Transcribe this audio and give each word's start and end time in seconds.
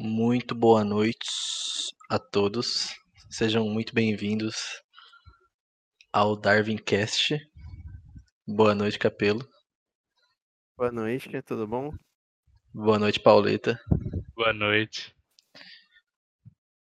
Muito 0.00 0.54
boa 0.54 0.84
noite 0.84 1.28
a 2.08 2.20
todos. 2.20 2.94
Sejam 3.28 3.68
muito 3.68 3.92
bem-vindos 3.92 4.54
ao 6.12 6.36
Darwin 6.36 6.76
Cast. 6.76 7.36
Boa 8.46 8.76
noite, 8.76 8.96
Capelo. 8.96 9.44
Boa 10.76 10.92
noite, 10.92 11.42
tudo 11.42 11.66
bom? 11.66 11.90
Boa 12.72 12.96
noite, 12.96 13.18
Pauleta. 13.18 13.76
Boa 14.36 14.52
noite. 14.52 15.12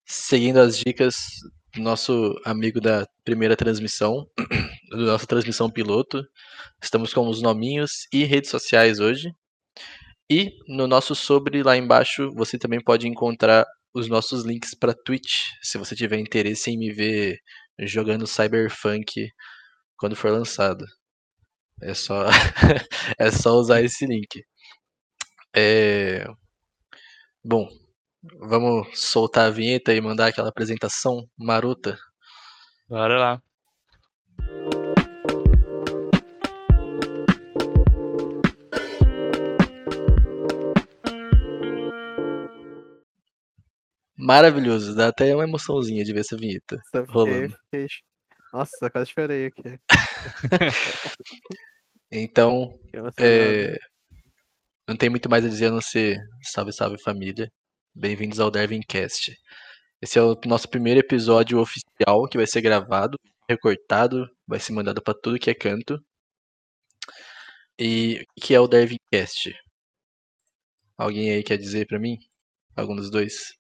Seguindo 0.05 0.59
as 0.59 0.77
dicas 0.77 1.15
do 1.73 1.83
nosso 1.83 2.35
amigo 2.45 2.81
da 2.81 3.07
primeira 3.25 3.55
transmissão, 3.55 4.29
da 4.91 4.97
nossa 4.97 5.25
transmissão 5.25 5.71
piloto, 5.71 6.21
estamos 6.83 7.15
com 7.15 7.29
os 7.29 7.41
nominhos 7.41 8.09
e 8.13 8.25
redes 8.25 8.51
sociais 8.51 8.99
hoje. 8.99 9.33
E 10.31 10.53
no 10.69 10.87
nosso 10.87 11.15
sobre 11.15 11.63
lá 11.63 11.77
embaixo 11.77 12.31
você 12.35 12.59
também 12.59 12.83
pode 12.83 13.07
encontrar 13.07 13.67
os 13.95 14.09
nossos 14.09 14.45
links 14.45 14.75
para 14.75 14.95
Twitch, 14.95 15.43
se 15.63 15.79
você 15.79 15.95
tiver 15.95 16.19
interesse 16.19 16.71
em 16.71 16.79
me 16.79 16.93
ver 16.93 17.39
jogando 17.81 18.27
Cyberpunk 18.27 19.29
quando 19.97 20.17
for 20.17 20.31
lançado. 20.31 20.85
É 21.83 21.95
só 21.95 22.27
é 23.19 23.31
só 23.31 23.55
usar 23.55 23.83
esse 23.83 24.07
link. 24.07 24.45
É... 25.55 26.27
Bom, 27.45 27.69
vamos 28.41 28.89
soltar 28.99 29.47
a 29.49 29.51
vinheta 29.51 29.95
e 29.95 30.01
mandar 30.01 30.29
aquela 30.29 30.49
apresentação 30.49 31.29
marota. 31.39 31.97
Bora 32.89 33.19
lá. 33.19 33.43
Maravilhoso, 44.17 44.95
dá 44.95 45.09
até 45.09 45.35
uma 45.35 45.45
emoçãozinha 45.45 46.05
de 46.05 46.13
ver 46.13 46.21
essa 46.21 46.37
vinheta 46.37 46.81
Nossa, 46.93 47.13
rolando. 47.13 47.57
fiquei- 47.71 47.87
Nossa, 48.53 48.91
quase 48.91 49.11
chorei 49.11 49.47
aqui. 49.47 49.63
Então, 52.17 52.79
é... 53.19 53.77
não 54.87 54.97
tem 54.97 55.11
muito 55.11 55.29
mais 55.29 55.45
a 55.45 55.49
dizer 55.49 55.67
a 55.67 55.71
não 55.73 55.81
ser 55.81 56.17
salve, 56.43 56.73
salve 56.73 56.97
família. 57.03 57.51
Bem-vindos 57.93 58.39
ao 58.39 58.53
Darwin 58.53 58.83
Cast. 58.87 59.37
Esse 60.01 60.17
é 60.21 60.23
o 60.23 60.39
nosso 60.47 60.69
primeiro 60.69 61.01
episódio 61.01 61.59
oficial 61.59 62.29
que 62.31 62.37
vai 62.37 62.47
ser 62.47 62.61
gravado, 62.61 63.19
recortado, 63.51 64.29
vai 64.47 64.61
ser 64.61 64.73
mandado 64.75 65.03
para 65.03 65.19
tudo 65.21 65.41
que 65.41 65.51
é 65.51 65.55
canto. 65.55 65.99
E 67.81 68.25
que 68.41 68.55
é 68.55 68.61
o 68.61 68.69
Darwin 68.69 68.99
Cast? 69.13 69.53
Alguém 70.97 71.31
aí 71.33 71.43
quer 71.43 71.57
dizer 71.59 71.85
para 71.89 71.99
mim? 71.99 72.17
Algum 72.77 72.95
dos 72.95 73.11
dois? 73.11 73.55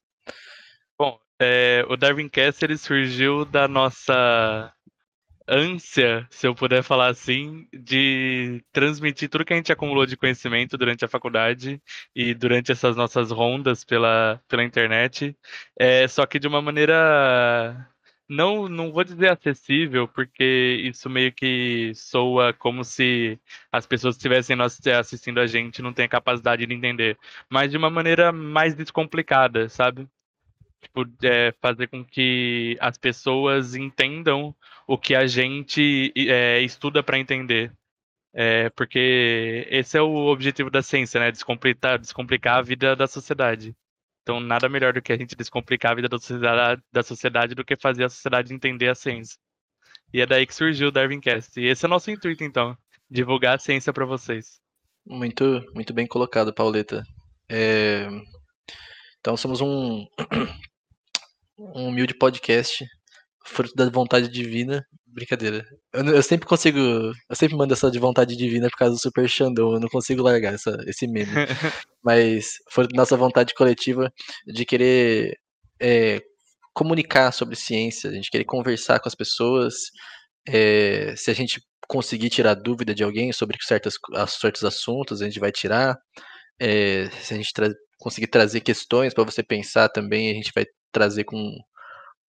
É, 1.40 1.84
o 1.88 1.96
Darwin 1.96 2.28
Cast 2.28 2.64
ele 2.64 2.76
surgiu 2.76 3.44
da 3.44 3.66
nossa 3.66 4.72
ânsia, 5.48 6.26
se 6.30 6.46
eu 6.46 6.54
puder 6.54 6.82
falar 6.82 7.08
assim, 7.08 7.68
de 7.72 8.62
transmitir 8.72 9.28
tudo 9.28 9.44
que 9.44 9.52
a 9.52 9.56
gente 9.56 9.72
acumulou 9.72 10.06
de 10.06 10.16
conhecimento 10.16 10.76
durante 10.78 11.04
a 11.04 11.08
faculdade 11.08 11.80
e 12.14 12.34
durante 12.34 12.72
essas 12.72 12.96
nossas 12.96 13.30
rondas 13.30 13.84
pela, 13.84 14.40
pela 14.48 14.64
internet, 14.64 15.36
é, 15.78 16.08
só 16.08 16.24
que 16.26 16.38
de 16.38 16.48
uma 16.48 16.62
maneira 16.62 17.86
não, 18.28 18.68
não 18.68 18.90
vou 18.92 19.04
dizer 19.04 19.30
acessível, 19.30 20.08
porque 20.08 20.80
isso 20.82 21.10
meio 21.10 21.32
que 21.32 21.92
soa 21.94 22.52
como 22.54 22.82
se 22.84 23.38
as 23.70 23.86
pessoas 23.86 24.16
que 24.16 24.20
estivessem 24.20 24.56
assistindo 24.98 25.40
a 25.40 25.46
gente 25.46 25.82
não 25.82 25.92
têm 25.92 26.06
a 26.06 26.08
capacidade 26.08 26.66
de 26.66 26.74
entender, 26.74 27.18
mas 27.50 27.70
de 27.70 27.76
uma 27.76 27.90
maneira 27.90 28.32
mais 28.32 28.74
descomplicada, 28.74 29.68
sabe? 29.68 30.08
Tipo, 30.84 31.04
é, 31.22 31.52
fazer 31.60 31.88
com 31.88 32.04
que 32.04 32.76
as 32.80 32.96
pessoas 32.96 33.74
entendam 33.74 34.54
o 34.86 34.96
que 34.98 35.14
a 35.14 35.26
gente 35.26 36.12
é, 36.16 36.60
estuda 36.62 37.02
para 37.02 37.18
entender. 37.18 37.72
É, 38.32 38.68
porque 38.70 39.66
esse 39.70 39.96
é 39.96 40.02
o 40.02 40.26
objetivo 40.26 40.70
da 40.70 40.82
ciência, 40.82 41.20
né? 41.20 41.30
Descomplicar, 41.30 41.98
descomplicar 41.98 42.58
a 42.58 42.62
vida 42.62 42.94
da 42.96 43.06
sociedade. 43.06 43.74
Então, 44.22 44.40
nada 44.40 44.68
melhor 44.68 44.92
do 44.92 45.02
que 45.02 45.12
a 45.12 45.16
gente 45.16 45.36
descomplicar 45.36 45.92
a 45.92 45.94
vida 45.94 46.08
da 46.08 46.18
sociedade, 46.18 46.82
da 46.92 47.02
sociedade 47.02 47.54
do 47.54 47.64
que 47.64 47.76
fazer 47.76 48.04
a 48.04 48.08
sociedade 48.08 48.54
entender 48.54 48.88
a 48.88 48.94
ciência. 48.94 49.38
E 50.12 50.20
é 50.20 50.26
daí 50.26 50.46
que 50.46 50.54
surgiu 50.54 50.88
o 50.88 50.92
Darwincast. 50.92 51.60
E 51.60 51.66
esse 51.66 51.84
é 51.84 51.88
o 51.88 51.90
nosso 51.90 52.10
intuito, 52.10 52.44
então. 52.44 52.76
Divulgar 53.10 53.56
a 53.56 53.58
ciência 53.58 53.92
para 53.92 54.06
vocês. 54.06 54.60
Muito, 55.06 55.62
muito 55.74 55.92
bem 55.92 56.06
colocado, 56.06 56.52
Pauleta. 56.52 57.04
É, 57.48 58.08
Então 59.24 59.38
somos 59.38 59.62
um, 59.62 60.06
um 61.58 61.88
humilde 61.88 62.14
podcast, 62.14 62.84
fruto 63.46 63.74
da 63.74 63.88
vontade 63.90 64.28
divina. 64.28 64.84
Brincadeira. 65.06 65.64
Eu, 65.92 66.04
eu 66.06 66.22
sempre 66.22 66.46
consigo. 66.48 66.78
Eu 66.78 67.36
sempre 67.36 67.56
mando 67.56 67.72
essa 67.72 67.90
de 67.90 67.98
vontade 68.00 68.36
divina 68.36 68.68
por 68.68 68.76
causa 68.76 68.94
do 68.94 69.00
Super 69.00 69.28
Xandão. 69.28 69.74
Eu 69.74 69.80
não 69.80 69.88
consigo 69.88 70.22
largar 70.22 70.54
essa, 70.54 70.76
esse 70.86 71.06
meme. 71.06 71.26
Mas 72.02 72.54
foi 72.70 72.86
nossa 72.94 73.16
vontade 73.16 73.54
coletiva 73.54 74.12
de 74.46 74.64
querer 74.64 75.38
é, 75.80 76.20
comunicar 76.74 77.32
sobre 77.32 77.54
ciência, 77.56 78.10
a 78.10 78.12
gente 78.12 78.30
querer 78.30 78.44
conversar 78.44 78.98
com 79.00 79.08
as 79.08 79.14
pessoas. 79.14 79.74
é, 80.46 81.14
se 81.16 81.30
a 81.30 81.34
gente 81.34 81.60
conseguir 81.88 82.30
tirar 82.30 82.54
dúvida 82.54 82.94
de 82.94 83.04
alguém 83.04 83.32
sobre 83.32 83.56
certas, 83.62 83.94
certos 84.28 84.64
assuntos, 84.64 85.22
a 85.22 85.26
gente 85.26 85.40
vai 85.40 85.52
tirar. 85.52 85.96
É, 86.60 87.10
se 87.22 87.34
a 87.34 87.36
gente 87.36 87.52
tra- 87.52 87.72
conseguir 87.98 88.28
trazer 88.28 88.60
questões 88.60 89.14
para 89.14 89.24
você 89.24 89.42
pensar 89.42 89.88
também, 89.88 90.30
a 90.30 90.34
gente 90.34 90.52
vai 90.54 90.64
trazer 90.94 91.24
com 91.24 91.58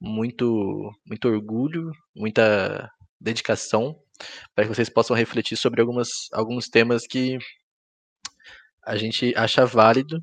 muito, 0.00 0.90
muito 1.06 1.28
orgulho, 1.28 1.90
muita 2.16 2.90
dedicação, 3.20 3.96
para 4.54 4.64
que 4.64 4.74
vocês 4.74 4.88
possam 4.88 5.16
refletir 5.16 5.56
sobre 5.56 5.80
algumas, 5.80 6.08
alguns 6.32 6.68
temas 6.68 7.06
que 7.06 7.38
a 8.86 8.96
gente 8.96 9.34
acha 9.36 9.64
válido 9.66 10.18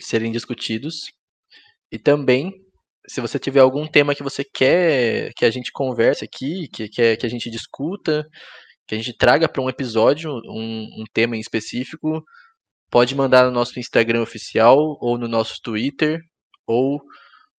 serem 0.00 0.32
discutidos. 0.32 1.12
E 1.92 1.98
também, 1.98 2.52
se 3.08 3.20
você 3.20 3.38
tiver 3.38 3.60
algum 3.60 3.86
tema 3.86 4.14
que 4.14 4.22
você 4.22 4.44
quer 4.44 5.32
que 5.36 5.44
a 5.44 5.50
gente 5.50 5.72
converse 5.72 6.24
aqui, 6.24 6.68
que 6.68 6.88
que 6.88 7.26
a 7.26 7.28
gente 7.28 7.50
discuta, 7.50 8.26
que 8.86 8.94
a 8.94 8.98
gente 8.98 9.16
traga 9.16 9.48
para 9.48 9.62
um 9.62 9.68
episódio 9.70 10.30
um, 10.46 11.02
um 11.02 11.04
tema 11.12 11.36
em 11.36 11.40
específico, 11.40 12.22
pode 12.90 13.14
mandar 13.14 13.44
no 13.46 13.50
nosso 13.52 13.78
Instagram 13.78 14.22
oficial, 14.22 14.78
ou 15.00 15.18
no 15.18 15.28
nosso 15.28 15.56
Twitter, 15.62 16.20
ou 16.66 17.00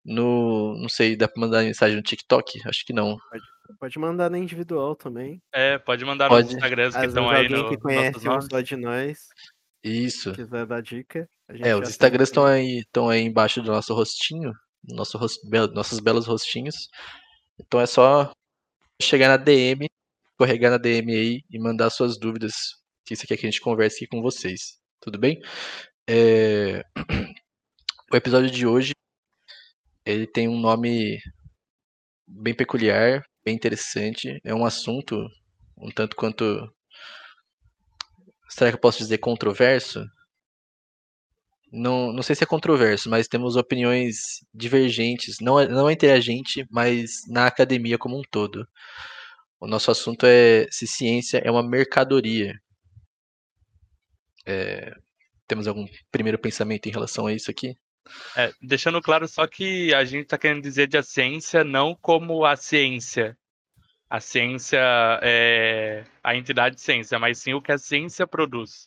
no. 0.07 0.77
Não 0.81 0.89
sei, 0.89 1.17
dá 1.17 1.27
para 1.29 1.41
mandar 1.41 1.63
mensagem 1.65 1.97
no 1.97 2.03
TikTok? 2.03 2.61
Acho 2.67 2.85
que 2.87 2.93
não. 2.93 3.17
Pode 3.81 3.99
mandar 3.99 4.31
na 4.31 4.39
individual 4.39 4.95
também. 4.95 5.43
É, 5.53 5.77
pode 5.79 6.05
mandar 6.05 6.29
Pode. 6.29 6.47
nos 6.47 6.55
Instagrams 6.55 6.95
que 6.95 7.01
Às 7.01 7.09
estão 7.09 7.29
aí 7.29 7.43
alguém 7.47 7.57
no, 7.63 7.69
que 7.69 7.77
conhece 7.77 8.29
um 8.29 8.41
só 8.41 8.61
de 8.61 8.77
nós 8.77 9.19
Isso. 9.83 10.33
quiser 10.33 10.65
dar 10.67 10.81
dica. 10.81 11.29
a 11.49 11.53
gente 11.53 11.67
É, 11.67 11.75
os 11.75 11.81
tem 11.83 11.91
Instagrams 11.91 12.29
estão 12.29 12.47
aqui. 12.47 12.55
aí, 12.55 12.79
estão 12.79 13.09
aí 13.09 13.23
embaixo 13.23 13.61
do 13.61 13.73
nosso 13.73 13.93
rostinho, 13.93 14.53
nosso 14.85 15.19
ros- 15.19 15.41
be- 15.51 15.67
nossos 15.75 15.99
belos 15.99 16.27
rostinhos. 16.27 16.77
Então 17.59 17.81
é 17.81 17.87
só 17.87 18.31
chegar 19.03 19.29
na 19.29 19.37
DM, 19.37 19.89
corregar 20.39 20.71
na 20.71 20.79
DM 20.79 21.13
aí 21.13 21.43
e 21.51 21.59
mandar 21.59 21.91
suas 21.91 22.17
dúvidas, 22.19 22.53
que 23.05 23.17
você 23.17 23.27
quer 23.27 23.37
que 23.37 23.47
a 23.47 23.51
gente 23.51 23.61
converse 23.61 23.97
aqui 23.97 24.07
com 24.07 24.23
vocês. 24.23 24.79
Tudo 25.01 25.19
bem? 25.19 25.41
É, 26.09 26.83
O 28.13 28.17
episódio 28.17 28.49
de 28.49 28.65
hoje 28.65 28.93
ele 30.07 30.27
tem 30.27 30.49
um 30.49 30.59
nome 30.59 31.19
bem 32.27 32.55
peculiar, 32.55 33.23
bem 33.45 33.55
interessante. 33.55 34.41
É 34.45 34.55
um 34.55 34.65
assunto 34.65 35.29
um 35.79 35.91
tanto 35.91 36.17
quanto. 36.17 36.73
Será 38.49 38.71
que 38.71 38.77
eu 38.77 38.81
posso 38.81 38.99
dizer 38.99 39.19
controverso? 39.19 40.05
Não, 41.73 42.13
não 42.13 42.23
sei 42.23 42.35
se 42.37 42.45
é 42.45 42.47
controverso, 42.47 43.11
mas 43.11 43.29
temos 43.29 43.57
opiniões 43.57 44.41
divergentes, 44.55 45.37
não, 45.41 45.63
não 45.69 45.91
entre 45.91 46.11
a 46.13 46.21
gente, 46.21 46.65
mas 46.71 47.23
na 47.29 47.47
academia 47.47 47.99
como 47.99 48.19
um 48.19 48.23
todo. 48.31 48.67
O 49.61 49.67
nosso 49.67 49.91
assunto 49.91 50.27
é 50.27 50.67
se 50.71 50.87
ciência 50.87 51.39
é 51.45 51.51
uma 51.51 51.63
mercadoria. 51.69 52.55
É, 54.47 54.93
temos 55.47 55.67
algum 55.69 55.87
primeiro 56.11 56.39
pensamento 56.39 56.87
em 56.89 56.93
relação 56.93 57.27
a 57.27 57.33
isso 57.35 57.51
aqui? 57.51 57.77
É, 58.37 58.53
deixando 58.63 59.01
claro 59.01 59.27
só 59.27 59.47
que 59.47 59.95
a 59.95 60.05
gente 60.05 60.25
está 60.25 60.39
querendo 60.39 60.63
dizer 60.63 60.87
de 60.87 60.97
a 60.97 61.03
ciência 61.03 61.65
não 61.65 61.95
como 61.95 62.45
a 62.45 62.57
ciência. 62.57 63.37
A 64.09 64.21
ciência 64.21 64.79
é 65.23 66.05
a 66.23 66.37
entidade 66.37 66.81
ciência, 66.81 67.19
mas 67.19 67.39
sim 67.39 67.55
o 67.55 67.63
que 67.63 67.73
a 67.73 67.79
ciência 67.79 68.27
produz. 68.27 68.87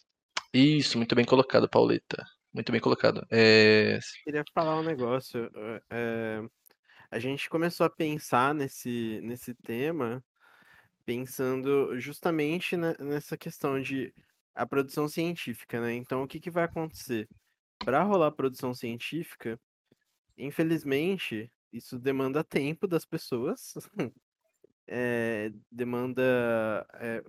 Isso, 0.53 0.97
muito 0.97 1.13
bem 1.15 1.25
colocado, 1.25 1.69
Pauleta. 1.69 2.25
Muito 2.53 2.71
bem 2.71 2.81
colocado. 2.81 3.25
É, 3.29 3.99
Queria 4.23 4.43
falar 4.53 4.79
um 4.79 4.83
negócio. 4.83 5.49
eh, 5.55 5.81
eh, 5.91 6.41
a 7.11 7.19
gente 7.19 7.49
começou 7.49 7.85
a 7.85 7.89
pensar 7.89 8.53
nesse, 8.55 9.19
nesse 9.23 9.53
tema 9.53 10.23
pensando 11.05 11.99
justamente 11.99 12.77
ne- 12.77 12.95
nessa 12.99 13.37
questão 13.37 13.81
de 13.81 14.13
a 14.55 14.65
produção 14.65 15.07
científica, 15.07 15.81
né? 15.81 15.93
Então, 15.93 16.23
o 16.23 16.27
que 16.27 16.39
que 16.39 16.51
vai 16.51 16.65
acontecer? 16.65 17.27
Para 17.83 18.03
rolar 18.03 18.31
produção 18.31 18.73
científica, 18.73 19.59
infelizmente, 20.37 21.51
isso 21.71 21.97
demanda 21.99 22.43
tempo 22.43 22.87
das 22.87 23.05
pessoas, 23.05 23.73
é, 24.87 25.51
demanda, 25.71 26.85
é, 26.95 27.23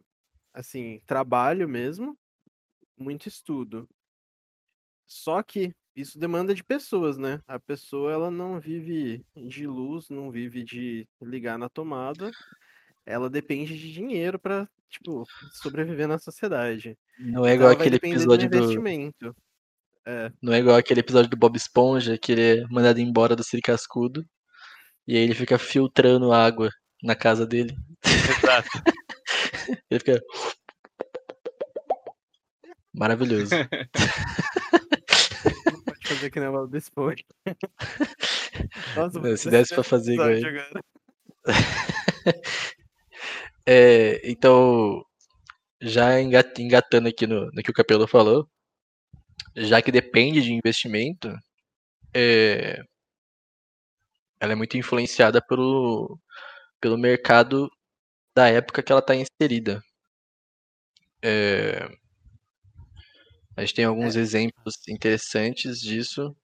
assim, 0.53 1.01
trabalho 1.07 1.69
mesmo, 1.69 2.19
muito 2.97 3.29
estudo. 3.29 3.89
Só 5.07 5.43
que 5.43 5.75
isso 5.95 6.19
demanda 6.19 6.55
de 6.55 6.63
pessoas, 6.63 7.19
né? 7.19 7.43
A 7.47 7.59
pessoa 7.59 8.13
ela 8.13 8.31
não 8.31 8.61
vive 8.61 9.25
de 9.37 9.67
luz, 9.67 10.09
não 10.09 10.31
vive 10.31 10.63
de 10.63 11.07
ligar 11.21 11.59
na 11.59 11.69
tomada. 11.69 12.31
Ela 13.05 13.29
depende 13.29 13.77
de 13.77 13.93
dinheiro 13.93 14.39
para, 14.39 14.69
tipo, 14.89 15.25
sobreviver 15.53 16.07
na 16.07 16.19
sociedade. 16.19 16.97
Não 17.19 17.45
é 17.45 17.55
Então 17.55 17.55
igual 17.55 17.69
vai 17.69 17.75
aquele 17.75 17.97
depender 17.97 18.25
do 18.25 18.35
episódio 18.35 18.51
do. 18.51 19.31
É, 20.07 20.31
Não 20.43 20.53
é 20.53 20.59
igual 20.59 20.77
aquele 20.77 21.01
episódio 21.01 21.31
do 21.31 21.37
Bob 21.37 21.57
Esponja 21.57 22.19
que 22.19 22.33
ele 22.33 22.61
é 22.63 22.67
mandado 22.71 23.01
embora 23.01 23.37
do 23.37 23.45
Siri 23.45 23.63
Cascudo. 23.63 24.25
E 25.07 25.17
aí 25.17 25.23
ele 25.23 25.35
fica 25.35 25.59
filtrando 25.59 26.33
água 26.33 26.69
na 27.03 27.15
casa 27.15 27.47
dele. 27.47 27.75
Exato. 28.05 28.69
Ele 29.91 30.01
fica. 30.01 30.21
Maravilhoso. 32.95 33.51
não 33.55 33.67
pode 35.85 36.09
fazer 36.09 36.31
que 36.31 36.41
nem 36.41 36.49
o 36.49 36.53
Bob 36.53 36.77
Esponja. 36.77 37.25
Nossa, 38.97 39.21
Não, 39.21 39.37
se 39.37 39.51
desse 39.51 39.63
esse 39.63 39.75
pra 39.75 39.85
fazer 39.85 40.15
igual 40.15 40.29
agora. 40.29 40.85
É, 43.67 44.21
então, 44.29 45.05
já 45.81 46.21
enga- 46.21 46.53
engatando 46.59 47.09
aqui 47.09 47.27
no, 47.27 47.47
no 47.53 47.63
que 47.63 47.71
o 47.71 47.75
Capelo 47.75 48.07
falou, 48.09 48.49
já 49.61 49.83
que 49.83 49.93
depende 49.93 50.43
de 50.43 50.53
investimento, 50.53 51.29
é, 52.15 52.83
ela 54.41 54.53
é 54.53 54.57
muito 54.57 54.77
influenciada 54.77 55.41
pelo, 55.45 56.19
pelo 56.81 56.99
mercado 56.99 57.71
da 58.35 58.49
época 58.49 58.83
que 58.83 58.93
ela 58.93 59.01
está 59.01 59.15
inserida. 59.15 59.83
É, 61.23 61.87
a 63.57 63.61
gente 63.61 63.75
tem 63.75 63.85
alguns 63.85 64.17
exemplos 64.17 64.77
interessantes 64.89 65.81
disso. 65.81 66.35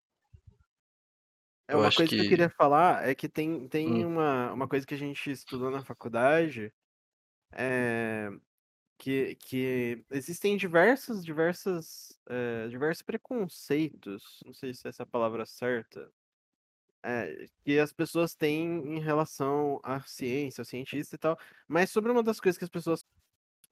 É 1.69 1.75
Eu 1.75 1.81
uma 1.81 1.91
coisa 1.93 2.11
que... 2.11 2.17
eu 2.17 2.23
que- 2.25 2.29
queria 2.29 2.51
falar 2.51 3.09
é 3.09 3.15
que 3.15 3.29
tem, 3.29 3.67
tem 3.69 3.89
Hum. 3.89 4.07
uma, 4.07 4.53
uma 4.53 4.69
coisa 4.69 4.87
que 4.87 4.95
a 4.95 4.99
gente 4.99 5.31
estudou 5.31 5.71
na 5.71 5.83
faculdade, 5.85 6.73
é, 7.53 8.29
que, 8.99 9.35
que 9.37 10.05
existem 10.11 10.57
diversos, 10.57 11.25
diversas, 11.25 12.19
é, 12.29 12.69
diversos 12.69 13.03
preconceitos, 13.03 14.41
não 14.45 14.55
sei 14.55 14.75
se 14.75 14.89
essa 14.89 15.03
é 15.03 15.05
a 15.05 15.07
palavra 15.07 15.45
certa, 15.45 16.11
é, 17.03 17.47
que 17.65 17.79
as 17.79 17.93
pessoas 17.93 18.35
têm 18.35 18.97
em 18.97 19.01
relação 19.01 19.81
à 19.83 20.01
ciência, 20.03 20.63
ao 20.63 20.65
cientista 20.65 21.15
e 21.15 21.19
tal, 21.19 21.39
mas 21.69 21.91
sobre 21.91 22.11
uma 22.11 22.23
das 22.23 22.41
coisas 22.41 22.59
que 22.59 22.65
as 22.65 22.71
pessoas 22.71 23.05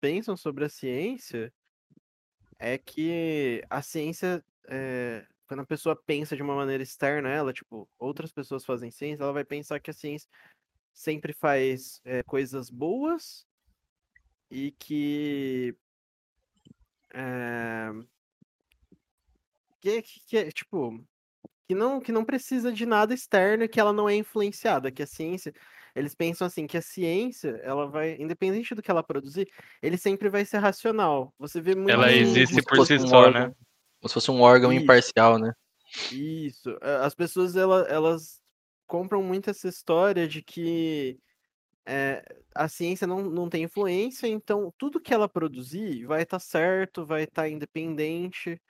pensam 0.00 0.36
sobre 0.36 0.64
a 0.64 0.68
ciência 0.68 1.52
é 2.58 2.78
que 2.78 3.64
a 3.70 3.82
ciência, 3.82 4.44
é, 4.68 5.26
quando 5.46 5.60
a 5.60 5.66
pessoa 5.66 5.96
pensa 5.96 6.36
de 6.36 6.42
uma 6.42 6.54
maneira 6.54 6.82
externa 6.82 7.28
ela, 7.28 7.52
tipo, 7.52 7.88
outras 7.98 8.32
pessoas 8.32 8.64
fazem 8.64 8.90
ciência, 8.90 9.22
ela 9.22 9.32
vai 9.32 9.44
pensar 9.44 9.80
que 9.80 9.90
a 9.90 9.94
ciência 9.94 10.28
sempre 10.92 11.32
faz 11.32 12.00
coisas 12.26 12.70
boas 12.70 13.46
e 14.54 14.70
que, 14.70 15.76
é, 17.12 17.90
que, 19.80 20.00
que, 20.00 20.20
que, 20.28 20.52
tipo, 20.52 21.04
que 21.66 21.74
não, 21.74 22.00
que 22.00 22.12
não 22.12 22.24
precisa 22.24 22.72
de 22.72 22.86
nada 22.86 23.12
externo 23.12 23.64
e 23.64 23.68
que 23.68 23.80
ela 23.80 23.92
não 23.92 24.08
é 24.08 24.14
influenciada, 24.14 24.92
que 24.92 25.02
a 25.02 25.06
ciência, 25.08 25.52
eles 25.92 26.14
pensam 26.14 26.46
assim, 26.46 26.68
que 26.68 26.76
a 26.76 26.82
ciência, 26.82 27.60
ela 27.64 27.88
vai, 27.88 28.14
independente 28.14 28.76
do 28.76 28.82
que 28.82 28.92
ela 28.92 29.02
produzir, 29.02 29.50
ele 29.82 29.98
sempre 29.98 30.28
vai 30.28 30.44
ser 30.44 30.58
racional. 30.58 31.34
Você 31.36 31.60
vê 31.60 31.74
muito 31.74 31.90
Ela 31.90 32.12
existe 32.12 32.62
por 32.62 32.86
si 32.86 32.94
um 32.94 33.08
só, 33.08 33.22
órgão. 33.22 33.48
né? 33.48 33.54
Como 34.00 34.08
se 34.08 34.14
fosse 34.14 34.30
um 34.30 34.40
órgão 34.40 34.72
Isso. 34.72 34.84
imparcial, 34.84 35.36
né? 35.36 35.52
Isso. 36.12 36.78
As 36.80 37.14
pessoas 37.14 37.56
ela- 37.56 37.86
elas 37.88 38.40
compram 38.86 39.20
muito 39.20 39.50
essa 39.50 39.66
história 39.66 40.28
de 40.28 40.42
que 40.42 41.18
é, 41.86 42.24
a 42.54 42.68
ciência 42.68 43.06
não, 43.06 43.22
não 43.30 43.48
tem 43.48 43.64
influência, 43.64 44.26
então 44.26 44.72
tudo 44.78 45.00
que 45.00 45.12
ela 45.12 45.28
produzir 45.28 46.04
vai 46.06 46.22
estar 46.22 46.38
certo, 46.38 47.04
vai 47.04 47.24
estar 47.24 47.48
independente, 47.48 48.60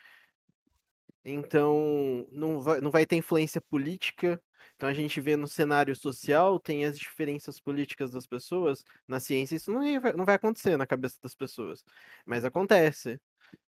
então 1.25 2.27
não 2.31 2.61
vai, 2.61 2.81
não 2.81 2.91
vai 2.91 3.07
ter 3.07 3.17
influência 3.17 3.61
política. 3.61 4.41
Então 4.77 4.89
a 4.89 4.95
gente 4.95 5.21
vê 5.21 5.37
no 5.37 5.47
cenário 5.47 5.95
social, 5.95 6.59
tem 6.59 6.85
as 6.85 6.99
diferenças 6.99 7.61
políticas 7.61 8.11
das 8.11 8.27
pessoas, 8.27 8.83
na 9.07 9.21
ciência 9.21 9.57
isso 9.57 9.71
não 9.71 10.01
vai, 10.01 10.13
não 10.13 10.25
vai 10.25 10.35
acontecer 10.35 10.77
na 10.77 10.87
cabeça 10.87 11.17
das 11.23 11.35
pessoas, 11.35 11.85
mas 12.27 12.45
acontece. 12.45 13.21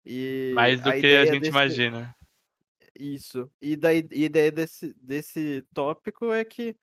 E 0.05 0.51
Mais 0.55 0.81
do 0.81 0.89
a 0.89 0.99
que 0.99 1.05
a 1.15 1.25
gente 1.25 1.41
desse- 1.41 1.49
imagina. 1.49 2.15
isso. 2.97 3.51
E 3.61 3.75
da 3.75 3.93
ideia 3.93 4.51
desse, 4.51 4.93
desse 5.01 5.65
tópico 5.73 6.31
é 6.31 6.45
que 6.45 6.75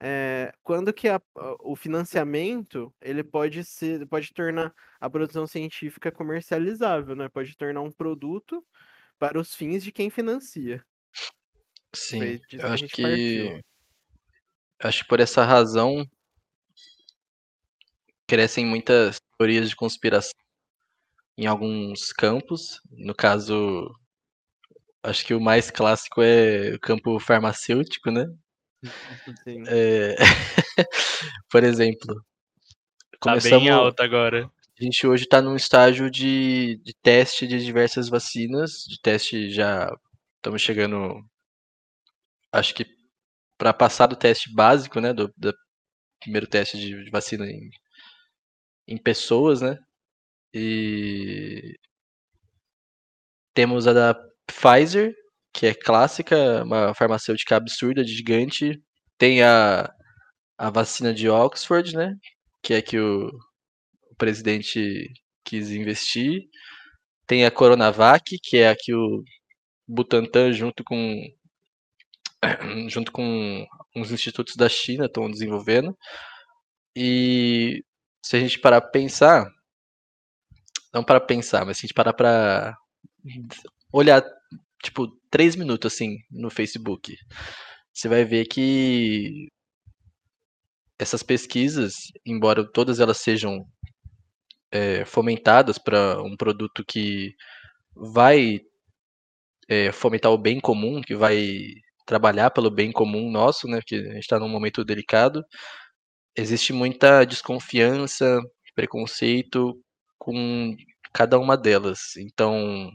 é, 0.00 0.52
quando 0.62 0.92
que 0.92 1.08
a- 1.08 1.20
o 1.60 1.74
financiamento 1.74 2.94
ele 3.00 3.24
pode 3.24 3.64
ser, 3.64 4.06
pode 4.06 4.32
tornar 4.32 4.74
a 5.00 5.08
produção 5.08 5.46
científica 5.46 6.12
comercializável, 6.12 7.16
né? 7.16 7.28
Pode 7.28 7.56
tornar 7.56 7.80
um 7.80 7.90
produto 7.90 8.64
para 9.18 9.38
os 9.40 9.54
fins 9.54 9.82
de 9.82 9.90
quem 9.90 10.10
financia. 10.10 10.84
Sim. 11.94 12.40
Eu 12.52 12.68
acho 12.68 12.88
que. 12.88 13.02
partiu. 13.02 13.60
Acho 14.78 15.02
que 15.02 15.08
por 15.08 15.20
essa 15.20 15.42
razão 15.42 16.06
crescem 18.26 18.66
muitas 18.66 19.18
teorias 19.38 19.70
de 19.70 19.76
conspiração 19.76 20.34
em 21.38 21.46
alguns 21.46 22.12
campos. 22.12 22.80
No 22.90 23.14
caso, 23.14 23.90
acho 25.02 25.24
que 25.24 25.32
o 25.32 25.40
mais 25.40 25.70
clássico 25.70 26.20
é 26.22 26.74
o 26.74 26.80
campo 26.80 27.18
farmacêutico, 27.18 28.10
né? 28.10 28.26
É, 29.68 30.16
Por 31.50 31.64
exemplo, 31.64 32.24
Tá 33.20 33.30
começamos, 33.30 33.64
bem 33.64 33.68
alta 33.70 34.04
agora. 34.04 34.50
a 34.80 34.84
gente 34.84 35.06
hoje 35.06 35.24
está 35.24 35.40
num 35.42 35.56
estágio 35.56 36.10
de, 36.10 36.76
de 36.82 36.94
teste 37.02 37.46
de 37.46 37.64
diversas 37.64 38.08
vacinas, 38.08 38.84
de 38.88 39.00
teste 39.00 39.50
já 39.50 39.90
estamos 40.38 40.62
chegando, 40.62 41.22
acho 42.52 42.74
que 42.74 42.86
para 43.58 43.72
passar 43.74 44.06
do 44.08 44.16
teste 44.16 44.52
básico, 44.54 45.00
né, 45.00 45.12
do, 45.12 45.32
do 45.36 45.54
primeiro 46.20 46.46
teste 46.48 46.78
de, 46.78 47.04
de 47.04 47.10
vacina 47.10 47.46
em, 47.46 47.70
em 48.86 48.96
pessoas, 48.98 49.60
né, 49.60 49.76
e 50.54 51.76
temos 53.54 53.86
a 53.86 53.92
da 53.92 54.14
Pfizer, 54.46 55.14
que 55.56 55.66
é 55.66 55.74
clássica, 55.74 56.62
uma 56.64 56.94
farmacêutica 56.94 57.56
absurda, 57.56 58.04
gigante, 58.04 58.78
tem 59.16 59.42
a, 59.42 59.90
a 60.58 60.68
vacina 60.68 61.14
de 61.14 61.30
Oxford, 61.30 61.96
né, 61.96 62.14
que 62.62 62.74
é 62.74 62.82
que 62.82 62.98
o, 62.98 63.28
o 64.10 64.16
presidente 64.18 65.08
quis 65.42 65.70
investir, 65.70 66.42
tem 67.26 67.46
a 67.46 67.50
Coronavac, 67.50 68.38
que 68.42 68.58
é 68.58 68.68
a 68.68 68.76
que 68.78 68.94
o 68.94 69.24
Butantan 69.88 70.52
junto 70.52 70.84
com 70.84 71.22
junto 72.90 73.10
com 73.10 73.66
uns 73.96 74.10
institutos 74.10 74.56
da 74.56 74.68
China 74.68 75.06
estão 75.06 75.30
desenvolvendo. 75.30 75.96
E 76.94 77.82
se 78.22 78.36
a 78.36 78.40
gente 78.40 78.58
parar 78.58 78.82
para 78.82 78.90
pensar, 78.90 79.50
não 80.92 81.02
para 81.02 81.20
pensar, 81.20 81.64
mas 81.64 81.78
se 81.78 81.80
a 81.80 81.84
gente 81.86 81.94
parar 81.94 82.12
para 82.12 82.76
olhar 83.92 84.22
tipo 84.82 85.08
três 85.36 85.54
minutos 85.54 85.92
assim 85.92 86.16
no 86.30 86.48
Facebook, 86.48 87.14
você 87.92 88.08
vai 88.08 88.24
ver 88.24 88.46
que 88.46 89.48
essas 90.98 91.22
pesquisas, 91.22 91.92
embora 92.24 92.64
todas 92.64 93.00
elas 93.00 93.18
sejam 93.18 93.66
é, 94.70 95.04
fomentadas 95.04 95.76
para 95.76 96.22
um 96.22 96.34
produto 96.38 96.82
que 96.88 97.34
vai 97.94 98.60
é, 99.68 99.92
fomentar 99.92 100.32
o 100.32 100.38
bem 100.38 100.58
comum, 100.58 101.02
que 101.02 101.14
vai 101.14 101.66
trabalhar 102.06 102.50
pelo 102.50 102.70
bem 102.70 102.90
comum 102.90 103.30
nosso, 103.30 103.68
né? 103.68 103.80
Que 103.86 103.96
a 103.96 104.12
gente 104.14 104.20
está 104.20 104.38
num 104.38 104.48
momento 104.48 104.82
delicado. 104.86 105.44
Existe 106.34 106.72
muita 106.72 107.26
desconfiança, 107.26 108.40
preconceito 108.74 109.78
com 110.18 110.74
cada 111.12 111.38
uma 111.38 111.58
delas. 111.58 112.16
Então, 112.16 112.90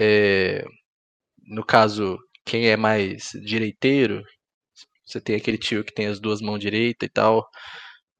é, 0.00 0.64
no 1.46 1.64
caso, 1.64 2.18
quem 2.44 2.68
é 2.68 2.76
mais 2.76 3.30
direiteiro, 3.44 4.22
você 5.06 5.20
tem 5.20 5.36
aquele 5.36 5.58
tio 5.58 5.84
que 5.84 5.92
tem 5.92 6.06
as 6.06 6.20
duas 6.20 6.40
mãos 6.40 6.58
direitas 6.58 7.06
e 7.06 7.10
tal, 7.10 7.46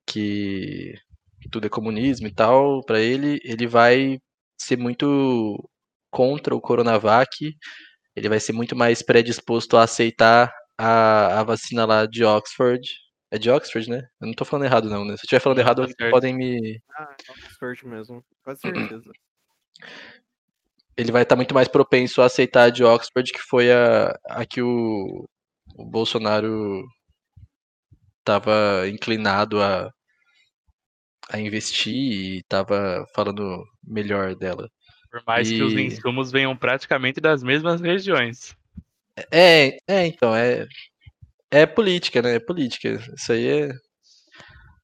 que 0.06 0.94
tudo 1.50 1.66
é 1.66 1.70
comunismo 1.70 2.26
e 2.26 2.34
tal, 2.34 2.84
para 2.84 3.00
ele, 3.00 3.40
ele 3.44 3.66
vai 3.66 4.18
ser 4.58 4.78
muito 4.78 5.68
contra 6.10 6.54
o 6.54 6.60
Coronavac, 6.60 7.54
ele 8.16 8.28
vai 8.28 8.40
ser 8.40 8.52
muito 8.52 8.76
mais 8.76 9.02
predisposto 9.02 9.76
a 9.76 9.82
aceitar 9.84 10.52
a, 10.78 11.40
a 11.40 11.44
vacina 11.44 11.84
lá 11.84 12.06
de 12.06 12.24
Oxford. 12.24 12.80
É 13.30 13.38
de 13.38 13.50
Oxford, 13.50 13.90
né? 13.90 14.02
Eu 14.20 14.28
não 14.28 14.34
tô 14.34 14.44
falando 14.44 14.66
errado, 14.66 14.88
não, 14.88 15.04
né? 15.04 15.16
Se 15.16 15.22
eu 15.22 15.24
estiver 15.24 15.40
falando 15.40 15.58
errado, 15.58 15.82
tá 15.82 15.92
certo. 15.98 16.12
podem 16.12 16.34
me. 16.34 16.80
Ah, 16.96 17.16
é 17.28 17.32
Oxford 17.32 17.86
mesmo. 17.86 18.24
Quase 18.44 18.60
certeza. 18.94 19.10
Ele 20.96 21.12
vai 21.12 21.22
estar 21.22 21.36
muito 21.36 21.54
mais 21.54 21.68
propenso 21.68 22.22
a 22.22 22.26
aceitar 22.26 22.64
a 22.64 22.70
de 22.70 22.84
Oxford, 22.84 23.32
que 23.32 23.40
foi 23.40 23.72
a, 23.72 24.16
a 24.28 24.46
que 24.46 24.62
o, 24.62 25.24
o 25.76 25.84
Bolsonaro 25.84 26.84
estava 28.20 28.88
inclinado 28.88 29.60
a, 29.62 29.90
a 31.30 31.38
investir 31.38 31.94
e 31.94 32.38
estava 32.38 33.04
falando 33.14 33.64
melhor 33.82 34.34
dela. 34.34 34.68
Por 35.10 35.22
mais 35.26 35.50
que 35.50 35.62
os 35.62 35.74
E- 35.74 35.80
insumos 35.80 36.30
venham 36.32 36.56
praticamente 36.56 37.20
das 37.20 37.42
mesmas 37.42 37.80
regiões. 37.80 38.54
É, 39.30 39.78
é, 39.86 40.06
então, 40.06 40.34
é, 40.34 40.66
é 41.50 41.66
política, 41.66 42.22
né? 42.22 42.36
É 42.36 42.40
política. 42.40 42.98
Isso 43.16 43.32
aí 43.32 43.46
é. 43.48 43.72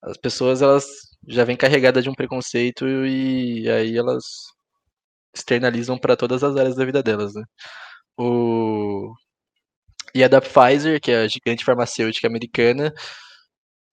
As 0.03 0.17
pessoas, 0.17 0.63
elas 0.63 0.87
já 1.29 1.45
vêm 1.45 1.57
carregadas 1.57 2.03
de 2.03 2.11
um 2.11 2.15
preconceito 2.15 2.87
e 2.89 3.69
aí 3.71 3.97
elas 3.97 4.25
externalizam 5.35 5.99
para 5.99 6.17
todas 6.17 6.43
as 6.45 6.57
áreas 6.57 6.77
da 6.77 6.85
vida 6.85 7.03
delas, 7.03 7.35
né? 7.35 7.45
O... 8.19 9.13
E 10.15 10.25
a 10.25 10.29
da 10.29 10.41
Pfizer, 10.41 11.01
que 11.01 11.11
é 11.13 11.19
a 11.23 11.29
gigante 11.29 11.65
farmacêutica 11.65 12.27
americana, 12.29 12.93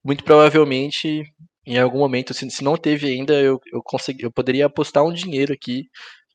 muito 0.04 0.24
provavelmente, 0.24 1.24
em 1.66 1.78
algum 1.80 2.00
momento, 2.00 2.34
se, 2.34 2.50
se 2.50 2.64
não 2.64 2.78
teve 2.78 3.08
ainda, 3.08 3.34
eu, 3.42 3.60
eu, 3.74 3.82
consegui, 3.84 4.24
eu 4.24 4.32
poderia 4.32 4.66
apostar 4.68 5.04
um 5.04 5.14
dinheiro 5.14 5.54
aqui, 5.54 5.86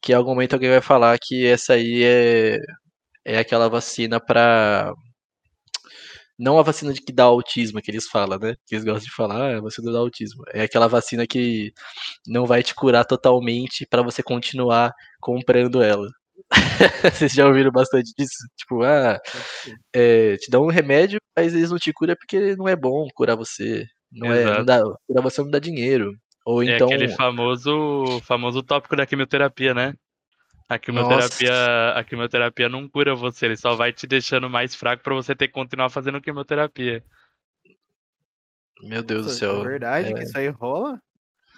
que 0.03 0.13
em 0.13 0.15
algum 0.17 0.31
momento 0.31 0.55
alguém 0.55 0.71
vai 0.71 0.81
falar 0.83 1.19
que 1.21 1.47
essa 1.47 1.75
aí 1.75 2.05
é, 2.05 2.59
é 3.25 3.39
aquela 3.39 3.69
vacina 3.69 4.21
para 4.21 4.93
Não 6.39 6.59
a 6.59 6.63
vacina 6.63 6.93
de 6.93 7.01
que 7.01 7.13
dá 7.13 7.25
autismo, 7.25 7.81
que 7.81 7.91
eles 7.91 8.07
falam, 8.09 8.39
né? 8.39 8.55
Que 8.67 8.75
eles 8.75 8.85
gostam 8.85 9.05
de 9.05 9.15
falar, 9.15 9.55
ah, 9.55 9.59
a 9.59 9.61
vacina 9.61 9.91
do 9.91 9.99
autismo. 9.99 10.43
É 10.53 10.63
aquela 10.63 10.89
vacina 10.89 11.27
que 11.27 11.73
não 12.27 12.47
vai 12.47 12.63
te 12.63 12.75
curar 12.75 13.05
totalmente 13.05 13.87
para 13.89 14.03
você 14.03 14.23
continuar 14.23 14.93
comprando 15.21 15.83
ela. 15.83 16.09
Vocês 17.15 17.33
já 17.33 17.47
ouviram 17.47 17.71
bastante 17.71 18.13
disso? 18.19 18.35
Tipo, 18.57 18.83
ah, 18.83 19.19
é, 19.95 20.37
te 20.39 20.51
dão 20.51 20.65
um 20.65 20.71
remédio, 20.71 21.19
mas 21.37 21.55
eles 21.55 21.71
não 21.71 21.79
te 21.79 21.93
curam 21.93 22.15
porque 22.17 22.57
não 22.57 22.69
é 22.69 22.77
bom 22.77 23.07
curar 23.15 23.37
você. 23.37 23.87
Não 24.11 24.33
é, 24.33 24.45
não 24.59 24.65
dá, 24.65 24.83
curar 25.07 25.23
você 25.23 25.43
não 25.43 25.51
dá 25.51 25.59
dinheiro. 25.59 26.13
Ou 26.45 26.63
É 26.63 26.75
então. 26.75 26.89
aquele 26.89 27.09
famoso, 27.09 28.21
famoso 28.25 28.63
tópico 28.63 28.97
da 28.97 29.07
quimioterapia, 29.07 29.73
né? 29.75 29.95
A 30.73 30.79
quimioterapia, 30.79 31.91
a 31.95 32.03
quimioterapia 32.03 32.67
não 32.67 32.89
cura 32.89 33.15
você, 33.15 33.45
ele 33.45 33.59
só 33.59 33.75
vai 33.75 33.93
te 33.93 34.07
deixando 34.07 34.49
mais 34.49 34.75
fraco 34.75 35.03
pra 35.03 35.15
você 35.15 35.35
ter 35.35 35.49
que 35.49 35.53
continuar 35.53 35.91
fazendo 35.91 36.19
quimioterapia. 36.19 37.05
Meu 38.83 39.03
Deus 39.03 39.27
Nossa, 39.27 39.35
do 39.35 39.39
céu. 39.39 39.61
É 39.61 39.69
verdade 39.69 40.09
é... 40.09 40.15
que 40.15 40.23
isso 40.23 40.39
aí 40.39 40.49
rola? 40.49 40.99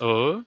Oh, 0.01 0.43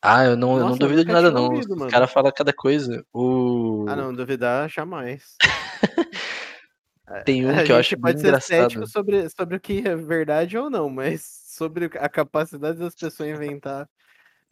Ah, 0.00 0.24
eu 0.24 0.36
não, 0.36 0.52
eu 0.52 0.60
não 0.60 0.68
Nossa, 0.68 0.74
eu 0.84 0.88
duvido 0.88 1.04
de 1.04 1.12
nada, 1.12 1.32
não. 1.32 1.46
ouvido, 1.46 1.72
Os 1.72 1.78
mano. 1.78 1.90
caras 1.90 2.12
falam 2.12 2.30
cada 2.30 2.52
coisa. 2.52 3.04
O... 3.12 3.86
Ah, 3.88 3.96
não, 3.96 4.14
duvidar 4.14 4.70
jamais. 4.70 5.36
Tem 7.26 7.44
um 7.44 7.58
a 7.58 7.64
que 7.64 7.72
eu 7.72 7.76
acho 7.76 7.98
pode 7.98 8.14
bem 8.14 8.20
ser 8.20 8.28
engraçado. 8.28 8.70
cético 8.70 8.86
sobre, 8.86 9.28
sobre 9.30 9.56
o 9.56 9.60
que 9.60 9.82
é 9.86 9.96
verdade 9.96 10.56
ou 10.56 10.70
não, 10.70 10.88
mas 10.88 11.26
sobre 11.50 11.86
a 11.86 12.08
capacidade 12.08 12.78
das 12.78 12.94
pessoas 12.94 13.28
inventar 13.28 13.88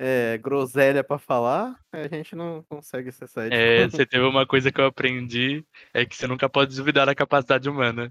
é, 0.02 0.38
groselha 0.38 1.04
pra 1.04 1.18
falar, 1.18 1.78
a 1.92 2.08
gente 2.08 2.34
não 2.34 2.62
consegue 2.62 3.12
ser 3.12 3.28
cético. 3.28 3.54
é, 3.54 3.86
você 3.86 4.06
teve 4.06 4.24
uma 4.24 4.46
coisa 4.46 4.72
que 4.72 4.80
eu 4.80 4.86
aprendi, 4.86 5.62
é 5.92 6.06
que 6.06 6.16
você 6.16 6.26
nunca 6.26 6.48
pode 6.48 6.74
duvidar 6.74 7.04
da 7.04 7.14
capacidade 7.14 7.68
humana. 7.68 8.10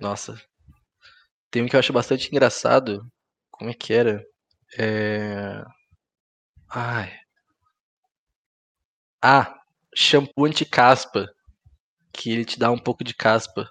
Nossa. 0.00 0.42
Tem 1.52 1.62
um 1.62 1.68
que 1.68 1.76
eu 1.76 1.80
acho 1.80 1.92
bastante 1.92 2.28
engraçado. 2.28 3.06
Como 3.48 3.70
é 3.70 3.74
que 3.74 3.94
era? 3.94 4.26
É... 4.76 5.64
Ai. 6.68 7.16
Ah, 9.22 9.60
shampoo 9.94 10.46
anti-caspa. 10.46 11.32
Que 12.12 12.32
ele 12.32 12.44
te 12.44 12.58
dá 12.58 12.72
um 12.72 12.78
pouco 12.78 13.04
de 13.04 13.14
caspa. 13.14 13.70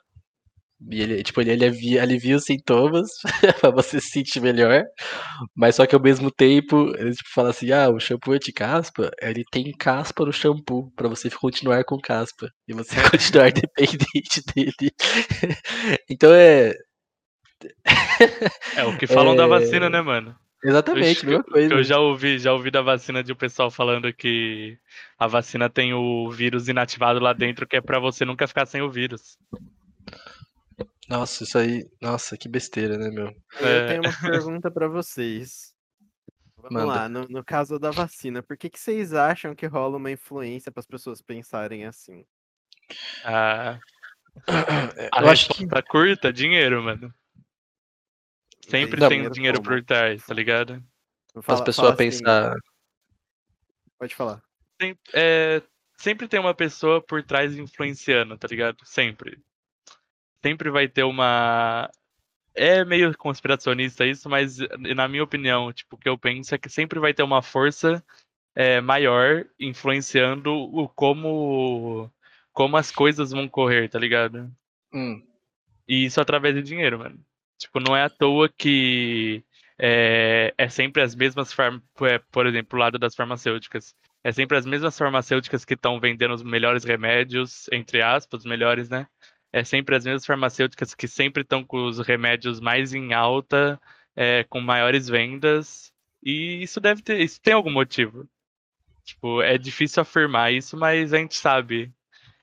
E 0.92 1.02
ele, 1.02 1.24
tipo, 1.24 1.40
ele 1.42 1.52
alivia, 1.52 2.02
alivia 2.02 2.36
os 2.36 2.44
sintomas 2.44 3.08
pra 3.62 3.70
você 3.72 4.00
se 4.02 4.10
sentir 4.10 4.42
melhor. 4.42 4.84
Mas 5.56 5.76
só 5.76 5.86
que 5.86 5.96
ao 5.96 6.02
mesmo 6.02 6.30
tempo, 6.30 6.94
ele 6.98 7.12
tipo, 7.12 7.30
fala 7.34 7.50
assim: 7.50 7.72
ah, 7.72 7.90
o 7.90 8.00
shampoo 8.00 8.34
anti-caspa, 8.34 9.10
ele 9.22 9.44
tem 9.52 9.72
caspa 9.72 10.26
no 10.26 10.34
shampoo, 10.34 10.92
pra 10.96 11.08
você 11.08 11.30
continuar 11.30 11.84
com 11.86 11.98
caspa. 12.00 12.50
E 12.68 12.74
você 12.74 12.96
continuar 13.10 13.52
dependente 13.54 14.42
dele. 14.54 14.92
então 16.10 16.34
é. 16.34 16.74
É 18.76 18.84
o 18.84 18.98
que 18.98 19.08
falam 19.08 19.34
É, 19.34 19.38
da 19.38 19.48
vacina, 19.48 19.90
né, 19.90 20.02
mano? 20.02 20.36
Exatamente, 20.64 21.24
Eu- 21.24 21.30
mesma 21.30 21.44
coisa. 21.44 21.74
Eu 21.74 21.84
já 21.84 22.00
ouvi, 22.00 22.40
já 22.40 22.52
ouvi 22.52 22.72
da 22.72 22.82
vacina 22.82 23.24
de 23.24 23.32
um 23.32 23.36
pessoal 23.36 23.70
falando 23.72 24.12
que 24.12 24.78
a 25.18 25.28
vacina 25.28 25.70
tem 25.70 25.94
o 25.94 26.30
vírus 26.32 26.68
inativado 26.68 27.20
lá 27.20 27.34
dentro, 27.34 27.68
que 27.68 27.78
é 27.78 27.82
pra 27.82 28.00
você 28.00 28.26
nunca 28.26 28.48
ficar 28.48 28.66
sem 28.66 28.82
o 28.82 28.90
vírus. 28.92 29.38
Nossa, 31.10 31.44
isso 31.44 31.58
aí. 31.58 31.88
Nossa, 32.02 32.38
que 32.38 32.50
besteira, 32.50 32.98
né, 32.98 33.10
meu? 33.10 33.28
Eu 33.60 33.68
É. 33.68 33.88
tenho 33.88 34.02
uma 34.02 34.20
pergunta 34.32 34.72
pra 34.72 34.88
vocês. 34.88 35.74
Vamos 36.58 36.72
Manda. 36.72 36.86
lá, 36.86 37.10
no, 37.10 37.28
no 37.28 37.44
caso 37.44 37.78
da 37.78 37.92
vacina, 37.92 38.42
por 38.42 38.58
que, 38.58 38.70
que 38.72 38.80
vocês 38.80 39.14
acham 39.14 39.54
que 39.54 39.68
rola 39.68 39.98
uma 39.98 40.10
influência 40.10 40.72
para 40.72 40.80
as 40.80 40.88
pessoas 40.88 41.22
pensarem 41.22 41.86
assim? 41.86 42.26
A, 43.24 43.78
a 45.14 45.22
Eu 45.22 45.30
acho 45.30 45.50
que. 45.50 45.60
resposta 45.62 45.84
curta, 45.88 46.34
dinheiro, 46.34 46.82
mano. 46.84 47.14
Sempre 48.68 49.00
Não, 49.00 49.08
tem 49.10 49.18
dinheiro 49.20 49.34
dinheiro 49.34 49.62
por 49.62 49.84
trás, 49.84 50.26
tá 50.26 50.34
ligado? 50.34 50.84
As 51.36 51.46
Fala- 51.46 51.64
pessoas 51.64 51.76
fala 51.76 51.90
assim, 51.90 51.98
pensar. 51.98 52.56
Pode 54.00 54.16
falar. 54.16 54.42
Sempre, 54.82 55.12
é, 55.14 55.62
sempre 55.98 56.28
tem 56.28 56.40
uma 56.40 56.54
pessoa 56.56 57.00
por 57.00 57.22
trás 57.24 57.56
influenciando, 57.56 58.36
tá 58.40 58.48
ligado? 58.48 58.78
Sempre. 58.84 59.40
Sempre 60.46 60.70
vai 60.70 60.88
ter 60.88 61.04
uma. 61.04 61.90
É 62.54 62.86
meio 62.86 63.18
conspiracionista 63.18 64.06
isso, 64.06 64.30
mas 64.30 64.60
na 64.96 65.08
minha 65.08 65.24
opinião, 65.24 65.74
tipo, 65.74 65.96
o 65.96 66.00
que 66.00 66.08
eu 66.08 66.20
penso 66.20 66.54
é 66.54 66.58
que 66.60 66.70
sempre 66.70 67.00
vai 67.00 67.16
ter 67.16 67.24
uma 67.24 67.42
força 67.42 68.04
é, 68.54 68.80
maior 68.80 69.44
influenciando 69.60 70.54
o 70.54 70.88
como 70.88 72.12
como 72.54 72.78
as 72.78 72.92
coisas 72.92 73.32
vão 73.32 73.50
correr, 73.50 73.90
tá 73.90 73.98
ligado? 73.98 74.50
Hum, 74.94 75.22
E 75.88 76.06
isso 76.06 76.22
através 76.22 76.54
de 76.54 76.62
dinheiro, 76.62 77.00
mano. 77.00 77.20
Tipo, 77.58 77.80
não 77.80 77.96
é 77.98 78.04
à 78.04 78.10
toa 78.10 78.48
que 78.48 79.44
é, 79.80 80.54
é 80.58 80.70
sempre 80.70 81.02
as 81.02 81.16
mesmas, 81.16 81.52
farm... 81.52 81.80
é, 82.04 82.20
por 82.20 82.46
exemplo, 82.46 82.78
o 82.78 82.82
lado 82.82 83.00
das 83.00 83.16
farmacêuticas. 83.16 83.96
É 84.24 84.32
sempre 84.32 84.58
as 84.58 84.66
mesmas 84.66 84.96
farmacêuticas 84.96 85.66
que 85.66 85.74
estão 85.74 86.00
vendendo 86.00 86.36
os 86.36 86.44
melhores 86.44 86.84
remédios, 86.84 87.68
entre 87.72 88.02
aspas, 88.04 88.42
os 88.42 88.46
melhores, 88.46 88.90
né? 88.90 89.08
É 89.56 89.64
sempre 89.64 89.96
as 89.96 90.04
mesmas 90.04 90.26
farmacêuticas 90.26 90.94
que 90.94 91.08
sempre 91.08 91.42
estão 91.42 91.64
com 91.64 91.86
os 91.86 92.00
remédios 92.00 92.60
mais 92.60 92.94
em 92.94 93.14
alta, 93.14 93.80
é, 94.14 94.44
com 94.44 94.60
maiores 94.60 95.08
vendas. 95.08 95.94
E 96.22 96.62
isso 96.62 96.82
deve 96.82 97.02
ter, 97.02 97.22
isso 97.22 97.40
tem 97.40 97.54
algum 97.54 97.72
motivo. 97.72 98.28
Tipo, 99.06 99.42
é 99.42 99.58
difícil 99.58 100.02
afirmar 100.02 100.52
isso, 100.52 100.76
mas 100.76 101.14
a 101.14 101.18
gente 101.20 101.38
sabe 101.38 101.90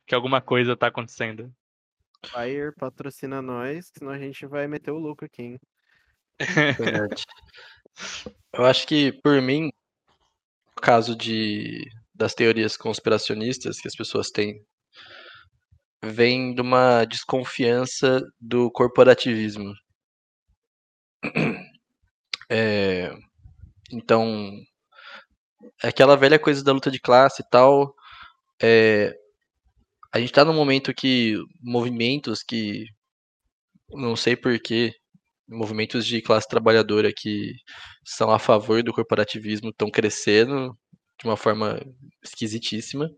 que 0.06 0.14
alguma 0.14 0.40
coisa 0.40 0.74
tá 0.74 0.86
acontecendo. 0.86 1.54
Bayer 2.32 2.74
patrocina 2.74 3.42
nós, 3.42 3.92
senão 3.92 4.10
a 4.10 4.18
gente 4.18 4.46
vai 4.46 4.66
meter 4.66 4.90
o 4.90 4.98
louco 4.98 5.26
aqui, 5.26 5.42
hein? 5.42 5.60
Eu 8.54 8.64
acho 8.64 8.86
que, 8.86 9.12
por 9.12 9.42
mim, 9.42 9.70
no 10.74 10.80
caso 10.80 11.14
de, 11.14 11.86
das 12.14 12.32
teorias 12.32 12.74
conspiracionistas 12.74 13.78
que 13.78 13.88
as 13.88 13.94
pessoas 13.94 14.30
têm, 14.30 14.64
vem 16.02 16.54
de 16.54 16.60
uma 16.60 17.04
desconfiança 17.04 18.22
do 18.40 18.70
corporativismo. 18.70 19.74
É, 22.54 23.10
então, 23.90 24.52
aquela 25.82 26.16
velha 26.16 26.38
coisa 26.38 26.62
da 26.62 26.72
luta 26.72 26.90
de 26.90 27.00
classe 27.00 27.42
e 27.42 27.48
tal. 27.50 27.94
é, 28.62 29.14
a 30.12 30.20
gente 30.20 30.32
tá 30.32 30.44
num 30.44 30.54
momento 30.54 30.94
que 30.94 31.36
movimentos 31.62 32.42
que, 32.42 32.86
não 33.90 34.16
sei 34.16 34.36
porquê, 34.36 34.92
movimentos 35.48 36.06
de 36.06 36.22
classe 36.22 36.48
trabalhadora 36.48 37.12
que 37.16 37.54
são 38.04 38.30
a 38.30 38.38
favor 38.38 38.82
do 38.82 38.92
corporativismo 38.92 39.70
estão 39.70 39.90
crescendo 39.90 40.76
de 41.20 41.26
uma 41.28 41.36
forma 41.36 41.80
esquisitíssima. 42.22 43.08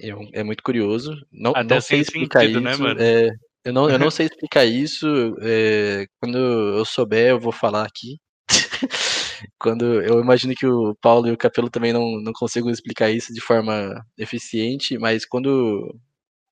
É, 0.00 0.40
é 0.40 0.42
muito 0.42 0.62
curioso. 0.62 1.14
Não, 1.30 1.52
Até 1.54 1.74
não 1.74 1.80
sei 1.80 2.00
explicar 2.00 2.40
sentido, 2.40 2.60
né, 2.60 2.72
isso. 2.72 2.82
mano? 2.82 3.00
é, 3.00 3.30
eu, 3.64 3.72
não, 3.72 3.90
eu 3.90 3.98
não 3.98 4.10
sei 4.10 4.26
explicar 4.26 4.64
isso. 4.64 5.06
é, 5.42 6.06
quando 6.20 6.38
eu 6.38 6.84
souber, 6.84 7.30
eu 7.30 7.40
vou 7.40 7.52
falar 7.52 7.84
aqui. 7.84 8.18
quando 9.58 10.02
eu 10.02 10.20
imagino 10.20 10.54
que 10.54 10.66
o 10.66 10.94
Paulo 11.00 11.28
e 11.28 11.32
o 11.32 11.36
Capelo 11.36 11.70
também 11.70 11.92
não, 11.92 12.20
não 12.20 12.32
consigam 12.32 12.70
explicar 12.70 13.10
isso 13.10 13.32
de 13.32 13.40
forma 13.40 13.94
eficiente, 14.18 14.98
mas 14.98 15.24
quando, 15.24 15.94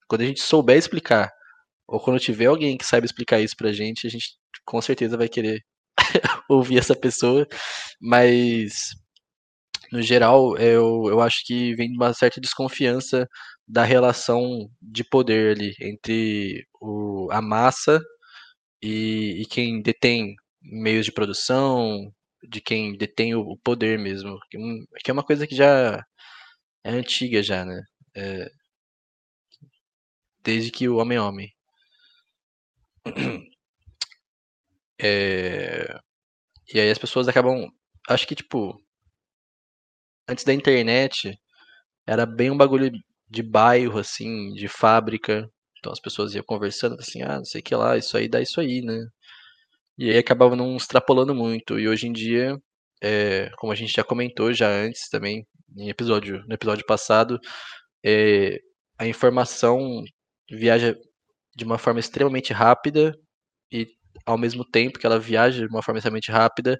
quando 0.06 0.22
a 0.22 0.24
gente 0.24 0.40
souber 0.40 0.76
explicar 0.76 1.30
ou 1.86 1.98
quando 1.98 2.20
tiver 2.20 2.46
alguém 2.46 2.76
que 2.76 2.84
saiba 2.84 3.06
explicar 3.06 3.40
isso 3.40 3.56
pra 3.56 3.72
gente, 3.72 4.06
a 4.06 4.10
gente 4.10 4.36
com 4.64 4.80
certeza 4.82 5.16
vai 5.16 5.28
querer 5.28 5.62
ouvir 6.48 6.78
essa 6.78 6.94
pessoa, 6.94 7.46
mas 8.00 8.94
no 9.92 10.02
geral 10.02 10.56
eu, 10.58 11.06
eu 11.08 11.20
acho 11.20 11.44
que 11.46 11.74
vem 11.74 11.92
uma 11.94 12.12
certa 12.14 12.40
desconfiança 12.40 13.28
da 13.66 13.84
relação 13.84 14.70
de 14.80 15.04
poder 15.04 15.56
ali 15.56 15.74
entre 15.80 16.66
o, 16.80 17.28
a 17.30 17.40
massa 17.42 18.00
e, 18.82 19.42
e 19.42 19.46
quem 19.46 19.82
detém 19.82 20.34
meios 20.62 21.06
de 21.06 21.12
produção, 21.12 22.12
de 22.48 22.60
quem 22.60 22.96
detém 22.96 23.34
o, 23.34 23.40
o 23.42 23.58
poder 23.58 23.98
mesmo, 23.98 24.38
que, 24.50 24.58
um, 24.58 24.84
que 25.04 25.10
é 25.10 25.14
uma 25.14 25.24
coisa 25.24 25.46
que 25.46 25.54
já 25.56 26.02
é 26.84 26.90
antiga 26.92 27.42
já, 27.42 27.64
né? 27.64 27.82
É, 28.16 28.50
desde 30.42 30.70
que 30.72 30.88
o 30.88 30.96
homem 30.96 31.16
é 31.16 31.20
homem. 31.20 31.48
É, 35.00 35.86
e 36.74 36.80
aí 36.80 36.90
as 36.90 36.98
pessoas 36.98 37.28
acabam. 37.28 37.68
Acho 38.08 38.26
que, 38.26 38.34
tipo. 38.34 38.80
Antes 40.28 40.44
da 40.44 40.52
internet, 40.54 41.38
era 42.06 42.26
bem 42.26 42.50
um 42.50 42.56
bagulho 42.56 42.90
de 43.28 43.42
bairro, 43.42 43.98
assim, 43.98 44.52
de 44.54 44.68
fábrica. 44.68 45.50
Então 45.78 45.92
as 45.92 46.00
pessoas 46.00 46.34
iam 46.34 46.44
conversando, 46.44 46.96
assim, 47.00 47.22
ah, 47.22 47.38
não 47.38 47.44
sei 47.44 47.60
o 47.60 47.64
que 47.64 47.74
lá, 47.74 47.96
isso 47.96 48.16
aí 48.16 48.28
dá 48.28 48.40
isso 48.40 48.60
aí, 48.60 48.82
né? 48.82 49.06
E 49.98 50.10
aí 50.10 50.18
acabava 50.18 50.56
não 50.56 50.76
extrapolando 50.76 51.34
muito. 51.34 51.78
E 51.78 51.88
hoje 51.88 52.06
em 52.08 52.12
dia, 52.12 52.56
é, 53.02 53.50
como 53.58 53.72
a 53.72 53.76
gente 53.76 53.92
já 53.94 54.04
comentou 54.04 54.52
já 54.52 54.68
antes 54.68 55.08
também, 55.10 55.46
em 55.76 55.88
episódio, 55.90 56.44
no 56.48 56.54
episódio 56.54 56.86
passado, 56.86 57.40
é, 58.04 58.58
a 58.98 59.06
informação 59.06 60.02
viaja 60.50 60.96
de 61.56 61.64
uma 61.64 61.78
forma 61.78 62.00
extremamente 62.00 62.52
rápida 62.52 63.14
e 63.72 63.88
ao 64.26 64.38
mesmo 64.38 64.64
tempo 64.64 64.98
que 64.98 65.06
ela 65.06 65.18
viaja 65.18 65.66
de 65.66 65.72
uma 65.72 65.82
forma 65.82 65.98
extremamente 65.98 66.30
rápida, 66.30 66.78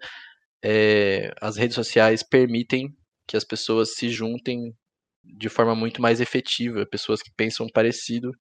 é, 0.64 1.32
as 1.40 1.56
redes 1.56 1.74
sociais 1.74 2.22
permitem 2.22 2.96
que 3.28 3.36
as 3.36 3.44
pessoas 3.44 3.94
se 3.94 4.08
juntem 4.08 4.74
de 5.22 5.48
forma 5.50 5.74
muito 5.74 6.00
mais 6.00 6.20
efetiva, 6.20 6.86
pessoas 6.86 7.22
que 7.22 7.30
pensam 7.30 7.68
parecido, 7.68 8.32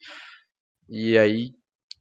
e 0.88 1.18
aí 1.18 1.52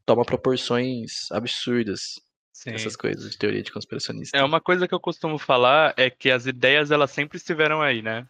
toma 0.06 0.24
proporções 0.24 1.30
absurdas 1.32 2.20
Sim. 2.52 2.70
essas 2.70 2.94
coisas 2.94 3.30
de 3.30 3.36
teoria 3.36 3.62
de 3.62 3.72
conspiracionista. 3.72 4.38
É 4.38 4.44
uma 4.44 4.60
coisa 4.60 4.86
que 4.86 4.94
eu 4.94 5.00
costumo 5.00 5.36
falar 5.36 5.92
é 5.96 6.08
que 6.08 6.30
as 6.30 6.46
ideias 6.46 6.92
elas 6.92 7.10
sempre 7.10 7.36
estiveram 7.36 7.82
aí, 7.82 8.00
né? 8.00 8.26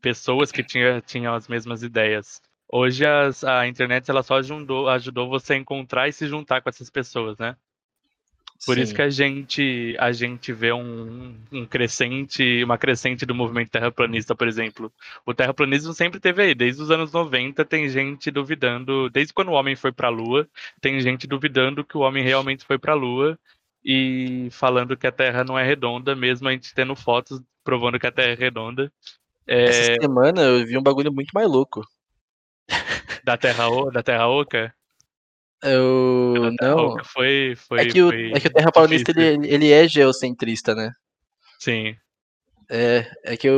Pessoas 0.00 0.50
que 0.50 0.64
tinha, 0.64 1.00
tinham 1.02 1.34
as 1.34 1.46
mesmas 1.46 1.82
ideias. 1.82 2.40
Hoje 2.72 3.04
as, 3.04 3.44
a 3.44 3.68
internet 3.68 4.10
ela 4.10 4.22
só 4.22 4.38
ajudou, 4.38 4.88
ajudou 4.88 5.28
você 5.28 5.54
a 5.54 5.56
encontrar 5.56 6.08
e 6.08 6.12
se 6.12 6.26
juntar 6.26 6.62
com 6.62 6.70
essas 6.70 6.88
pessoas, 6.88 7.36
né? 7.38 7.56
Por 8.64 8.76
Sim. 8.76 8.82
isso 8.82 8.94
que 8.94 9.00
a 9.02 9.08
gente 9.08 9.96
a 9.98 10.12
gente 10.12 10.52
vê 10.52 10.72
um, 10.72 11.34
um 11.50 11.66
crescente, 11.66 12.62
uma 12.62 12.76
crescente 12.76 13.24
do 13.24 13.34
movimento 13.34 13.70
terraplanista, 13.70 14.34
por 14.34 14.46
exemplo. 14.46 14.92
O 15.24 15.32
terraplanismo 15.32 15.94
sempre 15.94 16.20
teve 16.20 16.42
aí, 16.42 16.54
desde 16.54 16.82
os 16.82 16.90
anos 16.90 17.12
90 17.12 17.64
tem 17.64 17.88
gente 17.88 18.30
duvidando, 18.30 19.08
desde 19.10 19.32
quando 19.32 19.48
o 19.48 19.52
homem 19.52 19.74
foi 19.74 19.90
para 19.92 20.08
a 20.08 20.10
lua, 20.10 20.46
tem 20.80 21.00
gente 21.00 21.26
duvidando 21.26 21.84
que 21.84 21.96
o 21.96 22.00
homem 22.00 22.22
realmente 22.22 22.64
foi 22.64 22.78
para 22.78 22.92
a 22.92 22.96
lua 22.96 23.38
e 23.84 24.48
falando 24.50 24.96
que 24.96 25.06
a 25.06 25.12
Terra 25.12 25.44
não 25.44 25.58
é 25.58 25.64
redonda, 25.64 26.14
mesmo 26.14 26.48
a 26.48 26.52
gente 26.52 26.74
tendo 26.74 26.94
fotos 26.94 27.40
provando 27.64 27.98
que 27.98 28.06
a 28.06 28.12
Terra 28.12 28.32
é 28.32 28.34
redonda. 28.34 28.92
Essa 29.64 29.84
É, 29.84 29.96
semana 30.00 30.42
eu 30.42 30.66
vi 30.66 30.76
um 30.76 30.82
bagulho 30.82 31.12
muito 31.12 31.30
mais 31.32 31.48
louco. 31.48 31.82
da 33.24 33.36
Terra 33.36 33.64
da 33.92 34.02
Terra 34.02 34.28
Oca, 34.28 34.74
Eu 35.62 36.32
Terra 36.32 36.52
não. 36.60 37.02
Foi 37.04 37.54
foi 37.56 37.80
É 37.82 37.86
que 37.86 38.02
o, 38.02 38.10
foi 38.10 38.32
é 38.32 38.40
que 38.40 38.48
o 38.48 38.52
terraplanista 38.52 39.12
ele, 39.16 39.48
ele 39.48 39.70
é 39.72 39.88
geocentrista, 39.88 40.74
né? 40.74 40.92
Sim, 41.58 41.98
É, 42.70 43.10
é 43.24 43.36
que 43.36 43.48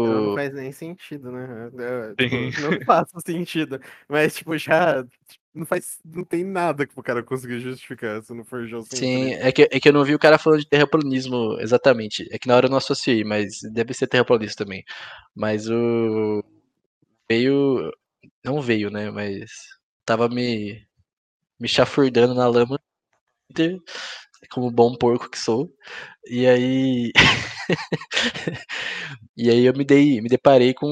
Então 0.00 0.20
não 0.22 0.30
eu. 0.30 0.32
faz 0.32 0.52
nem 0.54 0.70
sentido, 0.72 1.30
né? 1.32 1.70
É, 2.12 2.16
Sim. 2.20 2.50
tipo, 2.50 2.50
não 2.54 2.78
faz 2.84 3.08
sentido. 3.26 3.80
Mas, 4.08 4.36
tipo, 4.36 4.56
já 4.56 5.04
não 5.54 5.66
faz. 5.66 5.98
Não 6.04 6.24
tem 6.24 6.44
nada 6.44 6.86
que 6.86 6.98
o 6.98 7.02
cara 7.02 7.22
conseguir 7.22 7.60
justificar 7.60 8.22
se 8.22 8.32
não 8.34 8.44
for 8.44 8.66
Sim, 8.80 9.32
geocentrismo. 9.32 9.34
é 9.34 9.52
que, 9.52 9.62
é 9.70 9.80
que 9.80 9.88
eu 9.88 9.92
não 9.92 10.04
vi 10.04 10.14
o 10.14 10.18
cara 10.18 10.38
falando 10.38 10.60
de 10.60 10.68
terraplanismo 10.68 11.58
exatamente. 11.60 12.26
É 12.32 12.38
que 12.38 12.48
na 12.48 12.56
hora 12.56 12.66
eu 12.66 12.70
não 12.70 12.78
associei, 12.78 13.22
mas 13.24 13.58
deve 13.72 13.92
ser 13.92 14.06
terraplanista 14.06 14.64
também. 14.64 14.84
Mas 15.34 15.68
o. 15.68 16.42
Veio. 17.30 17.92
Não 18.44 18.62
veio, 18.62 18.90
né? 18.90 19.10
Mas 19.12 19.50
tava 20.06 20.28
me. 20.30 20.87
Me 21.60 21.68
chafurdando 21.68 22.34
na 22.34 22.46
lama. 22.46 22.78
Como 24.50 24.70
bom 24.70 24.96
porco 24.96 25.30
que 25.30 25.38
sou. 25.38 25.72
E 26.26 26.46
aí. 26.46 27.12
e 29.36 29.50
aí 29.50 29.64
eu 29.64 29.74
me 29.74 29.84
dei. 29.84 30.20
Me 30.20 30.28
deparei 30.28 30.74
com 30.74 30.88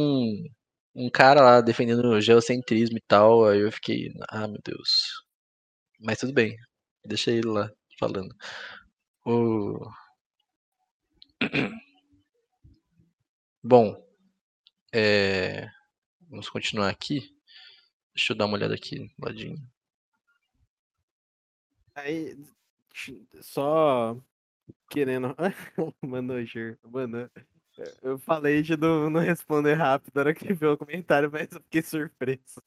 um 0.95 1.11
cara 1.11 1.41
lá 1.43 1.61
defendendo 1.61 2.05
o 2.09 2.21
geocentrismo 2.21 2.99
e 2.99 3.03
tal. 3.07 3.47
Aí 3.47 3.61
eu 3.61 3.73
fiquei. 3.73 4.13
Ah, 4.29 4.49
meu 4.49 4.61
Deus. 4.65 5.23
Mas 6.01 6.19
tudo 6.19 6.33
bem. 6.33 6.57
Deixa 7.05 7.31
ele 7.31 7.49
lá 7.49 7.71
falando. 7.99 8.35
O... 9.25 9.79
Bom, 13.63 13.97
é, 14.95 15.69
vamos 16.31 16.49
continuar 16.49 16.89
aqui. 16.89 17.21
Deixa 18.15 18.33
eu 18.33 18.37
dar 18.37 18.47
uma 18.47 18.57
olhada 18.57 18.75
aqui 18.75 19.11
ladinho. 19.21 19.57
Aí, 21.97 22.37
só 23.41 24.17
querendo. 24.91 25.35
Mano, 26.03 26.45
Gir, 26.45 26.79
mano. 26.85 27.31
Eu 28.03 28.19
falei 28.19 28.63
de 28.63 28.77
não, 28.77 29.11
não 29.11 29.21
responder 29.21 29.75
rápido 29.75 30.15
na 30.15 30.21
hora 30.21 30.35
que 30.35 30.53
viu 30.53 30.73
o 30.73 30.79
comentário, 30.79 31.31
mas 31.31 31.51
eu 31.53 31.61
fiquei 31.61 31.83
surpreso. 31.83 32.63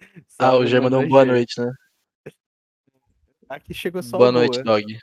Ah, 0.36 0.56
o 0.56 0.66
Ger 0.66 0.82
mandou 0.82 1.00
um 1.00 1.08
boa 1.08 1.24
noite, 1.24 1.60
né? 1.60 1.72
Aqui 3.48 3.72
chegou 3.72 4.02
só 4.02 4.18
Boa 4.18 4.32
noite, 4.32 4.60
boa. 4.60 4.64
dog. 4.64 4.98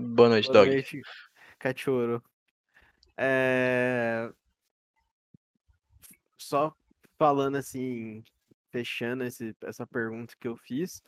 Boa 0.00 0.28
noite, 0.30 0.46
Boa 0.46 0.64
dog. 0.64 0.70
noite, 0.70 1.02
cachorro. 1.58 2.22
É... 3.18 4.32
Só 6.38 6.74
falando 7.18 7.56
assim, 7.56 8.24
fechando 8.70 9.24
esse, 9.24 9.54
essa 9.62 9.86
pergunta 9.86 10.34
que 10.40 10.48
eu 10.48 10.56
fiz, 10.56 11.02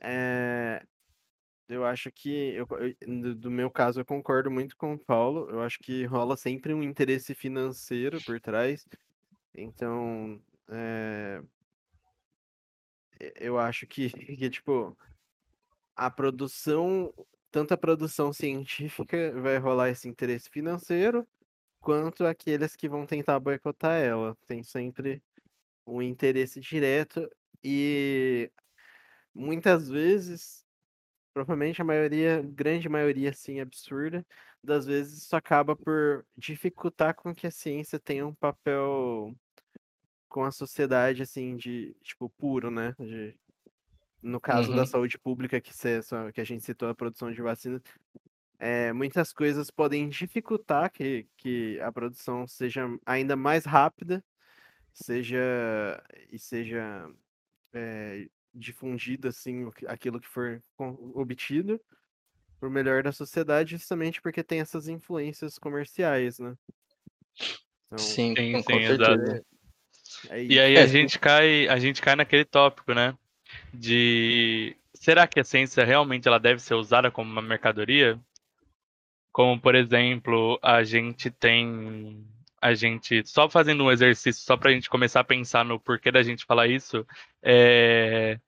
é... 0.00 0.82
eu 1.68 1.84
acho 1.84 2.10
que, 2.12 2.30
eu, 2.54 2.66
eu- 3.00 3.34
do- 3.36 3.50
meu 3.50 3.70
caso, 3.70 4.00
eu 4.00 4.04
concordo 4.04 4.50
muito 4.50 4.76
com 4.76 4.94
o 4.94 4.98
Paulo. 4.98 5.50
Eu 5.50 5.60
acho 5.62 5.78
que 5.80 6.04
rola 6.06 6.36
sempre 6.36 6.74
um 6.74 6.82
interesse 6.82 7.34
financeiro 7.34 8.22
por 8.24 8.40
trás. 8.40 8.86
Então, 9.54 10.42
é, 10.68 11.42
eu 13.36 13.58
acho 13.58 13.86
que, 13.86 14.10
que, 14.38 14.50
tipo, 14.50 14.96
a 15.96 16.10
produção, 16.10 17.12
tanto 17.50 17.74
a 17.74 17.76
produção 17.76 18.32
científica 18.32 19.32
vai 19.40 19.58
rolar 19.58 19.90
esse 19.90 20.08
interesse 20.08 20.48
financeiro, 20.50 21.26
quanto 21.80 22.26
aqueles 22.26 22.76
que 22.76 22.88
vão 22.88 23.06
tentar 23.06 23.40
boicotar 23.40 24.00
ela. 24.00 24.36
Tem 24.46 24.62
sempre 24.62 25.22
um 25.86 26.02
interesse 26.02 26.60
direto 26.60 27.28
e 27.64 28.50
muitas 29.38 29.88
vezes, 29.88 30.64
provavelmente 31.34 31.82
a 31.82 31.84
maioria, 31.86 32.42
grande 32.42 32.88
maioria 32.88 33.30
assim 33.30 33.60
absurda, 33.60 34.26
das 34.64 34.86
vezes 34.86 35.24
isso 35.24 35.36
acaba 35.36 35.76
por 35.76 36.26
dificultar 36.36 37.14
com 37.16 37.34
que 37.34 37.46
a 37.46 37.50
ciência 37.52 38.00
tenha 38.00 38.26
um 38.26 38.34
papel 38.34 39.34
com 40.28 40.44
a 40.44 40.50
sociedade 40.52 41.22
assim 41.22 41.56
de 41.56 41.94
tipo 42.02 42.30
puro, 42.30 42.70
né? 42.70 42.94
De, 42.98 43.36
no 44.22 44.40
caso 44.40 44.74
da 44.74 44.84
Uhum. 44.84 44.86
saúde 44.86 45.18
pública 45.18 45.60
que, 45.60 45.74
cê, 45.74 46.00
que 46.34 46.40
a 46.40 46.44
gente 46.44 46.64
citou 46.64 46.88
a 46.88 46.94
produção 46.94 47.32
de 47.32 47.42
vacinas, 47.42 47.82
é, 48.58 48.92
muitas 48.92 49.32
coisas 49.32 49.70
podem 49.70 50.08
dificultar 50.08 50.90
que, 50.92 51.28
que 51.36 51.80
a 51.80 51.92
produção 51.92 52.46
seja 52.48 52.86
ainda 53.06 53.36
mais 53.36 53.64
rápida, 53.66 54.24
seja 54.92 55.38
e 56.32 56.38
seja 56.38 57.10
é, 57.74 58.28
difundido 58.58 59.28
assim 59.28 59.70
aquilo 59.86 60.20
que 60.20 60.28
for 60.28 60.62
obtido 61.14 61.80
por 62.58 62.68
melhor 62.68 63.02
da 63.02 63.12
sociedade, 63.12 63.76
justamente 63.76 64.20
porque 64.20 64.42
tem 64.42 64.60
essas 64.60 64.88
influências 64.88 65.58
comerciais, 65.58 66.38
né? 66.38 66.56
Então, 67.86 67.98
Sim, 67.98 68.34
Sim, 68.36 68.52
com, 68.52 68.62
sim, 68.62 68.84
exato. 68.84 69.02
certeza. 69.02 69.44
é 70.30 70.44
E 70.44 70.60
aí 70.60 70.76
a 70.76 70.86
gente 70.86 71.18
cai, 71.18 71.68
a 71.68 71.78
gente 71.78 72.02
cai 72.02 72.16
naquele 72.16 72.44
tópico, 72.44 72.92
né? 72.92 73.16
De 73.72 74.76
será 74.92 75.26
que 75.26 75.40
a 75.40 75.44
ciência 75.44 75.84
realmente 75.84 76.26
ela 76.26 76.38
deve 76.38 76.60
ser 76.60 76.74
usada 76.74 77.10
como 77.10 77.30
uma 77.30 77.40
mercadoria? 77.40 78.18
Como, 79.32 79.60
por 79.60 79.74
exemplo, 79.74 80.58
a 80.62 80.82
gente 80.82 81.30
tem 81.30 82.26
a 82.60 82.74
gente 82.74 83.24
só 83.24 83.48
fazendo 83.48 83.84
um 83.84 83.90
exercício 83.90 84.42
só 84.42 84.56
para 84.56 84.70
a 84.70 84.74
gente 84.74 84.90
começar 84.90 85.20
a 85.20 85.24
pensar 85.24 85.64
no 85.64 85.78
porquê 85.78 86.10
da 86.10 86.22
gente 86.22 86.44
falar 86.44 86.66
isso, 86.66 87.06
é, 87.40 88.40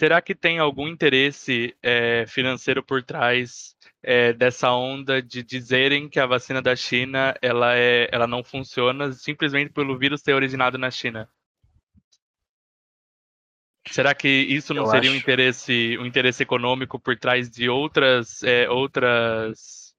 será 0.00 0.22
que 0.22 0.34
tem 0.34 0.58
algum 0.58 0.88
interesse 0.88 1.76
é, 1.82 2.24
financeiro 2.26 2.82
por 2.82 3.02
trás 3.02 3.76
é, 4.02 4.32
dessa 4.32 4.72
onda 4.72 5.20
de 5.20 5.42
dizerem 5.42 6.08
que 6.08 6.18
a 6.18 6.24
vacina 6.24 6.62
da 6.62 6.74
China 6.74 7.36
ela, 7.42 7.76
é, 7.76 8.08
ela 8.10 8.26
não 8.26 8.42
funciona 8.42 9.12
simplesmente 9.12 9.74
pelo 9.74 9.98
vírus 9.98 10.22
ter 10.22 10.32
originado 10.32 10.78
na 10.78 10.90
China? 10.90 11.28
Será 13.90 14.14
que 14.14 14.26
isso 14.26 14.72
não 14.72 14.84
Eu 14.84 14.90
seria 14.90 15.10
um 15.10 15.14
interesse, 15.14 15.98
um 15.98 16.06
interesse 16.06 16.42
econômico 16.42 16.98
por 16.98 17.14
trás 17.18 17.50
de 17.50 17.68
outras, 17.68 18.42
é, 18.42 18.70
outras, 18.70 19.94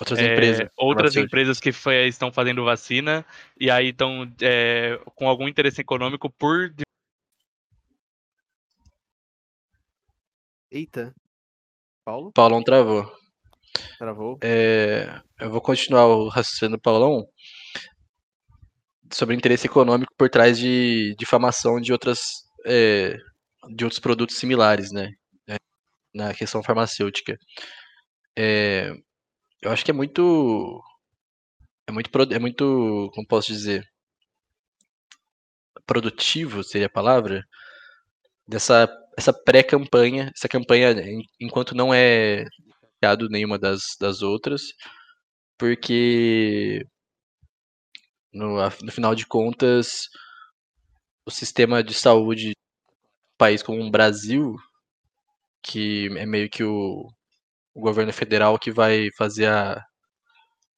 Outras 0.00 0.18
é, 0.18 0.32
empresas. 0.32 0.68
outras 0.76 1.16
empresas 1.16 1.60
que 1.60 1.70
fa- 1.70 1.94
estão 1.94 2.32
fazendo 2.32 2.64
vacina 2.64 3.24
e 3.58 3.70
aí 3.70 3.90
estão 3.90 4.28
é, 4.42 4.98
com 5.14 5.28
algum 5.28 5.46
interesse 5.46 5.80
econômico 5.80 6.28
por 6.28 6.74
Eita. 10.70 11.14
Paulo? 12.04 12.32
Paulão 12.32 12.62
travou. 12.62 13.10
Travou? 13.98 14.38
É, 14.42 15.20
eu 15.40 15.50
vou 15.50 15.60
continuar 15.60 16.06
o 16.06 16.28
raciocínio 16.28 16.76
do 16.76 16.80
Paulão 16.80 17.26
sobre 19.10 19.34
o 19.34 19.38
interesse 19.38 19.66
econômico 19.66 20.12
por 20.16 20.28
trás 20.28 20.58
de 20.58 21.14
difamação 21.18 21.80
de 21.80 21.92
outras 21.92 22.20
é, 22.66 23.16
de 23.74 23.84
outros 23.84 23.98
produtos 23.98 24.36
similares, 24.36 24.92
né? 24.92 25.10
É, 25.48 25.56
na 26.14 26.34
questão 26.34 26.62
farmacêutica. 26.62 27.38
É, 28.36 28.92
eu 29.62 29.70
acho 29.70 29.84
que 29.84 29.90
é 29.90 29.94
muito 29.94 30.82
é 31.86 31.92
muito 31.92 32.10
é 32.32 32.38
muito 32.38 33.10
como 33.14 33.26
posso 33.26 33.48
dizer 33.52 33.84
produtivo 35.86 36.62
seria 36.62 36.86
a 36.86 36.90
palavra 36.90 37.42
dessa 38.46 38.86
essa 39.18 39.32
pré-campanha 39.34 40.32
essa 40.36 40.48
campanha 40.48 40.92
en- 40.92 41.24
enquanto 41.40 41.74
não 41.76 41.94
é 41.94 42.44
criado 43.00 43.28
nenhuma 43.30 43.58
das, 43.58 43.82
das 44.00 44.22
outras 44.22 44.62
porque 45.58 46.84
no, 48.32 48.56
no 48.82 48.92
final 48.92 49.14
de 49.14 49.26
contas 49.26 50.08
o 51.24 51.30
sistema 51.30 51.80
de 51.82 51.94
saúde 51.94 52.54
país 53.38 53.62
como 53.62 53.82
o 53.82 53.90
Brasil 53.90 54.56
que 55.62 56.08
é 56.16 56.26
meio 56.26 56.48
que 56.50 56.62
o, 56.64 57.08
o 57.74 57.80
governo 57.80 58.12
federal 58.12 58.58
que 58.58 58.72
vai 58.72 59.08
fazer 59.18 59.48
a, 59.48 59.84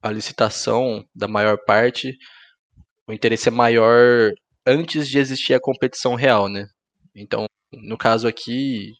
a 0.02 0.10
licitação 0.10 1.04
da 1.14 1.28
maior 1.28 1.58
parte 1.66 2.16
o 3.08 3.12
interesse 3.14 3.48
é 3.48 3.52
maior 3.52 4.32
antes 4.66 5.08
de 5.08 5.18
existir 5.18 5.54
a 5.54 5.60
competição 5.60 6.14
real, 6.14 6.48
né? 6.48 6.66
Então, 7.16 7.46
no 7.72 7.98
caso 7.98 8.28
aqui, 8.28 8.92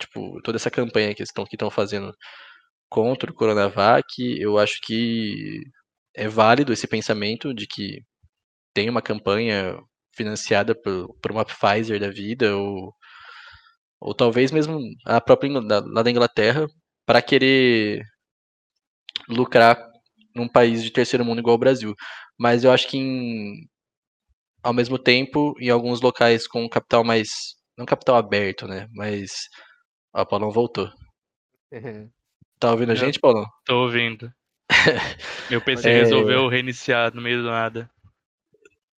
tipo, 0.00 0.40
toda 0.42 0.56
essa 0.58 0.70
campanha 0.70 1.14
que 1.14 1.22
estão 1.22 1.44
que 1.46 1.56
estão 1.56 1.70
fazendo 1.70 2.14
contra 2.90 3.30
o 3.30 3.34
Coronavac, 3.34 4.06
eu 4.40 4.58
acho 4.58 4.80
que 4.84 5.62
é 6.16 6.28
válido 6.28 6.72
esse 6.72 6.86
pensamento 6.88 7.54
de 7.54 7.66
que 7.66 8.02
tem 8.74 8.90
uma 8.90 9.02
campanha 9.02 9.78
financiada 10.16 10.74
por, 10.74 11.14
por 11.22 11.32
uma 11.32 11.44
Pfizer 11.44 12.00
da 12.00 12.10
vida 12.10 12.56
ou 12.56 12.94
ou 14.00 14.14
talvez 14.14 14.50
mesmo 14.52 14.80
a 15.06 15.20
própria 15.20 15.50
lá 15.60 16.02
da 16.02 16.10
Inglaterra 16.10 16.66
para 17.06 17.22
querer 17.22 18.02
lucrar 19.28 19.78
num 20.34 20.48
país 20.48 20.82
de 20.82 20.90
terceiro 20.90 21.24
mundo 21.24 21.40
igual 21.40 21.56
o 21.56 21.58
Brasil. 21.58 21.94
Mas 22.38 22.64
eu 22.64 22.72
acho 22.72 22.88
que 22.88 22.98
em, 22.98 23.68
ao 24.62 24.72
mesmo 24.74 24.98
tempo, 24.98 25.54
em 25.60 25.70
alguns 25.70 26.00
locais 26.00 26.46
com 26.46 26.68
capital 26.68 27.04
mais. 27.04 27.30
Não 27.76 27.86
capital 27.86 28.16
aberto, 28.16 28.66
né? 28.66 28.88
Mas. 28.92 29.48
Ó, 30.14 30.22
o 30.22 30.26
Paulão 30.26 30.50
voltou. 30.50 30.90
Tá 32.58 32.70
ouvindo 32.70 32.92
a 32.92 32.94
gente, 32.94 33.18
Paulão? 33.18 33.46
Tô 33.64 33.84
ouvindo. 33.84 34.32
Meu 35.50 35.60
PC 35.60 35.90
É. 35.90 35.92
resolveu 35.94 36.48
reiniciar 36.48 37.14
no 37.14 37.22
meio 37.22 37.42
do 37.42 37.50
nada. 37.50 37.90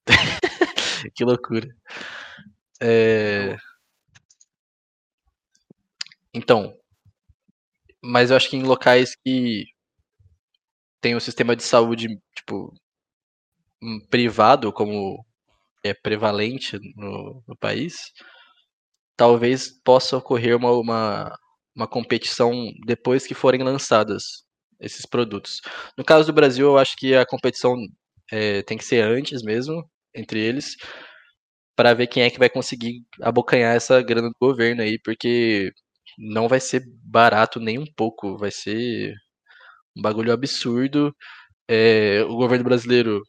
que 1.15 1.25
loucura. 1.25 1.69
É... 2.81 3.57
Então. 6.33 6.77
Mas 8.03 8.31
eu 8.31 8.37
acho 8.37 8.51
que 8.51 8.57
em 8.57 8.65
locais 8.65 9.15
que 9.17 9.65
tem 11.01 11.17
um 11.17 11.21
sistema 11.21 11.55
de 11.55 11.63
saúde, 11.63 12.09
tipo. 12.37 12.75
hum, 13.83 14.01
privado, 14.11 14.73
como 14.73 15.25
é 15.85 15.95
prevalente 15.95 16.79
no, 16.97 17.43
no 17.47 17.57
país, 17.57 18.13
talvez 19.17 19.71
possa 19.85 20.17
ocorrer 20.17 20.57
uma, 20.57 20.73
uma, 20.73 21.39
uma 21.75 21.89
competição 21.89 22.53
depois 22.87 23.27
que 23.27 23.35
forem 23.35 23.63
lançadas 23.63 24.45
esses 24.81 25.07
produtos. 25.07 25.61
No 25.97 26.05
caso 26.05 26.27
do 26.27 26.33
Brasil, 26.33 26.67
eu 26.67 26.79
acho 26.79 26.97
que 26.97 27.15
a 27.15 27.27
competição 27.27 27.77
é, 28.31 28.63
tem 28.63 28.77
que 28.79 28.85
ser 28.85 29.03
antes 29.05 29.43
mesmo, 29.43 29.89
entre 30.15 30.41
eles, 30.41 30.77
para 31.77 31.95
ver 31.95 32.07
quem 32.07 32.23
é 32.23 32.31
que 32.31 32.39
vai 32.39 32.49
conseguir 32.51 33.03
abocanhar 33.23 33.75
essa 33.77 34.01
grana 34.03 34.29
do 34.29 34.37
governo 34.41 34.83
aí, 34.83 34.99
porque 35.01 35.73
não 36.19 36.49
vai 36.49 36.61
ser 36.61 36.85
barato 37.05 37.61
nem 37.61 37.79
um 37.79 37.87
pouco, 37.97 38.37
vai 38.39 38.51
ser 38.51 39.15
um 39.97 40.03
bagulho 40.03 40.33
absurdo. 40.33 41.15
É, 41.69 42.23
o 42.25 42.37
governo 42.37 42.65
brasileiro, 42.65 43.23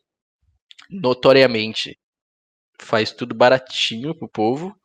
notoriamente, 0.89 1.97
faz 2.81 3.11
tudo 3.11 3.35
baratinho 3.35 4.15
pro 4.17 4.29
povo. 4.29 4.75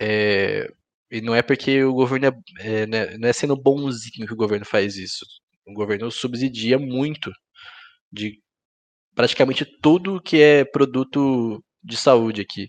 É, 0.00 0.68
e 1.10 1.20
não 1.20 1.34
é 1.34 1.42
porque 1.42 1.84
o 1.84 1.94
governo 1.94 2.26
é, 2.26 2.32
é, 2.82 2.86
né, 2.86 3.16
não 3.18 3.28
é 3.28 3.32
sendo 3.32 3.56
bonzinho 3.56 4.26
que 4.26 4.32
o 4.32 4.36
governo 4.36 4.66
faz 4.66 4.96
isso. 4.96 5.24
O 5.66 5.72
governo 5.74 6.10
subsidia 6.10 6.78
muito 6.78 7.30
de 8.12 8.40
praticamente 9.14 9.64
tudo 9.82 10.22
que 10.22 10.40
é 10.42 10.64
produto 10.64 11.62
de 11.82 11.96
saúde 11.96 12.42
aqui. 12.42 12.68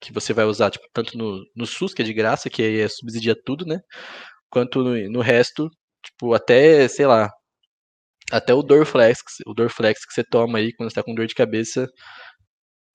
Que 0.00 0.12
você 0.12 0.32
vai 0.34 0.44
usar, 0.46 0.70
tipo, 0.70 0.86
tanto 0.92 1.16
no, 1.18 1.42
no 1.56 1.66
SUS, 1.66 1.94
que 1.94 2.02
é 2.02 2.04
de 2.04 2.14
graça, 2.14 2.50
que 2.50 2.62
aí 2.62 2.80
é 2.80 2.88
subsidia 2.88 3.34
tudo, 3.44 3.66
né? 3.66 3.80
Quanto 4.50 4.82
no, 4.84 5.10
no 5.10 5.20
resto, 5.22 5.70
tipo, 6.04 6.34
até, 6.34 6.88
sei 6.88 7.06
lá, 7.06 7.30
até 8.30 8.52
o 8.54 8.62
Dorflex, 8.62 9.20
o 9.46 9.54
Dorflex 9.54 10.04
que 10.04 10.12
você 10.12 10.24
toma 10.24 10.58
aí 10.58 10.72
quando 10.74 10.90
você 10.90 10.96
tá 10.96 11.02
com 11.02 11.14
dor 11.14 11.26
de 11.26 11.34
cabeça. 11.34 11.88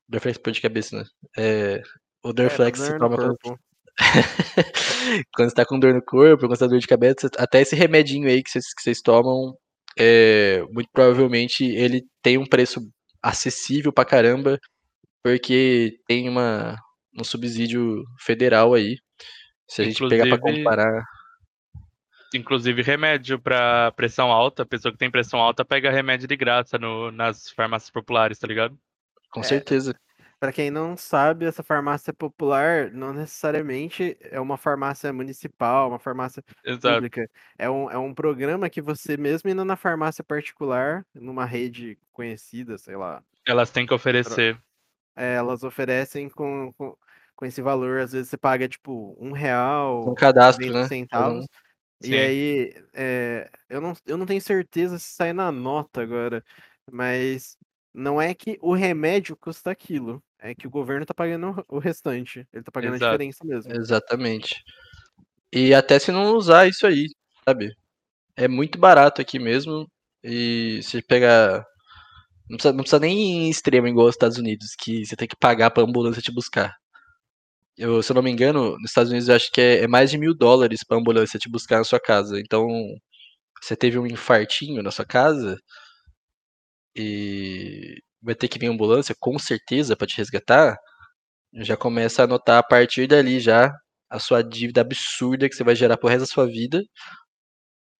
Dorflex 0.07 0.37
por 0.37 0.51
de 0.51 0.61
cabeça, 0.61 0.97
né? 0.97 1.05
É, 1.37 1.81
o 2.23 2.33
Dorflex 2.33 2.79
é, 2.81 2.85
você 2.85 2.97
toma 2.97 3.17
quando. 3.17 3.37
quando 5.35 5.49
você 5.49 5.55
tá 5.55 5.65
com 5.65 5.79
dor 5.79 5.93
no 5.93 6.01
corpo, 6.01 6.41
quando 6.47 6.55
você 6.55 6.65
tá 6.65 6.67
dor 6.67 6.79
de 6.79 6.87
cabeça, 6.87 7.29
até 7.37 7.61
esse 7.61 7.75
remedinho 7.75 8.27
aí 8.27 8.43
que 8.43 8.49
vocês, 8.49 8.65
que 8.73 8.81
vocês 8.81 9.01
tomam, 9.01 9.55
é, 9.97 10.63
muito 10.71 10.89
provavelmente 10.91 11.63
ele 11.65 12.03
tem 12.21 12.37
um 12.37 12.45
preço 12.45 12.81
acessível 13.21 13.93
pra 13.93 14.05
caramba, 14.05 14.57
porque 15.23 15.97
tem 16.07 16.27
uma, 16.27 16.75
um 17.17 17.23
subsídio 17.23 18.03
federal 18.19 18.73
aí. 18.73 18.97
Se 19.69 19.81
a 19.81 19.85
gente 19.85 20.07
pegar 20.07 20.27
pra 20.27 20.39
comparar. 20.39 21.03
Inclusive 22.33 22.81
remédio 22.81 23.39
pra 23.39 23.91
pressão 23.91 24.31
alta, 24.31 24.63
a 24.63 24.65
pessoa 24.65 24.91
que 24.91 24.97
tem 24.97 25.11
pressão 25.11 25.39
alta 25.39 25.65
pega 25.65 25.91
remédio 25.91 26.27
de 26.27 26.35
graça 26.35 26.77
no, 26.77 27.11
nas 27.11 27.49
farmácias 27.49 27.91
populares, 27.91 28.39
tá 28.39 28.47
ligado? 28.47 28.77
Com 29.31 29.41
É, 29.41 29.43
certeza. 29.43 29.93
Pra 30.41 30.51
quem 30.51 30.71
não 30.71 30.97
sabe, 30.97 31.45
essa 31.45 31.61
farmácia 31.61 32.11
popular 32.11 32.89
não 32.91 33.13
necessariamente 33.13 34.17
é 34.21 34.39
uma 34.39 34.57
farmácia 34.57 35.13
municipal, 35.13 35.87
uma 35.89 35.99
farmácia 35.99 36.43
Exato. 36.65 36.95
pública. 36.95 37.29
É 37.59 37.69
um, 37.69 37.91
é 37.91 37.97
um 37.99 38.11
programa 38.11 38.67
que 38.67 38.81
você, 38.81 39.15
mesmo 39.17 39.51
indo 39.51 39.63
na 39.63 39.75
farmácia 39.75 40.23
particular, 40.23 41.05
numa 41.13 41.45
rede 41.45 41.95
conhecida, 42.11 42.75
sei 42.79 42.95
lá, 42.95 43.23
Elas 43.45 43.69
têm 43.69 43.85
que 43.85 43.93
oferecer. 43.93 44.59
é, 45.15 45.35
elas 45.35 45.63
oferecem 45.63 46.27
com, 46.27 46.73
com, 46.73 46.97
com 47.35 47.45
esse 47.45 47.61
valor. 47.61 47.99
Às 47.99 48.11
vezes 48.13 48.29
você 48.29 48.37
paga, 48.37 48.67
tipo, 48.67 49.15
um 49.19 49.33
real, 49.33 50.07
Um 50.07 50.15
cadastro, 50.15 50.65
90 50.65 50.81
né? 50.81 50.87
centavos. 50.87 51.45
E 52.01 52.07
Sim. 52.07 52.15
aí, 52.15 52.73
é, 52.93 53.51
eu 53.69 53.79
não, 53.79 53.93
eu 54.07 54.17
não 54.17 54.25
tenho 54.25 54.41
certeza 54.41 54.97
se 54.97 55.13
sai 55.13 55.33
na 55.33 55.51
nota 55.51 56.01
agora, 56.01 56.43
mas 56.91 57.55
não 57.93 58.19
é 58.19 58.33
que 58.33 58.57
o 58.61 58.73
remédio 58.73 59.35
custa 59.37 59.69
aquilo, 59.71 60.23
é 60.41 60.55
que 60.55 60.67
o 60.67 60.71
governo 60.71 61.05
tá 61.05 61.13
pagando 61.13 61.53
o 61.69 61.79
restante. 61.79 62.47
Ele 62.51 62.63
tá 62.63 62.71
pagando 62.71 62.93
a 62.93 62.97
Exato. 62.97 63.11
diferença 63.11 63.45
mesmo. 63.45 63.71
Exatamente. 63.73 64.63
E 65.53 65.73
até 65.73 65.99
se 65.99 66.11
não 66.11 66.35
usar 66.35 66.67
isso 66.67 66.87
aí, 66.87 67.07
sabe? 67.47 67.71
É 68.35 68.47
muito 68.47 68.79
barato 68.79 69.21
aqui 69.21 69.39
mesmo. 69.39 69.87
E 70.23 70.81
se 70.83 71.01
pegar. 71.03 71.65
Não 72.49 72.57
precisa, 72.57 72.73
não 72.73 72.83
precisa 72.83 72.99
nem 72.99 73.45
em 73.47 73.49
extremo 73.49 73.87
igual 73.87 74.07
os 74.07 74.15
Estados 74.15 74.37
Unidos, 74.37 74.75
que 74.79 75.05
você 75.05 75.15
tem 75.15 75.27
que 75.27 75.37
pagar 75.37 75.71
pra 75.71 75.83
ambulância 75.83 76.21
te 76.21 76.33
buscar. 76.33 76.75
Eu, 77.77 78.03
se 78.03 78.11
eu 78.11 78.15
não 78.15 78.21
me 78.23 78.31
engano, 78.31 78.71
nos 78.77 78.91
Estados 78.91 79.09
Unidos 79.11 79.29
eu 79.29 79.35
acho 79.35 79.51
que 79.51 79.61
é, 79.61 79.83
é 79.83 79.87
mais 79.87 80.11
de 80.11 80.17
mil 80.17 80.35
dólares 80.35 80.83
pra 80.85 80.97
ambulância 80.97 81.39
te 81.39 81.49
buscar 81.49 81.77
na 81.79 81.83
sua 81.83 81.99
casa. 81.99 82.39
Então, 82.39 82.67
você 83.61 83.75
teve 83.75 83.97
um 83.99 84.07
infartinho 84.07 84.83
na 84.83 84.91
sua 84.91 85.05
casa 85.05 85.57
e 86.95 88.01
vai 88.21 88.35
ter 88.35 88.47
que 88.47 88.59
vir 88.59 88.67
ambulância, 88.67 89.15
com 89.19 89.37
certeza, 89.39 89.95
pra 89.95 90.07
te 90.07 90.17
resgatar. 90.17 90.77
Já 91.53 91.75
começa 91.75 92.21
a 92.21 92.25
anotar 92.25 92.59
a 92.59 92.63
partir 92.63 93.07
dali 93.07 93.39
já 93.39 93.73
a 94.09 94.19
sua 94.19 94.41
dívida 94.41 94.81
absurda 94.81 95.49
que 95.49 95.55
você 95.55 95.63
vai 95.63 95.75
gerar 95.75 95.97
pro 95.97 96.09
resto 96.09 96.21
da 96.21 96.27
sua 96.27 96.45
vida 96.45 96.81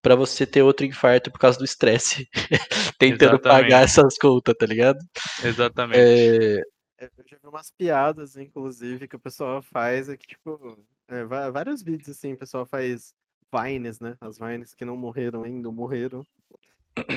pra 0.02 0.16
você 0.16 0.46
ter 0.46 0.62
outro 0.62 0.86
infarto 0.86 1.32
por 1.32 1.40
causa 1.40 1.58
do 1.58 1.66
estresse 1.66 2.28
tentando 2.98 3.40
pagar 3.40 3.84
Exatamente. 3.84 3.84
essas 3.84 4.18
contas, 4.18 4.56
tá 4.58 4.66
ligado? 4.66 5.00
Exatamente. 5.44 6.00
É, 6.00 6.62
Eu 7.00 7.26
já 7.26 7.38
vi 7.42 7.48
umas 7.48 7.72
piadas, 7.72 8.36
inclusive, 8.36 9.08
que 9.08 9.16
o 9.16 9.20
pessoal 9.20 9.62
faz, 9.62 10.10
é 10.10 10.18
que, 10.18 10.28
tipo, 10.28 10.78
é, 11.08 11.24
vários 11.24 11.84
vídeos, 11.84 12.10
assim, 12.10 12.34
o 12.34 12.38
pessoal 12.38 12.66
faz 12.66 13.14
Vines, 13.54 14.00
né? 14.00 14.16
As 14.22 14.40
Vines 14.40 14.74
que 14.74 14.86
não 14.86 14.98
morreram 14.98 15.44
ainda, 15.44 15.72
morreram. 15.72 16.26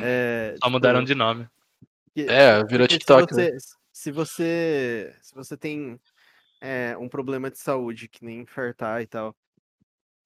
É, 0.03 0.55
Só 0.63 0.69
mudaram 0.69 1.01
tipo, 1.01 1.09
de 1.09 1.15
nome. 1.15 1.49
Que- 2.15 2.31
É, 2.31 2.65
virou 2.65 2.87
porque 2.87 2.99
TikTok, 2.99 3.35
Se 3.35 3.41
né? 3.41 3.51
você, 3.51 3.75
se 3.93 4.13
você, 4.13 5.17
se 5.21 5.35
você 5.35 5.57
tem 5.57 6.01
é, 6.61 6.97
um 6.97 7.09
problema 7.09 7.51
de 7.51 7.59
saúde, 7.59 8.09
que 8.09 8.25
nem 8.25 8.41
infartar 8.41 9.03
e 9.03 9.07
tal, 9.07 9.37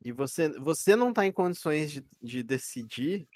e 0.04 0.12
você, 0.12 0.48
você 0.60 0.94
não 0.94 1.12
tá 1.12 1.26
em 1.26 1.32
condições 1.32 1.90
de, 1.90 2.04
de 2.22 2.42
decidir 2.42 3.26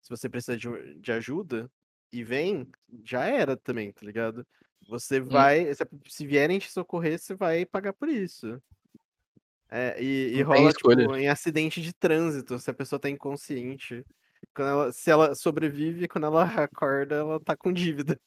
se 0.00 0.10
você 0.10 0.28
precisa 0.28 0.56
de, 0.56 0.94
de 1.00 1.12
ajuda 1.12 1.70
e 2.10 2.24
vem, 2.24 2.66
já 3.04 3.26
era 3.26 3.56
também, 3.56 3.92
tá 3.92 4.06
ligado? 4.06 4.46
Você 4.88 5.20
vai, 5.20 5.74
se, 5.74 5.84
se 6.08 6.26
vierem 6.26 6.58
te 6.58 6.70
socorrer, 6.70 7.18
você 7.18 7.34
vai 7.34 7.66
pagar 7.66 7.92
por 7.92 8.08
isso. 8.08 8.62
É, 9.70 10.02
e, 10.02 10.38
e 10.38 10.42
rola, 10.42 10.72
tipo, 10.72 11.14
em 11.16 11.28
acidente 11.28 11.82
de 11.82 11.92
trânsito, 11.92 12.58
se 12.58 12.70
a 12.70 12.74
pessoa 12.74 12.98
tá 12.98 13.10
inconsciente. 13.10 14.02
Quando 14.54 14.68
ela- 14.68 14.92
se 14.92 15.10
ela 15.10 15.34
sobrevive, 15.34 16.08
quando 16.08 16.24
ela 16.26 16.44
acorda, 16.68 17.16
ela 17.16 17.40
tá 17.40 17.56
com 17.56 17.72
dívida. 17.72 18.18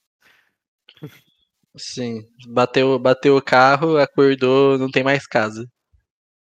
Sim, 1.78 2.26
bateu, 2.50 3.00
bateu 3.00 3.38
o 3.38 3.42
carro, 3.42 3.98
acordou, 3.98 4.78
não 4.78 4.90
tem 4.92 5.04
mais 5.04 5.26
casa. 5.26 5.66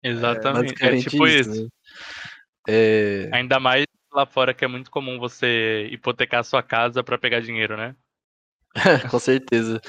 Exatamente. 0.02 0.72
É, 0.82 0.96
Basicamente 0.96 1.10
tipo 1.10 1.26
isso, 1.26 1.50
isso. 1.50 1.62
né? 1.64 1.68
É, 2.68 3.30
Ainda 3.32 3.58
mais 3.60 3.84
lá 4.12 4.26
fora 4.26 4.52
que 4.52 4.64
é 4.64 4.68
muito 4.68 4.90
comum 4.90 5.18
você 5.18 5.88
hipotecar 5.90 6.44
sua 6.44 6.62
casa 6.62 7.02
pra 7.02 7.18
pegar 7.18 7.40
dinheiro, 7.40 7.76
né? 7.76 7.94
com 9.10 9.18
certeza. 9.18 9.80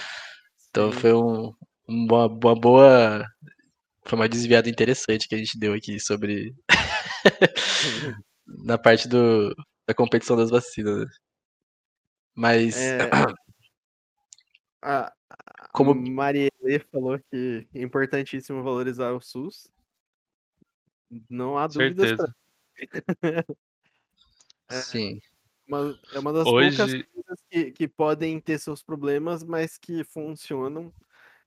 Então 0.69 0.91
Sim. 0.91 0.99
foi 0.99 1.13
um, 1.13 1.53
uma, 1.87 2.27
uma 2.27 2.55
boa. 2.55 3.25
Foi 4.05 4.17
uma 4.19 4.29
desviada 4.29 4.69
interessante 4.69 5.27
que 5.27 5.35
a 5.35 5.37
gente 5.37 5.57
deu 5.57 5.73
aqui 5.73 5.99
sobre. 5.99 6.53
na 8.45 8.77
parte 8.77 9.07
do, 9.07 9.55
da 9.87 9.93
competição 9.93 10.35
das 10.35 10.49
vacinas. 10.49 11.05
né? 11.05 11.05
Mas. 12.35 12.77
É, 12.77 13.09
a, 14.81 15.13
a 15.61 15.67
Como- 15.71 15.93
Marielle 15.95 16.79
falou 16.91 17.19
que 17.29 17.67
é 17.73 17.81
importantíssimo 17.81 18.63
valorizar 18.63 19.11
o 19.11 19.21
SUS. 19.21 19.67
Não 21.29 21.57
há 21.57 21.67
dúvidas. 21.67 22.09
Certeza. 22.09 22.35
É. 24.69 24.81
Sim. 24.81 25.21
Uma, 25.67 25.99
é 26.13 26.19
uma 26.19 26.33
das 26.33 26.45
poucas 26.45 26.79
Hoje, 26.79 27.03
coisas 27.03 27.43
que, 27.49 27.71
que 27.71 27.87
podem 27.87 28.39
ter 28.39 28.57
seus 28.57 28.81
problemas, 28.81 29.43
mas 29.43 29.77
que 29.77 30.03
funcionam 30.05 30.91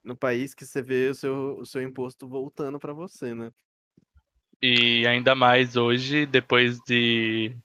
no 0.03 0.15
país 0.15 0.53
que 0.53 0.65
você 0.65 0.81
vê 0.81 1.09
o 1.09 1.15
seu, 1.15 1.57
o 1.57 1.65
seu 1.65 1.81
imposto 1.81 2.27
voltando 2.27 2.79
para 2.79 2.93
você, 2.93 3.33
né? 3.33 3.51
e 4.61 5.05
ainda 5.05 5.35
mais 5.35 5.75
hoje, 5.75 6.25
depois 6.25 6.79
de 6.87 7.55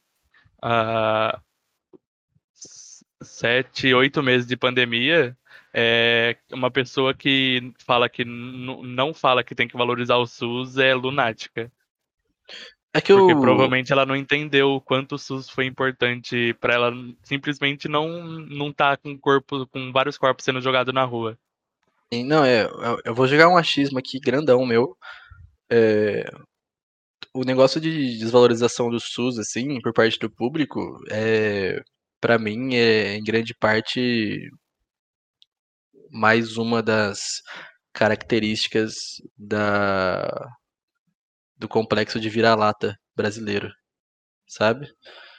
sete, 3.21 3.93
oito 3.95 4.23
meses 4.23 4.47
de 4.47 4.57
pandemia, 4.57 5.37
é, 5.73 6.37
uma 6.53 6.71
pessoa 6.71 7.15
que 7.15 7.73
fala 7.85 8.09
que 8.09 8.25
não 8.25 9.15
fala 9.15 9.45
que 9.45 9.55
tem 9.55 9.67
que 9.69 9.77
valorizar 9.77 10.17
o 10.17 10.27
SUS 10.27 10.77
é 10.79 10.95
lunática. 10.95 11.71
É 12.95 13.01
que 13.01 13.13
Porque 13.13 13.33
o. 13.33 13.41
provavelmente 13.41 13.91
ela 13.91 14.05
não 14.05 14.15
entendeu 14.15 14.73
o 14.73 14.81
quanto 14.81 15.15
o 15.15 15.19
SUS 15.19 15.49
foi 15.49 15.65
importante 15.65 16.55
pra 16.61 16.75
ela 16.75 16.93
simplesmente 17.23 17.89
não 17.89 18.21
não 18.21 18.71
tá 18.73 18.97
com 18.99 19.17
corpo 19.19 19.67
com 19.69 19.91
vários 19.93 20.19
corpos 20.19 20.45
sendo 20.45 20.61
jogados 20.61 20.93
na 20.93 21.05
rua. 21.05 21.39
Não, 22.27 22.45
é. 22.45 22.65
eu- 22.65 23.01
Eu 23.07 23.15
vou 23.15 23.27
jogar 23.27 23.49
um 23.49 23.57
achismo 23.57 23.99
aqui 23.99 24.21
grandão 24.21 24.67
meu. 24.67 24.95
É, 25.71 26.31
o 27.33 27.45
negócio 27.45 27.81
de 27.81 28.19
desvalorização 28.19 28.91
do 28.91 29.01
SUS, 29.01 29.39
assim, 29.39 29.81
por 29.81 29.93
parte 29.93 30.19
do 30.19 30.31
público, 30.31 30.99
é, 31.11 31.81
para 32.21 32.39
mim, 32.39 32.75
é 32.75 33.17
em 33.17 33.25
grande 33.25 33.55
parte 33.55 34.51
mais 36.11 36.57
uma 36.57 36.83
das 36.83 37.43
características 37.93 38.95
da, 39.37 40.29
do 41.57 41.69
complexo 41.69 42.21
de 42.21 42.29
vira-lata 42.29 42.97
brasileiro, 43.15 43.71
sabe? 44.47 44.87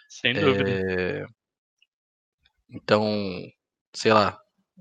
Sem 0.09 0.33
dúvida. 0.33 0.69
É, 0.69 1.25
então, 2.69 3.05
sei 3.93 4.13
lá, 4.13 4.37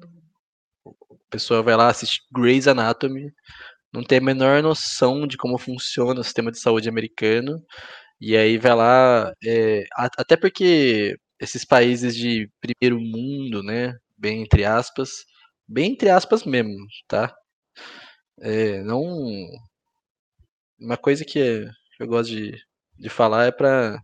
a 0.07 1.31
pessoa 1.31 1.63
vai 1.63 1.77
lá 1.77 1.89
assistir 1.89 2.21
Grey's 2.33 2.67
Anatomy, 2.67 3.31
não 3.93 4.03
tem 4.05 4.19
a 4.19 4.21
menor 4.23 4.63
noção 4.63 5.27
de 5.27 5.37
como 5.37 5.59
funciona 5.59 6.21
o 6.21 6.25
sistema 6.25 6.51
de 6.53 6.61
saúde 6.61 6.89
americano, 6.89 7.63
e 8.21 8.37
aí 8.37 8.59
vai 8.59 8.75
lá, 8.77 9.33
é, 9.45 9.85
até 10.19 10.37
porque 10.37 11.17
esses 11.41 11.65
países 11.65 12.17
de 12.17 12.51
primeiro 12.61 13.01
mundo, 13.01 13.63
né, 13.63 13.97
bem 14.19 14.43
entre 14.43 14.65
aspas, 14.65 15.11
bem 15.69 15.93
entre 15.93 16.11
aspas 16.11 16.45
mesmo, 16.45 16.77
tá? 17.09 17.35
É, 18.41 18.83
não 18.83 19.03
uma 20.79 20.97
coisa 20.97 21.25
que 21.25 21.39
eu 22.01 22.07
gosto 22.07 22.31
de, 22.31 22.57
de 22.99 23.09
falar 23.09 23.47
é 23.47 23.53
pra 23.53 23.99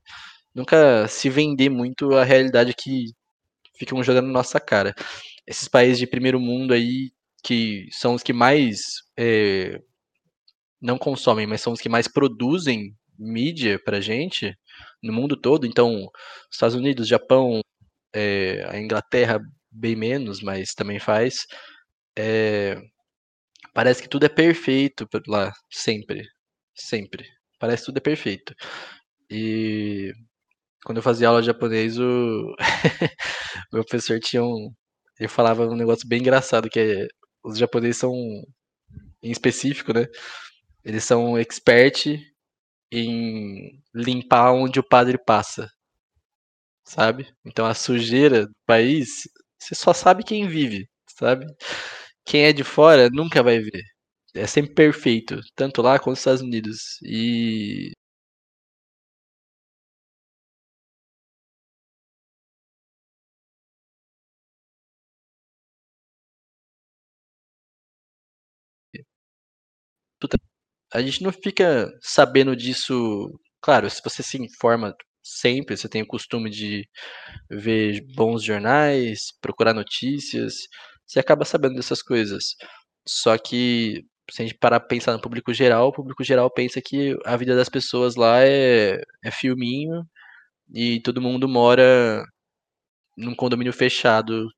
nunca 0.54 1.08
se 1.08 1.30
vender 1.30 1.70
muito 1.70 2.14
a 2.14 2.24
realidade 2.24 2.74
que 2.74 3.06
ficam 3.78 4.02
jogando 4.02 4.26
na 4.28 4.34
nossa 4.34 4.60
cara. 4.60 4.94
Esses 5.46 5.68
países 5.68 5.98
de 5.98 6.06
primeiro 6.06 6.40
mundo 6.40 6.74
aí, 6.74 7.12
que 7.44 7.88
são 7.92 8.14
os 8.14 8.22
que 8.22 8.32
mais 8.32 8.80
é, 9.18 9.78
não 10.80 10.98
consomem, 10.98 11.46
mas 11.46 11.60
são 11.60 11.72
os 11.72 11.80
que 11.80 11.88
mais 11.88 12.08
produzem 12.08 12.94
mídia 13.18 13.80
pra 13.84 14.00
gente 14.00 14.56
no 15.02 15.12
mundo 15.12 15.36
todo. 15.36 15.66
Então, 15.66 16.08
Estados 16.50 16.76
Unidos, 16.76 17.08
Japão, 17.08 17.60
é, 18.14 18.64
a 18.68 18.78
Inglaterra 18.78 19.40
bem 19.70 19.96
menos, 19.96 20.40
mas 20.42 20.72
também 20.74 20.98
faz. 20.98 21.46
É, 22.16 22.76
parece 23.74 24.02
que 24.02 24.08
tudo 24.08 24.26
é 24.26 24.28
perfeito 24.28 25.08
lá, 25.26 25.52
sempre, 25.70 26.24
sempre. 26.74 27.26
Parece 27.58 27.82
que 27.82 27.86
tudo 27.86 27.98
é 27.98 28.00
perfeito. 28.00 28.54
E 29.30 30.12
quando 30.84 30.98
eu 30.98 31.02
fazia 31.02 31.28
aula 31.28 31.40
de 31.40 31.46
japonês, 31.48 31.98
o 31.98 32.54
meu 33.72 33.84
professor 33.84 34.20
tinha 34.20 34.42
um, 34.44 34.72
falava 35.28 35.66
um 35.66 35.76
negócio 35.76 36.08
bem 36.08 36.20
engraçado 36.20 36.70
que 36.70 36.80
é 36.80 37.08
os 37.48 37.58
japoneses 37.58 37.98
são 37.98 38.12
em 39.22 39.30
específico, 39.30 39.92
né? 39.92 40.06
Eles 40.84 41.04
são 41.04 41.38
expert 41.38 42.06
em 42.92 43.82
limpar 43.94 44.52
onde 44.52 44.80
o 44.80 44.84
padre 44.88 45.18
passa, 45.18 45.68
sabe? 46.84 47.28
Então 47.44 47.66
a 47.66 47.74
sujeira 47.74 48.46
do 48.46 48.54
país, 48.66 49.28
você 49.58 49.74
só 49.74 49.92
sabe 49.92 50.24
quem 50.24 50.48
vive, 50.48 50.88
sabe? 51.18 51.46
Quem 52.26 52.44
é 52.44 52.52
de 52.52 52.64
fora 52.64 53.08
nunca 53.10 53.42
vai 53.42 53.58
ver. 53.60 53.82
É 54.34 54.46
sempre 54.46 54.74
perfeito, 54.74 55.40
tanto 55.56 55.82
lá 55.82 55.98
quanto 55.98 56.10
nos 56.10 56.20
Estados 56.20 56.42
Unidos. 56.42 56.98
E 57.02 57.92
a 70.92 71.02
gente 71.02 71.22
não 71.22 71.32
fica 71.32 71.88
sabendo 72.02 72.56
disso. 72.56 73.30
Claro, 73.60 73.88
se 73.90 74.00
você 74.02 74.22
se 74.22 74.38
informa 74.38 74.94
sempre, 75.22 75.76
você 75.76 75.88
tem 75.88 76.02
o 76.02 76.06
costume 76.06 76.50
de 76.50 76.88
ver 77.50 78.02
bons 78.14 78.44
jornais, 78.44 79.32
procurar 79.40 79.74
notícias, 79.74 80.54
você 81.06 81.20
acaba 81.20 81.44
sabendo 81.44 81.76
dessas 81.76 82.02
coisas. 82.02 82.56
Só 83.08 83.36
que 83.38 84.04
se 84.30 84.42
a 84.42 84.46
gente 84.46 84.58
parar 84.58 84.80
pra 84.80 84.88
pensar 84.88 85.12
no 85.12 85.20
público 85.20 85.52
geral, 85.54 85.88
o 85.88 85.92
público 85.92 86.24
geral 86.24 86.50
pensa 86.52 86.80
que 86.84 87.16
a 87.24 87.36
vida 87.36 87.56
das 87.56 87.68
pessoas 87.68 88.16
lá 88.16 88.42
é, 88.44 89.00
é 89.24 89.30
filminho 89.30 90.04
e 90.74 91.00
todo 91.02 91.22
mundo 91.22 91.48
mora 91.48 92.24
num 93.16 93.34
condomínio 93.34 93.72
fechado 93.72 94.48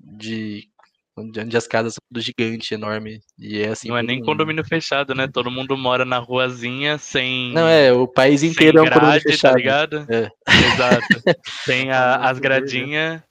de 0.00 0.68
onde 1.16 1.56
as 1.56 1.66
casas 1.66 1.94
são 1.94 2.00
tudo 2.10 2.22
gigante, 2.22 2.72
enorme, 2.74 3.20
e 3.38 3.60
é 3.60 3.68
assim 3.68 3.88
Não 3.88 3.96
é 3.98 4.02
nem 4.02 4.16
mundo. 4.16 4.26
condomínio 4.26 4.64
fechado, 4.64 5.14
né? 5.14 5.28
Todo 5.28 5.50
mundo 5.50 5.76
mora 5.76 6.04
na 6.04 6.18
ruazinha 6.18 6.96
sem 6.98 7.52
Não, 7.52 7.68
é, 7.68 7.92
o 7.92 8.08
país 8.08 8.42
inteiro 8.42 8.78
é 8.78 8.82
um 8.82 8.88
condomínio 8.88 9.20
tá 9.22 9.30
fechado. 9.30 9.56
ligado? 9.56 10.06
É. 10.10 10.28
Exato. 10.74 11.22
Tem 11.66 11.90
a- 11.92 12.12
Famoso 12.14 12.24
as 12.30 12.40
dele. 12.40 12.40
gradinhas. 12.40 13.22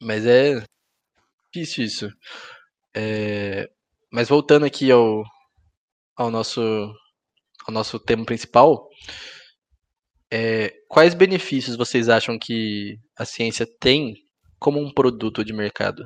Mas 0.00 0.26
é 0.26 0.62
difícil 1.52 1.84
isso. 1.84 2.10
É, 2.94 3.68
mas 4.12 4.28
voltando 4.28 4.66
aqui 4.66 4.90
ao, 4.90 5.22
ao, 6.16 6.30
nosso, 6.30 6.60
ao 7.66 7.72
nosso 7.72 7.98
tema 7.98 8.24
principal, 8.24 8.88
é, 10.30 10.70
quais 10.88 11.14
benefícios 11.14 11.76
vocês 11.76 12.08
acham 12.10 12.38
que 12.38 12.98
a 13.18 13.24
ciência 13.24 13.66
tem 13.80 14.14
como 14.58 14.80
um 14.80 14.92
produto 14.92 15.44
de 15.44 15.52
mercado? 15.52 16.04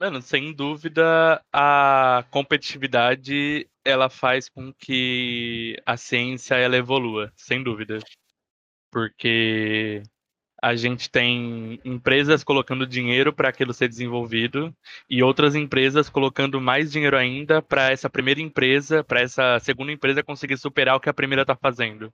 Mano, 0.00 0.22
sem 0.22 0.52
dúvida, 0.52 1.44
a 1.52 2.24
competitividade 2.30 3.68
ela 3.84 4.08
faz 4.08 4.48
com 4.48 4.72
que 4.72 5.76
a 5.84 5.96
ciência 5.96 6.54
ela 6.54 6.76
evolua, 6.76 7.32
sem 7.36 7.62
dúvida. 7.62 7.98
Porque 8.90 10.02
a 10.62 10.74
gente 10.76 11.10
tem 11.10 11.80
empresas 11.84 12.44
colocando 12.44 12.86
dinheiro 12.86 13.32
para 13.32 13.48
aquilo 13.48 13.72
ser 13.72 13.88
desenvolvido 13.88 14.74
e 15.08 15.22
outras 15.22 15.54
empresas 15.54 16.08
colocando 16.08 16.60
mais 16.60 16.92
dinheiro 16.92 17.16
ainda 17.16 17.62
para 17.62 17.90
essa 17.90 18.10
primeira 18.10 18.40
empresa, 18.40 19.04
para 19.04 19.20
essa 19.20 19.58
segunda 19.60 19.92
empresa 19.92 20.22
conseguir 20.22 20.58
superar 20.58 20.96
o 20.96 21.00
que 21.00 21.08
a 21.08 21.14
primeira 21.14 21.42
está 21.42 21.56
fazendo. 21.56 22.12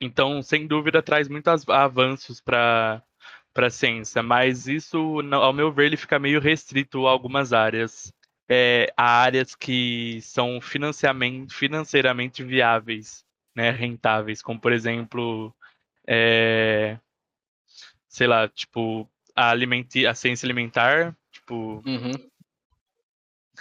Então, 0.00 0.42
sem 0.42 0.66
dúvida, 0.66 1.02
traz 1.02 1.28
muitos 1.28 1.68
avanços 1.68 2.40
para 2.40 3.02
para 3.52 3.66
a 3.66 3.70
ciência, 3.70 4.22
mas 4.22 4.68
isso, 4.68 5.20
ao 5.32 5.52
meu 5.52 5.72
ver, 5.72 5.86
ele 5.86 5.96
fica 5.96 6.20
meio 6.20 6.40
restrito 6.40 7.06
a 7.06 7.10
algumas 7.10 7.52
áreas, 7.52 8.12
é, 8.48 8.92
a 8.96 9.22
áreas 9.22 9.56
que 9.56 10.20
são 10.22 10.60
financeiramente 10.60 12.44
viáveis, 12.44 13.24
né, 13.54 13.70
rentáveis, 13.72 14.40
como 14.40 14.60
por 14.60 14.72
exemplo, 14.72 15.52
é, 16.06 16.96
sei 18.08 18.28
lá, 18.28 18.48
tipo 18.48 19.10
a, 19.34 19.50
alimenti 19.50 20.06
a 20.06 20.14
ciência 20.14 20.46
alimentar, 20.46 21.16
tipo 21.32 21.82
Uhum. 21.84 22.12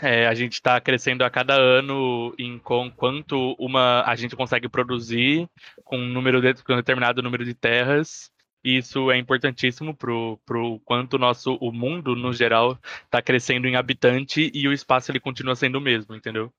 É, 0.02 0.28
a 0.28 0.34
gente 0.34 0.54
está 0.54 0.80
crescendo 0.80 1.24
a 1.24 1.30
cada 1.30 1.56
ano 1.56 2.34
em 2.38 2.58
com 2.60 2.90
quanto 2.92 3.56
uma 3.60 4.04
a 4.04 4.16
gente 4.16 4.36
consegue 4.36 4.70
produzir 4.70 5.48
com 5.84 5.98
um 5.98 6.08
número 6.08 6.42
de, 6.42 6.64
com 6.64 6.74
um 6.74 6.78
determinado 6.78 7.22
número 7.22 7.44
de 7.46 7.54
terras. 7.54 8.32
E 8.64 8.78
isso 8.78 9.10
é 9.10 9.18
importantíssimo 9.18 9.96
pro, 9.96 10.38
pro 10.46 10.80
quanto 10.82 11.14
o 11.14 11.20
nosso 11.20 11.56
o 11.62 11.72
mundo 11.72 12.16
no 12.16 12.34
geral 12.34 12.78
está 13.06 13.22
crescendo 13.22 13.68
em 13.68 13.76
habitante 13.76 14.52
e 14.54 14.68
o 14.68 14.74
espaço 14.74 15.12
ele 15.12 15.20
continua 15.20 15.56
sendo 15.56 15.78
o 15.78 15.82
mesmo, 15.82 16.14
entendeu? 16.14 16.52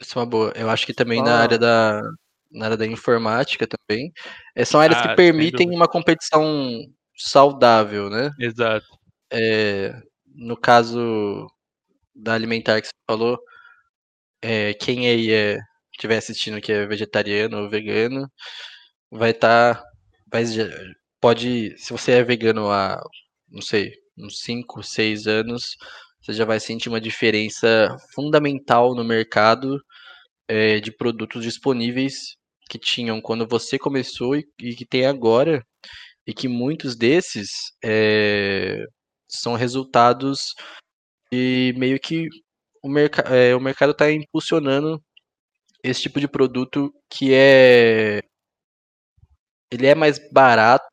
Isso 0.00 0.18
é 0.18 0.22
uma 0.22 0.26
boa. 0.26 0.52
Eu 0.56 0.70
acho 0.70 0.86
que 0.86 0.94
também 0.94 1.18
Só- 1.18 1.24
na 1.24 1.40
área 1.40 1.58
da 1.58 2.02
na 2.50 2.64
área 2.64 2.76
da 2.78 2.86
informática 2.86 3.66
também, 3.66 4.10
eh, 4.54 4.64
são 4.64 4.80
áreas 4.80 4.98
Ah, 5.00 5.08
que 5.08 5.16
permitem 5.16 5.68
uma 5.70 5.86
competição 5.86 6.82
saudável, 7.14 8.08
né? 8.08 8.30
Exato. 8.38 8.86
É, 9.30 10.00
no 10.38 10.56
caso 10.58 11.48
da 12.14 12.34
alimentar 12.34 12.80
que 12.82 12.88
você 12.88 12.94
falou, 13.10 13.38
é, 14.42 14.74
quem 14.74 15.08
aí 15.08 15.32
é, 15.32 15.58
estiver 15.92 16.16
assistindo 16.18 16.60
que 16.60 16.72
é 16.72 16.86
vegetariano 16.86 17.58
ou 17.62 17.70
vegano, 17.70 18.30
vai 19.10 19.30
estar. 19.32 19.82
já- 20.44 20.68
pode. 21.20 21.76
Se 21.78 21.92
você 21.92 22.12
é 22.14 22.24
vegano 22.24 22.70
há, 22.70 23.00
não 23.50 23.62
sei, 23.62 23.92
uns 24.18 24.40
5, 24.42 24.82
6 24.82 25.26
anos, 25.28 25.76
você 26.22 26.32
já 26.34 26.44
vai 26.46 26.60
sentir 26.60 26.88
uma 26.90 27.00
diferença 27.00 27.96
fundamental 28.14 28.94
no 28.96 29.04
mercado 29.04 29.80
é, 30.48 30.80
de 30.80 30.92
produtos 30.92 31.42
disponíveis 31.44 32.36
que 32.70 32.78
tinham 32.78 33.20
quando 33.20 33.46
você 33.48 33.78
começou 33.78 34.36
e, 34.36 34.44
e 34.60 34.74
que 34.76 34.86
tem 34.86 35.06
agora, 35.06 35.64
e 36.26 36.34
que 36.34 36.48
muitos 36.48 36.96
desses 36.96 37.50
é, 37.84 38.84
são 39.28 39.54
resultados 39.54 40.54
de 41.30 41.74
meio 41.76 42.00
que 42.00 42.28
o, 42.82 42.88
merca 42.88 43.22
é, 43.22 43.54
o 43.54 43.60
mercado 43.60 43.92
está 43.92 44.10
impulsionando 44.10 45.02
esse 45.82 46.02
tipo 46.02 46.20
de 46.20 46.28
produto 46.28 46.92
que 47.10 47.32
é 47.34 48.20
ele 49.70 49.86
é 49.86 49.94
mais 49.94 50.18
barato 50.32 50.86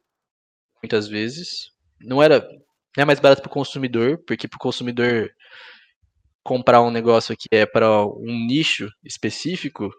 muitas 0.84 1.08
vezes. 1.08 1.71
Não 2.02 2.21
era 2.21 2.39
não 2.98 3.02
é 3.04 3.06
mais 3.06 3.19
barato 3.19 3.41
para 3.41 3.50
o 3.50 3.54
consumidor 3.54 4.24
porque 4.26 4.48
para 4.48 4.58
o 4.58 4.60
consumidor 4.60 5.30
comprar 6.43 6.82
um 6.82 6.91
negócio 6.91 7.36
que 7.38 7.48
é 7.52 7.65
para 7.65 8.06
um 8.06 8.45
nicho 8.48 8.89
específico 9.04 9.89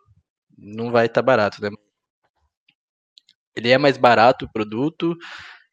não 0.57 0.91
vai 0.91 1.07
estar 1.07 1.23
barato 1.23 1.61
né? 1.61 1.71
Ele 3.55 3.71
é 3.71 3.79
mais 3.79 3.97
barato 3.97 4.45
o 4.45 4.53
produto 4.53 5.17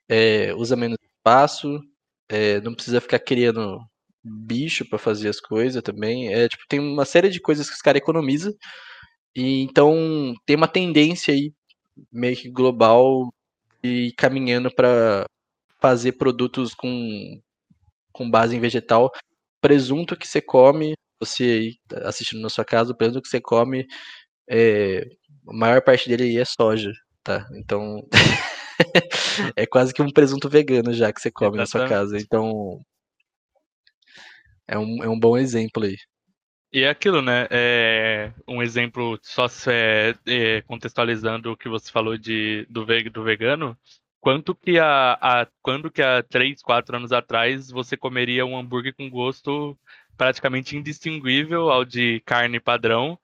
é, 0.10 0.54
usa 0.56 0.76
menos 0.76 0.97
espaço 1.17 1.80
é, 2.29 2.62
não 2.62 2.73
precisa 2.73 3.01
ficar 3.01 3.19
criando 3.19 3.79
bicho 4.23 4.88
para 4.88 4.97
fazer 4.97 5.29
as 5.29 5.39
coisas 5.39 5.81
também 5.83 6.33
é 6.33 6.47
tipo 6.47 6.63
tem 6.69 6.79
uma 6.79 7.03
série 7.03 7.29
de 7.29 7.41
coisas 7.41 7.67
que 7.69 7.75
os 7.75 7.81
caras 7.81 8.01
economizam 8.01 8.53
e 9.36 9.62
então 9.63 10.33
tem 10.45 10.55
uma 10.55 10.67
tendência 10.67 11.33
aí 11.33 11.53
meio 12.12 12.36
que 12.36 12.49
global 12.49 13.33
e 13.83 14.13
caminhando 14.17 14.73
para 14.73 15.25
fazer 15.79 16.13
produtos 16.13 16.73
com, 16.73 17.41
com 18.12 18.29
base 18.29 18.55
em 18.55 18.59
vegetal. 18.59 19.12
Presunto 19.62 20.15
que 20.15 20.27
você 20.27 20.41
come, 20.41 20.93
você 21.19 21.43
aí 21.43 21.75
tá 21.88 22.07
assistindo 22.07 22.41
na 22.41 22.49
sua 22.49 22.65
casa, 22.65 22.93
o 22.93 22.97
presunto 22.97 23.21
que 23.21 23.27
você 23.27 23.41
come, 23.41 23.86
é, 24.49 25.05
a 25.47 25.53
maior 25.53 25.81
parte 25.81 26.07
dele 26.09 26.23
aí 26.23 26.38
é 26.38 26.45
soja, 26.45 26.91
tá? 27.23 27.47
Então 27.55 28.01
é 29.55 29.65
quase 29.65 29.93
que 29.93 30.01
um 30.01 30.12
presunto 30.12 30.49
vegano 30.49 30.93
já 30.93 31.12
que 31.12 31.21
você 31.21 31.31
come 31.31 31.57
na 31.57 31.65
sua 31.65 31.88
casa. 31.88 32.17
Exatamente. 32.17 32.25
Então 32.25 32.81
é 34.67 34.77
um, 34.77 35.03
é 35.03 35.09
um 35.09 35.19
bom 35.19 35.38
exemplo 35.38 35.83
aí. 35.83 35.97
E 36.71 36.81
é 36.83 36.89
aquilo, 36.89 37.21
né? 37.21 37.47
É 37.51 38.33
um 38.47 38.62
exemplo, 38.62 39.19
só 39.21 39.47
se, 39.47 39.69
é, 39.71 40.15
é, 40.25 40.62
contextualizando 40.63 41.51
o 41.51 41.57
que 41.57 41.69
você 41.69 41.91
falou 41.91 42.17
de, 42.17 42.65
do, 42.69 42.83
ve- 42.86 43.09
do 43.09 43.23
vegano, 43.23 43.77
quanto 44.19 44.55
que 44.55 44.79
a, 44.79 45.13
a, 45.21 45.47
quando 45.62 45.91
que 45.91 46.01
há 46.01 46.23
3, 46.23 46.62
4 46.63 46.97
anos 46.97 47.12
atrás 47.12 47.69
você 47.69 47.95
comeria 47.95 48.45
um 48.45 48.57
hambúrguer 48.57 48.95
com 48.95 49.07
gosto 49.09 49.77
praticamente 50.17 50.75
indistinguível 50.75 51.69
ao 51.69 51.86
de 51.86 52.21
carne 52.25 52.59
padrão, 52.59 53.19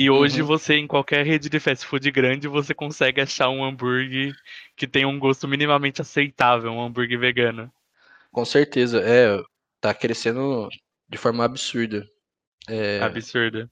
e 0.00 0.08
hoje 0.08 0.42
Uhum. 0.42 0.46
você, 0.46 0.74
em 0.76 0.86
qualquer 0.86 1.26
rede 1.26 1.48
de 1.48 1.58
fast 1.58 1.84
food 1.84 2.08
grande, 2.12 2.46
você 2.46 2.72
consegue 2.72 3.20
achar 3.20 3.48
um 3.48 3.64
hambúrguer 3.64 4.32
que 4.76 4.86
tem 4.86 5.04
um 5.04 5.18
gosto 5.18 5.48
minimamente 5.48 6.00
aceitável, 6.00 6.70
um 6.70 6.80
hambúrguer 6.80 7.18
vegano. 7.18 7.68
Com 8.30 8.44
certeza, 8.44 9.00
é, 9.00 9.42
tá 9.80 9.92
crescendo 9.92 10.68
de 11.08 11.18
forma 11.18 11.44
absurda. 11.44 12.08
É, 12.68 13.00
Absurdo. 13.00 13.68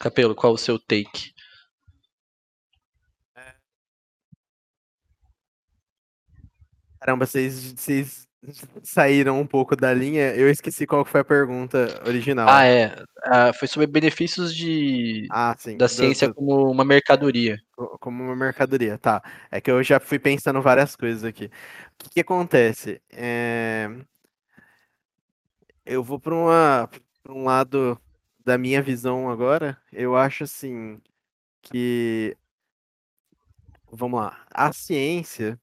Capelo, 0.00 0.34
qual 0.34 0.54
o 0.54 0.58
seu 0.58 0.76
take? 0.76 1.32
Caramba, 6.98 7.26
vocês, 7.26 7.74
vocês 7.74 8.26
saíram 8.82 9.40
um 9.40 9.46
pouco 9.46 9.74
da 9.76 9.92
linha. 9.92 10.34
Eu 10.34 10.50
esqueci 10.50 10.86
qual 10.86 11.04
foi 11.04 11.20
a 11.20 11.24
pergunta 11.24 12.02
original. 12.06 12.48
Ah, 12.48 12.64
é. 12.66 12.94
Ah, 13.24 13.52
foi 13.52 13.66
sobre 13.68 13.86
benefícios 13.86 14.54
de, 14.54 15.26
Ah, 15.30 15.54
sim. 15.58 15.76
da 15.76 15.86
do- 15.86 15.90
ciência 15.92 16.28
do- 16.28 16.34
como 16.34 16.70
uma 16.70 16.84
mercadoria. 16.84 17.58
co- 17.76 17.98
como 17.98 18.22
uma 18.22 18.36
mercadoria, 18.36 18.98
tá. 18.98 19.22
É 19.50 19.60
que 19.60 19.70
eu 19.70 19.82
já 19.82 19.98
fui 19.98 20.18
pensando 20.18 20.60
várias 20.62 20.94
coisas 20.94 21.24
aqui. 21.24 21.46
O 21.46 21.50
que, 21.98 22.10
que 22.10 22.20
acontece? 22.20 23.00
É, 23.10 23.88
Eu 25.84 26.02
vou 26.02 26.18
para 26.18 26.34
uma, 26.34 26.88
pra 27.22 27.32
um 27.32 27.44
lado 27.44 28.00
da 28.44 28.56
minha 28.58 28.82
visão 28.82 29.30
agora. 29.30 29.78
Eu 29.92 30.16
acho 30.16 30.44
assim 30.44 31.00
que, 31.62 32.36
vamos 33.90 34.20
lá, 34.20 34.44
a 34.50 34.72
ciência, 34.72 35.58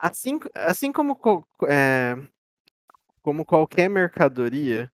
assim, 0.00 0.38
assim 0.54 0.92
como, 0.92 1.16
co- 1.16 1.46
é, 1.68 2.16
como 3.22 3.44
qualquer 3.44 3.88
mercadoria, 3.88 4.90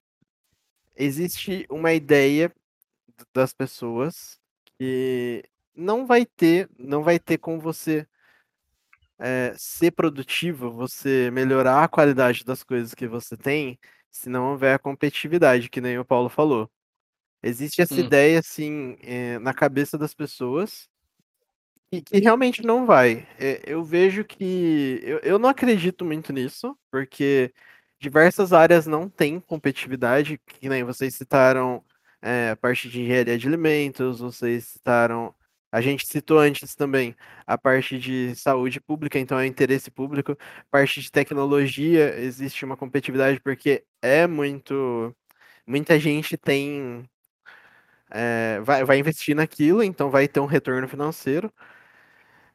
existe 0.97 1.67
uma 1.71 1.93
ideia 1.93 2.53
das 3.35 3.53
pessoas 3.55 4.39
que 4.79 5.45
não 5.75 6.07
vai 6.07 6.27
ter, 6.27 6.69
não 6.79 7.03
vai 7.03 7.19
ter 7.19 7.39
como 7.39 7.61
você 7.61 8.07
é, 9.19 9.55
ser 9.57 9.93
produtivo, 9.93 10.71
você 10.71 11.31
melhorar 11.31 11.85
a 11.85 11.89
qualidade 11.89 12.45
das 12.45 12.63
coisas 12.63 12.95
que 12.95 13.07
você 13.07 13.37
tem, 13.37 13.79
se 14.11 14.29
não 14.29 14.51
houver 14.53 14.75
a 14.75 14.79
competitividade, 14.79 15.69
que 15.71 15.81
nem 15.81 15.99
o 15.99 16.05
Paulo 16.05 16.29
falou. 16.29 16.71
Existe 17.43 17.83
essa 17.83 17.95
Hum. 17.97 18.01
ideia, 18.01 18.41
assim, 18.41 18.97
é, 19.03 19.39
na 19.41 19.55
cabeça 19.55 19.99
das 19.99 20.15
pessoas 20.15 20.89
que, 21.91 22.03
que 22.03 22.19
realmente 22.21 22.63
não 22.63 22.87
vai. 22.87 23.27
É, 23.39 23.63
eu 23.67 23.85
vejo 23.85 24.25
que. 24.25 25.01
Eu, 25.03 25.19
eu 25.21 25.39
não 25.39 25.49
acredito 25.49 26.05
muito 26.05 26.33
nisso, 26.33 26.77
porque 26.91 27.53
diversas 28.01 28.53
áreas 28.53 28.87
não 28.87 29.09
têm 29.09 29.41
competitividade, 29.41 30.39
que 30.47 30.69
nem 30.69 30.85
vocês 30.85 31.15
citaram 31.15 31.85
é, 32.23 32.51
a 32.51 32.57
parte 32.57 32.89
de 32.89 33.01
engenharia 33.03 33.39
de 33.39 33.47
alimentos, 33.49 34.21
vocês 34.21 34.67
citaram 34.67 35.35
A 35.73 35.81
gente 35.83 36.07
citou 36.07 36.39
antes 36.41 36.75
também 36.77 37.17
a 37.47 37.59
parte 37.59 37.99
de 37.99 38.35
saúde 38.37 38.81
pública, 38.81 39.19
então 39.19 39.39
é 39.39 39.47
interesse 39.47 39.91
público. 39.91 40.37
Parte 40.71 41.03
de 41.03 41.13
tecnologia, 41.13 42.17
existe 42.21 42.65
uma 42.65 42.77
competitividade 42.79 43.41
porque 43.41 43.85
é 44.03 44.27
muito. 44.27 45.15
Muita 45.67 45.99
gente 46.01 46.37
tem. 46.39 47.05
é, 48.11 48.61
vai, 48.63 48.85
vai 48.85 48.99
investir 48.99 49.35
naquilo, 49.35 49.83
então 49.83 50.11
vai 50.11 50.29
ter 50.29 50.41
um 50.41 50.47
retorno 50.47 50.89
financeiro. 50.89 51.53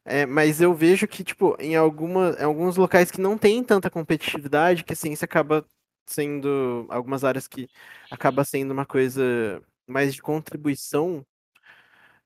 É, 0.04 0.24
mas 0.26 0.60
eu 0.60 0.74
vejo 0.74 1.06
que, 1.06 1.22
tipo, 1.22 1.56
em, 1.60 1.76
alguma, 1.76 2.36
em 2.38 2.44
alguns 2.44 2.76
locais 2.76 3.10
que 3.10 3.20
não 3.20 3.36
tem 3.36 3.62
tanta 3.62 3.90
competitividade, 3.90 4.84
que 4.84 4.92
a 4.92 4.96
ciência 4.96 5.24
acaba 5.24 5.64
sendo. 6.06 6.86
Algumas 6.88 7.24
áreas 7.24 7.46
que 7.46 7.68
acaba 8.10 8.44
sendo 8.44 8.72
uma 8.72 8.86
coisa 8.86 9.62
mais 9.86 10.14
de 10.14 10.22
contribuição 10.22 11.24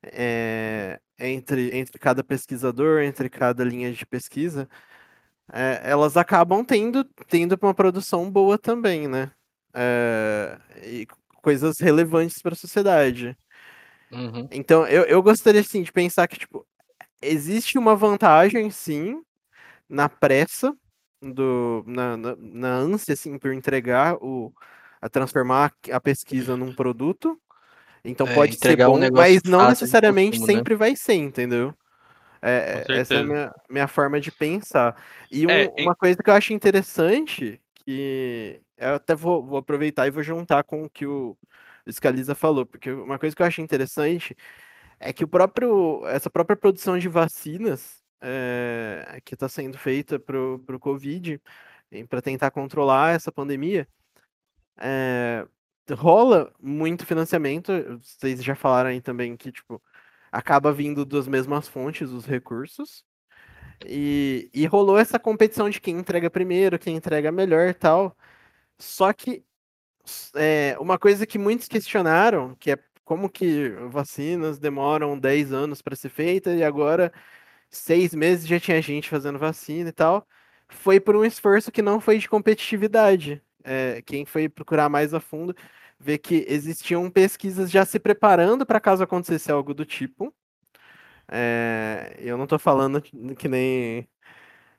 é, 0.02 1.00
entre, 1.18 1.76
entre 1.76 1.98
cada 1.98 2.22
pesquisador, 2.22 3.02
entre 3.02 3.28
cada 3.28 3.64
linha 3.64 3.92
de 3.92 4.04
pesquisa, 4.06 4.68
é, 5.52 5.80
elas 5.84 6.16
acabam 6.16 6.64
tendo, 6.64 7.04
tendo 7.28 7.58
uma 7.60 7.74
produção 7.74 8.30
boa 8.30 8.58
também, 8.58 9.08
né? 9.08 9.30
É, 9.74 10.58
e 10.82 11.06
coisas 11.42 11.78
relevantes 11.78 12.40
para 12.40 12.54
a 12.54 12.56
sociedade. 12.56 13.36
Uhum. 14.10 14.48
Então, 14.50 14.86
eu, 14.86 15.02
eu 15.04 15.22
gostaria, 15.22 15.60
assim, 15.60 15.82
de 15.82 15.92
pensar 15.92 16.28
que, 16.28 16.38
tipo, 16.38 16.66
existe 17.24 17.78
uma 17.78 17.96
vantagem, 17.96 18.70
sim, 18.70 19.22
na 19.88 20.08
pressa, 20.08 20.74
do, 21.22 21.84
na, 21.86 22.16
na, 22.16 22.36
na 22.38 22.68
ânsia, 22.76 23.14
assim, 23.14 23.38
por 23.38 23.52
entregar 23.52 24.16
o, 24.22 24.52
a 25.00 25.08
transformar 25.08 25.72
a 25.92 26.00
pesquisa 26.00 26.56
num 26.56 26.72
produto, 26.74 27.40
então 28.04 28.26
É, 28.28 28.34
pode 28.34 28.52
ser 28.54 28.58
entregar 28.58 28.88
um 28.90 28.94
bom, 28.94 28.98
negócio 29.00 29.34
mas 29.34 29.42
não 29.44 29.68
necessariamente 29.68 30.38
consumo, 30.38 30.46
né? 30.58 30.62
sempre 30.62 30.74
vai 30.74 30.96
ser, 30.96 31.14
entendeu? 31.14 31.74
É, 32.42 32.84
é- 32.90 32.98
essa 33.00 33.14
é 33.14 33.20
a 33.20 33.24
minha, 33.24 33.52
minha 33.70 33.88
forma 33.88 34.20
de 34.20 34.30
pensar. 34.30 34.96
E 35.30 35.46
um- 35.46 35.50
É, 35.50 35.64
em- 35.78 35.84
uma 35.84 35.94
coisa 35.96 36.22
que 36.22 36.28
eu 36.30 36.34
acho 36.34 36.52
interessante, 36.52 37.60
que 37.74 38.60
eu 38.78 38.94
até 38.94 39.14
vou, 39.14 39.44
vou 39.44 39.58
aproveitar 39.58 40.06
e 40.06 40.10
vou 40.10 40.22
juntar 40.22 40.62
com 40.64 40.84
o 40.84 40.90
que 40.90 41.06
o 41.06 41.36
Scalisa 41.90 42.34
falou, 42.34 42.66
porque 42.66 42.90
uma 42.90 43.18
coisa 43.18 43.34
que 43.36 43.42
eu 43.42 43.46
acho 43.46 43.60
interessante 43.60 44.36
é 45.00 45.12
que 45.12 45.24
o 45.24 45.28
próprio, 45.28 46.06
essa 46.06 46.30
própria 46.30 46.56
produção 46.56 46.98
de 46.98 47.08
vacinas 47.08 48.02
é, 48.20 49.20
que 49.24 49.34
está 49.34 49.48
sendo 49.48 49.78
feita 49.78 50.18
para 50.18 50.36
o 50.38 50.80
Covid, 50.80 51.40
para 52.08 52.22
tentar 52.22 52.50
controlar 52.50 53.14
essa 53.14 53.30
pandemia, 53.30 53.86
é, 54.78 55.46
rola 55.92 56.52
muito 56.60 57.06
financiamento. 57.06 57.72
Vocês 58.00 58.42
já 58.42 58.54
falaram 58.54 58.90
aí 58.90 59.00
também 59.00 59.36
que, 59.36 59.52
tipo, 59.52 59.82
acaba 60.32 60.72
vindo 60.72 61.04
das 61.04 61.28
mesmas 61.28 61.68
fontes 61.68 62.10
os 62.10 62.26
recursos. 62.26 63.04
E, 63.86 64.50
e 64.54 64.66
rolou 64.66 64.98
essa 64.98 65.18
competição 65.18 65.68
de 65.68 65.80
quem 65.80 65.98
entrega 65.98 66.30
primeiro, 66.30 66.78
quem 66.78 66.96
entrega 66.96 67.30
melhor 67.32 67.68
e 67.68 67.74
tal. 67.74 68.16
Só 68.78 69.12
que 69.12 69.44
é, 70.36 70.76
uma 70.80 70.98
coisa 70.98 71.26
que 71.26 71.38
muitos 71.38 71.68
questionaram, 71.68 72.54
que 72.56 72.72
é 72.72 72.78
como 73.04 73.28
que 73.28 73.70
vacinas 73.90 74.58
demoram 74.58 75.18
10 75.18 75.52
anos 75.52 75.82
para 75.82 75.96
ser 75.96 76.08
feita 76.08 76.54
e 76.54 76.64
agora 76.64 77.12
seis 77.70 78.14
meses 78.14 78.46
já 78.46 78.58
tinha 78.60 78.80
gente 78.80 79.08
fazendo 79.08 79.38
vacina 79.38 79.88
e 79.88 79.92
tal, 79.92 80.26
foi 80.68 81.00
por 81.00 81.16
um 81.16 81.24
esforço 81.24 81.72
que 81.72 81.82
não 81.82 82.00
foi 82.00 82.18
de 82.18 82.28
competitividade. 82.28 83.42
É, 83.62 84.02
quem 84.06 84.24
foi 84.24 84.48
procurar 84.48 84.88
mais 84.88 85.12
a 85.14 85.20
fundo 85.20 85.54
vê 85.98 86.18
que 86.18 86.44
existiam 86.48 87.10
pesquisas 87.10 87.70
já 87.70 87.84
se 87.84 87.98
preparando 87.98 88.66
para 88.66 88.80
caso 88.80 89.02
acontecesse 89.02 89.50
algo 89.50 89.72
do 89.74 89.84
tipo. 89.84 90.32
É, 91.30 92.16
eu 92.18 92.36
não 92.36 92.46
tô 92.46 92.58
falando 92.58 93.00
que 93.00 93.48
nem 93.48 94.06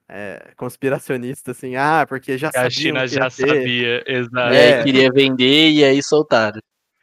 é, 0.07 0.51
conspiracionista, 0.55 1.51
assim, 1.51 1.75
ah, 1.75 2.05
porque 2.07 2.37
já 2.37 2.51
que 2.51 2.57
a 2.57 2.69
China 2.69 3.07
já 3.07 3.29
ter. 3.29 3.47
sabia, 3.47 4.03
exato. 4.05 4.53
E 4.53 4.57
É. 4.57 4.83
queria 4.83 5.11
vender 5.11 5.71
e 5.71 5.83
aí 5.83 6.01
soltaram. 6.03 6.61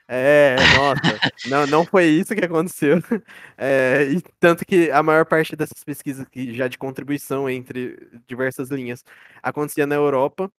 É, 0.09 0.57
nossa, 0.77 1.01
não, 1.49 1.67
não 1.67 1.87
foi 1.87 2.07
isso 2.07 2.35
que 2.35 2.45
aconteceu. 2.45 2.97
É, 3.65 4.05
e 4.11 4.21
tanto 4.41 4.65
que 4.67 4.91
a 4.91 5.03
maior 5.03 5.25
parte 5.25 5.55
dessas 5.55 5.85
pesquisas 5.85 6.27
que 6.29 6.53
já 6.55 6.67
de 6.67 6.77
contribuição 6.77 7.49
entre 7.49 7.97
diversas 8.27 8.71
linhas 8.71 9.05
acontecia 9.43 9.87
na 9.87 9.95
Europa. 9.95 10.51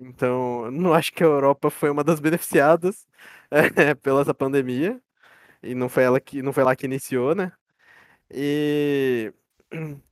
Então, 0.00 0.70
não 0.72 0.94
acho 0.94 1.12
que 1.12 1.22
a 1.24 1.26
Europa 1.26 1.70
foi 1.70 1.90
uma 1.90 2.04
das 2.04 2.20
beneficiadas 2.20 3.06
é, 3.50 3.94
pela 3.96 4.22
essa 4.22 4.34
pandemia. 4.34 5.00
E 5.62 5.74
não 5.74 5.88
foi 5.88 6.04
ela 6.04 6.20
que 6.20 6.42
não 6.42 6.52
foi 6.52 6.64
lá 6.64 6.76
que 6.76 6.86
iniciou, 6.86 7.34
né? 7.34 7.52
E 8.32 9.32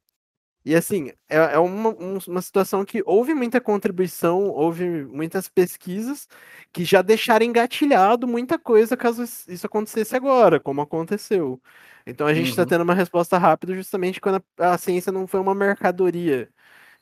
e 0.66 0.74
assim, 0.76 1.10
é, 1.28 1.36
é 1.36 1.58
uma, 1.60 1.90
um- 1.90 2.18
uma 2.28 2.42
situação 2.42 2.84
que 2.84 3.02
houve 3.06 3.34
muita 3.34 3.60
contribuição, 3.60 4.48
houve 4.50 4.84
muitas 5.06 5.48
pesquisas 5.48 6.28
que 6.72 6.84
já 6.84 7.02
deixaram 7.02 7.46
engatilhado 7.46 8.26
muita 8.28 8.58
coisa 8.58 8.96
caso 8.96 9.22
is- 9.24 9.46
isso 9.48 9.66
acontecesse 9.66 10.16
agora, 10.16 10.60
como 10.60 10.82
aconteceu. 10.82 11.62
Então 12.06 12.26
a 12.26 12.34
gente 12.34 12.48
está 12.50 12.62
Uhum. 12.62 12.68
tendo 12.68 12.82
uma 12.84 12.94
resposta 12.94 13.38
rápida 13.38 13.74
justamente 13.74 14.20
quando 14.20 14.44
a, 14.58 14.74
a 14.74 14.78
ciência 14.78 15.12
não 15.12 15.26
foi 15.26 15.40
uma 15.40 15.54
mercadoria 15.54 16.50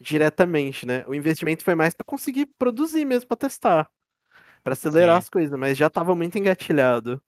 diretamente, 0.01 0.87
né? 0.87 1.05
O 1.09 1.15
investimento 1.15 1.65
foi 1.65 1.75
mais 1.75 1.95
para 1.95 2.05
conseguir 2.05 2.47
produzir 2.59 3.05
mesmo, 3.07 3.29
para 3.29 3.37
testar, 3.39 3.91
para 4.65 4.75
acelerar 4.75 5.17
Sim. 5.17 5.19
as 5.19 5.29
coisas, 5.31 5.59
mas 5.59 5.79
já 5.79 5.89
estava 5.89 6.15
muito 6.17 6.39
engatilhado. 6.39 7.23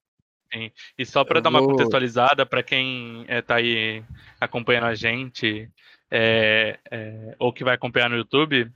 E 0.98 1.04
só 1.04 1.24
para 1.24 1.38
Eu 1.38 1.42
dar 1.42 1.50
uma 1.50 1.62
contextualizada 1.62 2.46
para 2.46 2.62
quem 2.62 3.24
está 3.28 3.56
aí 3.56 4.02
acompanhando 4.40 4.86
a 4.86 4.94
gente 4.94 5.70
é, 6.10 6.78
é, 6.90 7.36
ou 7.38 7.52
que 7.52 7.64
vai 7.64 7.74
acompanhar 7.74 8.10
no 8.10 8.16
YouTube, 8.16 8.70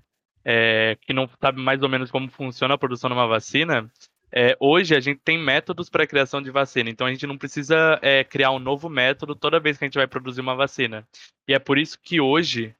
é, 0.44 0.96
que 1.02 1.12
não 1.12 1.28
sabe 1.40 1.60
mais 1.60 1.82
ou 1.82 1.88
menos 1.88 2.10
como 2.10 2.30
funciona 2.30 2.74
a 2.74 2.78
produção 2.78 3.08
de 3.08 3.14
uma 3.14 3.26
vacina, 3.26 3.90
é, 4.32 4.56
hoje 4.60 4.94
a 4.94 5.00
gente 5.00 5.20
tem 5.24 5.36
métodos 5.36 5.88
para 5.88 6.04
a 6.04 6.06
criação 6.06 6.40
de 6.40 6.50
vacina, 6.50 6.88
então 6.88 7.06
a 7.06 7.10
gente 7.10 7.26
não 7.26 7.36
precisa 7.36 7.98
é, 8.00 8.22
criar 8.22 8.52
um 8.52 8.60
novo 8.60 8.88
método 8.88 9.34
toda 9.34 9.58
vez 9.58 9.76
que 9.76 9.84
a 9.84 9.88
gente 9.88 9.98
vai 9.98 10.06
produzir 10.06 10.40
uma 10.40 10.54
vacina. 10.54 11.06
E 11.48 11.52
é 11.52 11.58
por 11.58 11.78
isso 11.78 11.98
que 12.00 12.20
hoje 12.20 12.74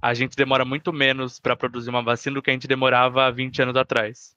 a 0.00 0.12
gente 0.12 0.36
demora 0.36 0.66
muito 0.66 0.92
menos 0.92 1.40
para 1.40 1.56
produzir 1.56 1.88
uma 1.88 2.02
vacina 2.02 2.34
do 2.34 2.42
que 2.42 2.50
a 2.50 2.52
gente 2.52 2.68
demorava 2.68 3.24
há 3.24 3.30
20 3.30 3.62
anos 3.62 3.76
atrás. 3.76 4.36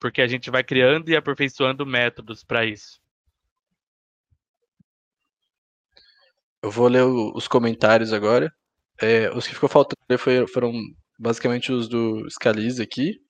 Porque 0.00 0.22
a 0.22 0.26
gente 0.26 0.50
vai 0.50 0.64
criando 0.64 1.10
e 1.10 1.16
aperfeiçoando 1.16 1.84
métodos 1.84 2.42
para 2.42 2.64
isso. 2.64 2.98
Eu 6.62 6.70
vou 6.70 6.88
ler 6.88 7.04
os 7.04 7.46
comentários 7.46 8.14
agora. 8.14 8.50
É, 9.00 9.30
os 9.36 9.46
que 9.46 9.54
ficou 9.54 9.68
faltando 9.68 10.00
foi- 10.18 10.46
foram 10.46 10.72
basicamente 11.18 11.72
os 11.72 11.88
do 11.88 12.28
Scalise 12.30 12.82
aqui. 12.82 13.20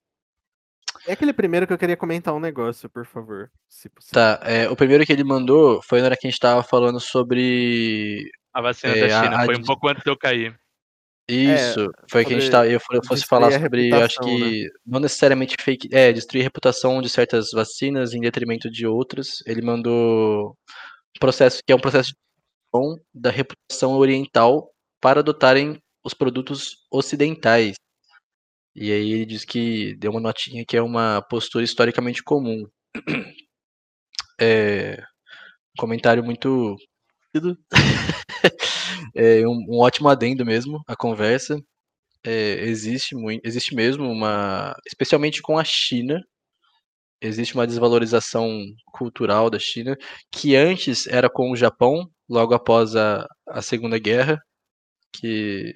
É 1.07 1.13
aquele 1.13 1.33
primeiro 1.33 1.67
que 1.67 1.73
eu 1.73 1.79
queria 1.79 1.97
comentar 1.97 2.33
um 2.35 2.41
negócio, 2.41 2.89
por 2.89 3.05
favor, 3.05 3.51
se 3.69 3.89
possível. 3.89 4.15
Tá, 4.15 4.41
é, 4.43 4.69
o 4.71 4.77
primeiro 4.77 5.05
que 5.05 5.13
ele 5.13 5.25
mandou 5.25 5.83
foi 5.83 6.01
na 6.01 6.07
hora 6.07 6.17
que 6.17 6.27
a 6.27 6.31
gente 6.31 6.41
tava 6.41 6.63
falando 6.63 6.99
sobre 7.01 8.31
A 8.53 8.61
vacina 8.63 8.95
É, 8.97 9.01
da 9.01 9.09
China 9.09 9.37
a 9.43 9.45
foi 9.45 9.57
um 9.57 9.63
pouco 9.63 9.89
antes 9.89 10.03
de 10.03 10.11
eu 10.11 10.17
cair. 10.17 10.59
Isso, 11.29 11.91
foi 12.11 12.23
que 12.25 12.35
a 12.35 12.39
gente 12.39 12.51
tava, 12.51 12.69
eu 12.69 12.79
fo- 12.79 13.01
fosse 13.07 13.25
falar 13.25 13.51
sobre, 13.59 13.89
eu 13.89 13.97
acho 13.97 14.19
reputação, 14.21 14.39
né? 14.39 14.51
que 14.51 14.71
não 14.85 15.01
necessariamente 15.01 15.57
fake, 15.59 15.89
é, 15.91 16.13
destruir 16.13 16.43
a 16.43 16.45
reputação 16.45 17.01
de 17.01 17.09
certas 17.09 17.51
vacinas 17.51 18.13
em 18.13 18.21
detrimento 18.21 18.71
de 18.71 18.87
outras. 18.87 19.43
Ele 19.47 19.63
mandou 19.63 20.51
um 20.51 21.19
processo 21.19 21.63
que 21.67 21.73
é 21.73 21.77
um 21.77 21.81
processo 21.81 22.11
de 22.11 22.17
destruição 22.17 23.03
da 23.15 23.31
reputação 23.31 23.93
oriental 23.93 24.71
para 25.05 25.21
adotarem 25.21 25.79
os 26.03 26.15
produtos 26.15 26.79
ocidentais. 26.91 27.75
E 28.75 28.91
aí 28.91 29.13
ele 29.13 29.27
diz 29.27 29.45
que 29.45 29.95
deu 29.97 30.11
uma 30.11 30.21
notinha 30.21 30.65
que 30.67 30.79
é 30.79 30.81
uma 30.81 31.21
postura 31.29 31.63
historicamente 31.63 32.23
comum. 32.23 32.67
É, 34.41 35.01
comentário 35.79 36.25
muito 36.25 36.75
é 39.15 39.47
um, 39.47 39.65
um 39.69 39.79
ótimo 39.79 40.09
adendo 40.09 40.45
mesmo 40.45 40.83
à 40.89 40.97
conversa. 40.97 41.57
É, 42.25 42.65
existe 42.65 43.15
muito, 43.15 43.47
existe 43.47 43.77
mesmo 43.77 44.11
uma, 44.11 44.75
especialmente 44.85 45.41
com 45.41 45.57
a 45.57 45.63
China, 45.63 46.21
existe 47.21 47.55
uma 47.55 47.65
desvalorização 47.65 48.61
cultural 48.87 49.49
da 49.49 49.59
China 49.61 49.97
que 50.33 50.57
antes 50.57 51.07
era 51.07 51.31
com 51.31 51.53
o 51.53 51.57
Japão, 51.57 52.11
logo 52.29 52.55
após 52.55 52.97
a, 52.97 53.25
a 53.47 53.63
Segunda 53.63 54.01
Guerra, 54.01 54.43
que 55.19 55.75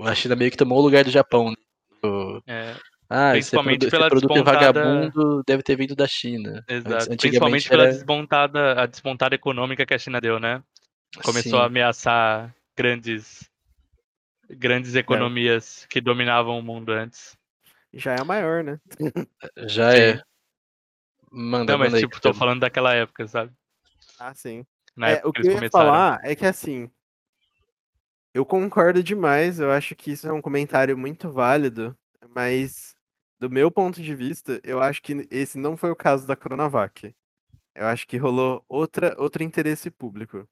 a 0.00 0.14
China 0.14 0.34
meio 0.36 0.50
que 0.50 0.56
tomou 0.56 0.78
o 0.78 0.82
lugar 0.82 1.04
do 1.04 1.10
Japão. 1.10 1.50
né? 1.50 1.56
O- 2.04 2.40
É, 2.46 2.74
ah, 3.08 3.36
esse, 3.36 3.50
Principalmente 3.50 3.82
esse 3.82 3.90
pela 3.90 4.08
produto 4.08 4.30
é 4.32 4.34
despontada- 4.42 4.72
vagabundo 4.72 5.42
deve 5.46 5.62
ter 5.62 5.76
vindo 5.76 5.94
da 5.94 6.06
China. 6.08 6.64
Exato. 6.68 7.16
Principalmente 7.16 7.68
pela 7.68 7.84
era 7.84 7.92
despontada, 7.92 8.82
a 8.82 8.86
despontada 8.86 9.34
econômica 9.34 9.86
que 9.86 9.94
a 9.94 9.98
China 9.98 10.20
deu, 10.20 10.38
né? 10.40 10.62
Começou 11.22 11.58
sim. 11.58 11.58
a 11.58 11.66
ameaçar 11.66 12.54
grandes, 12.76 13.48
grandes 14.50 14.94
economias 14.96 15.86
que 15.88 16.00
dominavam 16.00 16.58
o 16.58 16.62
mundo 16.62 16.90
antes. 16.92 17.36
Já 17.94 18.14
é 18.14 18.20
a 18.20 18.24
maior, 18.24 18.64
né? 18.64 18.80
Já 19.68 19.92
Sim. 19.92 19.98
é. 19.98 20.22
Manda, 21.30 21.72
Não, 21.72 21.78
mas 21.78 21.88
manda 21.88 21.96
aí. 21.98 22.02
tipo, 22.02 22.16
tô 22.16 22.28
Pedro. 22.30 22.38
falando 22.38 22.60
daquela 22.60 22.94
época, 22.94 23.26
sabe? 23.28 23.52
Ah, 24.18 24.34
sim. 24.34 24.64
Na 24.96 25.10
É, 25.10 25.12
época 25.14 25.28
o 25.28 25.32
que 25.32 25.40
eu 25.42 25.46
ia 25.46 25.54
começaram. 25.54 25.86
falar 25.86 26.20
é 26.22 26.34
que 26.34 26.44
assim, 26.44 26.90
eu 28.34 28.46
concordo 28.46 29.02
demais, 29.02 29.60
eu 29.60 29.70
acho 29.70 29.94
que 29.94 30.12
isso 30.12 30.26
é 30.26 30.32
um 30.32 30.40
comentário 30.40 30.96
muito 30.96 31.30
válido, 31.30 31.96
mas 32.34 32.94
do 33.38 33.50
meu 33.50 33.70
ponto 33.70 34.02
de 34.02 34.14
vista, 34.14 34.60
eu 34.64 34.80
acho 34.80 35.02
que 35.02 35.26
esse 35.30 35.58
não 35.58 35.76
foi 35.76 35.90
o 35.90 35.96
caso 35.96 36.26
da 36.26 36.36
Coronavac. 36.36 37.14
Eu 37.74 37.86
acho 37.86 38.06
que 38.06 38.16
rolou 38.16 38.64
outra, 38.68 39.14
outro 39.18 39.42
interesse 39.42 39.90
público 39.90 40.48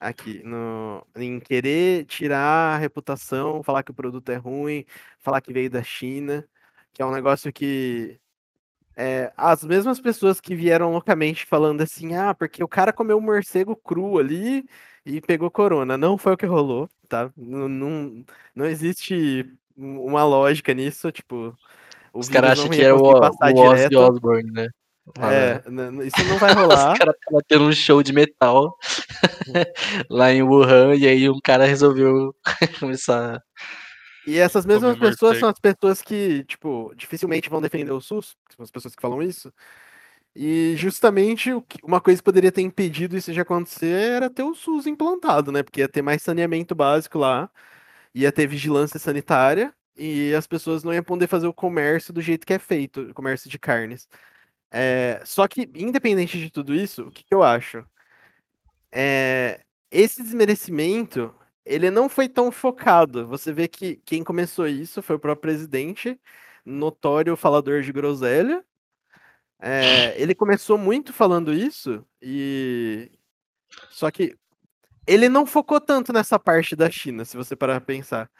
aqui, 0.00 0.42
no, 0.44 1.06
em 1.16 1.40
querer 1.40 2.04
tirar 2.06 2.74
a 2.74 2.78
reputação, 2.78 3.62
falar 3.62 3.82
que 3.82 3.90
o 3.90 3.94
produto 3.94 4.28
é 4.30 4.36
ruim, 4.36 4.84
falar 5.20 5.40
que 5.40 5.52
veio 5.52 5.70
da 5.70 5.82
China, 5.82 6.46
que 6.92 7.02
é 7.02 7.06
um 7.06 7.12
negócio 7.12 7.52
que 7.52 8.20
é, 8.96 9.32
as 9.36 9.64
mesmas 9.64 10.00
pessoas 10.00 10.40
que 10.40 10.54
vieram 10.54 10.92
loucamente 10.92 11.46
falando 11.46 11.82
assim, 11.82 12.14
ah, 12.14 12.34
porque 12.34 12.62
o 12.62 12.68
cara 12.68 12.92
comeu 12.92 13.18
um 13.18 13.20
morcego 13.20 13.76
cru 13.76 14.18
ali 14.18 14.64
e 15.04 15.20
pegou 15.20 15.50
corona. 15.50 15.96
Não 15.96 16.16
foi 16.16 16.32
o 16.34 16.36
que 16.36 16.46
rolou, 16.46 16.88
tá? 17.08 17.30
Não, 17.36 17.68
não, 17.68 18.24
não 18.54 18.66
existe 18.66 19.44
uma 19.76 20.24
lógica 20.24 20.72
nisso, 20.72 21.10
tipo, 21.12 21.56
o 22.12 22.18
Os 22.20 22.28
caras 22.28 22.52
acham 22.52 22.70
que 22.70 22.80
era 22.82 22.94
o, 22.96 23.00
o 23.00 23.60
Ozzy. 23.60 23.96
Osbourne, 23.96 24.50
né? 24.50 24.68
Na- 25.18 25.32
É, 25.32 25.62
n- 25.68 25.90
n- 25.90 26.06
isso 26.06 26.24
não 26.24 26.38
vai 26.38 26.52
rolar. 26.54 26.92
Os 26.92 26.98
caras 26.98 27.14
estavam 27.16 27.40
tendo 27.46 27.64
um 27.64 27.72
show 27.72 28.02
de 28.02 28.12
metal 28.12 28.76
lá 30.08 30.32
em 30.32 30.42
Wuhan 30.42 30.94
e 30.94 31.06
aí 31.06 31.28
um 31.28 31.40
cara 31.42 31.66
resolveu 31.66 32.34
começar. 32.80 33.42
E 34.26 34.38
essas 34.38 34.64
mesmas 34.64 34.96
pessoas 34.96 35.38
são 35.38 35.50
as 35.50 35.58
pessoas 35.58 36.00
que, 36.00 36.44
tipo, 36.44 36.94
dificilmente 36.96 37.50
vão 37.50 37.60
defender 37.60 37.92
o 37.92 38.00
SUS, 38.00 38.34
são 38.56 38.62
as 38.64 38.70
pessoas 38.70 38.94
que 38.94 39.02
falam 39.02 39.20
isso. 39.22 39.52
E 40.36 40.74
justamente 40.76 41.50
uma 41.82 42.00
coisa 42.00 42.20
que 42.20 42.24
poderia 42.24 42.50
ter 42.52 42.62
impedido 42.62 43.16
isso 43.16 43.32
de 43.32 43.40
acontecer 43.40 43.86
era 43.86 44.28
ter 44.30 44.42
o 44.42 44.54
SUS 44.54 44.86
implantado, 44.86 45.52
né? 45.52 45.62
Porque 45.62 45.80
ia 45.80 45.88
ter 45.88 46.02
mais 46.02 46.22
saneamento 46.22 46.74
básico 46.74 47.18
lá, 47.18 47.48
ia 48.14 48.32
ter 48.32 48.46
vigilância 48.48 48.98
sanitária 48.98 49.74
e 49.96 50.34
as 50.34 50.46
pessoas 50.46 50.84
não 50.84 50.94
iam 50.94 51.04
poder 51.04 51.28
fazer 51.28 51.46
o 51.46 51.54
comércio 51.54 52.12
do 52.12 52.20
jeito 52.22 52.46
que 52.46 52.54
é 52.54 52.58
feito, 52.58 53.02
o 53.02 53.14
comércio 53.14 53.50
de 53.50 53.58
carnes. 53.58 54.08
É, 54.70 55.22
só 55.24 55.48
que, 55.48 55.70
independente 55.74 56.38
de 56.38 56.50
tudo 56.50 56.74
isso, 56.74 57.04
o 57.08 57.10
que, 57.12 57.24
que 57.24 57.34
eu 57.34 57.42
acho? 57.42 57.84
É, 58.92 59.60
esse 59.90 60.22
desmerecimento, 60.22 61.34
ele 61.64 61.90
não 61.90 62.08
foi 62.08 62.28
tão 62.28 62.50
focado. 62.52 63.26
Você 63.28 63.52
vê 63.52 63.68
que 63.68 63.96
quem 64.04 64.24
começou 64.24 64.66
isso 64.66 65.02
foi 65.02 65.16
o 65.16 65.18
próprio 65.18 65.42
presidente, 65.42 66.20
notório 66.64 67.36
falador 67.36 67.82
de 67.82 67.92
groselha. 67.92 68.64
É, 69.66 70.20
ele 70.20 70.34
começou 70.34 70.76
muito 70.76 71.10
falando 71.10 71.50
isso, 71.50 72.04
e 72.20 73.10
só 73.90 74.10
que 74.10 74.36
ele 75.06 75.26
não 75.26 75.46
focou 75.46 75.80
tanto 75.80 76.12
nessa 76.12 76.38
parte 76.38 76.76
da 76.76 76.90
China, 76.90 77.24
se 77.24 77.34
você 77.34 77.56
parar 77.56 77.80
pra 77.80 77.94
pensar. 77.94 78.30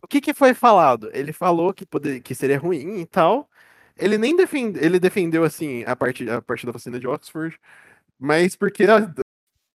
O 0.00 0.06
que, 0.06 0.20
que 0.20 0.32
foi 0.32 0.54
falado? 0.54 1.10
Ele 1.12 1.32
falou 1.32 1.74
que, 1.74 1.84
poder, 1.84 2.20
que 2.20 2.36
seria 2.36 2.56
ruim 2.56 3.00
e 3.00 3.06
tal. 3.06 3.50
Ele 3.96 4.16
nem 4.16 4.36
defende, 4.36 4.78
ele 4.78 5.00
defendeu 5.00 5.42
assim 5.42 5.82
a 5.88 5.96
parte, 5.96 6.30
a 6.30 6.40
parte 6.40 6.66
da 6.66 6.70
vacina 6.72 7.00
de 7.00 7.08
Oxford, 7.08 7.58
mas 8.16 8.54
porque 8.54 8.84
a, 8.84 9.12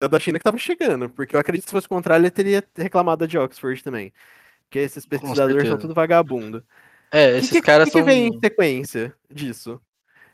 a 0.01 0.07
da 0.07 0.19
China 0.19 0.37
que 0.37 0.43
tava 0.43 0.57
chegando. 0.57 1.09
Porque 1.09 1.37
eu 1.37 1.39
acredito 1.39 1.63
que 1.63 1.69
se 1.69 1.73
fosse 1.75 1.87
o 1.87 1.89
contrário, 1.89 2.23
ele 2.23 2.31
teria 2.31 2.61
reclamado 2.75 3.21
da 3.21 3.25
de 3.27 3.37
Oxford 3.37 3.81
também. 3.81 4.11
Porque 4.63 4.79
esses 4.79 5.05
pesquisadores 5.05 5.69
são 5.69 5.77
tudo 5.77 5.93
vagabundo. 5.93 6.65
É, 7.11 7.33
O 7.33 7.37
esses 7.37 7.49
que, 7.49 7.61
que, 7.61 7.65
caras 7.65 7.85
que, 7.85 7.91
que 7.91 7.97
são. 7.99 8.05
veio 8.05 8.27
em 8.27 8.39
sequência 8.41 9.15
disso? 9.31 9.81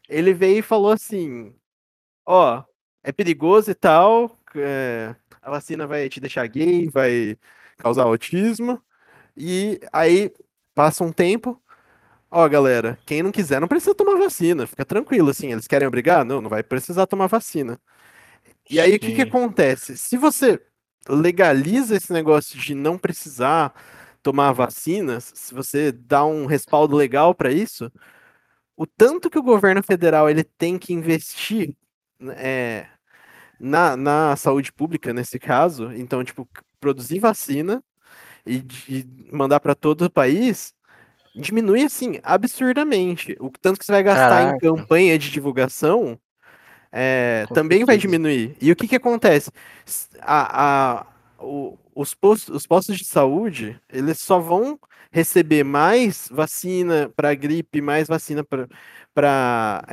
Ele 0.09 0.33
veio 0.33 0.59
e 0.59 0.63
falou 0.63 0.91
assim: 0.91 1.53
Ó, 2.25 2.63
é 3.03 3.11
perigoso 3.11 3.71
e 3.71 3.75
tal, 3.75 4.37
é, 4.55 5.15
a 5.41 5.49
vacina 5.49 5.87
vai 5.87 6.07
te 6.09 6.19
deixar 6.19 6.45
gay, 6.47 6.89
vai 6.89 7.37
causar 7.77 8.03
autismo. 8.03 8.81
E 9.35 9.79
aí 9.91 10.31
passa 10.75 11.03
um 11.03 11.11
tempo. 11.11 11.61
Ó, 12.29 12.47
galera, 12.47 12.97
quem 13.05 13.23
não 13.23 13.31
quiser 13.31 13.59
não 13.59 13.67
precisa 13.67 13.95
tomar 13.95 14.17
vacina, 14.17 14.65
fica 14.67 14.85
tranquilo, 14.85 15.29
assim. 15.29 15.51
Eles 15.51 15.67
querem 15.67 15.87
obrigar? 15.87 16.23
Não, 16.23 16.41
não 16.41 16.49
vai 16.49 16.63
precisar 16.63 17.05
tomar 17.07 17.27
vacina. 17.27 17.79
E 18.69 18.79
aí 18.79 18.95
o 18.95 18.99
que, 18.99 19.13
que 19.15 19.21
acontece? 19.21 19.97
Se 19.97 20.17
você 20.17 20.61
legaliza 21.09 21.95
esse 21.95 22.13
negócio 22.13 22.57
de 22.57 22.73
não 22.75 22.97
precisar 22.97 23.73
tomar 24.23 24.53
vacinas, 24.53 25.31
se 25.35 25.53
você 25.53 25.91
dá 25.91 26.23
um 26.23 26.45
respaldo 26.45 26.95
legal 26.95 27.33
para 27.33 27.51
isso, 27.51 27.91
o 28.81 28.87
tanto 28.87 29.29
que 29.29 29.37
o 29.37 29.43
governo 29.43 29.83
federal 29.83 30.27
ele 30.27 30.43
tem 30.43 30.79
que 30.79 30.91
investir 30.91 31.75
é, 32.35 32.87
na, 33.59 33.95
na 33.95 34.35
saúde 34.35 34.73
pública 34.73 35.13
nesse 35.13 35.37
caso, 35.37 35.93
então 35.93 36.23
tipo 36.23 36.49
produzir 36.79 37.19
vacina 37.19 37.83
e, 38.43 38.65
e 38.89 39.05
mandar 39.31 39.59
para 39.59 39.75
todo 39.75 40.05
o 40.05 40.09
país 40.09 40.73
diminui 41.35 41.83
assim 41.83 42.19
absurdamente. 42.23 43.37
O 43.39 43.51
tanto 43.51 43.77
que 43.77 43.85
você 43.85 43.91
vai 43.91 44.01
gastar 44.01 44.41
em 44.41 44.47
Caraca. 44.47 44.59
campanha 44.59 45.19
de 45.19 45.29
divulgação 45.29 46.19
é, 46.91 47.45
também 47.53 47.85
vai 47.85 47.97
diminuir. 47.97 48.57
E 48.59 48.71
o 48.71 48.75
que 48.75 48.87
que 48.87 48.95
acontece? 48.95 49.51
A, 50.21 51.01
a- 51.01 51.07
o- 51.41 51.77
os, 51.95 52.13
postos, 52.13 52.55
os 52.55 52.67
postos 52.67 52.97
de 52.97 53.05
saúde, 53.05 53.79
eles 53.89 54.19
só 54.19 54.39
vão 54.39 54.79
receber 55.11 55.63
mais 55.63 56.27
vacina 56.31 57.09
para 57.15 57.33
gripe, 57.35 57.81
mais 57.81 58.07
vacina 58.07 58.43
para, 58.43 59.83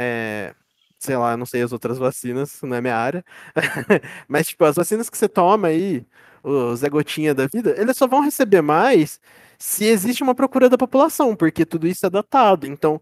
sei 0.99 1.17
lá, 1.17 1.37
não 1.37 1.47
sei 1.47 1.63
as 1.63 1.73
outras 1.73 1.99
vacinas, 1.99 2.61
não 2.63 2.77
é 2.77 2.81
minha 2.81 2.97
área. 2.97 3.25
Mas, 4.29 4.49
tipo, 4.49 4.65
as 4.65 4.77
vacinas 4.77 5.09
que 5.11 5.17
você 5.19 5.29
toma 5.29 5.69
aí, 5.69 6.05
o 6.43 6.75
Zé 6.77 6.89
Gotinha 6.89 7.35
da 7.35 7.47
vida, 7.47 7.75
eles 7.79 7.97
só 7.97 8.07
vão 8.07 8.21
receber 8.21 8.63
mais 8.63 9.21
se 9.59 9.85
existe 9.85 10.23
uma 10.23 10.35
procura 10.35 10.69
da 10.69 10.79
população, 10.79 11.35
porque 11.37 11.65
tudo 11.67 11.87
isso 11.87 12.07
é 12.07 12.11
datado. 12.11 12.67
Então, 12.67 13.01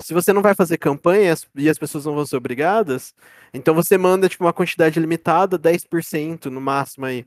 se 0.00 0.14
você 0.14 0.32
não 0.32 0.42
vai 0.42 0.54
fazer 0.54 0.78
campanhas 0.78 1.46
e 1.56 1.68
as 1.68 1.78
pessoas 1.78 2.04
não 2.06 2.14
vão 2.14 2.24
ser 2.24 2.36
obrigadas, 2.36 3.12
então 3.52 3.74
você 3.74 3.98
manda 3.98 4.28
tipo 4.28 4.44
uma 4.44 4.52
quantidade 4.52 4.98
limitada, 5.00 5.58
10% 5.58 6.50
no 6.50 6.60
máximo 6.60 7.04
aí 7.06 7.26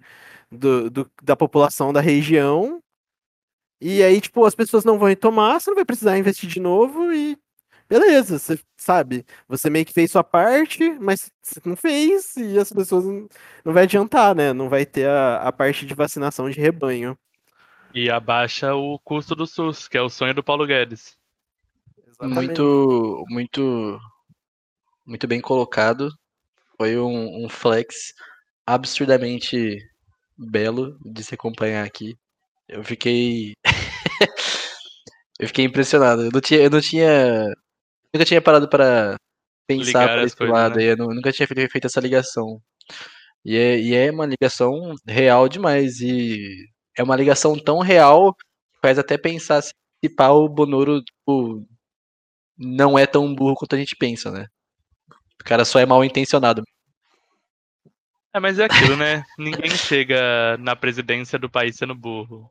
do, 0.52 0.90
do- 0.90 1.12
da 1.24 1.36
população 1.36 1.94
da 1.94 2.02
região. 2.02 2.82
E 3.80 4.04
aí, 4.04 4.22
tipo, 4.22 4.46
as 4.46 4.56
pessoas 4.56 4.86
não 4.86 5.00
vão 5.00 5.14
tomar, 5.16 5.60
você 5.60 5.70
não 5.72 5.76
vai 5.76 5.86
precisar 5.86 6.18
investir 6.18 6.48
de 6.50 6.60
novo 6.60 7.12
e 7.14 7.38
beleza, 7.90 8.40
você 8.40 8.60
sabe, 8.78 9.26
você 9.48 9.70
meio 9.70 9.86
que 9.86 9.92
fez 9.94 10.12
sua 10.12 10.24
parte, 10.24 10.92
mas 11.00 11.30
você 11.42 11.60
não 11.66 11.76
fez 11.76 12.36
e 12.38 12.58
as 12.60 12.72
pessoas 12.72 13.06
não, 13.06 13.28
não 13.66 13.74
vai 13.74 13.84
adiantar, 13.84 14.36
né? 14.36 14.54
Não 14.54 14.70
vai 14.70 14.86
ter 14.86 15.08
a, 15.10 15.38
a 15.44 15.52
parte 15.52 15.86
de 15.86 15.94
vacinação 15.94 16.50
de 16.50 16.60
rebanho. 16.60 17.18
E 17.94 18.10
abaixa 18.10 18.74
o 18.76 18.98
custo 19.00 19.36
do 19.36 19.46
SUS, 19.46 19.88
que 19.88 19.98
é 19.98 20.02
o 20.02 20.10
sonho 20.10 20.34
do 20.34 20.44
Paulo 20.44 20.66
Guedes. 20.66 21.18
Muito, 22.22 23.26
muito, 23.30 24.00
muito 25.06 25.28
bem 25.28 25.42
colocado. 25.42 26.10
Foi 26.78 26.98
um, 26.98 27.46
um 27.46 27.50
flex 27.50 28.14
absurdamente 28.66 29.78
belo 30.50 30.98
de 31.06 31.24
se 31.24 31.36
acompanhar 31.36 31.86
aqui. 31.86 32.16
Eu 32.68 32.84
fiquei, 32.84 33.54
eu 35.40 35.48
fiquei 35.48 35.66
impressionado. 35.66 36.24
Eu 36.24 36.32
não 36.34 36.42
tinha, 36.42 36.60
eu 36.62 36.70
não 36.70 36.82
tinha, 36.82 37.46
nunca 38.14 38.26
tinha 38.26 38.42
parado 38.42 38.70
para 38.70 39.16
pensar 39.68 39.86
Ligar 40.02 40.18
por 40.20 40.26
esse 40.26 40.36
coisas, 40.38 40.54
lado. 40.56 40.76
né? 40.78 40.84
Eu 40.92 40.98
nu- 40.98 41.14
nunca 41.16 41.32
tinha 41.32 41.48
feito, 41.48 41.72
feito 41.72 41.88
essa 41.88 42.00
ligação. 42.02 42.62
E 43.46 43.58
é, 43.58 43.80
e 43.80 43.96
é 43.96 44.12
uma 44.12 44.26
ligação 44.26 44.94
real 45.08 45.50
demais. 45.50 46.00
E 46.02 46.40
é 46.98 47.04
uma 47.04 47.16
ligação 47.16 47.58
tão 47.58 47.80
real 47.80 48.34
que 48.36 48.46
faz 48.82 49.00
até 49.00 49.18
pensar 49.18 49.62
se 49.62 49.74
pá, 50.16 50.30
o 50.30 50.50
Bonoro 50.50 51.02
tipo, 51.04 51.66
não 52.58 52.98
é 53.00 53.06
tão 53.08 53.34
burro 53.34 53.56
quanto 53.56 53.76
a 53.76 53.80
gente 53.80 53.96
pensa, 53.98 54.32
né? 54.32 54.46
O 55.42 55.44
cara 55.46 55.66
só 55.66 55.80
é 55.80 55.86
mal 55.86 56.04
intencionado. 56.06 56.64
É, 58.34 58.40
mas 58.40 58.60
é 58.60 58.66
aquilo, 58.66 58.96
né? 58.96 59.24
Ninguém 59.38 59.70
chega 59.72 60.58
na 60.58 60.76
presidência 60.76 61.38
do 61.38 61.50
país 61.50 61.76
sendo 61.76 61.94
burro. 61.96 62.50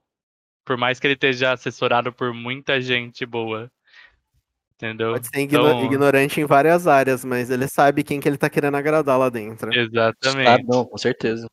Por 0.65 0.77
mais 0.77 1.01
que 1.01 1.07
ele 1.07 1.15
esteja 1.15 1.53
assessorado 1.53 2.13
por 2.13 2.33
muita 2.35 2.81
gente 2.81 3.25
boa. 3.25 3.71
Entendeu? 4.75 5.13
Pode 5.13 5.27
ser 5.29 5.41
Então, 5.41 5.85
ignorante 5.85 6.41
em 6.41 6.45
várias 6.47 6.87
áreas, 6.87 7.25
mas 7.25 7.51
ele 7.51 7.67
sabe 7.69 8.03
quem 8.03 8.19
que 8.21 8.29
ele 8.29 8.39
tá 8.39 8.49
querendo 8.49 8.77
agradar 8.77 9.19
lá 9.19 9.29
dentro. 9.29 9.71
Ah, 9.71 9.77
exatamente. 9.77 10.65
não, 10.67 10.85
com 10.85 10.97
certeza. 10.99 11.47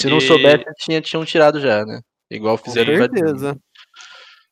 Se 0.00 0.08
não 0.08 0.18
E- 0.18 0.20
soubesse, 0.22 0.64
tinha, 0.80 1.00
tinham 1.00 1.24
tirado 1.24 1.60
já, 1.60 1.84
né? 1.84 2.00
Igual 2.30 2.58
Com 2.58 2.64
fizeram 2.64 2.94
invadindo. 2.94 3.18
certeza. 3.20 3.58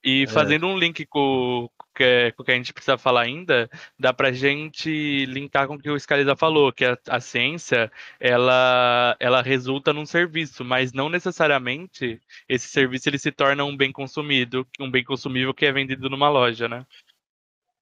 E 0.05 0.25
É. 0.25 0.27
fazendo 0.29 0.67
um 0.67 0.79
link 0.79 1.05
com, 1.07 1.69
com 1.77 1.82
o 1.82 1.82
que- 1.95 2.33
com 2.37 2.43
o 2.43 2.47
que 2.47 2.53
a 2.53 2.55
gente 2.57 2.73
precisa 2.73 2.99
falar 2.99 3.23
ainda, 3.23 3.69
dá 3.99 4.13
pra 4.13 4.33
gente 4.33 5.27
linkar 5.27 5.67
com 5.67 5.75
o 5.75 5.79
que 5.79 5.91
o 5.91 5.99
Scalisa 5.99 6.37
falou, 6.37 6.73
que 6.73 6.85
a, 6.85 6.97
a 7.09 7.21
ciência, 7.21 7.91
ela, 8.21 9.17
ela 9.21 9.43
resulta 9.43 9.93
num 9.93 10.07
serviço, 10.07 10.65
mas 10.65 10.93
não 10.93 11.09
necessariamente 11.09 12.21
esse 12.49 12.69
serviço 12.69 13.09
ele 13.09 13.19
se 13.19 13.33
torna 13.33 13.65
um 13.65 13.77
bem 13.77 13.93
consumido, 13.93 14.67
um 14.81 14.91
bem 14.91 15.05
consumível 15.05 15.55
que 15.55 15.67
é 15.67 15.73
vendido 15.73 16.09
numa 16.11 16.29
loja, 16.31 16.69
né? 16.69 16.87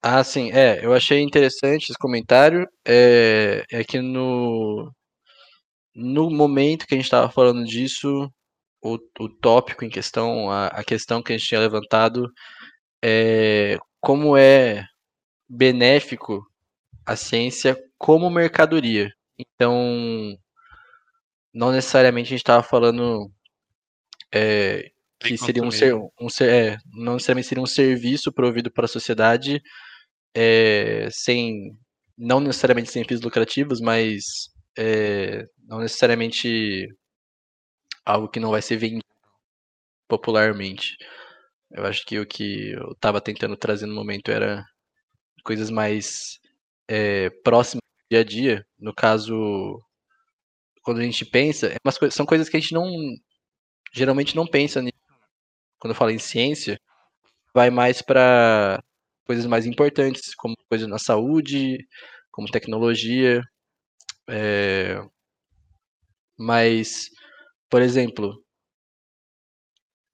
Ah, 0.02 0.22
sim, 0.24 0.50
é, 0.52 0.84
eu 0.84 0.92
achei 0.94 1.20
interessante 1.20 1.84
esse 1.90 1.98
comentário. 1.98 2.66
É, 2.86 3.64
é 3.70 3.84
que 3.84 4.00
no, 4.00 4.90
no 5.94 6.30
momento 6.30 6.86
que 6.86 6.94
a 6.94 6.96
gente 6.96 7.04
estava 7.06 7.30
falando 7.30 7.64
disso, 7.64 8.30
o, 8.82 8.98
o 9.20 9.28
tópico 9.28 9.84
em 9.84 9.90
questão, 9.90 10.50
a, 10.50 10.68
a 10.68 10.84
questão 10.84 11.22
que 11.22 11.32
a 11.32 11.38
gente 11.38 11.48
tinha 11.48 11.60
levantado 11.60 12.30
é 13.02 13.78
como 14.00 14.36
é 14.36 14.84
benéfico 15.48 16.46
a 17.04 17.16
ciência 17.16 17.76
como 17.98 18.30
mercadoria. 18.30 19.12
Então, 19.38 20.36
não 21.52 21.72
necessariamente 21.72 22.28
a 22.28 22.30
gente 22.30 22.40
estava 22.40 22.62
falando 22.62 23.30
é, 24.32 24.90
que 25.18 25.36
seria 25.36 25.62
um, 25.62 25.70
ser, 25.70 25.94
um 26.20 26.28
ser, 26.28 26.50
é, 26.50 26.78
não 26.92 27.14
necessariamente 27.14 27.48
seria 27.48 27.62
um 27.62 27.66
serviço 27.66 28.32
provido 28.32 28.70
para 28.70 28.84
a 28.84 28.88
sociedade 28.88 29.60
é, 30.34 31.08
sem 31.10 31.76
não 32.16 32.38
necessariamente 32.38 32.90
sem 32.90 33.04
fins 33.04 33.20
lucrativos, 33.20 33.80
mas 33.80 34.24
é, 34.78 35.46
não 35.66 35.80
necessariamente 35.80 36.86
algo 38.04 38.28
que 38.28 38.40
não 38.40 38.50
vai 38.50 38.62
ser 38.62 38.76
vendido 38.76 39.04
popularmente. 40.08 40.96
Eu 41.70 41.86
acho 41.86 42.04
que 42.04 42.18
o 42.18 42.26
que 42.26 42.72
eu 42.72 42.92
estava 42.92 43.20
tentando 43.20 43.56
trazer 43.56 43.86
no 43.86 43.94
momento 43.94 44.30
era 44.30 44.64
coisas 45.44 45.70
mais 45.70 46.38
é, 46.88 47.30
próximas 47.44 47.82
do 47.82 48.06
dia 48.10 48.20
a 48.20 48.24
dia. 48.24 48.66
No 48.78 48.94
caso, 48.94 49.80
quando 50.82 51.00
a 51.00 51.04
gente 51.04 51.24
pensa, 51.24 51.68
é 51.68 52.10
são 52.10 52.26
coisas 52.26 52.48
que 52.48 52.56
a 52.56 52.60
gente 52.60 52.74
não 52.74 52.90
geralmente 53.92 54.36
não 54.36 54.46
pensa 54.46 54.82
nisso. 54.82 54.96
Quando 55.78 55.92
eu 55.92 55.96
falo 55.98 56.10
em 56.10 56.18
ciência, 56.18 56.80
vai 57.54 57.70
mais 57.70 58.02
para 58.02 58.82
coisas 59.26 59.46
mais 59.46 59.66
importantes, 59.66 60.34
como 60.34 60.56
coisas 60.68 60.88
na 60.88 60.98
saúde, 60.98 61.78
como 62.32 62.50
tecnologia. 62.50 63.42
É... 64.28 65.02
Mas, 66.38 67.10
por 67.70 67.82
exemplo, 67.82 68.42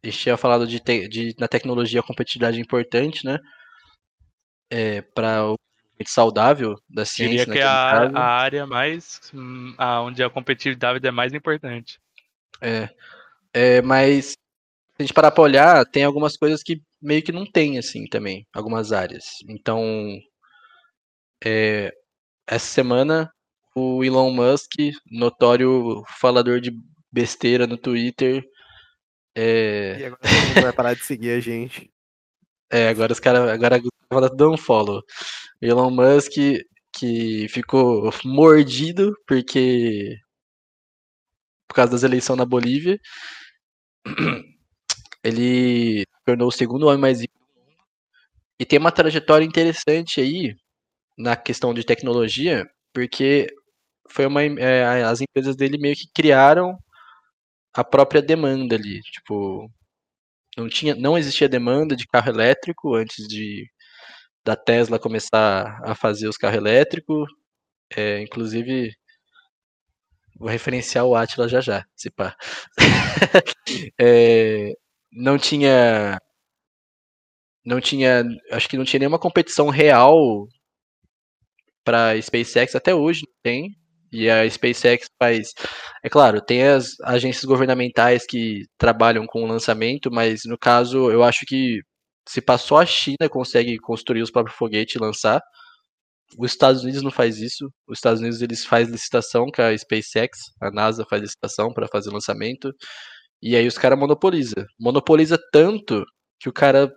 a 0.03 0.07
gente 0.07 0.19
tinha 0.19 0.37
falado 0.37 0.67
de, 0.67 0.81
te... 0.81 1.09
de 1.09 1.35
na 1.39 1.49
tecnologia 1.49 2.01
a 2.01 2.03
competitividade 2.03 2.59
é 2.59 2.61
importante, 2.61 3.25
né? 3.25 3.39
É, 4.71 5.01
para 5.01 5.47
o 5.51 5.57
saudável 6.07 6.75
da 6.89 7.05
ciência. 7.05 7.47
Diria 7.47 7.53
que 7.53 7.59
é 7.59 7.63
a, 7.63 8.11
a, 8.11 8.25
área 8.25 8.67
mais 8.67 9.21
a, 9.79 10.03
onde 10.03 10.23
a 10.23 10.31
competitividade 10.31 11.07
é 11.07 11.11
mais 11.11 11.33
importante. 11.33 11.99
É, 12.61 12.89
é 13.53 13.83
mas 13.83 14.27
se 14.27 14.37
a 14.99 15.03
gente 15.03 15.15
parar 15.15 15.31
para 15.31 15.43
olhar, 15.43 15.87
tem 15.87 16.05
algumas 16.05 16.37
coisas 16.37 16.63
que 16.63 16.83
meio 17.01 17.23
que 17.23 17.33
não 17.33 17.45
tem 17.45 17.79
assim 17.79 18.07
também, 18.07 18.47
algumas 18.55 18.93
áreas. 18.93 19.25
Então, 19.49 20.19
é, 21.45 21.93
essa 22.47 22.67
semana 22.67 23.31
o 23.75 24.03
Elon 24.03 24.31
Musk, 24.31 24.73
notório 25.11 26.03
falador 26.19 26.61
de 26.61 26.73
besteira 27.13 27.67
no 27.67 27.77
Twitter, 27.77 28.43
é... 29.37 29.99
E 29.99 30.05
agora 30.07 30.21
todo 30.23 30.49
mundo 30.49 30.63
vai 30.63 30.73
parar 30.73 30.95
de 30.95 31.05
seguir 31.05 31.31
a 31.33 31.41
gente. 31.41 31.91
É, 32.71 32.89
agora 32.89 33.13
os 33.13 33.21
caras 33.21 33.49
agora 33.51 33.81
vão 34.11 34.37
dar 34.37 34.49
um 34.49 34.57
follow. 34.57 35.03
Elon 35.61 35.91
Musk 35.91 36.33
que 36.93 37.47
ficou 37.51 38.11
mordido 38.25 39.15
porque 39.27 40.19
por 41.69 41.75
causa 41.75 41.93
das 41.93 42.03
eleições 42.03 42.39
na 42.39 42.47
Bolívia, 42.47 42.99
ele 45.23 46.07
tornou 46.25 46.49
o 46.49 46.53
segundo 46.53 46.87
homem 46.87 47.01
mais 47.01 47.21
rico 47.21 47.35
e 48.59 48.65
tem 48.65 48.79
uma 48.79 48.93
trajetória 48.93 49.45
interessante 49.45 50.21
aí 50.21 50.57
na 51.19 51.37
questão 51.37 51.75
de 51.75 51.85
tecnologia, 51.85 52.67
porque 52.93 53.47
foi 54.09 54.27
uma 54.27 54.43
é, 54.43 55.05
as 55.05 55.21
empresas 55.21 55.57
dele 55.57 55.77
meio 55.79 55.95
que 55.95 56.09
criaram 56.15 56.79
a 57.77 57.85
própria 57.85 58.23
demanda 58.23 58.77
ali, 58.77 59.01
tipo, 59.03 59.71
não 60.57 60.69
tinha, 60.69 60.95
não 60.95 61.19
existia 61.19 61.49
demanda 61.49 61.97
de 61.97 62.07
carro 62.07 62.31
elétrico 62.31 62.95
antes 62.95 63.27
de 63.29 63.67
da 64.45 64.57
Tesla 64.57 64.99
começar 64.99 65.81
a 65.85 65.95
fazer 65.95 66.29
os 66.29 66.37
carros 66.39 66.59
elétricos, 66.59 67.29
é, 67.97 68.21
inclusive 68.23 68.93
vou 70.39 70.49
referenciar 70.49 71.05
o 71.05 71.15
Atila 71.17 71.49
já 71.49 71.61
já, 71.61 71.85
se 71.97 72.11
pá. 72.11 72.37
é, 74.01 74.75
não 75.13 75.39
tinha 75.39 76.19
não 77.65 77.81
tinha, 77.81 78.23
acho 78.53 78.69
que 78.69 78.77
não 78.79 78.85
tinha 78.85 79.01
nenhuma 79.01 79.19
competição 79.19 79.69
real 79.69 80.47
para 81.85 82.21
SpaceX 82.21 82.75
até 82.75 82.95
hoje 82.95 83.23
tem. 83.43 83.77
E 84.13 84.31
a 84.31 84.49
SpaceX 84.49 85.07
faz. 85.19 85.53
É 86.03 86.09
claro, 86.09 86.41
tem 86.41 86.63
as 86.65 86.99
agências 87.03 87.45
governamentais 87.45 88.25
que 88.27 88.63
trabalham 88.79 89.27
com 89.27 89.43
o 89.43 89.47
lançamento, 89.47 90.11
mas 90.11 90.43
no 90.47 90.59
caso, 90.59 91.11
eu 91.11 91.23
acho 91.25 91.45
que 91.47 91.81
se 92.29 92.41
passou 92.41 92.79
a 92.79 92.87
China 92.87 93.29
consegue 93.31 93.79
construir 93.79 94.23
os 94.23 94.31
próprios 94.31 94.57
foguetes 94.57 94.97
e 94.97 94.99
lançar. 94.99 95.41
Os 96.39 96.53
Estados 96.53 96.83
Unidos 96.83 97.03
não 97.03 97.11
faz 97.11 97.39
isso. 97.39 97.71
Os 97.89 97.99
Estados 97.99 98.21
Unidos 98.21 98.43
eles 98.43 98.65
fazem 98.65 98.93
licitação 98.93 99.47
com 99.55 99.63
a 99.63 99.77
SpaceX, 99.77 100.39
a 100.61 100.71
NASA 100.71 101.05
faz 101.09 101.23
licitação 101.23 101.73
para 101.73 101.89
fazer 101.89 102.11
lançamento. 102.11 102.73
E 103.43 103.57
aí 103.57 103.67
os 103.67 103.79
caras 103.79 103.99
monopoliza. 103.99 104.67
Monopoliza 104.79 105.39
tanto 105.53 106.05
que 106.41 106.49
o 106.49 106.53
cara 106.53 106.93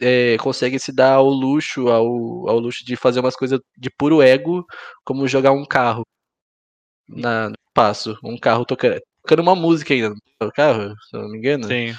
é, 0.00 0.36
consegue 0.38 0.78
se 0.78 0.92
dar 0.92 1.14
ao 1.14 1.28
luxo, 1.28 1.88
ao, 1.88 2.48
ao 2.48 2.58
luxo 2.58 2.84
de 2.84 2.96
fazer 2.96 3.20
umas 3.20 3.36
coisas 3.36 3.60
de 3.76 3.90
puro 3.90 4.22
ego, 4.22 4.66
como 5.04 5.28
jogar 5.28 5.52
um 5.52 5.64
carro 5.64 6.02
na, 7.08 7.48
no 7.48 7.54
espaço. 7.68 8.18
Um 8.22 8.38
carro 8.38 8.64
tocando, 8.64 9.00
tocando 9.22 9.42
uma 9.42 9.54
música 9.54 9.94
ainda 9.94 10.14
no 10.40 10.52
carro, 10.52 10.94
se 11.08 11.16
eu 11.16 11.22
não 11.22 11.30
me 11.30 11.38
engano. 11.38 11.64
Sim. 11.64 11.94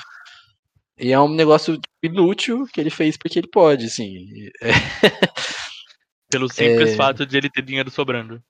E 0.98 1.12
é 1.12 1.20
um 1.20 1.34
negócio 1.34 1.80
inútil 2.04 2.66
que 2.72 2.80
ele 2.80 2.90
fez 2.90 3.18
porque 3.18 3.40
ele 3.40 3.50
pode, 3.50 3.86
assim. 3.86 4.50
É... 4.62 4.70
Pelo 6.30 6.50
simples 6.50 6.92
é... 6.92 6.96
fato 6.96 7.26
de 7.26 7.38
ele 7.38 7.50
ter 7.50 7.62
dinheiro 7.64 7.92
sobrando. 7.92 8.42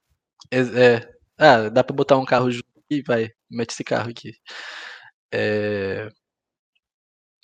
É, 0.52 0.60
é, 0.60 1.10
Ah, 1.38 1.70
dá 1.70 1.84
pra 1.84 1.96
botar 1.96 2.18
um 2.18 2.26
carro 2.26 2.52
junto 2.52 2.66
e 2.90 3.02
vai, 3.02 3.30
mete 3.50 3.72
esse 3.72 3.84
carro 3.84 4.10
aqui. 4.10 4.34
É... 5.34 6.10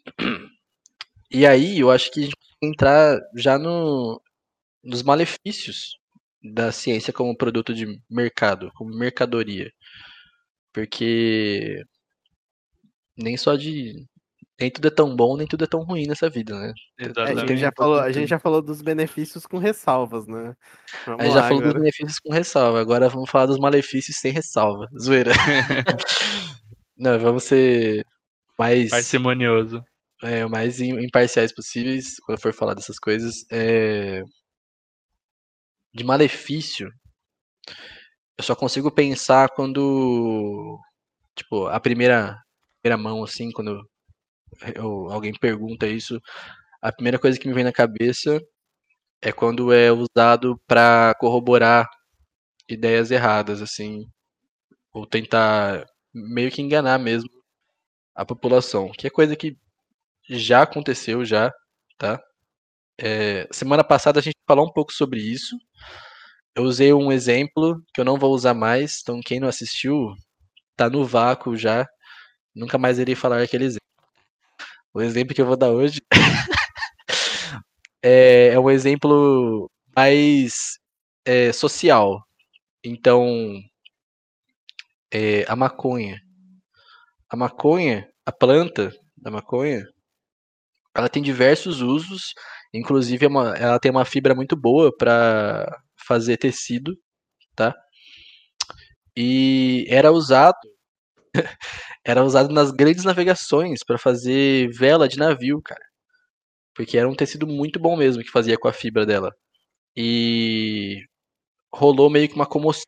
E 1.31 1.45
aí, 1.45 1.79
eu 1.79 1.91
acho 1.91 2.11
que 2.11 2.21
a 2.21 2.23
gente 2.23 2.35
tem 2.35 2.59
que 2.59 2.67
entrar 2.67 3.19
já 3.35 3.57
no, 3.57 4.21
nos 4.83 5.03
malefícios 5.03 5.97
da 6.41 6.71
ciência 6.71 7.13
como 7.13 7.37
produto 7.37 7.73
de 7.73 8.01
mercado, 8.09 8.71
como 8.75 8.95
mercadoria. 8.95 9.71
Porque 10.73 11.83
nem 13.17 13.37
só 13.37 13.55
de. 13.55 14.05
Nem 14.59 14.69
tudo 14.69 14.87
é 14.87 14.91
tão 14.91 15.15
bom, 15.15 15.37
nem 15.37 15.47
tudo 15.47 15.63
é 15.63 15.67
tão 15.67 15.83
ruim 15.83 16.05
nessa 16.05 16.29
vida, 16.29 16.53
né? 16.59 16.73
Exatamente. 16.97 17.39
É, 17.39 17.43
a, 17.43 17.47
gente 17.47 17.59
já 17.59 17.71
falou, 17.75 17.99
a 17.99 18.11
gente 18.11 18.27
já 18.27 18.39
falou 18.39 18.61
dos 18.61 18.81
benefícios 18.81 19.45
com 19.45 19.57
ressalvas, 19.57 20.27
né? 20.27 20.53
Vamos 21.05 21.21
a 21.21 21.23
gente 21.23 21.33
já 21.33 21.43
falou 21.43 21.59
agora. 21.59 21.73
dos 21.73 21.81
benefícios 21.81 22.19
com 22.19 22.33
ressalva, 22.33 22.81
agora 22.81 23.07
vamos 23.07 23.29
falar 23.29 23.45
dos 23.45 23.57
malefícios 23.57 24.17
sem 24.17 24.33
ressalva. 24.33 24.87
Zoeira. 24.99 25.31
Não, 26.97 27.17
vamos 27.19 27.43
ser 27.43 28.05
mais. 28.57 28.89
Parcimonioso 28.89 29.81
é, 30.23 30.45
mais 30.45 30.79
imparciais 30.81 31.53
possíveis 31.53 32.15
quando 32.25 32.41
for 32.41 32.53
falar 32.53 32.73
dessas 32.73 32.99
coisas. 32.99 33.45
É... 33.51 34.21
De 35.93 36.03
malefício, 36.03 36.91
eu 38.37 38.43
só 38.43 38.55
consigo 38.55 38.91
pensar 38.91 39.49
quando, 39.49 40.79
tipo, 41.35 41.67
a 41.67 41.79
primeira, 41.79 42.37
primeira 42.81 43.01
mão, 43.01 43.23
assim, 43.23 43.51
quando 43.51 43.81
eu, 44.75 45.11
alguém 45.11 45.33
pergunta 45.33 45.87
isso, 45.87 46.19
a 46.81 46.91
primeira 46.91 47.19
coisa 47.19 47.39
que 47.39 47.47
me 47.47 47.53
vem 47.53 47.63
na 47.63 47.73
cabeça 47.73 48.39
é 49.21 49.31
quando 49.31 49.73
é 49.73 49.91
usado 49.91 50.59
para 50.67 51.13
corroborar 51.19 51.89
ideias 52.69 53.11
erradas, 53.11 53.61
assim, 53.61 54.05
ou 54.93 55.05
tentar 55.05 55.85
meio 56.13 56.51
que 56.51 56.61
enganar 56.61 56.99
mesmo 56.99 57.29
a 58.15 58.25
população, 58.25 58.91
que 58.91 59.07
é 59.07 59.09
coisa 59.09 59.35
que 59.35 59.57
já 60.29 60.63
aconteceu 60.63 61.25
já, 61.25 61.51
tá? 61.97 62.21
É, 62.97 63.47
semana 63.51 63.83
passada 63.83 64.19
a 64.19 64.23
gente 64.23 64.37
falou 64.47 64.67
um 64.67 64.73
pouco 64.73 64.93
sobre 64.93 65.21
isso. 65.21 65.57
Eu 66.55 66.63
usei 66.63 66.93
um 66.93 67.11
exemplo 67.11 67.81
que 67.93 68.01
eu 68.01 68.05
não 68.05 68.17
vou 68.17 68.33
usar 68.33 68.53
mais, 68.53 68.99
então 69.01 69.21
quem 69.21 69.39
não 69.39 69.47
assistiu 69.47 70.13
tá 70.75 70.89
no 70.89 71.05
vácuo 71.05 71.55
já. 71.57 71.87
Nunca 72.55 72.77
mais 72.77 72.99
irei 72.99 73.15
falar 73.15 73.41
aquele 73.41 73.65
exemplo. 73.65 73.79
O 74.93 75.01
exemplo 75.01 75.33
que 75.35 75.41
eu 75.41 75.45
vou 75.45 75.57
dar 75.57 75.69
hoje 75.71 76.01
é, 78.03 78.49
é, 78.53 78.59
um 78.59 78.69
exemplo 78.69 79.69
mais 79.95 80.79
é, 81.25 81.53
social. 81.53 82.23
Então, 82.83 83.61
é, 85.11 85.45
a 85.47 85.55
maconha. 85.55 86.21
A 87.29 87.35
maconha, 87.35 88.09
a 88.25 88.31
planta 88.31 88.91
da 89.17 89.31
maconha, 89.31 89.87
ela 90.99 91.09
tem 91.09 91.23
diversos 91.23 91.81
usos, 91.81 92.33
inclusive 92.73 93.25
é 93.25 93.29
uma, 93.29 93.55
ela 93.57 93.79
tem 93.79 93.91
uma 93.91 94.05
fibra 94.05 94.35
muito 94.35 94.55
boa 94.55 94.95
para 94.95 95.81
fazer 96.07 96.37
tecido, 96.37 96.97
tá? 97.55 97.75
e 99.15 99.85
era 99.89 100.11
usado 100.11 100.57
era 102.05 102.23
usado 102.23 102.53
nas 102.53 102.71
grandes 102.71 103.03
navegações 103.03 103.81
para 103.85 103.97
fazer 103.97 104.69
vela 104.71 105.07
de 105.07 105.17
navio, 105.17 105.61
cara. 105.61 105.83
Porque 106.75 106.97
era 106.97 107.09
um 107.09 107.15
tecido 107.15 107.47
muito 107.47 107.79
bom 107.79 107.97
mesmo 107.97 108.23
que 108.23 108.31
fazia 108.31 108.57
com 108.57 108.67
a 108.67 108.73
fibra 108.73 109.05
dela. 109.05 109.33
E 109.95 111.03
rolou 111.73 112.09
meio 112.09 112.29
que 112.29 112.35
uma 112.35 112.47
comoção. 112.47 112.85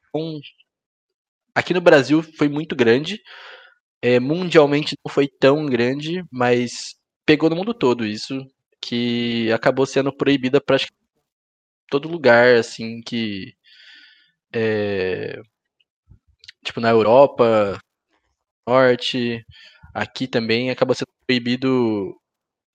Aqui 1.55 1.73
no 1.73 1.81
Brasil 1.81 2.23
foi 2.37 2.47
muito 2.49 2.75
grande. 2.75 3.19
É, 4.01 4.19
mundialmente 4.19 4.95
não 5.05 5.13
foi 5.13 5.27
tão 5.39 5.65
grande, 5.65 6.23
mas 6.31 6.95
pegou 7.25 7.49
no 7.49 7.55
mundo 7.55 7.73
todo 7.73 8.05
isso, 8.05 8.45
que 8.81 9.51
acabou 9.53 9.85
sendo 9.85 10.13
proibida 10.15 10.61
praticamente 10.61 11.01
todo 11.89 12.09
lugar, 12.09 12.55
assim, 12.55 13.01
que. 13.01 13.53
É, 14.53 15.41
tipo, 16.63 16.79
na 16.79 16.89
Europa, 16.89 17.79
Norte, 18.67 19.45
aqui 19.93 20.27
também 20.27 20.71
acabou 20.71 20.95
sendo 20.95 21.09
proibido 21.27 22.15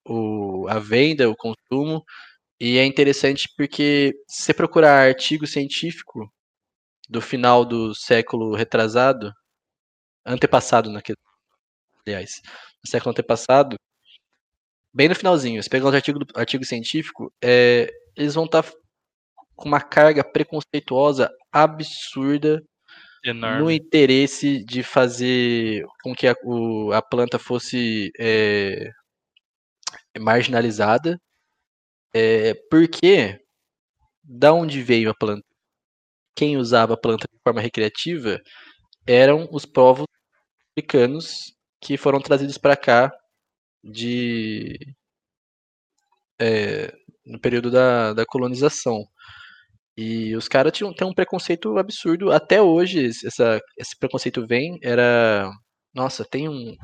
o, 0.07 0.67
a 0.69 0.79
venda, 0.79 1.29
o 1.31 1.37
consumo, 1.37 2.05
e 2.61 2.79
é 2.79 2.87
interessante 2.87 3.49
porque 3.57 4.15
se 4.29 4.45
você 4.45 4.55
procurar 4.55 5.09
artigo 5.09 5.47
científico 5.47 6.33
do 7.09 7.21
final 7.23 7.65
do 7.65 7.95
século 7.95 8.55
retrasado, 8.57 9.33
antepassado, 10.27 10.91
aliás, 12.07 12.41
no 12.85 12.91
século 12.91 13.11
antepassado, 13.13 13.77
bem 14.97 15.11
no 15.11 15.15
finalzinho, 15.15 15.63
você 15.63 15.69
pegar 15.69 15.89
os 15.89 15.95
artigos 15.95 16.27
artigo 16.35 16.65
científico, 16.65 17.31
é, 17.45 17.87
eles 18.17 18.35
vão 18.35 18.47
estar 18.47 18.63
tá 18.63 18.73
com 19.55 19.69
uma 19.69 19.81
carga 19.81 20.25
preconceituosa 20.25 21.31
absurda 21.53 22.63
Enorme. 23.23 23.63
no 23.63 23.71
interesse 23.71 24.65
de 24.65 24.83
fazer 24.83 25.85
com 26.03 26.15
que 26.15 26.27
a, 26.27 26.35
o, 26.43 26.93
a 26.93 27.03
planta 27.03 27.39
fosse 27.39 28.11
é, 28.19 28.91
marginalizada. 30.19 31.21
É, 32.15 32.55
porque 32.71 33.39
da 34.25 34.55
onde 34.55 34.83
veio 34.83 35.11
a 35.11 35.15
planta? 35.15 35.45
Quem 36.35 36.57
usava 36.57 36.95
a 36.95 36.99
planta 36.99 37.27
de 37.31 37.39
forma 37.45 37.61
recreativa 37.61 38.41
eram 39.07 39.47
os 39.53 39.67
povos 39.67 40.07
africanos 40.71 41.55
que 41.83 41.99
foram 41.99 42.19
trazidos 42.19 42.57
para 42.57 42.77
cá 42.77 43.13
de 43.93 44.79
é, 46.41 46.93
no 47.25 47.41
período 47.41 47.71
da, 47.71 48.13
da 48.13 48.25
colonização. 48.27 49.05
E 49.97 50.37
os 50.37 50.49
caras 50.49 50.73
tinham 50.73 50.95
um 51.05 51.15
preconceito 51.15 51.79
absurdo. 51.79 52.31
Até 52.33 52.61
hoje, 52.63 53.07
essa, 53.09 53.61
esse 53.79 53.97
preconceito 53.99 54.47
vem. 54.47 54.79
Era. 54.83 55.51
Nossa, 55.95 56.25
tem 56.25 56.49
um. 56.49 56.77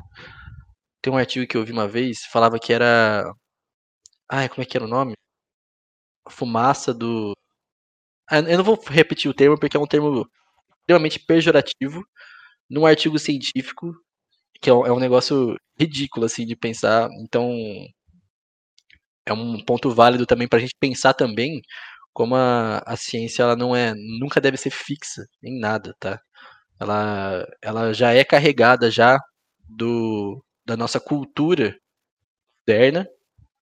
Tem 1.01 1.11
um 1.13 1.17
artigo 1.17 1.45
que 1.47 1.55
eu 1.57 1.63
vi 1.65 1.71
uma 1.71 1.87
vez, 1.87 2.23
falava 2.31 2.59
que 2.59 2.73
era. 2.73 3.23
Ai, 4.29 4.49
como 4.49 4.61
é 4.63 4.65
que 4.65 4.75
era 4.77 4.85
o 4.85 4.89
nome? 4.89 5.13
Fumaça 6.29 6.93
do. 6.93 7.33
Ah, 8.29 8.39
eu 8.39 8.57
não 8.57 8.63
vou 8.63 8.79
repetir 8.89 9.29
o 9.29 9.33
termo 9.33 9.59
porque 9.59 9.77
é 9.77 9.79
um 9.79 9.87
termo 9.87 10.27
extremamente 10.81 11.19
pejorativo 11.19 12.03
num 12.69 12.85
artigo 12.85 13.19
científico, 13.19 13.93
que 14.63 14.69
é 14.69 14.73
um, 14.73 14.85
é 14.87 14.91
um 14.93 14.99
negócio 14.99 15.57
ridículo, 15.79 16.25
assim, 16.25 16.45
de 16.45 16.55
pensar. 16.55 17.09
Então. 17.21 17.51
É 19.25 19.33
um 19.33 19.63
ponto 19.63 19.89
válido 19.93 20.25
também 20.25 20.47
pra 20.47 20.59
gente 20.59 20.75
pensar 20.79 21.13
também 21.13 21.61
como 22.13 22.35
a, 22.35 22.79
a 22.85 22.95
ciência 22.97 23.43
ela 23.43 23.55
não 23.55 23.75
é, 23.75 23.93
nunca 24.19 24.41
deve 24.41 24.57
ser 24.57 24.69
fixa 24.71 25.25
em 25.43 25.59
nada, 25.59 25.95
tá? 25.99 26.21
Ela, 26.79 27.47
ela 27.61 27.93
já 27.93 28.13
é 28.13 28.23
carregada 28.25 28.91
já 28.91 29.19
do, 29.69 30.43
da 30.65 30.77
nossa 30.77 30.99
cultura 30.99 31.77
moderna, 32.67 33.07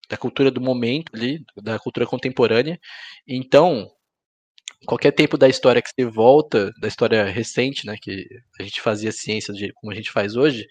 da 0.09 0.17
cultura 0.17 0.51
do 0.51 0.61
momento 0.61 1.11
ali, 1.15 1.43
da 1.57 1.79
cultura 1.79 2.05
contemporânea. 2.07 2.79
Então, 3.27 3.89
qualquer 4.85 5.11
tempo 5.11 5.37
da 5.37 5.47
história 5.47 5.81
que 5.81 5.89
você 5.89 6.05
volta, 6.05 6.71
da 6.79 6.87
história 6.87 7.25
recente, 7.25 7.85
né, 7.85 7.95
que 8.01 8.25
a 8.59 8.63
gente 8.63 8.81
fazia 8.81 9.11
ciência 9.11 9.53
de, 9.53 9.71
como 9.73 9.91
a 9.91 9.95
gente 9.95 10.11
faz 10.11 10.35
hoje, 10.35 10.67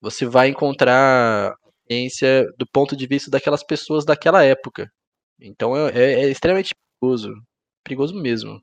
você 0.00 0.26
vai 0.26 0.48
encontrar 0.48 1.54
ciência 1.90 2.46
do 2.58 2.66
ponto 2.66 2.96
de 2.96 3.06
vista 3.06 3.30
daquelas 3.30 3.64
pessoas 3.64 4.04
daquela 4.04 4.42
época. 4.44 4.90
Então 5.40 5.76
é, 5.76 5.90
é, 5.94 6.12
é 6.24 6.30
extremamente 6.30 6.74
perigoso, 7.00 7.32
perigoso 7.84 8.14
mesmo. 8.14 8.60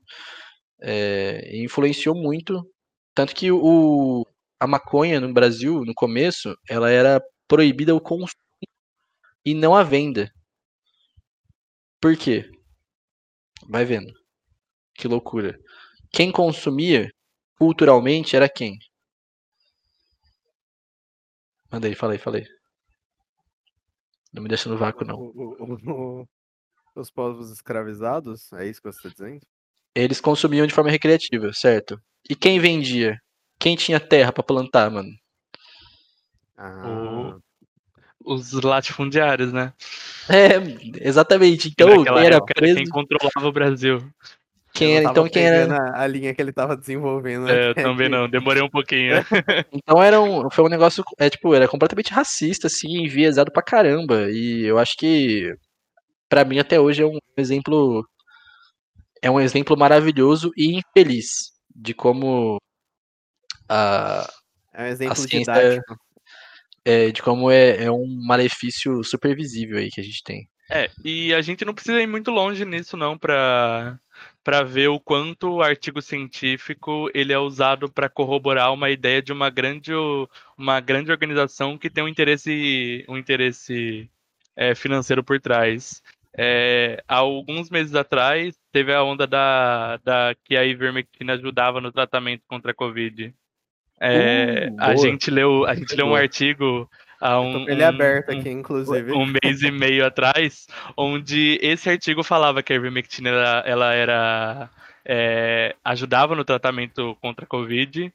É, 0.82 1.56
influenciou 1.62 2.14
muito, 2.14 2.62
tanto 3.14 3.34
que 3.34 3.50
o, 3.50 4.26
a 4.60 4.66
maconha 4.66 5.20
no 5.20 5.32
Brasil, 5.32 5.84
no 5.84 5.94
começo, 5.94 6.54
ela 6.68 6.90
era 6.90 7.22
proibida 7.48 7.94
o 7.94 8.00
consumo 8.00 8.34
e 9.44 9.54
não 9.54 9.74
a 9.74 9.82
venda. 9.82 10.30
Por 12.00 12.16
quê? 12.16 12.50
Vai 13.68 13.84
vendo. 13.84 14.23
Que 14.94 15.08
loucura. 15.08 15.58
Quem 16.12 16.30
consumia 16.30 17.10
culturalmente 17.58 18.36
era 18.36 18.48
quem? 18.48 18.78
Mandei, 21.70 21.94
falei, 21.94 22.18
falei. 22.18 22.46
Não 24.32 24.42
me 24.42 24.48
deixa 24.48 24.68
no 24.68 24.76
vácuo, 24.76 25.04
não. 25.04 25.16
O, 25.16 25.56
o, 25.58 26.22
o, 26.22 26.28
os 26.94 27.10
povos 27.10 27.50
escravizados? 27.50 28.52
É 28.52 28.66
isso 28.66 28.80
que 28.80 28.90
você 28.90 29.08
está 29.08 29.24
dizendo? 29.24 29.44
Eles 29.94 30.20
consumiam 30.20 30.66
de 30.66 30.74
forma 30.74 30.90
recreativa, 30.90 31.52
certo? 31.52 32.00
E 32.28 32.34
quem 32.34 32.58
vendia? 32.58 33.18
Quem 33.58 33.76
tinha 33.76 34.00
terra 34.00 34.32
para 34.32 34.42
plantar, 34.42 34.90
mano? 34.90 35.10
Ah. 36.56 37.36
Os 38.24 38.52
latifundiários, 38.52 39.52
né? 39.52 39.72
É, 40.28 41.06
exatamente. 41.06 41.68
Então, 41.68 41.88
Naquela 41.88 42.24
era 42.24 42.36
época, 42.36 42.54
preso. 42.54 42.76
quem 42.76 42.88
controlava 42.88 43.48
o 43.48 43.52
Brasil. 43.52 43.98
Quem 44.74 44.96
era, 44.96 45.04
não 45.04 45.10
então 45.12 45.28
quem 45.28 45.44
era. 45.44 45.72
A, 45.76 46.02
a 46.02 46.06
linha 46.06 46.34
que 46.34 46.42
ele 46.42 46.52
tava 46.52 46.76
desenvolvendo. 46.76 47.48
É, 47.48 47.66
eu 47.68 47.70
até 47.70 47.82
também 47.82 48.08
não, 48.08 48.28
demorei 48.28 48.60
um 48.62 48.68
pouquinho. 48.68 49.12
Então 49.72 50.02
era 50.02 50.20
um, 50.20 50.50
foi 50.50 50.64
um 50.64 50.68
negócio, 50.68 51.04
é 51.18 51.30
tipo, 51.30 51.54
era 51.54 51.68
completamente 51.68 52.12
racista, 52.12 52.66
assim, 52.66 52.88
enviesado 53.04 53.52
pra 53.52 53.62
caramba. 53.62 54.28
E 54.30 54.62
eu 54.64 54.78
acho 54.78 54.96
que, 54.96 55.54
pra 56.28 56.44
mim, 56.44 56.58
até 56.58 56.80
hoje 56.80 57.02
é 57.02 57.06
um 57.06 57.18
exemplo. 57.36 58.04
É 59.22 59.30
um 59.30 59.40
exemplo 59.40 59.76
maravilhoso 59.76 60.50
e 60.56 60.76
infeliz 60.76 61.52
de 61.74 61.94
como 61.94 62.58
a, 63.68 64.28
É 64.72 64.82
um 64.82 64.86
exemplo 64.86 65.16
ciência- 65.16 65.52
didático. 65.54 65.96
é, 66.84 67.10
de 67.10 67.22
como 67.22 67.50
é, 67.50 67.84
é 67.84 67.90
um 67.90 68.06
malefício 68.26 69.02
super 69.04 69.34
visível 69.34 69.78
aí 69.78 69.88
que 69.88 70.00
a 70.00 70.04
gente 70.04 70.22
tem. 70.24 70.46
É, 70.70 70.90
e 71.04 71.32
a 71.34 71.40
gente 71.42 71.64
não 71.64 71.74
precisa 71.74 72.00
ir 72.00 72.06
muito 72.06 72.30
longe 72.30 72.64
nisso 72.64 72.96
não 72.96 73.16
para 73.18 73.98
para 74.44 74.62
ver 74.62 74.88
o 74.88 75.00
quanto 75.00 75.54
o 75.54 75.62
artigo 75.62 76.02
científico 76.02 77.10
ele 77.14 77.32
é 77.32 77.38
usado 77.38 77.90
para 77.90 78.10
corroborar 78.10 78.72
uma 78.72 78.90
ideia 78.90 79.22
de 79.22 79.32
uma 79.32 79.48
grande 79.48 79.90
uma 80.56 80.78
grande 80.80 81.10
organização 81.10 81.78
que 81.78 81.88
tem 81.88 82.04
um 82.04 82.08
interesse 82.08 83.04
um 83.08 83.16
interesse 83.16 84.08
é, 84.54 84.74
financeiro 84.74 85.24
por 85.24 85.40
trás. 85.40 86.02
É, 86.36 87.02
há 87.08 87.16
alguns 87.16 87.70
meses 87.70 87.94
atrás 87.94 88.54
teve 88.70 88.92
a 88.92 89.02
onda 89.02 89.26
da, 89.26 89.96
da 89.98 90.34
que 90.44 90.56
a 90.56 90.64
ivermectina 90.64 91.32
ajudava 91.32 91.80
no 91.80 91.90
tratamento 91.90 92.42
contra 92.46 92.72
a 92.72 92.74
covid. 92.74 93.34
É, 94.00 94.68
Uh, 94.68 94.76
a 94.78 94.96
gente 94.96 95.30
leu 95.30 95.64
a 95.64 95.74
gente 95.74 95.94
leu 95.94 96.06
um 96.06 96.14
artigo 96.14 96.90
há 97.24 97.40
um, 97.40 97.68
ele 97.68 97.82
um- 97.82 97.88
aberto 97.88 98.32
um- 98.32 98.38
aqui, 98.38 98.50
inclusive. 98.50 99.12
um 99.12 99.26
mês 99.26 99.62
e 99.62 99.70
meio 99.70 100.04
atrás, 100.06 100.66
onde 100.96 101.58
esse 101.62 101.88
artigo 101.88 102.22
falava 102.22 102.62
que 102.62 102.72
a 102.72 102.76
ivermectina 102.76 103.30
ela, 103.30 103.62
ela 103.66 103.94
era 103.94 104.70
é, 105.04 105.74
ajudava 105.84 106.34
no 106.34 106.44
tratamento 106.44 107.16
contra 107.20 107.44
a 107.44 107.48
Covid. 107.48 108.12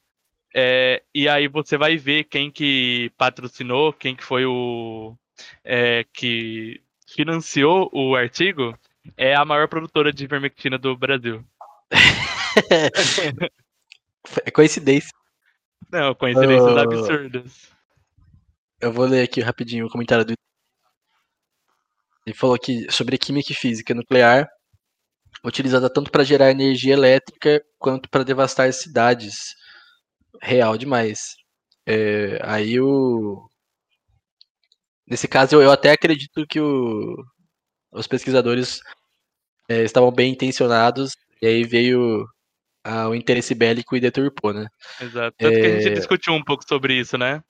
É, 0.56 1.02
e 1.14 1.28
aí 1.30 1.48
você 1.48 1.78
vai 1.78 1.96
ver 1.98 2.24
quem 2.24 2.50
que 2.50 3.12
patrocinou, 3.18 3.94
quem 3.94 4.16
que 4.16 4.24
foi 4.24 4.46
o 4.46 5.16
é, 5.64 6.06
que 6.14 6.82
financiou 7.16 7.90
o 7.94 8.16
artigo, 8.16 8.78
é 9.16 9.36
a 9.36 9.46
maior 9.46 9.68
produtora 9.68 10.12
de 10.12 10.24
ivermectina 10.24 10.78
do 10.78 10.96
Brasil. 10.98 11.44
É 14.46 14.52
coincidência. 14.52 15.10
Não, 15.92 16.14
coincidências 16.14 16.78
Ah. 16.78 16.82
absurdas. 16.82 17.72
Eu 18.82 18.92
vou 18.94 19.06
ler 19.06 19.24
aqui 19.24 19.42
rapidinho 19.42 19.86
o 19.86 19.90
comentário 19.90 20.24
do. 20.26 20.34
Ele 22.26 22.36
falou 22.36 22.56
aqui 22.56 22.86
sobre 22.92 23.18
química 23.18 23.52
e 23.52 23.56
física 23.56 23.94
nuclear, 23.94 24.48
utilizada 25.44 25.90
tanto 25.92 26.12
para 26.12 26.24
gerar 26.24 26.52
energia 26.52 26.94
elétrica 26.94 27.62
quanto 27.78 28.10
para 28.10 28.24
devastar 28.24 28.72
cidades. 28.74 29.56
Real 30.42 30.78
demais. 30.78 31.36
É, 31.86 32.40
aí 32.44 32.80
o. 32.80 33.46
Nesse 35.08 35.28
caso, 35.28 35.56
eu, 35.56 35.62
eu 35.64 35.72
até 35.72 35.92
acredito 35.92 36.46
que 36.48 36.60
o- 36.62 37.16
os 37.92 38.06
pesquisadores 38.08 38.80
é, 39.68 39.84
estavam 39.84 40.12
bem 40.12 40.32
intencionados, 40.34 41.12
e 41.42 41.48
aí 41.48 41.64
veio 41.64 42.26
a- 42.84 43.10
o 43.10 43.16
interesse 43.16 43.54
bélico 43.56 43.96
e 43.96 44.00
deturpou, 44.00 44.54
né? 44.54 44.68
Exato. 45.02 45.36
Tanto 45.38 45.60
que 45.60 45.66
a 45.66 45.80
gente 45.80 45.90
É. 45.90 45.94
discutiu 45.94 46.34
um 46.34 46.44
pouco 46.44 46.64
sobre 46.68 46.94
isso, 47.00 47.18
né? 47.18 47.42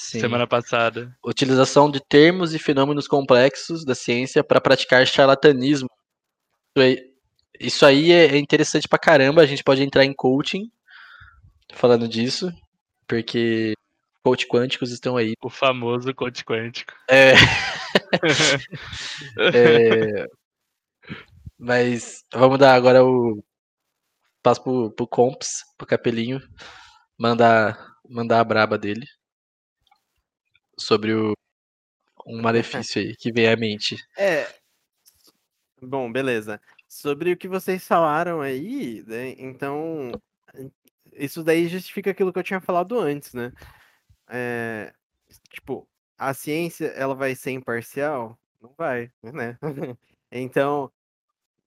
Sim. 0.00 0.18
Semana 0.18 0.46
passada. 0.46 1.14
Utilização 1.22 1.90
de 1.90 2.00
termos 2.00 2.54
e 2.54 2.58
fenômenos 2.58 3.06
complexos 3.06 3.84
da 3.84 3.94
ciência 3.94 4.42
para 4.42 4.60
praticar 4.60 5.06
charlatanismo. 5.06 5.88
Isso 7.60 7.84
aí, 7.84 8.10
é 8.10 8.34
é 8.34 8.38
interessante 8.38 8.88
pra 8.88 8.98
caramba. 8.98 9.42
A 9.42 9.46
gente 9.46 9.62
pode 9.62 9.82
entrar 9.82 10.04
em 10.04 10.14
coaching 10.14 10.70
falando 11.74 12.08
disso, 12.08 12.50
porque 13.06 13.74
coach 14.24 14.48
quânticos 14.48 14.90
estão 14.90 15.18
aí. 15.18 15.34
O 15.44 15.50
famoso 15.50 16.14
coach 16.14 16.44
quântico. 16.46 16.94
É, 17.08 17.34
é, 19.54 20.26
mas 21.58 22.24
vamos 22.32 22.58
dar 22.58 22.74
agora 22.74 23.04
o 23.04 23.44
passo 24.42 24.62
pro, 24.62 24.90
pro 24.92 25.06
Comps, 25.06 25.62
pro 25.76 25.86
Capelinho, 25.86 26.40
mandar, 27.18 27.78
mandar 28.08 28.40
a 28.40 28.44
braba 28.44 28.78
dele 28.78 29.04
sobre 30.80 31.14
o, 31.14 31.32
um 32.26 32.40
malefício 32.42 33.00
aí 33.00 33.16
que 33.16 33.32
vem 33.32 33.48
à 33.48 33.56
mente. 33.56 33.96
É. 34.16 34.46
Bom, 35.82 36.10
beleza. 36.10 36.60
Sobre 36.88 37.32
o 37.32 37.36
que 37.36 37.48
vocês 37.48 37.86
falaram 37.86 38.40
aí, 38.40 39.04
né, 39.06 39.34
então. 39.38 40.10
Isso 41.12 41.42
daí 41.42 41.68
justifica 41.68 42.10
aquilo 42.10 42.32
que 42.32 42.38
eu 42.38 42.42
tinha 42.42 42.60
falado 42.60 42.98
antes, 42.98 43.34
né? 43.34 43.52
É, 44.28 44.92
tipo, 45.50 45.88
a 46.18 46.34
ciência, 46.34 46.86
ela 46.88 47.14
vai 47.14 47.34
ser 47.34 47.52
imparcial? 47.52 48.38
Não 48.60 48.74
vai, 48.76 49.10
né? 49.22 49.58
Então, 50.32 50.92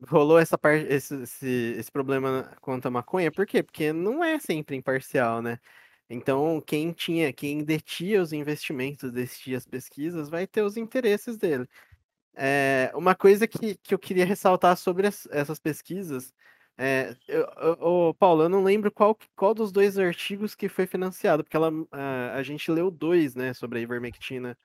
rolou 0.07 0.39
essa 0.39 0.57
parte, 0.57 0.86
esse, 0.88 1.16
esse, 1.24 1.76
esse 1.78 1.91
problema 1.91 2.51
quanto 2.61 2.88
à 2.88 2.91
maconha, 2.91 3.32
por 3.32 3.45
quê? 3.45 3.64
Porque 3.64 3.91
não 3.91 4.24
é 4.24 4.39
sempre 4.39 4.76
imparcial, 4.76 5.41
né? 5.41 5.59
Então, 6.10 6.62
quem 6.66 6.91
tinha, 6.91 7.34
quem 7.34 7.64
detinha 7.64 8.22
os 8.22 8.34
investimentos, 8.34 9.12
decidia 9.12 9.58
as 9.58 9.66
pesquisas, 9.66 10.30
vai 10.30 10.45
ter 10.47 10.62
os 10.64 10.78
interesses 10.78 11.38
dele. 11.38 11.68
É, 12.36 12.91
uma 12.95 13.16
coisa 13.16 13.47
que, 13.47 13.76
que 13.78 13.93
eu 13.93 13.99
queria 13.99 14.26
ressaltar 14.26 14.76
sobre 14.78 15.08
as- 15.08 15.28
essas 15.32 15.60
pesquisas, 15.60 16.34
é, 16.78 17.16
eu, 17.28 17.41
eu- 17.82 18.16
Paulo, 18.20 18.43
eu 18.43 18.49
não 18.49 18.64
lembro 18.64 18.91
qual, 18.91 19.18
qual 19.36 19.54
dos 19.54 19.72
dois 19.72 19.97
artigos 19.99 20.56
que 20.56 20.68
foi 20.70 20.88
financiado, 20.88 21.43
porque 21.43 21.56
ela, 21.58 21.72
a, 21.91 22.36
a 22.36 22.43
gente 22.43 22.72
leu 22.72 22.89
dois, 22.91 23.36
né, 23.36 23.54
sobre 23.54 23.80
a 23.80 23.82
ivermectina 23.84 24.58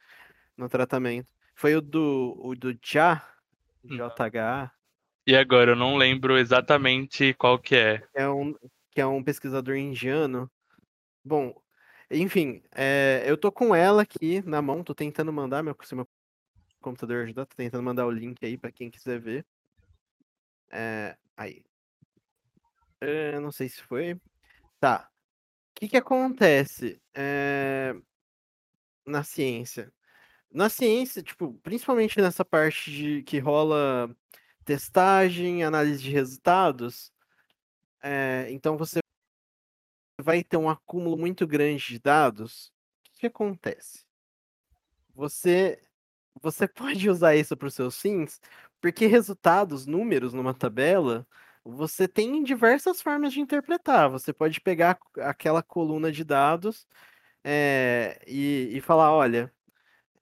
no 0.56 0.68
tratamento. 0.68 1.32
Foi 1.54 1.74
o 1.76 1.80
do, 1.80 2.36
o 2.42 2.54
do 2.54 2.74
JA, 2.74 3.22
Não. 3.84 4.08
JH, 4.08 4.72
E 5.26 5.36
agora, 5.36 5.72
eu 5.72 5.76
não 5.76 5.96
lembro 5.96 6.38
exatamente 6.38 7.34
qual 7.34 7.58
que 7.58 7.76
é. 7.76 8.02
é 8.14 8.28
um, 8.28 8.54
que 8.90 9.00
é 9.00 9.06
um 9.06 9.22
pesquisador 9.22 9.76
indiano. 9.76 10.50
Bom, 11.28 11.54
enfim, 12.10 12.62
é, 12.74 13.22
eu 13.26 13.36
tô 13.36 13.52
com 13.52 13.74
ela 13.74 14.00
aqui 14.00 14.40
na 14.48 14.62
mão, 14.62 14.82
tô 14.82 14.94
tentando 14.94 15.30
mandar, 15.30 15.62
meu, 15.62 15.76
se 15.82 15.94
meu 15.94 16.08
computador 16.80 17.24
ajudar, 17.24 17.44
tô 17.44 17.54
tentando 17.54 17.82
mandar 17.82 18.06
o 18.06 18.10
link 18.10 18.42
aí 18.46 18.56
pra 18.56 18.72
quem 18.72 18.90
quiser 18.90 19.20
ver. 19.20 19.44
É, 20.70 21.14
aí. 21.36 21.62
É, 22.98 23.38
não 23.40 23.52
sei 23.52 23.68
se 23.68 23.82
foi. 23.82 24.18
Tá. 24.80 25.10
O 25.72 25.80
que 25.80 25.88
que 25.88 25.98
acontece 25.98 26.98
é, 27.14 27.94
na 29.06 29.22
ciência? 29.22 29.92
Na 30.50 30.70
ciência, 30.70 31.22
tipo, 31.22 31.52
principalmente 31.62 32.18
nessa 32.22 32.42
parte 32.42 32.90
de 32.90 33.22
que 33.24 33.38
rola 33.38 34.16
testagem, 34.64 35.62
análise 35.62 36.02
de 36.02 36.10
resultados, 36.10 37.12
é, 38.02 38.46
então 38.50 38.78
você 38.78 39.00
vai 40.28 40.44
ter 40.44 40.58
um 40.58 40.68
acúmulo 40.68 41.16
muito 41.16 41.46
grande 41.46 41.86
de 41.86 41.98
dados. 41.98 42.70
O 43.16 43.18
que 43.20 43.26
acontece? 43.26 44.04
Você 45.14 45.80
você 46.42 46.68
pode 46.68 47.08
usar 47.08 47.34
isso 47.34 47.56
para 47.56 47.68
os 47.68 47.74
seus 47.74 48.00
fins, 48.00 48.40
porque 48.80 49.06
resultados, 49.06 49.86
números 49.86 50.34
numa 50.34 50.52
tabela, 50.54 51.26
você 51.64 52.06
tem 52.06 52.42
diversas 52.44 53.00
formas 53.02 53.32
de 53.32 53.40
interpretar. 53.40 54.10
Você 54.10 54.32
pode 54.32 54.60
pegar 54.60 54.98
aquela 55.20 55.62
coluna 55.62 56.12
de 56.12 56.24
dados 56.24 56.86
eh, 57.44 58.20
e, 58.26 58.70
e 58.76 58.80
falar, 58.82 59.12
olha, 59.12 59.52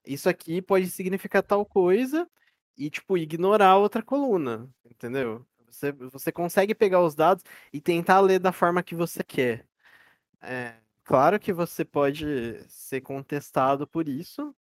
isso 0.05 0.29
aqui 0.29 0.61
pode 0.61 0.89
significar 0.91 1.43
tal 1.43 1.65
coisa 1.65 2.29
e, 2.77 2.89
tipo, 2.89 3.17
ignorar 3.17 3.71
a 3.71 3.77
outra 3.77 4.03
coluna, 4.03 4.69
entendeu? 4.85 5.45
Você, 5.67 5.91
você 5.93 6.31
consegue 6.31 6.75
pegar 6.75 7.01
os 7.03 7.15
dados 7.15 7.43
e 7.73 7.81
tentar 7.81 8.21
ler 8.21 8.39
da 8.39 8.51
forma 8.53 8.83
que 8.83 8.95
você 8.95 9.23
quer. 9.23 9.67
É, 10.41 10.75
claro 11.03 11.39
que 11.39 11.51
você 11.53 11.83
pode 11.83 12.25
ser 12.69 13.01
contestado 13.01 13.87
por 13.87 14.07
isso, 14.07 14.55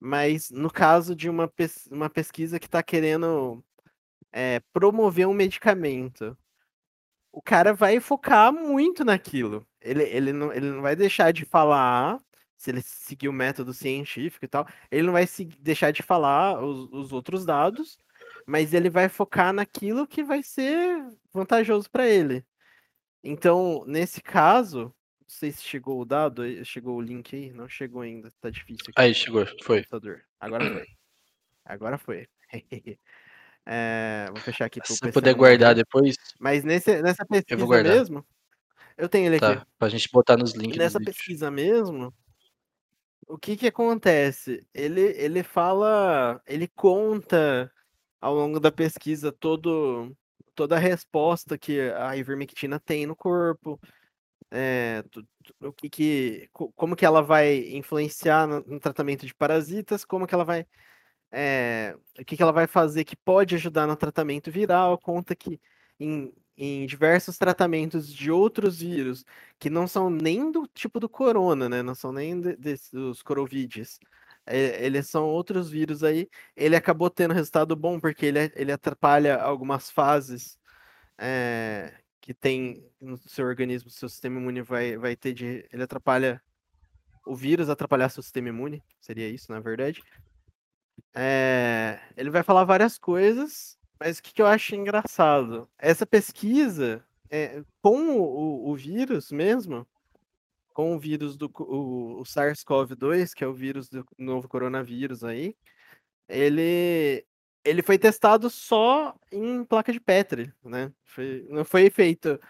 mas 0.00 0.50
no 0.50 0.70
caso 0.70 1.16
de 1.16 1.28
uma, 1.30 1.48
pes- 1.48 1.86
uma 1.88 2.10
pesquisa 2.10 2.60
que 2.60 2.66
está 2.66 2.82
querendo 2.82 3.64
é, 4.32 4.60
promover 4.72 5.28
um 5.28 5.34
medicamento, 5.34 6.36
o 7.32 7.42
cara 7.42 7.72
vai 7.74 8.00
focar 8.00 8.52
muito 8.52 9.04
naquilo. 9.04 9.66
Ele, 9.80 10.02
ele, 10.04 10.32
não, 10.32 10.52
ele 10.52 10.70
não 10.70 10.82
vai 10.82 10.96
deixar 10.96 11.32
de 11.32 11.44
falar, 11.44 12.18
se 12.56 12.70
ele 12.70 12.82
seguir 12.82 13.28
o 13.28 13.32
método 13.32 13.72
científico 13.74 14.44
e 14.44 14.48
tal, 14.48 14.66
ele 14.90 15.04
não 15.06 15.12
vai 15.12 15.26
se, 15.26 15.44
deixar 15.44 15.92
de 15.92 16.02
falar 16.02 16.62
os, 16.64 16.88
os 16.92 17.12
outros 17.12 17.44
dados, 17.44 17.98
mas 18.46 18.74
ele 18.74 18.90
vai 18.90 19.08
focar 19.08 19.52
naquilo 19.52 20.06
que 20.06 20.22
vai 20.24 20.42
ser 20.42 21.04
vantajoso 21.32 21.90
para 21.90 22.08
ele. 22.08 22.44
Então, 23.22 23.84
nesse 23.86 24.20
caso, 24.22 24.94
sei 25.28 25.52
se 25.52 25.62
chegou 25.62 26.00
o 26.00 26.04
dado, 26.04 26.42
aí- 26.42 26.64
chegou 26.64 26.96
o 26.96 27.00
link 27.00 27.36
aí, 27.36 27.52
não 27.52 27.68
chegou 27.68 28.00
ainda, 28.02 28.32
tá 28.40 28.50
difícil 28.50 28.84
aqui 28.88 29.00
Aí, 29.00 29.14
chegou, 29.14 29.46
foi. 29.62 29.78
computador. 29.82 30.22
Agora 30.40 30.64
foi. 30.70 30.86
Agora 31.64 31.98
foi. 31.98 32.26
É, 33.66 34.26
vou 34.32 34.40
fechar 34.40 34.64
aqui 34.64 34.80
Se 34.84 34.98
PC 34.98 35.12
puder 35.12 35.34
guardar 35.34 35.74
depois, 35.74 36.16
Mas 36.40 36.64
nesse, 36.64 37.02
nessa 37.02 37.24
pesquisa 37.26 37.64
guardar. 37.66 37.94
mesmo, 37.94 38.26
eu 38.96 39.08
tenho 39.08 39.26
ele 39.26 39.36
aqui. 39.36 39.60
tá. 39.60 39.66
Pra 39.78 39.88
gente 39.88 40.08
botar 40.10 40.36
nos 40.36 40.54
links. 40.54 40.78
Nessa 40.78 40.98
pesquisa 40.98 41.50
mesmo, 41.50 42.12
o 43.26 43.36
que 43.36 43.56
que 43.56 43.66
acontece? 43.66 44.66
Ele, 44.72 45.02
ele 45.02 45.42
fala, 45.42 46.40
ele 46.46 46.66
conta 46.68 47.70
ao 48.20 48.34
longo 48.34 48.58
da 48.58 48.72
pesquisa 48.72 49.30
todo, 49.30 50.16
toda 50.54 50.76
a 50.76 50.80
resposta 50.80 51.58
que 51.58 51.78
a 51.90 52.16
ivermectina 52.16 52.80
tem 52.80 53.06
no 53.06 53.14
corpo, 53.14 53.78
é, 54.50 55.04
o 55.60 55.72
que 55.72 55.88
que, 55.90 56.48
co- 56.52 56.72
como 56.72 56.96
que 56.96 57.04
ela 57.06 57.22
vai 57.22 57.58
influenciar 57.76 58.46
no, 58.46 58.60
no 58.62 58.80
tratamento 58.80 59.26
de 59.26 59.34
parasitas, 59.34 60.04
como 60.04 60.26
que 60.26 60.34
ela 60.34 60.44
vai, 60.44 60.66
é, 61.32 61.96
o 62.20 62.24
que 62.24 62.36
que 62.36 62.42
ela 62.42 62.52
vai 62.52 62.66
fazer 62.66 63.04
que 63.04 63.16
pode 63.16 63.54
ajudar 63.54 63.86
no 63.86 63.96
tratamento 63.96 64.50
viral, 64.50 64.98
conta 64.98 65.36
que 65.36 65.60
em, 66.00 66.32
em 66.56 66.86
diversos 66.86 67.36
tratamentos 67.38 68.12
de 68.12 68.30
outros 68.30 68.80
vírus 68.80 69.24
que 69.58 69.70
não 69.70 69.86
são 69.86 70.10
nem 70.10 70.50
do 70.50 70.66
tipo 70.68 71.00
do 71.00 71.08
corona, 71.08 71.68
né? 71.68 71.82
Não 71.82 71.94
são 71.94 72.12
nem 72.12 72.40
de- 72.40 72.56
desse- 72.56 72.92
dos 72.96 73.22
corovides. 73.22 73.98
é, 74.46 74.84
Eles 74.84 75.08
são 75.08 75.26
outros 75.26 75.68
vírus 75.70 76.02
aí. 76.04 76.28
Ele 76.56 76.76
acabou 76.76 77.10
tendo 77.10 77.34
resultado 77.34 77.76
bom 77.76 78.00
porque 78.00 78.26
ele, 78.26 78.52
ele 78.56 78.72
atrapalha 78.72 79.36
algumas 79.40 79.90
fases 79.90 80.58
é, 81.18 81.92
que 82.28 82.34
tem 82.34 82.86
no 83.00 83.16
seu 83.16 83.46
organismo, 83.46 83.88
seu 83.88 84.06
sistema 84.06 84.38
imune 84.38 84.60
vai, 84.60 84.98
vai 84.98 85.16
ter 85.16 85.32
de. 85.32 85.66
Ele 85.72 85.82
atrapalha 85.82 86.42
o 87.26 87.34
vírus, 87.34 87.70
atrapalhar 87.70 88.10
seu 88.10 88.22
sistema 88.22 88.50
imune. 88.50 88.84
Seria 89.00 89.30
isso, 89.30 89.50
na 89.50 89.60
verdade. 89.60 90.02
É, 91.16 91.98
ele 92.18 92.28
vai 92.28 92.42
falar 92.42 92.64
várias 92.64 92.98
coisas, 92.98 93.78
mas 93.98 94.18
o 94.18 94.22
que, 94.22 94.34
que 94.34 94.42
eu 94.42 94.46
acho 94.46 94.74
engraçado? 94.74 95.70
Essa 95.78 96.04
pesquisa 96.04 97.02
é, 97.30 97.62
com 97.80 98.18
o, 98.18 98.72
o- 98.72 98.76
vírus 98.76 99.32
mesmo, 99.32 99.88
com 100.74 100.94
o 100.94 100.98
vírus 100.98 101.34
do 101.34 101.50
o, 101.60 102.20
o 102.20 102.24
SARS-CoV-2, 102.24 103.32
que 103.32 103.42
é 103.42 103.46
o 103.46 103.54
vírus 103.54 103.88
do 103.88 104.04
novo 104.18 104.46
coronavírus 104.46 105.24
aí, 105.24 105.56
ele, 106.28 107.24
ele 107.64 107.82
foi 107.82 107.98
testado 107.98 108.48
só 108.48 109.14
em 109.32 109.64
placa 109.64 109.92
de 109.92 110.00
Petri, 110.00 110.52
né? 110.64 110.92
Foi- 111.04 111.46
não 111.50 111.64
foi 111.64 111.90
feito 111.90 112.40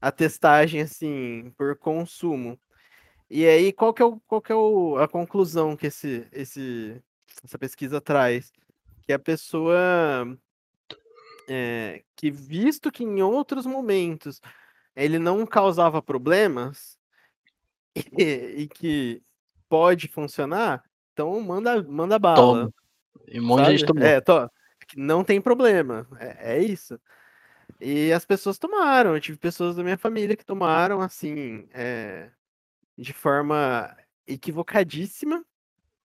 a 0.00 0.10
testagem 0.12 0.80
assim 0.82 1.52
por 1.56 1.76
consumo. 1.76 2.58
E 3.30 3.46
aí, 3.46 3.72
qual 3.72 3.92
que 3.92 4.02
é, 4.02 4.04
o, 4.04 4.20
qual 4.26 4.40
que 4.40 4.52
é 4.52 4.54
o- 4.54 4.96
a 4.98 5.08
conclusão 5.08 5.76
que 5.76 5.86
esse, 5.86 6.26
esse, 6.32 7.02
essa 7.42 7.58
pesquisa 7.58 8.00
traz? 8.00 8.52
Que 9.02 9.12
a 9.12 9.18
pessoa, 9.18 9.76
é, 11.48 12.02
que 12.16 12.30
visto 12.30 12.90
que 12.92 13.02
em 13.04 13.22
outros 13.22 13.66
momentos 13.66 14.40
ele 14.94 15.18
não 15.18 15.44
causava 15.46 16.00
problemas 16.02 16.98
e, 17.94 18.00
e 18.64 18.68
que 18.68 19.22
pode 19.68 20.06
funcionar, 20.08 20.84
então 21.12 21.40
manda, 21.40 21.82
manda 21.82 22.18
bala. 22.18 22.36
Toma. 22.66 22.74
E 23.28 23.40
um 23.40 23.44
monte 23.44 23.64
de 23.64 23.70
gente 23.78 23.86
tomou. 23.86 24.04
É, 24.04 24.20
que 24.86 24.98
não 24.98 25.24
tem 25.24 25.40
problema, 25.40 26.06
é, 26.18 26.56
é 26.56 26.62
isso. 26.62 27.00
E 27.80 28.12
as 28.12 28.24
pessoas 28.24 28.58
tomaram. 28.58 29.14
Eu 29.14 29.20
tive 29.20 29.38
pessoas 29.38 29.76
da 29.76 29.82
minha 29.82 29.98
família 29.98 30.36
que 30.36 30.44
tomaram, 30.44 31.00
assim, 31.00 31.66
é, 31.72 32.30
de 32.96 33.12
forma 33.12 33.94
equivocadíssima. 34.26 35.44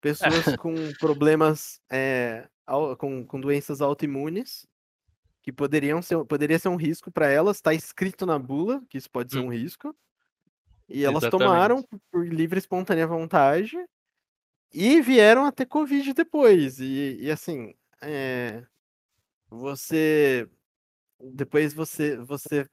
Pessoas 0.02 0.44
com 0.60 0.74
problemas, 1.00 1.80
é, 1.90 2.48
com, 2.98 3.26
com 3.26 3.42
doenças 3.42 3.82
autoimunes, 3.82 4.68
que 5.42 5.52
poderiam 5.52 6.02
ser, 6.02 6.24
poderia 6.26 6.60
ser 6.60 6.70
um 6.70 6.76
risco 6.76 7.12
para 7.12 7.28
elas. 7.28 7.58
Está 7.58 7.74
escrito 7.74 8.26
na 8.26 8.38
bula 8.38 8.82
que 8.90 8.98
isso 8.98 9.10
pode 9.10 9.32
ser 9.32 9.40
Hum. 9.40 9.46
um 9.46 9.52
risco. 9.52 9.96
E 10.88 11.04
elas 11.04 11.24
Exatamente. 11.24 11.48
tomaram 11.50 11.84
por 12.12 12.28
livre 12.28 12.58
e 12.58 12.60
espontânea 12.60 13.08
vontade 13.08 13.76
e 14.76 15.02
vieram 15.02 15.46
a 15.46 15.52
ter 15.54 15.66
Covid 15.66 16.14
depois. 16.14 16.80
E, 16.82 17.18
e 17.22 17.32
assim, 17.32 17.74
é, 18.02 18.62
você. 19.50 20.50
Depois 21.20 21.74
você, 21.74 22.18
você 22.18 22.68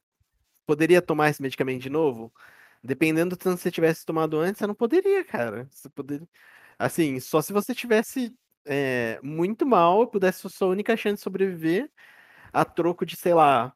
poderia 0.66 1.00
tomar 1.00 1.30
esse 1.30 1.40
medicamento 1.40 1.80
de 1.80 1.88
novo? 1.90 2.32
Dependendo 2.82 3.36
do 3.36 3.38
tanto 3.38 3.56
que 3.58 3.62
você 3.62 3.70
tivesse 3.70 4.04
tomado 4.04 4.38
antes, 4.40 4.58
você 4.58 4.66
não 4.66 4.74
poderia, 4.74 5.24
cara. 5.24 5.68
Você 5.70 5.88
poderia... 5.88 6.28
Assim, 6.76 7.20
só 7.20 7.40
se 7.40 7.52
você 7.52 7.72
tivesse 7.72 8.34
é, 8.64 9.20
muito 9.22 9.64
mal 9.64 10.02
e 10.02 10.10
pudesse 10.10 10.40
ser 10.40 10.48
sua 10.48 10.68
única 10.68 10.96
chance 10.96 11.16
de 11.16 11.22
sobreviver 11.22 11.88
a 12.52 12.64
troco 12.64 13.06
de, 13.06 13.14
sei 13.14 13.32
lá, 13.32 13.72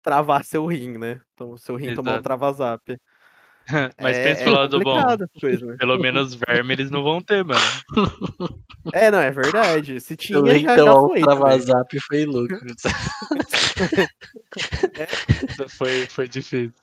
travar 0.00 0.44
seu 0.44 0.64
rim, 0.66 0.96
né? 0.96 1.20
Então, 1.34 1.56
seu 1.56 1.74
rim 1.74 1.94
tomar 1.94 2.12
um 2.12 2.14
Exato. 2.14 2.22
travazap. 2.22 3.00
Mas 4.00 4.16
é, 4.16 4.24
pensa 4.24 4.40
é 4.42 4.44
pro 4.44 4.52
lado 4.54 4.80
bom. 4.80 5.02
coisa, 5.40 5.64
né? 5.66 5.76
Pelo 5.78 5.98
menos 5.98 6.34
verme 6.34 6.74
eles 6.74 6.90
não 6.90 7.02
vão 7.02 7.20
ter, 7.22 7.44
mano. 7.44 7.60
É, 8.92 9.10
não, 9.10 9.18
é 9.18 9.30
verdade. 9.30 9.98
Se 9.98 10.14
tinha, 10.14 10.38
Eu 10.38 10.46
já, 10.46 10.58
já 10.58 10.72
então 10.74 11.08
foi. 11.08 11.22
o 11.22 11.24
também. 11.24 11.24
Travazap 11.24 12.00
foi 12.00 12.26
louco. 12.26 12.54
Foi, 15.78 16.06
foi 16.06 16.28
difícil. 16.28 16.74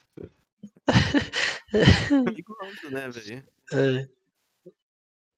Perigoso, 1.72 2.90
né, 2.90 3.08
velho? 3.10 3.44
É. 3.72 4.08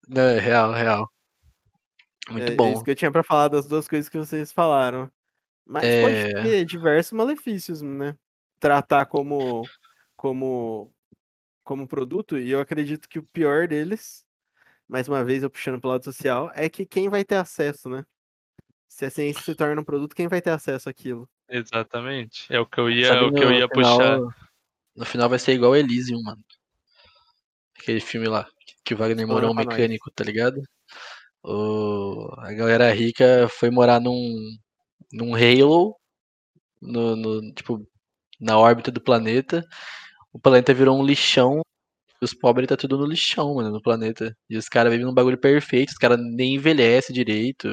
Não, 0.07 0.21
é 0.21 0.39
real, 0.39 0.71
real. 0.71 1.09
Muito 2.29 2.47
É, 2.49 2.53
é 2.53 2.55
bom. 2.55 2.71
isso 2.71 2.83
que 2.83 2.91
eu 2.91 2.95
tinha 2.95 3.11
pra 3.11 3.23
falar 3.23 3.49
das 3.49 3.67
duas 3.67 3.89
coisas 3.89 4.07
que 4.07 4.17
vocês 4.17 4.53
falaram. 4.53 5.11
Mas 5.65 5.83
pode 5.83 6.15
É. 6.15 6.43
ter 6.43 6.65
diversos 6.65 7.11
malefícios, 7.11 7.81
né? 7.81 8.15
Tratar 8.57 9.05
como, 9.07 9.63
como, 10.15 10.92
como 11.63 11.87
produto, 11.87 12.37
e 12.37 12.49
eu 12.51 12.59
acredito 12.59 13.07
que 13.07 13.19
o 13.19 13.23
pior 13.23 13.67
deles, 13.67 14.25
mais 14.87 15.07
uma 15.07 15.23
vez 15.23 15.43
eu 15.43 15.49
puxando 15.49 15.79
pro 15.79 15.89
lado 15.89 16.03
social, 16.03 16.51
é 16.55 16.69
que 16.69 16.85
quem 16.85 17.09
vai 17.09 17.23
ter 17.23 17.35
acesso, 17.35 17.89
né? 17.89 18.05
Se 18.87 19.05
a 19.05 19.09
ciência 19.09 19.41
se 19.41 19.55
torna 19.55 19.81
um 19.81 19.83
produto, 19.85 20.15
quem 20.15 20.27
vai 20.27 20.41
ter 20.41 20.51
acesso 20.51 20.89
àquilo? 20.89 21.27
Exatamente. 21.49 22.45
É 22.53 22.59
o 22.59 22.65
que 22.65 22.79
eu 22.79 22.89
ia, 22.89 23.07
Sabe, 23.07 23.25
o 23.25 23.33
que 23.33 23.43
eu 23.43 23.49
no 23.49 23.55
ia 23.55 23.67
final- 23.67 23.97
puxar. 23.97 24.19
No 24.95 25.05
final 25.05 25.29
vai 25.29 25.39
ser 25.39 25.53
igual 25.53 25.75
Elysium, 25.75 26.21
mano. 26.21 26.43
Aquele 27.79 27.99
filme 27.99 28.27
lá, 28.27 28.47
que 28.85 28.93
o 28.93 28.97
Wagner 28.97 29.27
morou 29.27 29.51
um 29.51 29.55
pra 29.55 29.63
nós. 29.63 29.73
mecânico, 29.75 30.11
tá 30.11 30.23
ligado? 30.23 30.61
O... 31.41 32.29
A 32.39 32.53
galera 32.53 32.93
rica 32.93 33.47
foi 33.49 33.69
morar 33.71 33.99
num, 33.99 34.55
num 35.11 35.33
Halo, 35.33 35.95
no, 36.81 37.15
no- 37.15 37.53
tipo, 37.53 37.85
na 38.39 38.57
órbita 38.59 38.91
do 38.91 39.01
planeta. 39.01 39.65
O 40.33 40.39
planeta 40.39 40.73
virou 40.73 40.99
um 40.99 41.05
lixão. 41.05 41.61
Os 42.21 42.33
pobres 42.33 42.67
tá 42.69 42.77
tudo 42.77 42.97
no 42.97 43.05
lixão, 43.05 43.55
mano, 43.55 43.71
no 43.71 43.81
planeta. 43.81 44.35
E 44.49 44.57
os 44.57 44.67
caras 44.69 44.91
vivem 44.91 45.05
num 45.05 45.13
bagulho 45.13 45.37
perfeito, 45.39 45.89
os 45.91 45.97
caras 45.97 46.19
nem 46.19 46.55
envelhecem 46.55 47.13
direito. 47.13 47.69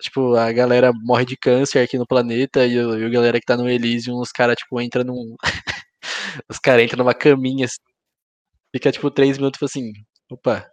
Tipo, 0.00 0.34
a 0.34 0.50
galera 0.52 0.92
morre 0.94 1.26
de 1.26 1.36
câncer 1.36 1.80
aqui 1.80 1.98
no 1.98 2.06
planeta 2.06 2.66
e, 2.66 2.74
e 2.74 3.04
a 3.04 3.08
galera 3.10 3.38
que 3.38 3.44
tá 3.46 3.56
no 3.56 3.68
Elysium, 3.68 4.18
os 4.18 4.32
caras, 4.32 4.56
tipo, 4.56 4.80
entram 4.80 5.04
num. 5.04 5.36
os 6.48 6.58
caras 6.58 6.84
entram 6.84 6.98
numa 7.04 7.14
caminha 7.14 7.66
assim. 7.66 7.78
Fica, 8.74 8.92
tipo, 8.92 9.10
três 9.10 9.38
minutos 9.38 9.62
assim. 9.62 9.92
Opa, 10.30 10.68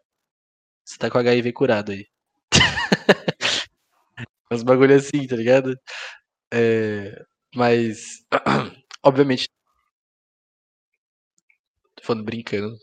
você 0.86 0.98
tá 1.00 1.10
com 1.12 1.18
HIV 1.20 1.54
curado 1.54 1.92
aí. 1.94 2.06
Uns 4.52 4.64
bagulho 4.64 4.96
assim, 4.96 5.28
tá 5.28 5.36
ligado? 5.36 5.76
É, 6.54 7.24
mas, 7.56 8.26
obviamente. 9.04 9.48
Falando 12.08 12.24
brincando. 12.24 12.74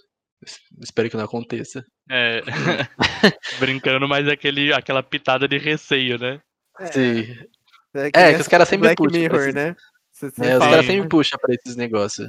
es- 0.44 0.58
Espero 0.82 1.08
que 1.10 1.16
não 1.16 1.24
aconteça. 1.24 1.82
É. 2.10 2.42
Brincando, 3.58 4.06
mas 4.06 4.28
aquele, 4.28 4.72
aquela 4.72 5.02
pitada 5.02 5.48
de 5.48 5.56
receio, 5.58 6.18
né? 6.18 6.40
Sim. 6.92 7.22
É, 7.94 8.10
É, 8.12 8.26
nem 8.26 8.34
que 8.34 8.40
os 8.42 8.48
caras 8.48 8.68
sempre 8.68 8.88
Black 8.88 8.96
puxam 9.02 9.10
pra 9.12 9.20
Mirror, 9.20 9.40
esses- 9.40 9.54
né? 9.54 9.76
Você, 10.12 10.30
você 10.30 10.44
É, 10.44 10.54
os 10.58 10.64
caras 10.64 10.86
sempre 10.86 11.08
puxam 11.08 11.38
pra 11.40 11.54
esses 11.54 11.76
negócios. 11.76 12.28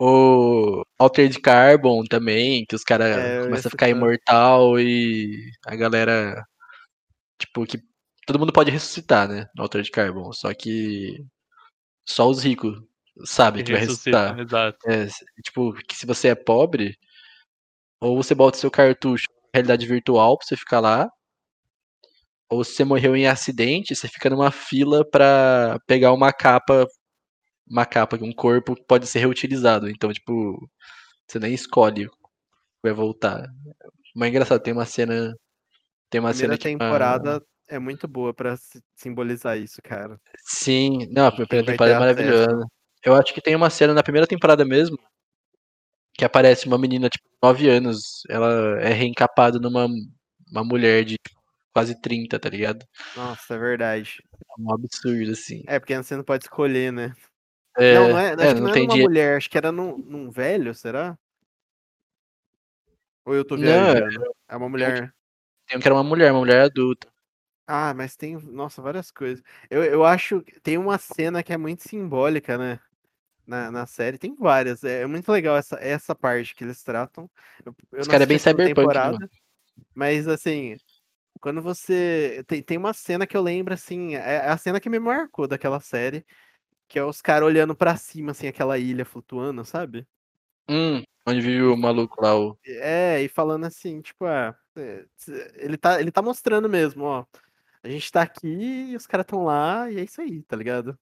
O 0.00 0.82
Altered 0.98 1.38
Carbon 1.40 2.04
também, 2.04 2.64
que 2.64 2.74
os 2.76 2.84
caras 2.84 3.16
É, 3.16 3.42
começam 3.44 3.68
a 3.68 3.70
ficar 3.70 3.88
imortal 3.88 4.78
e 4.80 5.50
a 5.66 5.74
galera. 5.76 6.44
Tipo, 7.38 7.66
que 7.66 7.78
todo 8.26 8.38
mundo 8.38 8.52
pode 8.52 8.70
ressuscitar, 8.70 9.28
né? 9.28 9.46
No 9.56 9.64
Altered 9.64 9.90
Carbon. 9.90 10.32
Só 10.32 10.54
que 10.54 11.18
só 12.08 12.28
os 12.30 12.42
ricos 12.44 12.80
sabem 13.24 13.64
que 13.64 13.72
vai 13.72 13.80
ressuscita, 13.80 14.32
ressuscitar. 14.34 14.40
exato. 14.40 14.78
É, 14.90 15.06
tipo, 15.42 15.72
que 15.86 15.96
se 15.96 16.06
você 16.06 16.28
é 16.28 16.34
pobre, 16.34 16.96
ou 18.00 18.16
você 18.16 18.34
bota 18.34 18.56
seu 18.58 18.70
cartucho 18.70 19.26
em 19.30 19.50
realidade 19.54 19.86
virtual 19.86 20.36
pra 20.38 20.46
você 20.46 20.56
ficar 20.56 20.80
lá, 20.80 21.08
ou 22.50 22.64
se 22.64 22.72
você 22.74 22.84
morreu 22.84 23.14
em 23.16 23.26
acidente, 23.26 23.94
você 23.94 24.08
fica 24.08 24.30
numa 24.30 24.50
fila 24.50 25.04
pra 25.08 25.78
pegar 25.86 26.12
uma 26.12 26.32
capa, 26.32 26.86
uma 27.68 27.84
capa, 27.84 28.16
um 28.22 28.32
corpo 28.32 28.74
que 28.74 28.84
pode 28.84 29.06
ser 29.06 29.18
reutilizado. 29.18 29.90
Então, 29.90 30.10
tipo, 30.12 30.68
você 31.26 31.38
nem 31.38 31.52
escolhe 31.52 32.06
o 32.06 32.10
que 32.10 32.16
vai 32.82 32.92
voltar. 32.92 33.46
Mas 34.16 34.26
é 34.28 34.30
engraçado, 34.30 34.62
tem 34.62 34.72
uma 34.72 34.86
cena. 34.86 35.34
Tem 36.10 36.20
uma 36.20 36.30
primeira 36.30 36.56
cena 36.56 36.72
uma- 36.72 36.78
temporada 36.78 37.42
é 37.68 37.78
muito 37.78 38.08
boa 38.08 38.32
pra 38.32 38.56
si- 38.56 38.80
simbolizar 38.96 39.58
isso, 39.58 39.76
cara. 39.84 40.18
Sim, 40.46 41.06
não, 41.10 41.26
a 41.26 41.32
primeira 41.32 41.66
temporada 41.66 42.06
é 42.22 42.28
acesso. 42.30 42.66
Eu 43.04 43.14
acho 43.14 43.32
que 43.32 43.40
tem 43.40 43.54
uma 43.54 43.70
cena 43.70 43.94
na 43.94 44.02
primeira 44.02 44.26
temporada 44.26 44.64
mesmo 44.64 44.98
que 46.18 46.24
aparece 46.24 46.66
uma 46.66 46.76
menina, 46.76 47.08
tipo, 47.08 47.24
9 47.40 47.70
anos. 47.70 48.24
Ela 48.28 48.80
é 48.80 48.92
reencapada 48.92 49.60
numa 49.60 49.86
uma 50.50 50.64
mulher 50.64 51.04
de 51.04 51.16
quase 51.72 51.98
30, 52.00 52.40
tá 52.40 52.48
ligado? 52.48 52.84
Nossa, 53.16 53.54
é 53.54 53.58
verdade. 53.58 54.18
É 54.32 54.60
um 54.60 54.72
absurdo, 54.72 55.30
assim. 55.30 55.62
É, 55.66 55.78
porque 55.78 55.96
você 55.96 56.16
não 56.16 56.24
pode 56.24 56.44
escolher, 56.44 56.92
né? 56.92 57.14
É, 57.76 57.94
não, 57.94 58.08
não 58.08 58.18
é, 58.18 58.32
acho 58.32 58.42
é, 58.42 58.54
que 58.54 58.54
não 58.54 58.60
não 58.60 58.66
era 58.66 58.72
tem 58.72 58.82
numa 58.82 58.92
dinheiro. 58.94 59.10
mulher, 59.10 59.36
acho 59.36 59.48
que 59.48 59.58
era 59.58 59.70
num, 59.70 59.96
num 59.96 60.30
velho, 60.30 60.74
será? 60.74 61.16
Ou 63.24 63.34
eu 63.34 63.44
tô 63.44 63.56
Não, 63.56 63.92
viajando? 63.92 64.34
É 64.48 64.56
uma 64.56 64.68
mulher. 64.68 65.14
Tem 65.68 65.78
um 65.78 65.80
que 65.80 65.86
era 65.86 65.94
uma 65.94 66.02
mulher, 66.02 66.32
uma 66.32 66.40
mulher 66.40 66.62
adulta. 66.62 67.06
Ah, 67.64 67.92
mas 67.94 68.16
tem, 68.16 68.34
nossa, 68.38 68.80
várias 68.82 69.10
coisas. 69.10 69.44
Eu, 69.70 69.84
eu 69.84 70.04
acho 70.04 70.40
que 70.40 70.58
tem 70.58 70.78
uma 70.78 70.98
cena 70.98 71.42
que 71.42 71.52
é 71.52 71.56
muito 71.56 71.86
simbólica, 71.86 72.56
né? 72.56 72.80
Na, 73.48 73.70
na 73.70 73.86
série, 73.86 74.18
tem 74.18 74.34
várias. 74.34 74.84
É, 74.84 75.00
é 75.00 75.06
muito 75.06 75.32
legal 75.32 75.56
essa, 75.56 75.76
essa 75.76 76.14
parte 76.14 76.54
que 76.54 76.62
eles 76.62 76.82
tratam. 76.82 77.30
Eu, 77.64 77.74
eu 77.92 78.00
Esse 78.00 78.08
não 78.08 78.12
cara 78.12 78.24
é 78.24 78.26
bem 78.26 78.38
cyberpunk, 78.38 78.68
né, 78.68 78.74
temporada, 78.74 79.30
Mas 79.94 80.28
assim, 80.28 80.76
quando 81.40 81.62
você. 81.62 82.44
Tem, 82.46 82.62
tem 82.62 82.76
uma 82.76 82.92
cena 82.92 83.26
que 83.26 83.34
eu 83.34 83.40
lembro, 83.40 83.72
assim, 83.72 84.16
é 84.16 84.50
a 84.50 84.58
cena 84.58 84.78
que 84.78 84.90
me 84.90 84.98
marcou 84.98 85.48
daquela 85.48 85.80
série, 85.80 86.26
que 86.86 86.98
é 86.98 87.02
os 87.02 87.22
caras 87.22 87.46
olhando 87.46 87.74
pra 87.74 87.96
cima, 87.96 88.32
assim, 88.32 88.46
aquela 88.46 88.76
ilha 88.76 89.06
flutuando, 89.06 89.64
sabe? 89.64 90.06
Hum, 90.68 91.02
onde 91.26 91.40
vive 91.40 91.62
o 91.62 91.74
maluco 91.74 92.20
lá, 92.20 92.38
o. 92.38 92.58
É, 92.66 93.22
e 93.22 93.28
falando 93.30 93.64
assim, 93.64 94.02
tipo, 94.02 94.26
ah, 94.26 94.54
é, 94.76 95.06
ele 95.54 95.78
tá, 95.78 95.98
ele 96.02 96.12
tá 96.12 96.20
mostrando 96.20 96.68
mesmo, 96.68 97.04
ó. 97.04 97.24
A 97.82 97.88
gente 97.88 98.12
tá 98.12 98.20
aqui 98.20 98.90
e 98.90 98.94
os 98.94 99.06
caras 99.06 99.24
tão 99.24 99.44
lá, 99.44 99.90
e 99.90 100.00
é 100.00 100.04
isso 100.04 100.20
aí, 100.20 100.42
tá 100.42 100.54
ligado? 100.54 100.98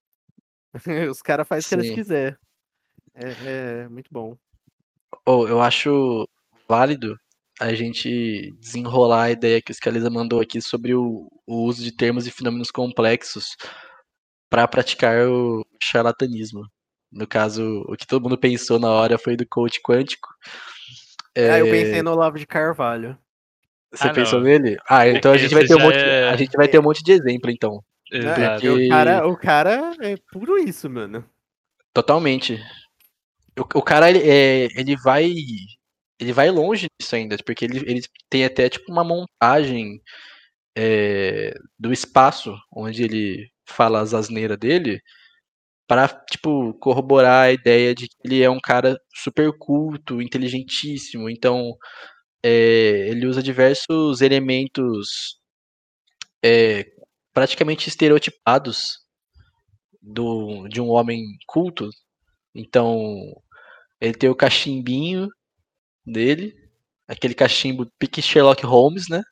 Os 1.10 1.22
caras 1.22 1.46
fazem 1.48 1.64
o 1.64 1.68
que 1.68 1.74
eles 1.74 1.86
Sim. 1.86 1.94
quiserem. 1.94 2.36
É, 3.14 3.82
é 3.84 3.88
muito 3.88 4.08
bom. 4.12 4.36
Oh, 5.26 5.46
eu 5.46 5.60
acho 5.60 6.28
válido 6.68 7.16
a 7.60 7.72
gente 7.74 8.52
desenrolar 8.60 9.24
a 9.24 9.30
ideia 9.30 9.62
que 9.62 9.70
o 9.72 9.74
Scalisa 9.74 10.10
mandou 10.10 10.40
aqui 10.40 10.60
sobre 10.60 10.94
o, 10.94 11.28
o 11.46 11.64
uso 11.64 11.82
de 11.82 11.92
termos 11.92 12.26
e 12.26 12.30
fenômenos 12.30 12.70
complexos 12.70 13.56
para 14.50 14.68
praticar 14.68 15.26
o 15.28 15.64
charlatanismo. 15.82 16.62
No 17.10 17.26
caso, 17.26 17.84
o 17.88 17.96
que 17.96 18.06
todo 18.06 18.22
mundo 18.22 18.38
pensou 18.38 18.78
na 18.78 18.90
hora 18.90 19.18
foi 19.18 19.36
do 19.36 19.46
coach 19.48 19.80
quântico. 19.82 20.28
Ah, 21.48 21.58
eu 21.58 21.66
É, 21.66 21.70
pensei 21.70 22.02
no 22.02 22.12
Olavo 22.12 22.38
de 22.38 22.46
Carvalho. 22.46 23.18
Você 23.92 24.08
Ah, 24.08 24.12
pensou 24.12 24.40
não. 24.40 24.46
nele? 24.46 24.76
Ah, 24.88 25.08
então 25.08 25.32
a 25.32 25.36
gente 25.38 25.54
vai 25.54 25.64
ter 25.64 25.74
um 25.76 25.80
monte, 25.80 25.98
é- 26.04 26.28
a 26.28 26.36
gente 26.36 26.56
vai 26.56 26.68
ter 26.68 26.78
um 26.78 26.82
monte 26.82 27.02
de 27.02 27.12
exemplo, 27.12 27.50
então. 27.50 27.82
Né? 28.12 28.50
Porque 28.50 28.68
o 28.68 28.88
cara, 28.88 29.26
o 29.26 29.36
cara 29.36 29.96
é 30.00 30.16
puro 30.32 30.58
isso, 30.58 30.88
mano. 30.88 31.28
Totalmente. 31.92 32.60
O, 33.58 33.62
o 33.78 33.82
cara, 33.82 34.10
ele, 34.10 34.20
é, 34.20 34.68
ele 34.78 34.96
vai. 34.96 35.32
Ele 36.18 36.32
vai 36.32 36.50
longe 36.50 36.88
disso 36.98 37.14
ainda, 37.14 37.36
porque 37.44 37.64
ele, 37.66 37.78
ele 37.80 38.02
tem 38.30 38.44
até 38.44 38.68
tipo 38.70 38.90
uma 38.90 39.04
montagem 39.04 40.00
é, 40.76 41.54
do 41.78 41.92
espaço 41.92 42.56
onde 42.72 43.02
ele 43.04 43.50
fala 43.66 44.00
as 44.00 44.14
asneiras 44.14 44.56
dele. 44.58 45.00
para 45.86 46.08
tipo 46.08 46.74
corroborar 46.74 47.46
a 47.46 47.52
ideia 47.52 47.94
de 47.94 48.08
que 48.08 48.16
ele 48.24 48.42
é 48.42 48.50
um 48.50 48.60
cara 48.60 48.98
super 49.14 49.52
culto, 49.58 50.22
inteligentíssimo. 50.22 51.30
Então 51.30 51.76
é, 52.44 53.08
ele 53.10 53.26
usa 53.26 53.42
diversos 53.42 54.20
elementos 54.22 55.38
é, 56.44 56.84
praticamente 57.36 57.86
estereotipados 57.86 59.04
do, 60.00 60.66
de 60.68 60.80
um 60.80 60.88
homem 60.88 61.22
culto. 61.46 61.90
Então 62.54 63.14
ele 64.00 64.14
tem 64.14 64.30
o 64.30 64.34
cachimbinho 64.34 65.28
dele, 66.02 66.56
aquele 67.06 67.34
cachimbo 67.34 67.86
pique 67.98 68.22
Sherlock 68.22 68.64
Holmes, 68.64 69.10
né? 69.10 69.22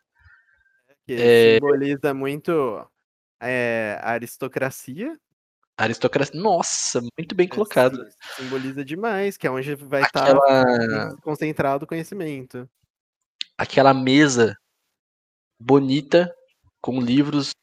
Que 1.06 1.14
É. 1.14 1.54
simboliza 1.54 2.12
muito 2.12 2.86
é, 3.40 3.98
a 4.02 4.10
aristocracia. 4.10 5.18
Aristocracia. 5.74 6.38
Nossa, 6.38 7.00
muito 7.00 7.34
bem 7.34 7.46
É, 7.46 7.48
colocado. 7.48 7.96
sim, 8.04 8.42
simboliza 8.42 8.84
demais, 8.84 9.38
que 9.38 9.46
é 9.46 9.50
onde 9.50 9.74
vai 9.76 10.02
estar 10.02 10.24
Aquela, 10.24 11.16
concentrado 11.22 11.86
o 11.86 11.88
conhecimento. 11.88 12.68
aquela 13.56 13.94
mesa 13.94 14.54
bonita 15.58 16.30
com 16.82 17.00
livros 17.00 17.54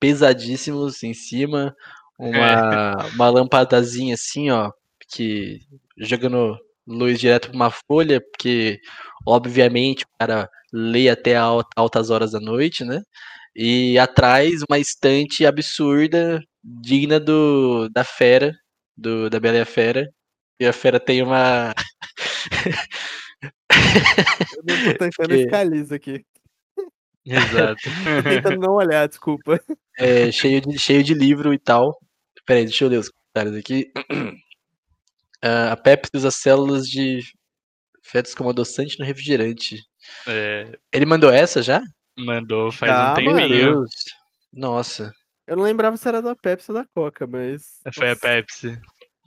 pesadíssimos 0.00 1.02
em 1.02 1.12
cima, 1.14 1.74
uma, 2.18 2.96
uma 3.14 3.30
lampadazinha 3.30 4.14
assim, 4.14 4.50
ó, 4.50 4.70
que 5.12 5.60
jogando 5.98 6.56
luz 6.86 7.18
direto 7.20 7.48
pra 7.48 7.56
uma 7.56 7.70
folha, 7.70 8.20
porque 8.20 8.80
obviamente 9.26 10.04
o 10.04 10.08
cara 10.18 10.48
lê 10.72 11.08
até 11.08 11.36
al- 11.36 11.62
altas 11.76 12.10
horas 12.10 12.32
da 12.32 12.40
noite, 12.40 12.84
né? 12.84 13.00
E 13.54 13.98
atrás 13.98 14.60
uma 14.68 14.78
estante 14.78 15.44
absurda, 15.44 16.40
digna 16.62 17.18
do 17.20 17.88
da 17.90 18.04
fera, 18.04 18.52
do 18.96 19.28
da 19.28 19.38
Bela 19.40 19.58
e 19.58 19.60
a 19.60 19.66
Fera. 19.66 20.08
E 20.60 20.66
a 20.66 20.72
fera 20.72 21.00
tem 21.00 21.22
uma 21.22 21.72
Eu 24.56 24.62
não 24.64 24.92
tô 24.92 24.98
tentando 24.98 25.28
Que- 25.34 25.42
ficar 25.44 25.64
liso 25.64 25.94
aqui. 25.94 26.24
Exato. 27.24 27.82
Tentando 28.24 28.60
não 28.60 28.74
olhar, 28.74 29.06
desculpa. 29.08 29.60
é, 29.98 30.30
cheio, 30.32 30.60
de, 30.60 30.78
cheio 30.78 31.02
de 31.02 31.14
livro 31.14 31.52
e 31.52 31.58
tal. 31.58 31.98
Peraí, 32.46 32.64
deixa 32.64 32.84
eu 32.84 32.88
ler 32.88 32.98
os 32.98 33.08
comentários 33.10 33.56
aqui. 33.56 33.90
Ah, 35.42 35.72
a 35.72 35.76
Pepsi 35.78 36.10
usa 36.14 36.30
células 36.30 36.86
de 36.86 37.20
fetos 38.02 38.34
como 38.34 38.50
adoçante 38.50 38.98
no 38.98 39.06
refrigerante. 39.06 39.78
É, 40.26 40.78
Ele 40.92 41.06
mandou 41.06 41.30
essa 41.30 41.62
já? 41.62 41.80
mandou 42.18 42.70
faz 42.70 42.92
Já, 42.92 43.12
um 43.12 43.14
tempinho. 43.14 43.84
Nossa. 44.52 45.14
Eu 45.46 45.56
não 45.56 45.64
lembrava 45.64 45.96
se 45.96 46.06
era 46.06 46.20
da 46.20 46.36
Pepsi 46.36 46.70
ou 46.70 46.76
da 46.76 46.84
Coca, 46.94 47.26
mas. 47.26 47.62
Foi 47.94 48.10
a 48.10 48.16
Pepsi. 48.16 48.78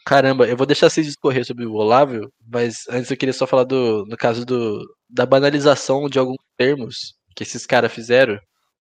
Caramba, 0.06 0.48
eu 0.48 0.56
vou 0.56 0.68
deixar 0.68 0.88
vocês 0.90 1.08
discorrer 1.08 1.46
sobre 1.46 1.66
o 1.66 1.74
Olávio, 1.74 2.32
mas 2.46 2.88
antes 2.90 3.10
eu 3.10 3.18
queria 3.18 3.34
só 3.34 3.48
falar 3.48 3.64
do, 3.64 4.06
no 4.06 4.16
caso 4.16 4.46
do, 4.46 4.86
da 5.10 5.26
banalização 5.26 6.08
de 6.08 6.20
alguns 6.20 6.38
termos 6.58 7.16
que 7.36 7.44
esses 7.44 7.66
caras 7.66 7.94
fizeram. 7.94 8.40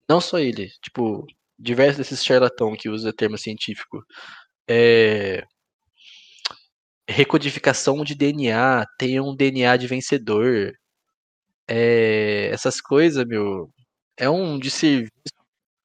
Não 0.09 0.21
só 0.21 0.39
ele, 0.39 0.69
tipo, 0.83 1.27
diversos 1.59 1.99
desses 1.99 2.25
charlatão 2.25 2.77
que 2.77 2.89
usa 2.89 3.13
termo 3.13 3.39
científico. 3.39 4.05
É, 4.69 5.45
recodificação 7.09 8.05
de 8.05 8.15
DNA, 8.15 8.87
tem 8.99 9.21
um 9.21 9.35
DNA 9.35 9.77
de 9.77 9.87
vencedor. 9.87 10.73
É, 11.69 12.49
essas 12.53 12.81
coisas, 12.81 13.25
meu, 13.27 13.71
é 14.17 14.29
um 14.31 14.59
desserviço 14.59 15.13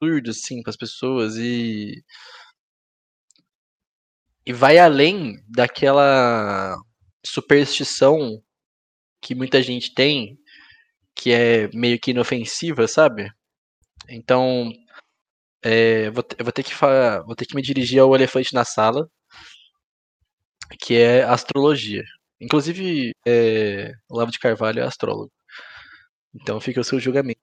absurdo, 0.01 0.31
assim, 0.31 0.61
para 0.63 0.71
as 0.71 0.77
pessoas 0.77 1.37
e. 1.37 2.03
E 4.45 4.53
vai 4.53 4.77
além 4.77 5.35
daquela 5.47 6.77
superstição 7.25 8.41
que 9.21 9.35
muita 9.35 9.61
gente 9.61 9.93
tem, 9.93 10.37
que 11.17 11.31
é 11.33 11.69
meio 11.73 11.99
que 11.99 12.11
inofensiva, 12.11 12.87
sabe? 12.87 13.29
Então, 14.09 14.71
é, 15.63 16.09
vou, 16.11 16.23
eu 16.37 16.45
vou 16.45 16.51
ter 16.53 16.63
que 16.63 16.73
fa- 16.73 17.21
vou 17.23 17.35
ter 17.35 17.45
que 17.45 17.55
me 17.55 17.61
dirigir 17.61 17.99
ao 18.01 18.15
elefante 18.15 18.53
na 18.53 18.63
sala, 18.65 19.09
que 20.79 20.95
é 20.97 21.23
astrologia. 21.23 22.03
Inclusive, 22.39 23.13
é, 23.27 23.93
Olavo 24.09 24.31
de 24.31 24.39
Carvalho 24.39 24.79
é 24.81 24.83
astrólogo. 24.83 25.31
Então 26.33 26.59
fica 26.59 26.81
o 26.81 26.83
seu 26.83 26.99
julgamento. 26.99 27.39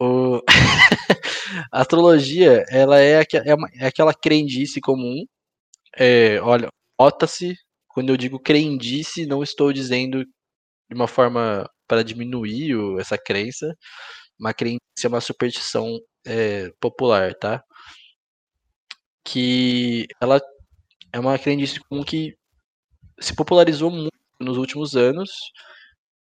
O- 0.00 0.42
a 1.72 1.80
astrologia, 1.82 2.64
ela 2.70 3.00
é, 3.00 3.22
é 3.46 3.54
uma- 3.54 3.68
é 3.74 3.86
aquela 3.86 4.14
crendice 4.14 4.80
comum. 4.80 5.24
É, 5.96 6.40
olha, 6.42 6.68
nota-se, 7.00 7.56
quando 7.88 8.10
eu 8.10 8.16
digo 8.16 8.40
crendice, 8.40 9.26
não 9.26 9.42
estou 9.42 9.72
dizendo 9.72 10.24
de 10.24 10.94
uma 10.96 11.08
forma 11.08 11.68
para 11.90 12.04
diminuir 12.04 12.76
o- 12.76 13.00
essa 13.00 13.18
crença. 13.18 13.76
Uma 14.40 14.54
crendice 14.54 14.80
é 15.04 15.08
uma 15.08 15.20
superstição 15.22 15.98
é, 16.26 16.70
popular, 16.80 17.34
tá? 17.36 17.64
Que 19.24 20.06
ela 20.20 20.40
é 21.12 21.20
uma 21.20 21.38
crendice 21.38 21.80
comum 21.80 22.04
que 22.04 22.36
se 23.20 23.34
popularizou 23.36 23.90
muito 23.90 24.12
nos 24.40 24.58
últimos 24.58 24.96
anos 24.96 25.30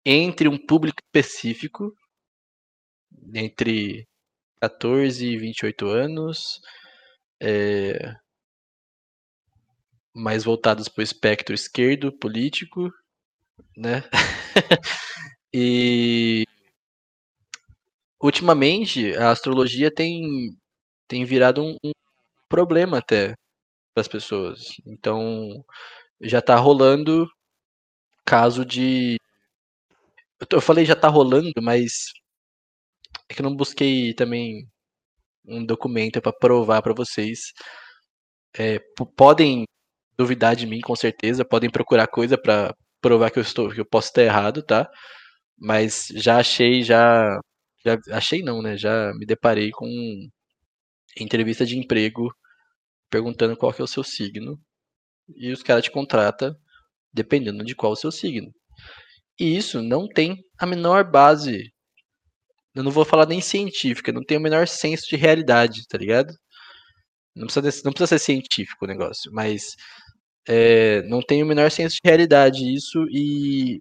entre 0.07 0.49
um 0.49 0.57
público 0.57 0.99
específico, 1.05 1.95
entre 3.35 4.07
14 4.61 5.27
e 5.27 5.39
28 5.39 5.87
anos, 5.89 6.61
é, 7.43 8.17
mais 10.15 10.45
voltados 10.45 10.89
para 10.89 11.01
o 11.01 11.05
espectro 11.05 11.55
esquerdo 11.55 12.13
político, 12.13 12.91
né? 13.77 14.05
e 15.57 16.45
ultimamente 18.21 19.15
a 19.17 19.31
astrologia 19.31 19.89
tem, 19.89 20.51
tem 21.07 21.25
virado 21.25 21.63
um, 21.63 21.77
um 21.85 21.93
problema 22.49 22.99
até 22.99 23.37
para 23.95 24.01
as 24.03 24.09
pessoas. 24.09 24.75
Então 24.85 25.65
já 26.21 26.43
tá 26.43 26.57
rolando 26.57 27.29
caso 28.25 28.65
de. 28.65 29.17
Eu, 30.51 30.61
falei 30.61 30.85
já 30.85 30.97
tá 30.97 31.09
rolando, 31.09 31.53
mas 31.63 32.13
é 33.29 33.35
que 33.35 33.41
eu 33.41 33.45
não 33.45 33.55
busquei 33.55 34.13
também 34.15 34.69
um 35.47 35.65
documento 35.65 36.21
para 36.21 36.33
provar 36.33 36.83
para 36.83 36.95
vocês. 36.95 37.53
É, 38.59 38.81
podem 39.17 39.65
duvidar 40.19 40.57
de 40.57 40.67
mim, 40.67 40.81
com 40.81 40.97
certeza, 40.97 41.45
podem 41.45 41.71
procurar 41.71 42.09
coisa 42.09 42.37
para 42.37 42.75
provar 43.01 43.31
que 43.31 43.39
eu 43.39 43.43
estou, 43.43 43.71
que 43.71 43.81
eu 43.81 43.87
posso 43.87 44.09
estar 44.09 44.23
errado, 44.23 44.63
tá? 44.63 44.91
Mas 45.59 46.09
já 46.17 46.39
achei, 46.39 46.83
já, 46.83 47.39
já 47.85 47.99
achei 48.13 48.43
não, 48.43 48.63
né? 48.63 48.77
Já 48.77 49.13
me 49.15 49.27
deparei 49.27 49.71
com 49.71 49.89
entrevista 51.19 51.65
de 51.67 51.79
emprego 51.79 52.35
perguntando 53.11 53.57
qual 53.57 53.73
que 53.73 53.81
é 53.81 53.85
o 53.85 53.89
seu 53.89 54.03
signo 54.05 54.61
e 55.37 55.53
os 55.53 55.63
caras 55.63 55.85
te 55.85 55.91
contratam 55.91 56.55
dependendo 57.13 57.65
de 57.65 57.75
qual 57.75 57.93
o 57.93 57.97
seu 57.97 58.11
signo. 58.11 58.53
E 59.39 59.57
isso 59.57 59.83
não 59.83 60.09
tem 60.09 60.45
a 60.59 60.67
menor 60.67 61.05
base. 61.11 61.73
Eu 62.75 62.83
não 62.83 62.91
vou 62.91 63.05
falar 63.05 63.27
nem 63.27 63.41
científica, 63.41 64.13
não 64.13 64.25
tem 64.25 64.37
o 64.39 64.41
menor 64.41 64.67
senso 64.69 65.09
de 65.09 65.17
realidade, 65.17 65.87
tá 65.89 65.97
ligado? 65.99 66.35
Não 67.35 67.47
precisa, 67.47 67.83
não 67.85 67.93
precisa 67.93 68.19
ser 68.19 68.25
científico 68.25 68.85
o 68.85 68.89
negócio, 68.89 69.33
mas 69.33 69.75
é, 70.49 71.03
não 71.03 71.21
tem 71.23 71.43
o 71.43 71.47
menor 71.47 71.71
senso 71.71 71.97
de 71.97 72.09
realidade 72.09 72.75
isso 72.75 73.07
e. 73.11 73.81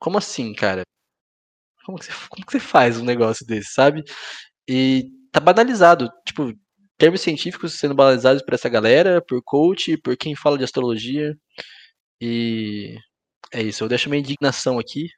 Como 0.00 0.18
assim, 0.18 0.52
cara? 0.54 0.82
Como 1.84 1.98
que, 1.98 2.06
você, 2.06 2.12
como 2.28 2.46
que 2.46 2.52
você 2.52 2.60
faz 2.60 2.98
um 2.98 3.04
negócio 3.04 3.46
desse, 3.46 3.72
sabe? 3.72 4.02
E 4.68 5.10
tá 5.32 5.40
banalizado. 5.40 6.10
Tipo, 6.26 6.52
termos 6.98 7.20
científicos 7.20 7.74
sendo 7.78 7.94
banalizados 7.94 8.42
por 8.42 8.54
essa 8.54 8.68
galera, 8.68 9.22
por 9.22 9.42
coach, 9.44 9.96
por 9.98 10.16
quem 10.16 10.34
fala 10.36 10.58
de 10.58 10.64
astrologia. 10.64 11.36
E 12.20 12.96
é 13.52 13.62
isso. 13.62 13.84
Eu 13.84 13.88
deixo 13.88 14.08
minha 14.10 14.20
indignação 14.20 14.78
aqui. 14.78 15.08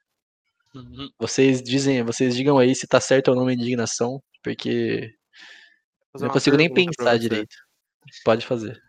Uhum. 0.75 1.09
Vocês 1.19 1.63
dizem, 1.63 2.03
vocês 2.03 2.35
digam 2.35 2.59
aí 2.59 2.75
se 2.75 2.87
tá 2.87 3.01
certo 3.01 3.29
ou 3.29 3.37
não 3.37 3.45
minha 3.45 3.57
indignação, 3.57 4.23
porque 4.43 5.13
Fazer 6.13 6.25
não 6.25 6.33
consigo 6.33 6.57
nem 6.57 6.73
pensar 6.73 7.19
direito. 7.19 7.55
Pode 8.25 8.47
fazer. 8.47 8.81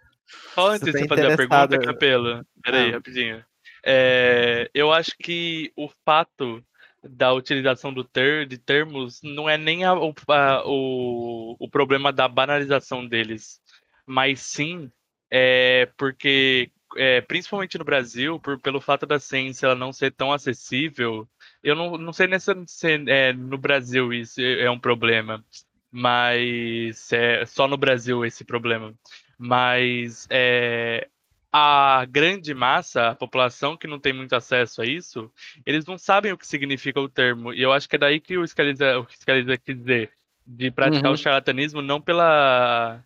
Só 0.56 0.72
antes 0.72 0.86
de 0.86 0.92
tá 0.94 1.00
você 1.00 1.08
fazer 1.08 1.32
a 1.32 1.38
pergunta, 1.38 1.80
Capelo. 1.80 2.46
Peraí, 2.64 2.90
Ah. 2.90 2.94
rapidinho. 2.94 3.46
É, 3.86 4.70
eu 4.74 4.92
acho 4.94 5.12
que 5.22 5.72
o 5.76 5.90
fato 6.06 6.64
da 7.04 7.34
utilização 7.34 7.94
do 7.94 8.04
ter, 8.04 8.48
de 8.48 8.58
termos 8.58 9.22
não 9.24 9.50
é 9.50 9.58
nem 9.58 9.84
a- 9.84 9.92
a- 10.30 10.64
o, 10.66 11.56
o 11.60 11.70
problema 11.70 12.12
da 12.14 12.28
banalização 12.28 13.06
deles, 13.06 13.62
mas 14.06 14.40
sim 14.42 14.90
é, 15.30 15.88
porque, 15.98 16.72
é, 16.96 17.20
principalmente 17.22 17.78
no 17.78 17.84
Brasil, 17.86 18.40
por, 18.40 18.60
pelo 18.60 18.80
fato 18.80 19.06
da 19.06 19.20
ciência 19.20 19.66
ela 19.66 19.76
não 19.76 19.92
ser 19.92 20.12
tão 20.12 20.32
acessível, 20.32 21.28
eu 21.64 21.76
não, 21.76 21.98
não 21.98 22.14
sei 22.14 22.28
nem 22.28 22.40
se 22.40 22.54
se, 22.68 22.88
é, 23.10 23.34
no 23.34 23.58
Brasil 23.58 24.14
isso 24.14 24.40
é 24.42 24.70
um 24.70 24.80
problema, 24.80 25.44
mas 25.92 27.12
é 27.12 27.46
só 27.46 27.68
no 27.68 27.78
Brasil 27.78 28.26
esse 28.26 28.44
problema. 28.46 28.94
Mas 29.38 30.28
é, 30.30 31.10
a 31.56 32.04
grande 32.10 32.52
massa, 32.56 33.10
a 33.10 33.16
população 33.16 33.78
que 33.78 33.86
não 33.86 34.00
tem 34.00 34.12
muito 34.12 34.34
acesso 34.36 34.82
a 34.82 34.86
isso, 34.86 35.32
eles 35.64 35.86
não 35.86 36.00
sabem 36.00 36.32
o 36.32 36.38
que 36.38 36.48
significa 36.48 37.00
o 37.00 37.08
termo. 37.08 37.54
E 37.54 37.62
eu 37.62 37.72
acho 37.72 37.88
que 37.88 37.96
é 37.96 38.00
daí 38.00 38.20
que 38.20 38.36
o 38.40 38.48
Scaliza, 38.48 38.98
o 38.98 39.06
Scaliza 39.08 39.56
quis 39.58 39.78
dizer, 39.78 40.12
de 40.48 40.72
praticar 40.72 41.12
Uhum. 41.12 41.14
o 41.14 41.18
charlatanismo 41.18 41.80
não 41.80 42.02
pela, 42.02 43.06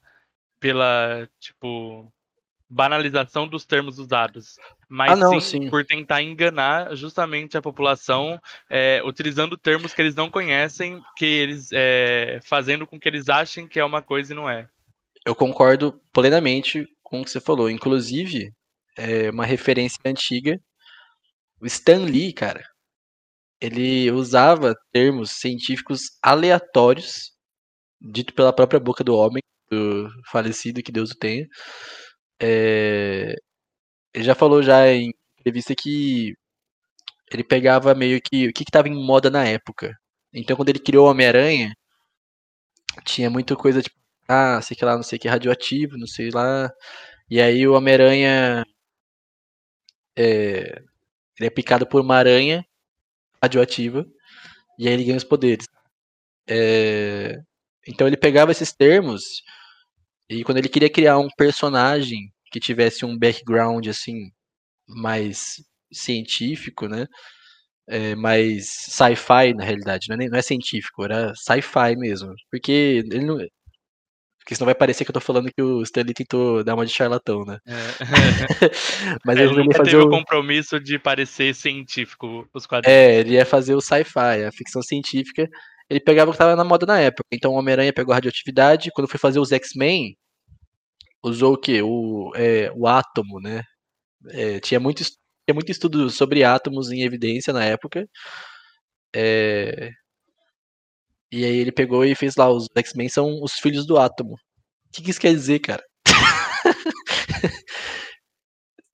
pela, 0.61 1.27
tipo, 1.41 2.09
banalização 2.69 3.45
dos 3.47 3.65
termos 3.65 3.99
usados, 3.99 4.55
mas 4.87 5.11
Ah, 5.11 5.15
não, 5.17 5.39
sim, 5.39 5.63
sim. 5.63 5.69
por 5.69 5.85
tentar 5.85 6.21
enganar 6.21 6.95
justamente 6.95 7.57
a 7.57 7.61
população, 7.61 8.39
é, 8.69 9.01
utilizando 9.03 9.57
termos 9.57 9.93
que 9.93 10.01
eles 10.01 10.15
não 10.15 10.29
conhecem, 10.29 11.01
que 11.17 11.25
eles 11.25 11.69
é, 11.73 12.39
fazendo 12.43 12.87
com 12.87 12.97
que 12.97 13.09
eles 13.09 13.27
achem 13.27 13.67
que 13.67 13.79
é 13.79 13.83
uma 13.83 14.01
coisa 14.01 14.31
e 14.31 14.35
não 14.35 14.49
é. 14.49 14.69
Eu 15.25 15.35
concordo 15.35 15.99
plenamente 16.13 16.87
com 17.07 17.21
o 17.21 17.23
que 17.23 17.31
você 17.31 17.39
falou. 17.41 17.69
Inclusive, 17.69 18.51
é 18.97 19.29
uma 19.31 19.45
referência 19.45 19.99
antiga. 20.05 20.59
O 21.61 21.65
Stan 21.67 21.99
Lee, 22.05 22.33
cara, 22.33 22.63
ele 23.61 24.11
usava 24.11 24.75
termos 24.93 25.31
científicos 25.31 26.01
aleatórios, 26.21 27.31
dito 28.01 28.33
pela 28.33 28.53
própria 28.53 28.79
boca 28.79 29.03
do 29.03 29.15
homem, 29.15 29.41
do 29.71 30.09
falecido, 30.31 30.83
que 30.83 30.91
Deus 30.91 31.11
o 31.11 31.17
tenha. 31.17 31.47
É, 32.41 33.35
Ele 34.13 34.23
já 34.25 34.35
falou 34.35 34.63
já 34.63 34.87
em 34.89 35.11
entrevista 35.39 35.75
que 35.75 36.33
ele 37.31 37.43
pegava 37.43 37.95
meio 37.95 38.21
que 38.21 38.47
o 38.49 38.53
que 38.53 38.63
estava 38.63 38.87
em 38.89 38.95
moda 38.95 39.29
na 39.29 39.45
época. 39.45 39.93
Então, 40.33 40.55
quando 40.57 40.69
ele 40.69 40.79
criou 40.79 41.07
o 41.07 41.11
Homem-Aranha, 41.11 41.73
tinha 43.05 43.29
muita 43.29 43.55
coisa 43.55 43.81
tipo, 43.81 43.95
ah, 44.27 44.61
sei 44.61 44.75
que 44.77 44.85
lá, 44.85 44.95
não 44.95 45.03
sei 45.03 45.19
que, 45.19 45.27
radioativo, 45.27 45.97
não 45.97 46.07
sei 46.07 46.29
lá. 46.31 46.71
E 47.29 47.41
aí 47.41 47.67
o 47.67 47.73
Homem-Aranha 47.75 48.65
é, 50.15 50.81
ele 51.39 51.47
é 51.47 51.49
picado 51.49 51.87
por 51.87 52.01
uma 52.01 52.15
aranha 52.17 52.65
radioativa 53.43 54.05
e 54.79 54.87
aí 54.87 54.93
ele 54.95 55.05
ganha 55.05 55.17
os 55.17 55.25
poderes. 55.25 55.67
É, 56.49 57.37
então 57.87 58.07
ele 58.07 58.17
pegava 58.17 58.51
esses 58.51 58.73
termos 58.73 59.23
e 60.29 60.43
quando 60.43 60.57
ele 60.59 60.69
queria 60.69 60.89
criar 60.91 61.19
um 61.19 61.29
personagem 61.37 62.31
que 62.51 62.59
tivesse 62.59 63.05
um 63.05 63.17
background 63.17 63.87
assim 63.87 64.31
mais 64.87 65.57
científico, 65.93 66.87
né? 66.87 67.07
É, 67.87 68.15
mais 68.15 68.67
sci-fi 68.89 69.53
na 69.55 69.63
realidade, 69.65 70.07
não 70.09 70.15
é, 70.17 70.29
não 70.29 70.37
é 70.39 70.41
científico, 70.43 71.03
era 71.05 71.33
sci-fi 71.35 71.95
mesmo, 71.97 72.33
porque 72.51 72.71
ele 73.11 73.25
não, 73.25 73.37
porque 74.47 74.55
senão 74.55 74.67
vai 74.67 74.75
parecer 74.75 75.03
que 75.03 75.11
eu 75.11 75.13
tô 75.13 75.19
falando 75.19 75.51
que 75.51 75.61
o 75.61 75.81
Stanley 75.81 76.13
tentou 76.13 76.63
dar 76.63 76.73
uma 76.73 76.85
de 76.85 76.93
charlatão, 76.93 77.43
né? 77.43 77.59
É. 77.67 77.73
Mas 79.25 79.37
É, 79.37 79.41
ele 79.41 79.49
ele 79.49 79.57
ia 79.57 79.63
nunca 79.65 79.77
fazer 79.79 79.91
teve 79.91 80.03
o 80.03 80.07
o, 80.07 80.09
compromisso 80.09 80.79
de 80.79 80.97
parecer 80.97 81.53
científico 81.53 82.47
os 82.53 82.65
quadrinhos. 82.65 82.97
É, 82.97 83.19
ele 83.19 83.33
ia 83.33 83.45
fazer 83.45 83.75
o 83.75 83.81
sci-fi, 83.81 84.45
a 84.47 84.51
ficção 84.53 84.81
científica. 84.81 85.49
Ele 85.89 85.99
pegava 85.99 86.29
o 86.29 86.31
que 86.31 86.37
tava 86.37 86.55
na 86.55 86.63
moda 86.63 86.85
na 86.85 86.97
época. 86.97 87.25
Então 87.29 87.51
o 87.51 87.55
Homem-Aranha 87.55 87.91
pegou 87.91 88.13
a 88.13 88.15
radioatividade. 88.15 88.89
Quando 88.91 89.09
foi 89.09 89.19
fazer 89.19 89.41
os 89.41 89.51
X-Men, 89.51 90.15
usou 91.21 91.55
o 91.55 91.57
quê? 91.57 91.81
O, 91.81 92.31
é, 92.33 92.71
o 92.73 92.87
átomo, 92.87 93.41
né? 93.41 93.63
É, 94.29 94.61
tinha, 94.61 94.79
muito, 94.79 95.03
tinha 95.03 95.53
muito 95.53 95.69
estudo 95.69 96.09
sobre 96.09 96.45
átomos 96.45 96.89
em 96.89 97.01
evidência 97.03 97.51
na 97.51 97.65
época. 97.65 98.07
É, 99.13 99.91
e 101.31 101.43
aí 101.45 101.57
ele 101.57 101.71
pegou 101.71 102.03
e 102.05 102.15
fez 102.15 102.35
lá, 102.35 102.49
os 102.49 102.67
X-Men 102.75 103.09
são 103.09 103.41
os 103.41 103.53
filhos 103.53 103.85
do 103.85 103.97
átomo. 103.97 104.33
O 104.33 104.37
que, 104.93 105.01
que 105.01 105.11
isso 105.11 105.19
quer 105.19 105.33
dizer, 105.33 105.59
cara? 105.59 105.83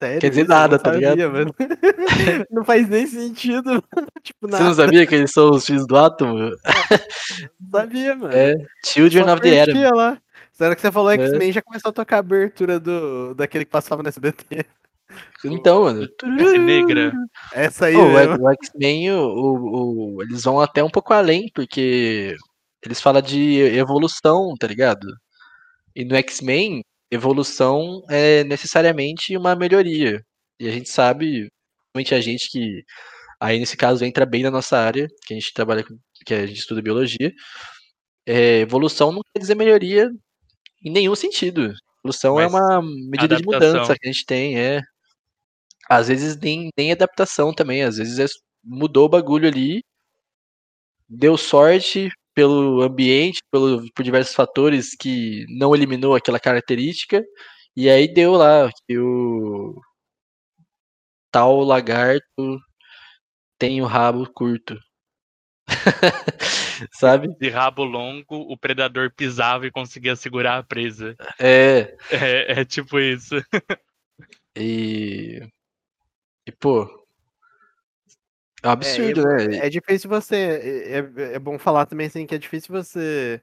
Sério, 0.02 0.20
Quer 0.20 0.30
dizer 0.32 0.48
nada, 0.48 0.78
tá 0.78 0.92
ligado? 0.92 1.12
sabia, 1.12 1.30
mano. 1.30 1.56
não 2.52 2.66
faz 2.66 2.90
nem 2.90 3.08
sentido. 3.08 3.82
tipo, 4.22 4.50
Você 4.50 4.64
não 4.64 4.74
sabia 4.74 5.08
que 5.08 5.16
eles 5.16 5.32
são 5.32 5.52
os 5.52 5.66
filhos 5.66 5.88
do 5.88 5.96
átomo? 5.96 6.38
Não 6.40 7.70
sabia, 7.72 8.14
mano. 8.16 8.34
É, 8.34 8.54
Children 8.86 9.24
Só 9.24 9.34
of 9.34 9.42
the 9.42 9.62
Atom. 9.62 9.96
lá. 9.96 10.18
Será 10.52 10.76
que 10.76 10.82
você 10.82 10.92
falou 10.92 11.10
É. 11.12 11.16
X-Men 11.16 11.52
já 11.54 11.62
começou 11.62 11.90
a 11.90 11.94
tocar 11.94 12.18
a 12.18 12.20
abertura 12.20 12.80
do, 12.82 13.34
daquele 13.34 13.64
que 13.64 13.72
passava 13.72 14.04
no 14.04 14.10
SBT? 14.10 14.66
Então, 15.46 15.84
mano. 15.84 16.08
Esse 16.40 16.58
negra. 16.58 17.12
Essa 17.54 17.86
aí 17.88 17.94
Pô, 17.94 18.06
o 18.06 18.50
X-Men, 18.54 19.12
o, 19.12 19.26
o- 19.26 20.16
o- 20.18 20.24
eles 20.24 20.44
vão 20.44 20.60
até 20.60 20.84
um 20.84 20.90
pouco 20.90 21.14
além, 21.14 21.50
porque 21.54 22.36
eles 22.86 23.02
falam 23.02 23.22
de 23.22 23.60
evolução, 23.78 24.54
tá 24.60 24.68
ligado? 24.68 25.08
E 25.96 26.04
no 26.06 26.16
X-Men, 26.16 26.82
evolução 27.12 28.02
é 28.10 28.44
necessariamente 28.44 29.36
uma 29.38 29.56
melhoria. 29.56 30.22
E 30.60 30.68
a 30.68 30.72
gente 30.72 30.90
sabe, 30.90 31.50
principalmente 31.94 32.16
a 32.16 32.22
gente 32.22 32.50
que, 32.50 32.82
aí 33.40 33.60
nesse 33.60 33.78
caso 33.78 34.04
entra 34.06 34.26
bem 34.26 34.44
na 34.44 34.52
nossa 34.52 34.78
área, 34.78 35.08
que 35.26 35.34
a 35.34 35.38
gente 35.38 35.54
trabalha, 35.54 35.84
com- 35.84 35.98
que 36.26 36.34
a 36.34 36.46
gente 36.48 36.60
estuda 36.60 36.82
biologia, 36.82 37.32
é, 38.26 38.60
evolução 38.62 39.12
não 39.12 39.22
quer 39.34 39.40
dizer 39.42 39.56
melhoria 39.56 40.10
em 40.86 40.92
nenhum 40.92 41.16
sentido. 41.16 41.74
Evolução 42.04 42.40
é 42.40 42.44
Mas 42.50 42.54
uma 42.54 42.82
medida 42.82 43.36
de 43.36 43.44
adaptação. 43.44 43.74
mudança 43.74 43.96
que 44.00 44.08
a 44.08 44.12
gente 44.12 44.26
tem, 44.26 44.58
é. 44.60 44.82
Às 45.90 46.08
vezes 46.10 46.38
nem, 46.38 46.70
nem 46.78 46.92
adaptação 46.92 47.54
também, 47.54 47.84
às 47.84 47.98
vezes 47.98 48.20
é- 48.20 48.26
mudou 48.64 49.06
o 49.06 49.10
bagulho 49.10 49.48
ali, 49.48 49.82
deu 51.10 51.38
sorte 51.38 52.10
pelo 52.36 52.82
ambiente, 52.82 53.42
pelo, 53.52 53.84
por 53.94 54.04
diversos 54.04 54.34
fatores 54.36 54.96
que 54.96 55.46
não 55.50 55.76
eliminou 55.76 56.16
aquela 56.16 56.40
característica, 56.40 57.24
e 57.76 57.90
aí 57.90 58.12
deu 58.12 58.34
lá 58.34 58.70
que 58.88 58.98
o 58.98 59.76
tal 61.32 61.62
lagarto 61.66 62.60
tem 63.58 63.82
o 63.82 63.86
rabo 63.86 64.32
curto. 64.32 64.78
Sabe? 66.94 67.30
De 67.40 67.50
rabo 67.50 67.84
longo, 67.84 68.36
o 68.52 68.58
predador 68.58 69.12
pisava 69.16 69.66
e 69.68 69.72
conseguia 69.72 70.16
segurar 70.16 70.58
a 70.58 70.64
presa. 70.64 71.16
É, 71.40 71.96
É, 72.12 72.62
é 72.62 72.66
tipo 72.66 73.00
isso. 73.00 73.36
e. 74.56 75.42
E 76.46 76.52
pô. 76.52 77.06
É 78.62 78.68
um 78.68 78.72
absurdo, 78.72 79.28
é, 79.30 79.48
né? 79.48 79.58
É 79.66 79.70
difícil 79.70 80.10
você. 80.10 80.36
É, 80.36 81.00
é- 81.00 81.34
é 81.36 81.40
bom 81.40 81.58
falar 81.60 81.86
também 81.86 82.08
assim 82.08 82.26
que 82.26 82.36
é 82.36 82.38
difícil 82.38 82.74
você 82.74 83.42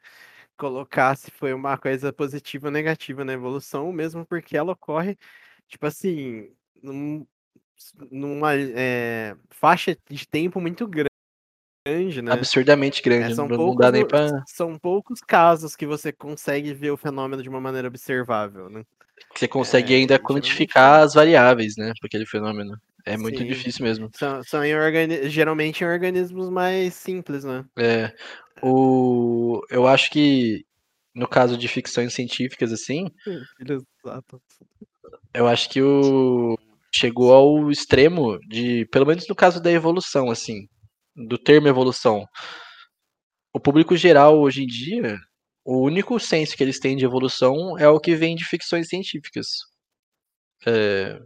colocar 0.56 1.16
se 1.16 1.31
foi 1.31 1.52
uma 1.55 1.78
coisa 1.78 2.12
positiva 2.12 2.68
ou 2.68 2.72
negativa 2.72 3.24
na 3.24 3.32
evolução, 3.32 3.93
mesmo 3.93 4.27
porque 4.27 4.56
ela 4.56 4.72
ocorre, 4.72 5.18
tipo 5.68 5.86
assim, 5.86 6.51
num- 6.82 7.27
numa 8.10 8.55
é, 8.55 9.35
faixa 9.51 9.97
de 10.09 10.28
tempo 10.28 10.60
muito 10.60 10.86
grande, 10.86 12.20
né? 12.22 12.32
Absurdamente 12.32 13.01
É, 13.01 13.05
grande, 13.05 13.35
são, 13.35 13.48
não, 13.48 13.56
não 13.56 13.64
poucos, 13.64 13.90
lu- 13.93 14.06
pra. 14.06 14.44
são 14.47 14.78
poucos 14.78 15.20
casos 15.20 15.74
que 15.74 15.86
você 15.86 16.12
consegue 16.12 16.74
ver 16.74 16.90
o 16.90 16.97
fenômeno 16.97 17.43
de 17.43 17.48
uma 17.48 17.60
maneira 17.60 17.89
observável, 17.89 18.68
né? 18.68 18.85
Você 19.35 19.48
consegue 19.48 19.94
É, 19.94 19.97
ainda 19.98 20.18
quantificar 20.18 21.02
as 21.02 21.14
variáveis, 21.14 21.77
né? 21.77 21.93
Para 21.98 22.06
aquele 22.06 22.27
fenômeno. 22.27 22.78
É 23.11 23.16
muito 23.16 23.39
Sim. 23.39 23.47
difícil 23.47 23.85
mesmo. 23.85 24.09
São, 24.15 24.41
são 24.45 24.65
em 24.65 24.73
organi- 24.73 25.28
geralmente 25.28 25.82
em 25.82 25.87
organismos 25.87 26.49
mais 26.49 26.95
simples, 26.95 27.43
né? 27.43 27.65
É, 27.77 28.15
o, 28.62 29.61
eu 29.69 29.85
acho 29.85 30.11
que 30.12 30.65
no 31.12 31.27
caso 31.27 31.59
de 31.59 31.66
ficções 31.66 32.15
científicas, 32.15 32.73
assim, 32.73 33.09
Exato. 33.59 34.41
eu 35.35 35.49
acho 35.49 35.69
que 35.70 35.82
o 35.82 36.57
chegou 36.95 37.32
ao 37.32 37.70
extremo 37.70 38.39
de, 38.49 38.87
pelo 38.93 39.07
menos 39.07 39.27
no 39.28 39.35
caso 39.35 39.61
da 39.61 39.73
evolução, 39.73 40.31
assim, 40.31 40.69
do 41.16 41.37
termo 41.37 41.66
evolução. 41.66 42.24
O 43.53 43.59
público 43.59 43.97
geral 43.97 44.39
hoje 44.39 44.62
em 44.62 44.66
dia, 44.66 45.19
o 45.65 45.81
único 45.85 46.20
senso 46.20 46.57
que 46.57 46.62
eles 46.62 46.78
têm 46.78 46.97
de 46.97 47.05
evolução 47.05 47.77
é 47.77 47.89
o 47.89 47.99
que 47.99 48.15
vem 48.15 48.37
de 48.37 48.45
ficções 48.45 48.89
científicas. 48.89 49.49
É, 50.65 51.19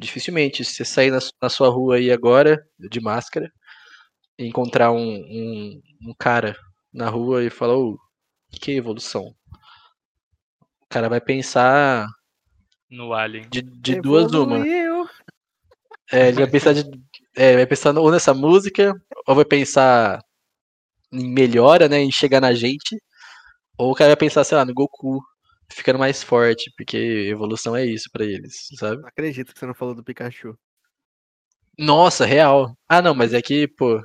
dificilmente, 0.00 0.64
se 0.64 0.74
você 0.74 0.84
sair 0.84 1.10
na, 1.10 1.18
na 1.40 1.48
sua 1.48 1.68
rua 1.68 1.96
aí 1.96 2.10
agora, 2.10 2.66
de 2.78 3.00
máscara, 3.00 3.52
e 4.38 4.46
encontrar 4.46 4.90
um, 4.90 4.98
um, 4.98 5.82
um 6.06 6.14
cara 6.18 6.56
na 6.92 7.08
rua 7.10 7.44
e 7.44 7.50
falar, 7.50 7.76
"Ô, 7.76 7.92
o 7.92 7.98
que, 8.50 8.72
é 8.72 8.74
evolução? 8.74 9.34
O 10.82 10.86
cara 10.88 11.08
vai 11.08 11.20
pensar 11.20 12.06
No 12.88 13.12
Alien. 13.12 13.48
de, 13.50 13.62
de 13.62 14.00
duas 14.00 14.32
uma. 14.32 14.66
É, 16.12 16.28
ele 16.28 16.38
vai 16.38 16.50
pensar 16.50 16.72
de. 16.72 16.82
É, 17.36 17.54
vai 17.54 17.66
pensar 17.66 17.96
ou 17.96 18.10
nessa 18.10 18.34
música, 18.34 18.92
ou 19.26 19.34
vai 19.34 19.44
pensar 19.44 20.20
em 21.12 21.32
melhora, 21.32 21.88
né? 21.88 22.00
Em 22.00 22.10
chegar 22.10 22.40
na 22.40 22.52
gente. 22.54 23.00
Ou 23.78 23.92
o 23.92 23.94
cara 23.94 24.10
vai 24.10 24.16
pensar, 24.16 24.42
sei 24.44 24.56
lá, 24.56 24.64
no 24.64 24.74
Goku 24.74 25.20
ficando 25.70 25.98
mais 25.98 26.22
forte, 26.22 26.72
porque 26.76 26.96
evolução 27.30 27.76
é 27.76 27.84
isso 27.84 28.08
pra 28.12 28.24
eles, 28.24 28.68
sabe? 28.78 29.00
Não 29.00 29.08
acredito 29.08 29.52
que 29.52 29.58
você 29.58 29.66
não 29.66 29.74
falou 29.74 29.94
do 29.94 30.04
Pikachu. 30.04 30.58
Nossa, 31.78 32.26
real. 32.26 32.76
Ah, 32.88 33.00
não, 33.00 33.14
mas 33.14 33.32
é 33.32 33.40
que, 33.40 33.66
pô. 33.66 34.02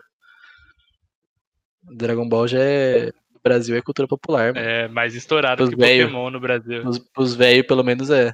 Dragon 1.84 2.28
Ball 2.28 2.48
já 2.48 2.60
é. 2.60 3.12
Brasil 3.44 3.76
é 3.76 3.82
cultura 3.82 4.08
popular, 4.08 4.54
mano. 4.54 4.66
É 4.66 4.88
mais 4.88 5.14
estourado 5.14 5.58
Pros 5.58 5.70
que 5.70 5.76
velho. 5.76 6.06
Pokémon 6.08 6.32
no 6.32 6.40
Brasil. 6.40 6.82
Pros, 6.82 6.98
pros 6.98 7.36
velhos, 7.36 7.68
pelo 7.68 7.84
menos, 7.84 8.10
é. 8.10 8.34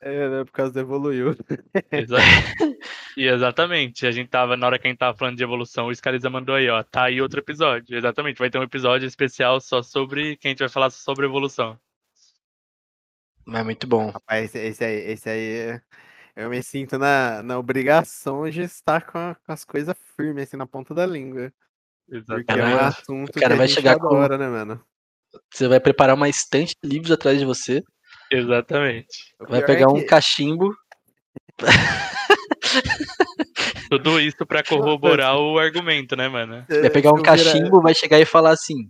É, 0.00 0.28
né? 0.28 0.44
Por 0.44 0.52
causa 0.52 0.72
do 0.72 0.78
evoluiu. 0.78 1.34
Exa- 1.90 2.18
e 3.16 3.26
exatamente, 3.26 4.06
a 4.06 4.12
gente 4.12 4.28
tava, 4.28 4.56
na 4.56 4.66
hora 4.66 4.78
que 4.78 4.86
a 4.86 4.90
gente 4.90 4.98
tava 4.98 5.16
falando 5.16 5.36
de 5.36 5.42
evolução, 5.42 5.86
o 5.88 5.94
Scaliza 5.94 6.30
mandou 6.30 6.54
aí, 6.54 6.68
ó, 6.68 6.82
tá 6.84 7.04
aí 7.04 7.20
outro 7.20 7.40
episódio. 7.40 7.96
Exatamente, 7.96 8.38
vai 8.38 8.48
ter 8.50 8.58
um 8.58 8.62
episódio 8.62 9.06
especial 9.08 9.60
só 9.60 9.82
sobre, 9.82 10.36
que 10.36 10.46
a 10.46 10.50
gente 10.50 10.60
vai 10.60 10.68
falar 10.68 10.90
sobre 10.90 11.26
evolução. 11.26 11.76
Mas 13.46 13.60
é 13.60 13.64
muito 13.64 13.86
bom. 13.86 14.10
Rapaz, 14.10 14.44
esse, 14.54 14.58
esse 14.58 14.84
aí, 14.84 14.96
esse 15.12 15.28
aí, 15.28 15.80
eu 16.36 16.48
me 16.50 16.62
sinto 16.62 16.98
na, 16.98 17.42
na 17.42 17.58
obrigação 17.58 18.48
de 18.48 18.62
estar 18.62 19.06
com, 19.06 19.18
a- 19.18 19.34
com 19.34 19.52
as 19.52 19.64
coisas 19.64 19.94
firmes, 20.16 20.48
assim, 20.48 20.56
na 20.56 20.66
ponta 20.66 20.94
da 20.94 21.04
língua. 21.06 21.52
Porque 22.26 22.52
é 22.52 22.64
um 22.64 22.78
assunto 22.78 23.36
o 23.36 23.40
cara 23.40 23.48
que 23.48 23.52
a 23.52 23.56
vai 23.56 23.66
gente 23.68 23.76
chegar 23.76 23.98
com- 23.98 24.06
adora, 24.06 24.38
né, 24.38 24.48
mano? 24.48 24.82
Você 25.52 25.66
vai 25.68 25.80
preparar 25.80 26.14
uma 26.14 26.28
estante 26.28 26.74
de 26.82 26.88
livros 26.88 27.10
atrás 27.10 27.38
de 27.38 27.44
você, 27.44 27.82
Exatamente. 28.30 29.34
Vai 29.38 29.48
pior 29.48 29.58
é 29.62 29.66
pegar 29.66 29.88
um 29.90 29.94
que- 30.00 30.04
cachimbo. 30.04 30.74
Tudo 33.90 34.18
isso 34.20 34.44
pra 34.46 34.62
corroborar 34.64 35.36
o 35.36 35.58
argumento, 35.58 36.16
né, 36.16 36.28
mano? 36.28 36.64
Vai 36.68 36.90
pegar 36.90 37.12
um 37.12 37.22
cachimbo, 37.22 37.80
vai 37.80 37.94
chegar 37.94 38.18
e 38.18 38.24
falar 38.24 38.50
assim: 38.50 38.88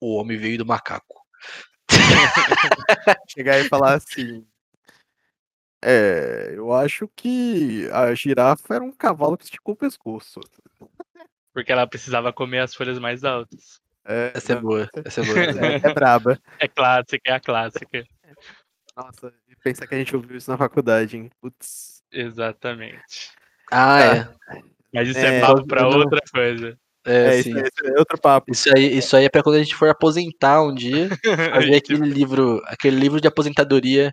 O 0.00 0.16
homem 0.16 0.38
veio 0.38 0.58
do 0.58 0.66
macaco. 0.66 1.15
chegar 3.28 3.58
e 3.60 3.68
falar 3.68 3.94
assim. 3.94 4.46
É, 5.82 6.52
eu 6.54 6.72
acho 6.72 7.08
que 7.14 7.88
a 7.92 8.14
girafa 8.14 8.74
era 8.74 8.84
um 8.84 8.92
cavalo 8.92 9.36
que 9.36 9.44
esticou 9.44 9.74
o 9.74 9.76
pescoço. 9.76 10.40
Porque 11.52 11.70
ela 11.72 11.86
precisava 11.86 12.32
comer 12.32 12.60
as 12.60 12.74
folhas 12.74 12.98
mais 12.98 13.24
altas. 13.24 13.80
É, 14.04 14.32
Essa 14.34 14.52
é 14.52 14.56
boa, 14.56 14.88
essa 15.04 15.20
é 15.20 15.24
boa. 15.24 15.36
é, 15.84 15.90
é 15.90 15.94
braba. 15.94 16.38
É 16.58 16.68
clássica, 16.68 17.22
é 17.30 17.32
a 17.32 17.40
clássica. 17.40 18.04
Nossa, 18.96 19.32
e 19.48 19.56
pensar 19.56 19.86
que 19.86 19.94
a 19.94 19.98
gente 19.98 20.14
ouviu 20.16 20.36
isso 20.36 20.50
na 20.50 20.56
faculdade, 20.56 21.16
hein? 21.16 21.30
Putz. 21.40 22.02
Exatamente. 22.10 23.32
Ah, 23.70 24.00
é. 24.00 24.28
Mas 24.92 25.08
isso 25.08 25.18
é, 25.18 25.38
É, 25.38 25.40
papo 25.40 25.66
pra 25.66 25.82
não- 25.82 25.98
outra 25.98 26.20
coisa. 26.32 26.78
É, 27.06 27.38
É, 27.38 27.42
sim. 27.42 27.50
isso, 27.56 27.86
é 27.86 27.98
outro 27.98 28.20
papo. 28.20 28.50
Isso 28.52 28.68
aí, 28.76 28.98
isso 28.98 29.16
aí 29.16 29.24
é 29.24 29.28
pra 29.28 29.42
quando 29.42 29.54
a 29.56 29.62
gente 29.62 29.74
for 29.76 29.88
aposentar 29.88 30.60
um 30.62 30.74
dia, 30.74 31.08
fazer 31.72 31.76
aquele 31.76 32.04
livro, 32.04 32.60
aquele 32.66 32.96
livro 32.96 33.20
de 33.20 33.28
aposentadoria, 33.28 34.12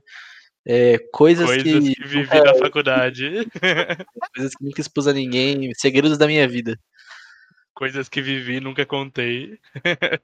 é, 0.65 0.97
coisas, 1.11 1.45
Coisas 1.47 1.63
que, 1.63 1.95
que 1.95 2.07
vivi 2.07 2.39
na 2.39 2.53
faculdade. 2.53 3.47
coisas 4.35 4.55
que 4.55 4.63
nunca 4.63 4.79
expus 4.79 5.07
a 5.07 5.13
ninguém, 5.13 5.71
segredos 5.75 6.17
da 6.17 6.27
minha 6.27 6.47
vida. 6.47 6.79
Coisas 7.73 8.07
que 8.07 8.21
vivi 8.21 8.57
e 8.57 8.61
nunca 8.61 8.85
contei. 8.85 9.57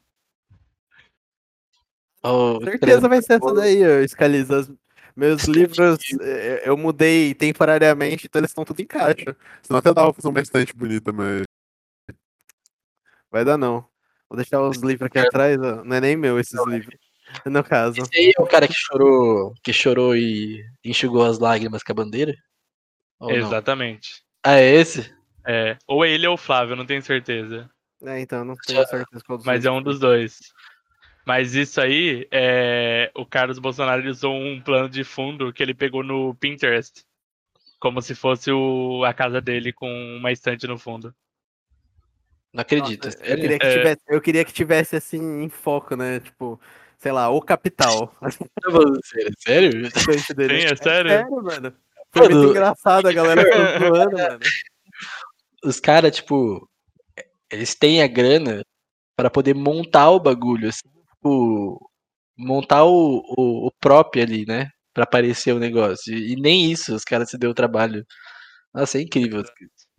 Oh, 2.22 2.60
certeza 2.62 3.08
vai 3.08 3.22
ser 3.22 3.34
essa 3.34 3.54
daí, 3.54 3.82
ô, 3.82 4.06
Scaliza. 4.08 4.60
As- 4.60 4.72
Meus 5.16 5.44
livros 5.46 5.98
eh, 6.22 6.64
eu 6.66 6.78
mudei 6.78 7.34
temporariamente, 7.34 8.26
então 8.28 8.40
eles 8.40 8.52
estão 8.52 8.64
tudo 8.64 8.82
em 8.82 8.86
caixa. 8.86 9.36
Senão 9.62 9.80
até 9.80 9.94
dava 9.94 10.14
pra 10.14 10.22
fazer 10.22 10.28
uma 10.30 10.40
estante 10.41 10.74
bonita, 10.74 11.12
mas. 11.12 11.44
Vai 13.31 13.45
dar 13.45 13.57
não. 13.57 13.85
Vou 14.30 14.38
deixar 14.38 14.61
os 14.61 14.77
livros 14.77 15.07
aqui 15.07 15.19
atrás, 15.19 15.57
ó. 15.60 15.84
Não 15.84 15.95
é 15.95 16.01
nem 16.01 16.15
meu 16.15 16.39
esses 16.39 16.60
livros. 16.68 16.97
No 17.45 17.64
caso. 17.64 18.01
Esse 18.01 18.18
aí 18.18 18.34
é 18.35 18.41
o 18.41 18.47
cara 18.47 18.68
que 18.68 18.73
chorou, 18.73 19.53
que 19.64 19.72
chorou 19.72 20.15
e 20.15 20.65
enxugou 20.84 21.23
as 21.23 21.38
lágrimas 21.38 21.84
com 21.84 21.91
a 21.91 21.95
bandeira? 21.95 22.34
Ou 23.19 23.30
não? 23.30 23.38
Exatamente. 23.38 24.23
Ah, 24.43 24.56
é 24.56 24.73
esse? 24.73 25.14
É, 25.45 25.77
ou 25.88 26.03
ele 26.03 26.26
ou 26.26 26.34
o 26.34 26.38
Flávio, 26.38 26.73
eu 26.73 26.76
não 26.76 26.88
tenho 26.88 27.03
certeza. 27.03 27.69
É, 28.03 28.19
então, 28.19 28.43
não 28.43 28.56
tenho 28.56 28.85
certeza 28.88 29.23
qual 29.26 29.38
dos 29.38 29.45
Mas 29.45 29.65
é 29.65 29.72
um 29.72 29.81
dos 29.81 29.99
dois. 29.99 30.39
Mas 31.26 31.53
isso 31.53 31.80
aí, 31.80 32.27
é... 32.31 33.11
o 33.15 33.26
Carlos 33.26 33.60
Bolsonaro 33.60 34.10
usou 34.10 34.35
um 34.35 34.60
plano 34.60 34.89
de 34.89 35.03
fundo 35.03 35.53
que 35.53 35.61
ele 35.61 35.73
pegou 35.73 36.01
no 36.01 36.34
Pinterest. 36.35 37.03
Como 37.80 38.01
se 38.01 38.15
fosse 38.15 38.51
o... 38.51 39.03
a 39.03 39.14
casa 39.14 39.39
dele 39.39 39.72
com 39.72 39.88
uma 40.18 40.31
estante 40.31 40.65
no 40.65 40.77
fundo. 40.77 41.14
Não 42.53 42.61
acredito. 42.61 43.05
Nossa, 43.05 43.17
eu, 43.19 43.26
sério? 43.26 43.41
queria 43.41 43.59
que 43.59 43.65
É. 43.65 43.73
tivesse, 43.73 44.01
eu 44.07 44.21
queria 44.21 44.45
que 44.45 44.53
tivesse 44.53 44.95
assim 44.95 45.43
em 45.43 45.49
foco, 45.49 45.95
né? 45.95 46.19
Tipo, 46.19 46.59
sei 46.97 47.11
lá, 47.11 47.30
o 47.30 47.41
capital. 47.41 48.15
Sério? 49.03 49.34
Sério? 49.39 49.85
a 49.85 49.88
estante 49.88 50.34
dele. 50.34 50.61
Sim, 50.61 50.67
é 50.67 50.76
sério? 50.76 51.09
sério, 51.11 51.43
mano. 51.43 51.73
Foi 52.11 52.30
muito 52.30 52.49
engraçado, 52.49 53.07
a 53.07 53.11
galera 53.13 53.41
zoando, 53.80 54.17
mano. 54.17 54.39
Os 55.63 55.80
caras, 55.80 56.15
tipo, 56.15 56.67
eles 57.51 57.76
têm 57.76 58.01
a 58.01 58.07
grana 58.07 58.63
pra 59.15 59.30
poder 59.30 59.53
montar 59.53 60.09
o 60.09 60.19
bagulho, 60.19 60.69
assim, 60.69 60.89
tipo, 61.13 61.89
montar 62.38 62.85
o, 62.85 63.19
o, 63.38 63.67
o 63.67 63.71
próprio 63.80 64.23
ali, 64.23 64.45
né? 64.45 64.69
Pra 64.93 65.03
aparecer 65.03 65.53
o 65.53 65.59
negócio. 65.59 66.13
E, 66.13 66.35
nem 66.35 66.71
isso, 66.71 66.95
os 66.95 67.03
caras 67.03 67.30
se 67.30 67.38
deu 67.38 67.51
o 67.51 67.53
trabalho. 67.53 68.05
Nossa, 68.73 68.97
é 68.97 69.01
incrível. 69.01 69.43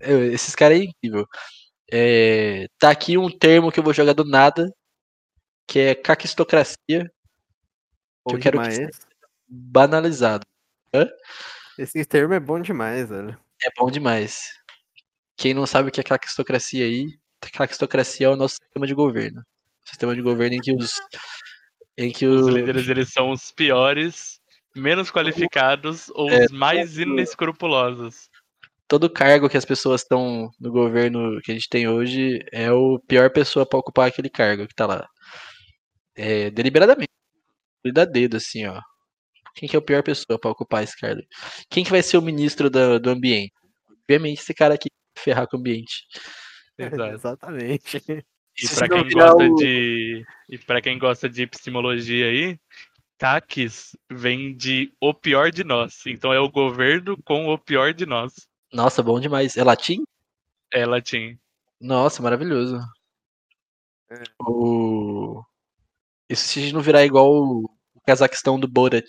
Esses 0.01 0.55
caras 0.55 0.81
é 0.81 0.85
incrível. 0.85 1.27
É, 1.93 2.67
tá 2.79 2.91
aqui 2.91 3.19
um 3.19 3.31
termo 3.31 3.73
que 3.73 3.81
eu 3.81 3.85
vou 3.85 3.93
jogar 3.93 4.13
do 4.13 4.25
nada, 4.25 4.73
que 5.67 5.79
é 5.79 5.95
caquistocracia, 5.95 7.11
Bom 8.25 8.37
eu 8.37 8.39
quero 8.39 8.61
que 8.61 8.69
demais. 8.69 9.01
banalizado. 9.49 10.45
Esse 11.79 12.05
termo 12.05 12.35
é 12.35 12.41
bom 12.41 12.61
demais, 12.61 13.09
velho. 13.09 13.39
É 13.65 13.69
bom 13.77 13.91
demais. 13.91 14.53
Quem 15.37 15.55
não 15.55 15.67
sabe 15.67 15.89
o 15.89 15.93
que 15.93 16.01
é 16.01 16.05
caquistocracia 16.05 16.85
aí, 16.85 17.19
caquistocracia 17.53 18.27
é 18.27 18.31
o 18.31 18.37
nosso 18.37 18.57
sistema 18.63 18.87
de 18.87 18.95
governo. 18.95 19.43
Sistema 19.85 20.15
de 20.15 20.23
governo 20.23 20.57
em 20.57 20.61
que 20.61 20.73
os. 20.75 21.01
Em 21.97 22.13
que 22.13 22.27
Os 22.27 22.47
o, 22.47 22.51
líderes, 22.51 22.89
eles 22.89 23.13
são 23.13 23.31
os 23.31 23.51
piores, 23.51 24.41
menos 24.75 25.11
qualificados 25.11 26.09
ou 26.11 26.31
É, 26.31 26.45
os 26.45 26.51
mais 26.51 26.99
inescrupulosos. 26.99 28.31
Todo 28.91 29.09
cargo 29.09 29.49
que 29.49 29.57
as 29.57 29.65
pessoas 29.65 30.01
estão 30.03 30.51
no 30.59 30.73
governo 30.73 31.41
que 31.45 31.53
a 31.53 31.55
gente 31.55 31.69
tem 31.69 31.87
hoje 31.87 32.41
é 32.51 32.73
o 32.73 32.99
pior 32.99 33.31
pessoa 33.31 33.65
pra 33.65 33.79
ocupar 33.79 34.09
aquele 34.09 34.29
cargo 34.29 34.67
que 34.67 34.75
tá 34.75 34.85
lá. 34.85 35.09
É, 36.17 36.51
deliberadamente. 36.51 37.09
Dá 37.95 38.05
dedo 38.05 38.37
assim, 38.37 38.67
ó. 38.67 38.81
Quem 39.55 39.69
que 39.69 39.77
é 39.77 39.79
a 39.79 39.83
pior 39.83 40.03
pessoa 40.03 40.39
pra 40.41 40.51
ocupar 40.51 40.83
esse 40.83 40.99
cargo? 40.99 41.23
Quem 41.71 41.85
que 41.85 41.91
vai 41.91 42.03
ser 42.03 42.19
o 42.19 42.23
ministro 42.23 42.69
do, 42.69 42.99
do 42.99 43.11
ambiente? 43.11 43.53
Obviamente 44.03 44.41
esse 44.41 44.53
cara 44.53 44.75
aqui 44.75 44.89
ferrar 45.17 45.47
com 45.47 45.57
o 45.57 45.61
ambiente. 45.61 46.05
Exato. 46.77 47.15
Exatamente. 47.15 47.97
E 48.59 48.81
não 48.81 48.89
quem 48.89 49.11
gosta 49.13 49.45
o- 49.45 49.55
de 49.55 50.25
e 50.49 50.59
para 50.59 50.83
quem 50.83 50.99
gosta 50.99 51.29
de 51.29 51.43
epistemologia 51.43 52.27
aí, 52.27 52.59
TACs 53.19 53.97
vem 54.11 54.57
de 54.57 54.93
o 55.01 55.15
pior 55.15 55.53
de 55.53 55.63
nós. 55.63 56.05
Então 56.07 56.33
é 56.33 56.41
o 56.41 56.51
governo 56.51 57.17
com 57.25 57.47
o 57.47 57.57
pior 57.57 57.95
de 57.95 58.05
nós. 58.05 58.50
Nossa, 58.73 59.03
bom 59.03 59.19
demais. 59.19 59.57
É 59.57 59.65
latim? 59.65 60.05
É 60.73 60.87
latim. 60.87 61.39
Nossa, 61.81 62.23
maravilhoso. 62.23 62.79
É. 64.11 64.23
O... 64.41 65.43
Isso 66.29 66.47
se 66.47 66.59
a 66.59 66.63
gente 66.63 66.75
não 66.75 66.81
virar 66.81 67.05
igual 67.05 67.33
o 67.33 67.71
Cazaquistão 68.07 68.59
do 68.59 68.69
Borat, 68.69 69.07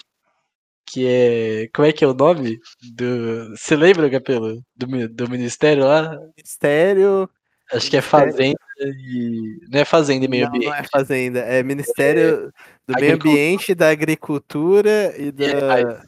que 0.86 1.08
é. 1.08 1.70
Como 1.74 1.88
é 1.88 1.94
que 1.94 2.04
é 2.04 2.08
o 2.08 2.14
nome? 2.14 2.60
Do... 2.94 3.56
Você 3.56 3.76
lembra, 3.76 4.10
Capelo? 4.10 4.62
Do, 4.76 5.10
do 5.10 5.30
ministério 5.30 5.86
lá? 5.86 6.18
Ministério. 6.36 7.30
Acho 7.72 7.90
que 7.90 7.98
é 7.98 8.02
Fazenda 8.02 8.58
e. 8.80 9.60
Não 9.70 9.80
é 9.80 9.86
Fazenda 9.86 10.26
e 10.26 10.28
Meio 10.28 10.46
não, 10.46 10.52
não 10.52 10.58
Ambiente. 10.58 10.80
é 10.80 10.84
fazenda, 10.92 11.40
é 11.40 11.64
Ministério 11.64 12.52
do 12.86 13.00
Meio. 13.00 13.16
Ambiente, 13.16 13.74
da 13.74 13.90
Agricultura 13.90 15.14
e 15.18 15.32
da. 15.32 15.46
animais. 15.46 16.04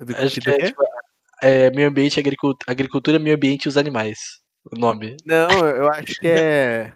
Do, 0.00 0.16
Acho 0.16 0.40
que 0.40 0.50
do 0.50 0.50
é, 0.50 0.66
tipo, 0.66 0.82
é 1.44 1.70
Meio 1.70 1.88
Ambiente, 1.88 2.18
agricultura, 2.18 2.72
agricultura, 2.72 3.18
Meio 3.18 3.36
Ambiente 3.36 3.66
e 3.66 3.68
os 3.68 3.76
Animais. 3.76 4.18
O 4.70 4.78
nome. 4.78 5.16
Não, 5.24 5.48
eu 5.68 5.90
acho 5.90 6.14
que 6.18 6.26
é 6.26 6.92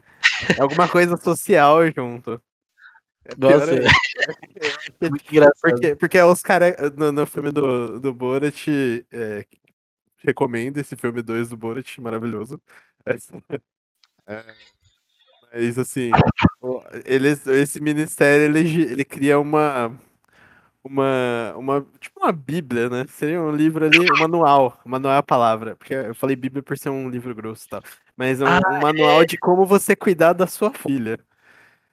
é 0.57 0.61
alguma 0.62 0.89
coisa 0.89 1.16
social 1.16 1.81
junto. 1.91 2.41
É 3.25 3.35
Nossa, 3.37 3.70
ainda. 3.70 3.89
muito 5.11 5.25
engraçado. 5.31 5.61
Porque, 5.61 5.97
porque 5.97 6.23
os 6.23 6.43
caras, 6.43 6.75
no, 6.97 7.12
no 7.12 7.27
filme 7.27 7.51
do, 7.51 8.01
do 8.01 8.15
Borat, 8.15 8.66
é, 9.12 9.45
recomendo 10.19 10.79
esse 10.79 10.97
filme 10.97 11.23
2 11.23 11.51
do 11.51 11.57
Borat, 11.57 11.99
maravilhoso. 11.99 12.61
É, 13.07 13.16
mas 15.53 15.79
assim, 15.79 16.11
eles, 17.05 17.47
esse 17.47 17.81
ministério 17.81 18.45
ele, 18.45 18.83
ele 18.83 19.05
cria 19.05 19.39
uma, 19.39 19.99
uma, 20.85 21.55
uma, 21.57 21.87
tipo 22.01 22.21
uma 22.21 22.33
bíblia, 22.33 22.89
né? 22.89 23.07
Seria 23.09 23.41
um 23.41 23.51
livro 23.55 23.85
ali, 23.85 23.99
um 23.99 24.17
manual, 24.17 24.81
manual 24.85 25.15
é 25.15 25.19
a 25.19 25.23
palavra, 25.23 25.77
porque 25.77 25.95
eu 25.95 26.15
falei 26.15 26.37
bíblia 26.37 26.63
por 26.63 26.79
ser 26.79 26.91
um 26.91 27.09
livro 27.09 27.35
grosso 27.35 27.67
e 27.67 27.69
tal, 27.69 27.83
mas 28.17 28.41
um, 28.41 28.47
Ah, 28.47 28.61
um 28.73 28.81
manual 28.81 29.25
de 29.25 29.37
como 29.37 29.67
você 29.67 29.95
cuidar 29.97 30.33
da 30.33 30.47
sua 30.47 30.73
filha. 30.73 31.19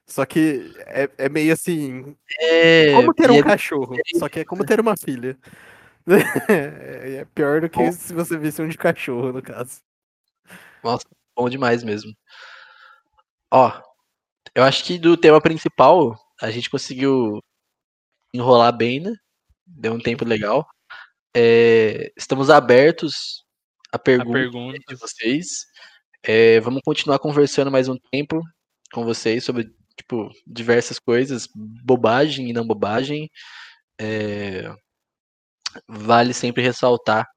Só 0.08 0.26
que 0.26 0.72
é, 0.86 1.10
é 1.18 1.30
meio 1.30 1.52
assim, 1.54 2.16
É, 2.40 2.94
como 2.94 3.14
ter 3.14 3.32
um 3.32 3.38
é- 3.40 3.44
cachorro, 3.44 3.98
só 4.18 4.30
que 4.30 4.42
é 4.42 4.46
como 4.46 4.64
ter 4.66 4.80
uma 4.80 4.96
filha. 4.98 5.38
É, 6.48 7.16
é 7.22 7.26
pior 7.34 7.62
do 7.62 7.68
que 7.68 7.92
se 7.92 8.14
você 8.14 8.38
visse 8.38 8.62
um 8.62 8.68
de 8.68 8.78
cachorro, 8.78 9.34
no 9.34 9.42
caso. 9.42 9.82
Nossa, 10.84 11.04
bom 11.36 11.50
demais 11.50 11.84
mesmo. 11.84 12.14
Ó, 13.52 13.72
eu 14.54 14.64
acho 14.64 14.84
que 14.84 15.00
do 15.00 15.18
tema 15.18 15.42
principal 15.42 16.16
a 16.40 16.52
gente 16.52 16.70
conseguiu 16.70 17.42
enrolar 18.36 18.76
bem, 18.76 19.00
né? 19.00 19.14
Deu 19.66 19.94
um 19.94 20.00
tempo 20.00 20.26
legal. 20.26 20.68
É, 21.36 22.12
estamos 22.16 22.50
abertos 22.50 23.44
a 23.92 23.98
A 23.98 24.00
perguntas 24.00 24.82
de 24.88 24.96
vocês. 24.96 25.66
É, 26.24 26.60
vamos 26.60 26.82
continuar 26.84 27.20
conversando 27.20 27.72
mais 27.72 27.88
um 27.88 27.98
tempo 28.12 28.42
com 28.92 29.04
vocês 29.06 29.44
sobre 29.44 29.70
tipo, 29.98 30.30
diversas 30.46 31.00
coisas, 31.00 31.48
bobagem 31.56 32.50
e 32.50 32.54
não 32.54 32.66
bobagem. 32.66 33.30
É, 34.00 34.74
vale 35.88 36.34
sempre 36.34 36.64
ressaltar, 36.64 37.28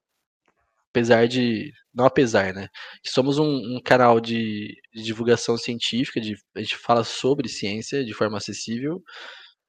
apesar 0.89 1.27
de. 1.27 1.71
Não 1.93 2.05
apesar, 2.05 2.53
né? 2.53 2.67
Que 3.03 3.09
somos 3.09 3.39
um, 3.39 3.77
um 3.77 3.81
canal 3.83 4.19
de, 4.19 4.75
de 4.93 5.03
divulgação 5.03 5.57
científica, 5.57 6.21
de, 6.21 6.35
a 6.55 6.61
gente 6.61 6.77
fala 6.77 7.03
sobre 7.03 7.49
ciência 7.49 8.05
de 8.05 8.13
forma 8.13 8.37
acessível. 8.37 9.01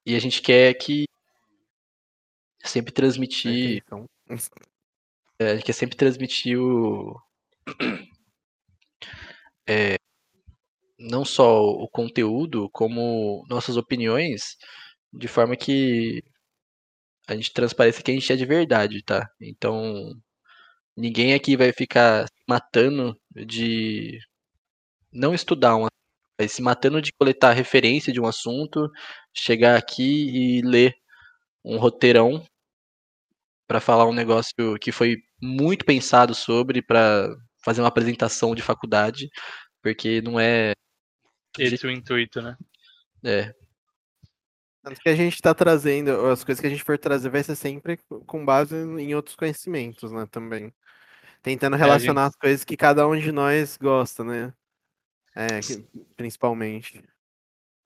E 0.07 0.17
a 0.17 0.21
gente 0.21 0.43
quer 0.43 0.75
que 0.75 1.05
sempre 2.65 2.93
transmitir. 2.93 3.83
Então, 3.85 4.07
é, 5.39 5.53
a 5.53 5.55
gente 5.55 5.65
quer 5.65 5.73
sempre 5.73 5.97
transmitir 5.97 6.59
o. 6.59 7.21
É, 9.69 9.97
não 10.99 11.25
só 11.25 11.63
o 11.63 11.89
conteúdo, 11.89 12.69
como 12.71 13.45
nossas 13.49 13.77
opiniões, 13.77 14.57
de 15.13 15.29
forma 15.29 15.57
que 15.57 16.25
a 17.29 17.35
gente 17.37 17.53
transpareça 17.53 18.03
que 18.03 18.11
a 18.11 18.15
gente 18.15 18.33
é 18.33 18.37
de 18.37 18.45
verdade, 18.45 19.03
tá? 19.05 19.29
Então, 19.41 20.13
ninguém 20.97 21.35
aqui 21.35 21.57
vai 21.57 21.73
ficar 21.73 22.27
matando 22.49 23.17
de 23.47 24.19
não 25.13 25.35
estudar 25.35 25.77
um 25.77 25.87
vai 26.41 26.49
se 26.49 26.63
matando 26.63 27.03
de 27.03 27.13
coletar 27.13 27.53
referência 27.53 28.13
de 28.13 28.21
um 28.21 28.27
assunto, 28.27 28.91
chegar 29.35 29.77
aqui 29.77 30.59
e 30.59 30.63
ler 30.63 30.95
um 31.65 31.79
roteirão 31.79 32.45
para 33.67 33.81
falar 33.81 34.07
um 34.07 34.13
negócio 34.13 34.79
que 34.81 34.91
foi 34.91 35.17
muito 35.41 35.85
pensado 35.85 36.35
sobre 36.35 36.83
para 36.83 37.29
fazer 37.65 37.81
uma 37.81 37.89
apresentação 37.89 38.55
de 38.55 38.63
faculdade, 38.63 39.29
porque 39.83 40.21
não 40.23 40.41
é 40.41 40.73
Esse 41.59 41.85
é 41.85 41.89
o 41.89 41.93
intuito, 41.93 42.41
né? 42.43 42.57
é, 43.25 43.55
Tanto 44.83 44.99
que 45.01 45.09
a 45.11 45.15
gente 45.15 45.41
tá 45.43 45.55
trazendo, 45.55 46.27
as 46.27 46.43
coisas 46.43 46.61
que 46.61 46.67
a 46.67 46.71
gente 46.71 46.83
for 46.83 46.97
trazer 46.99 47.29
vai 47.29 47.43
ser 47.43 47.55
sempre 47.55 47.99
com 48.27 48.45
base 48.45 48.75
em 48.75 49.15
outros 49.15 49.37
conhecimentos, 49.37 50.11
né, 50.11 50.27
também. 50.31 50.73
Tentando 51.43 51.75
É, 51.75 51.77
a 51.77 51.79
gente- 51.79 51.87
relacionar 51.87 52.27
as 52.27 52.37
coisas 52.37 52.65
que 52.65 52.77
cada 52.77 53.07
um 53.07 53.19
de 53.19 53.31
nós 53.31 53.77
gosta, 53.77 54.25
né? 54.25 54.55
É, 55.35 55.61
que- 55.61 55.87
principalmente. 56.17 57.05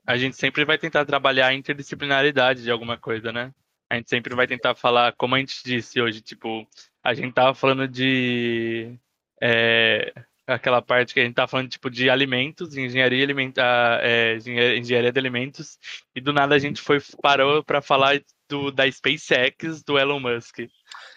A 0.07 0.17
gente 0.17 0.37
sempre 0.37 0.65
vai 0.65 0.79
tentar 0.79 1.05
trabalhar 1.05 1.49
a 1.49 1.55
interdisciplinaridade 1.55 2.63
de 2.63 2.71
alguma 2.71 2.97
coisa, 2.97 3.33
né? 3.33 3.53
A 3.91 3.97
gente 3.97 4.09
sempre 4.09 4.35
vai 4.35 4.47
tentar 4.47 4.75
falar, 4.75 5.13
como 5.13 5.35
a 5.35 5.39
gente 5.39 5.63
disse 5.65 6.01
hoje, 6.01 6.21
tipo, 6.21 6.67
a 7.03 7.15
gente 7.15 7.33
tava 7.33 7.55
falando 7.55 7.87
de. 7.87 8.99
é, 9.41 10.13
aquela 10.47 10.83
parte 10.83 11.15
que 11.15 11.21
a 11.21 11.25
gente 11.25 11.35
tava 11.35 11.49
falando, 11.49 11.69
tipo, 11.69 11.91
de 11.91 12.11
alimentos, 12.11 12.77
engenharia 12.77 13.23
alimentar, 13.23 14.01
é, 14.03 14.37
engenharia, 14.37 14.79
engenharia 14.79 15.13
de 15.13 15.19
alimentos, 15.19 15.79
e 16.15 16.21
do 16.21 16.33
nada 16.33 16.55
a 16.55 16.59
gente 16.59 16.81
foi, 16.81 16.99
parou 17.23 17.63
para 17.63 17.81
falar 17.81 18.21
do, 18.49 18.71
da 18.71 18.91
SpaceX 18.91 19.83
do 19.83 19.99
Elon 19.99 20.21
Musk. 20.21 20.61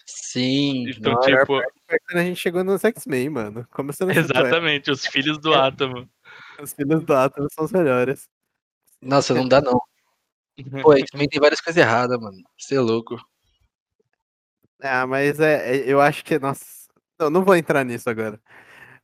sim, 0.06 0.89
Então, 0.89 1.14
não, 1.14 1.22
tipo, 1.22 1.60
a 2.14 2.23
gente 2.23 2.39
chegou 2.39 2.64
nos 2.64 2.84
X-Men, 2.84 3.30
mano. 3.30 3.68
Começando 3.72 4.11
exatamente, 4.11 4.91
os 4.91 5.06
filhos 5.06 5.38
do 5.38 5.53
átomo. 5.53 6.07
Os 6.60 6.73
filhos 6.73 7.03
do 7.03 7.14
Atom 7.14 7.48
são 7.52 7.65
os 7.65 7.72
melhores. 7.72 8.27
nossa, 9.02 9.34
não 9.34 9.48
dá 9.48 9.61
não. 9.61 9.80
Pô, 10.81 10.91
aí 10.91 11.03
também 11.11 11.27
tem 11.27 11.39
várias 11.39 11.61
coisas 11.61 11.81
erradas, 11.81 12.19
mano. 12.19 12.38
Você 12.57 12.75
é 12.75 12.79
louco. 12.79 13.17
Ah, 14.81 15.07
mas 15.07 15.39
é, 15.39 15.77
é- 15.77 15.91
eu 15.91 15.99
acho 16.01 16.23
que, 16.23 16.38
nossa. 16.39 16.65
Não, 17.19 17.29
não 17.29 17.43
vou 17.43 17.55
entrar 17.55 17.84
nisso 17.84 18.09
agora. 18.09 18.39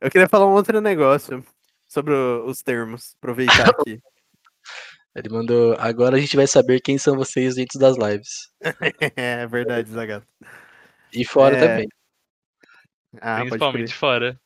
Eu 0.00 0.10
queria 0.10 0.28
falar 0.28 0.46
um 0.46 0.52
outro 0.52 0.80
negócio 0.80 1.44
sobre 1.88 2.12
o- 2.14 2.46
os 2.46 2.62
termos. 2.62 3.14
Aproveitar 3.18 3.70
aqui. 3.70 4.00
Ele 5.14 5.28
mandou. 5.28 5.76
Agora 5.78 6.16
a 6.16 6.20
gente 6.20 6.36
vai 6.36 6.46
saber 6.46 6.80
quem 6.80 6.98
são 6.98 7.16
vocês 7.16 7.54
dentro 7.54 7.78
das 7.78 7.96
lives. 7.96 8.52
é 9.16 9.46
verdade, 9.46 9.88
Zagato. 9.90 10.26
E 11.12 11.24
fora 11.24 11.56
É, 11.56 11.60
também. 11.60 11.88
Ah. 13.20 13.40
Principalmente 13.40 13.94
fora. 13.94 14.40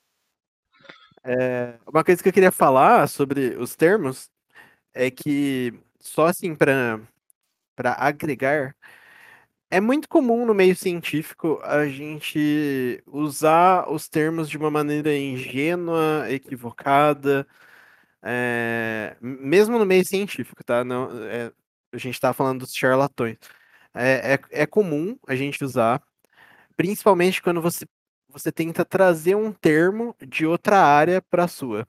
É, 1.24 1.78
uma 1.86 2.04
coisa 2.04 2.22
que 2.22 2.28
eu 2.28 2.32
queria 2.32 2.52
falar 2.52 3.08
sobre 3.08 3.56
os 3.56 3.74
termos 3.74 4.30
é 4.94 5.10
que 5.10 5.74
só 6.00 6.26
assim 6.26 6.54
para 6.54 7.00
para 7.76 7.94
agregar 7.94 8.74
é 9.70 9.80
muito 9.80 10.08
comum 10.08 10.46
no 10.46 10.54
meio 10.54 10.74
científico 10.76 11.60
a 11.62 11.86
gente 11.88 13.02
usar 13.06 13.90
os 13.90 14.08
termos 14.08 14.48
de 14.48 14.56
uma 14.56 14.70
maneira 14.70 15.14
ingênua, 15.16 16.26
equivocada, 16.30 17.46
é, 18.22 19.16
mesmo 19.20 19.78
no 19.78 19.86
meio 19.86 20.04
científico, 20.06 20.64
tá? 20.64 20.84
Não, 20.84 21.10
é, 21.26 21.52
a 21.92 21.98
gente 21.98 22.20
tá 22.20 22.32
falando 22.32 22.60
dos 22.60 22.74
charlatões. 22.74 23.38
É, 23.94 24.34
é, 24.34 24.62
é 24.62 24.66
comum 24.66 25.18
a 25.28 25.36
gente 25.36 25.64
usar, 25.64 26.02
principalmente 26.76 27.42
quando 27.42 27.62
você, 27.62 27.86
você 28.28 28.52
tenta 28.52 28.84
trazer 28.84 29.36
um 29.36 29.52
termo 29.52 30.16
de 30.26 30.46
outra 30.46 30.78
área 30.80 31.22
para 31.22 31.44
a 31.44 31.48
sua. 31.48 31.86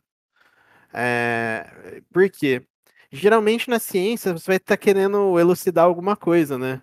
É, 0.94 2.02
por 2.12 2.30
quê? 2.32 2.64
Geralmente 3.12 3.70
na 3.70 3.80
ciência 3.80 4.34
você 4.34 4.46
vai 4.46 4.58
estar 4.58 4.78
querendo 4.78 5.40
elucidar 5.40 5.86
alguma 5.86 6.16
coisa, 6.16 6.58
né? 6.58 6.82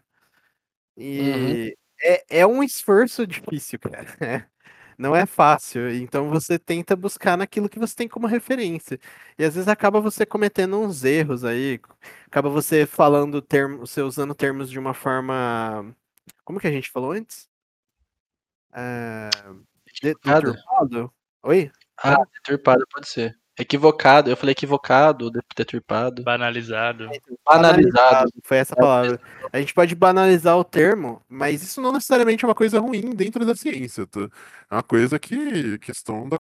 E 0.97 1.77
é, 2.03 2.41
é 2.41 2.47
um 2.47 2.63
esforço 2.63 3.27
difícil, 3.27 3.79
cara. 3.79 4.07
Não 4.99 5.15
é 5.15 5.27
fácil. 5.27 5.91
Então 5.95 6.31
você 6.31 6.59
tenta 6.59 6.97
buscar 6.97 7.37
naquilo 7.37 7.69
que 7.69 7.79
você 7.79 7.95
tem 7.95 8.09
como 8.09 8.27
referência. 8.27 8.99
E 9.39 9.45
às 9.45 9.55
vezes 9.55 9.69
acaba 9.69 10.01
você 10.01 10.25
cometendo 10.25 10.81
uns 10.81 11.05
erros 11.05 11.45
aí. 11.45 11.79
Acaba 12.27 12.49
você 12.49 12.87
falando 12.87 13.43
termos, 13.43 13.91
você 13.91 14.01
usando 14.01 14.35
termos 14.35 14.71
de 14.71 14.79
uma 14.79 14.95
forma. 14.95 15.95
Como 16.45 16.59
que 16.59 16.67
a 16.67 16.73
gente 16.73 16.91
falou 16.91 17.13
antes? 17.13 17.49
É, 18.73 19.29
Equivocado? 19.87 20.53
deturpado? 20.53 21.13
Oi? 21.43 21.71
Ah, 22.03 22.25
deturpado 22.33 22.87
pode 22.91 23.09
ser. 23.09 23.39
Equivocado, 23.59 24.29
eu 24.31 24.37
falei 24.37 24.53
equivocado, 24.53 25.31
de- 25.31 25.41
deturpado. 25.57 26.23
Banalizado. 26.23 27.09
Banalizado. 27.45 28.31
Foi 28.45 28.59
essa 28.59 28.77
palavra. 28.77 29.19
A 29.53 29.59
gente 29.59 29.73
pode 29.73 29.95
banalizar 29.95 30.57
o 30.59 30.65
termo, 30.65 31.23
mas 31.29 31.63
isso 31.63 31.81
não 31.81 31.93
necessariamente 31.93 32.45
é 32.45 32.49
uma 32.49 32.55
coisa 32.55 32.79
ruim 32.79 33.15
dentro 33.15 33.47
da 33.47 33.55
ciência. 33.57 34.07
Tá? 34.07 34.21
É 34.71 34.75
uma 34.75 34.83
coisa 34.83 35.19
que 35.19 35.79
questão 35.79 36.29
da 36.29 36.37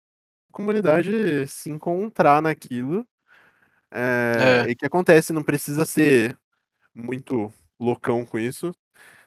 comunidade 0.52 1.48
se 1.48 1.70
encontrar 1.70 2.42
naquilo. 2.42 3.06
é, 3.92 4.64
É. 4.68 4.70
E 4.72 4.76
que 4.76 4.86
acontece, 4.86 5.34
não 5.34 5.44
precisa 5.44 5.84
ser 5.86 6.38
muito 6.96 7.52
loucão 7.80 8.26
com 8.26 8.40
isso. 8.40 8.74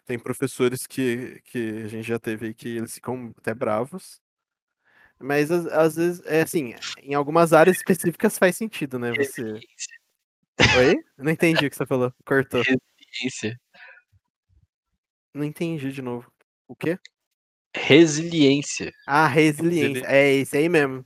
Tem 0.07 0.19
professores 0.19 0.87
que, 0.87 1.41
que 1.45 1.83
a 1.85 1.89
gente 1.89 2.07
já 2.07 2.19
teve 2.19 2.47
aí 2.47 2.55
que 2.55 2.69
eles 2.77 2.95
ficam 2.95 3.33
até 3.39 3.55
bravos. 3.55 4.21
Mas 5.25 5.51
às, 5.51 5.97
vezes, 5.97 6.23
é 6.27 6.43
assim, 6.43 6.75
em 7.03 7.15
algumas 7.15 7.55
áreas 7.55 7.79
específicas 7.79 8.37
faz 8.37 8.59
sentido, 8.59 8.99
né? 8.99 9.11
Você. 9.15 9.59
Oi? 10.77 11.03
Não 11.17 11.33
entendi 11.33 11.65
o 11.65 11.71
que 11.71 11.77
você 11.77 11.87
falou. 11.87 12.13
Cortou. 12.27 12.61
Resiliência. 12.61 13.59
Não 15.33 15.43
entendi 15.43 15.91
de 15.91 16.03
novo. 16.03 16.31
O 16.69 16.77
quê? 16.77 16.99
Resiliência. 17.75 18.93
Ah, 19.07 19.27
resiliência. 19.27 20.05
É 20.07 20.31
esse 20.35 20.59
aí 20.59 20.69
mesmo. 20.69 21.03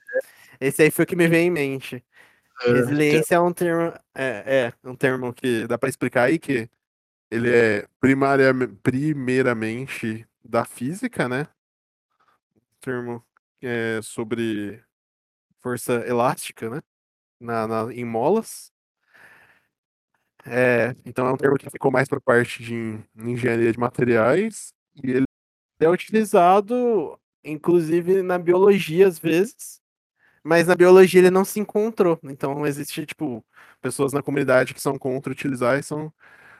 Esse 0.61 0.82
aí 0.82 0.90
foi 0.90 1.05
o 1.05 1.07
que 1.07 1.15
me 1.15 1.28
veio 1.28 1.47
em 1.47 1.51
mente. 1.51 2.05
Ah, 2.61 2.73
Resiliência 2.73 3.36
é 3.36 3.40
um 3.40 3.53
termo, 3.53 3.95
é, 4.16 4.73
é 4.85 4.89
um 4.89 4.97
termo 4.97 5.32
que 5.32 5.65
dá 5.69 5.78
pra 5.78 5.89
explicar 5.89 6.24
aí 6.24 6.40
que 6.40 6.69
ele 7.31 7.55
é 7.55 7.86
primaria, 8.01 8.53
primeiramente 8.82 10.27
da 10.45 10.65
física, 10.65 11.28
né? 11.28 11.47
Um 12.57 12.81
termo 12.81 13.28
é, 13.62 14.01
sobre 14.02 14.82
força 15.60 15.94
elástica, 16.06 16.70
né? 16.70 16.80
Na, 17.40 17.66
na- 17.68 17.94
em 17.94 18.05
molas. 18.05 18.72
É, 20.47 20.94
então 21.05 21.26
é 21.26 21.32
um 21.32 21.36
termo 21.36 21.59
que 21.59 21.68
ficou 21.70 21.90
mais 21.90 22.09
para 22.09 22.20
parte 22.20 22.62
de 22.62 22.74
en- 22.74 23.05
engenharia 23.16 23.72
de 23.72 23.78
materiais 23.78 24.72
e 25.02 25.10
ele 25.10 25.24
é 25.80 25.89
utilizado, 25.90 27.18
inclusive, 27.44 28.22
na 28.22 28.39
biologia 28.39 29.09
às 29.09 29.18
vezes, 29.18 29.80
mas 30.44 30.66
na 30.68 30.76
biologia 30.76 31.20
ele 31.20 31.30
não 31.30 31.44
se 31.44 31.60
encontrou. 31.60 32.18
Então 32.24 32.66
existe, 32.66 33.06
tipo, 33.06 33.44
pessoas 33.82 34.12
na 34.12 34.22
comunidade 34.22 34.74
que 34.74 34.80
são 34.82 34.98
contra 34.98 35.32
utilizar 35.32 35.78
e 35.78 35.82
são 35.85 36.12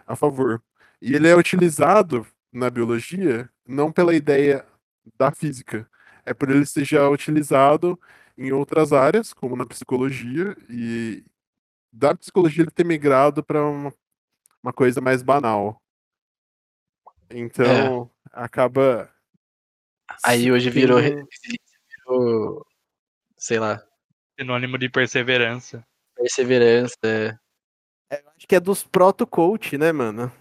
a 0.07 0.17
favor. 0.17 0.63
E 1.03 1.15
ele 1.15 1.29
é 1.29 1.37
utilizado 1.37 2.27
na 2.53 2.71
biologia 2.71 3.51
não 3.67 3.93
pela 3.93 4.15
ideia 4.15 4.67
da 5.19 5.33
física, 5.33 5.89
é 6.29 6.35
por 6.35 6.51
ele 6.51 6.67
ser 6.67 6.85
já 6.85 7.09
utilizado 7.09 7.99
em 8.37 8.53
outras 8.53 8.93
áreas, 8.93 9.33
como 9.33 9.57
na 9.57 9.67
psicologia, 9.67 10.57
e, 10.69 11.25
da 11.93 12.15
psicologia 12.15 12.63
ele 12.63 12.71
ter 12.71 12.85
migrado 12.85 13.43
para 13.43 13.65
uma, 13.65 13.93
uma 14.63 14.73
coisa 14.73 15.01
mais 15.01 15.23
banal. 15.23 15.83
Então, 17.31 18.11
acaba. 18.33 19.13
Aí 20.25 20.53
hoje 20.53 20.71
virou, 20.71 21.01
virou 21.01 22.67
sei 23.37 23.59
lá, 23.59 23.83
Sinônimo 24.39 24.79
de 24.79 24.89
perseverança. 24.89 25.85
perseverança, 26.15 26.97
é, 27.03 27.39
é, 28.11 28.23
eu 28.23 28.29
acho 28.37 28.47
que 28.47 28.55
é 28.55 28.61
dos 28.61 28.85
proto-coach, 28.85 29.77
né, 29.77 29.93
mano? 29.93 30.33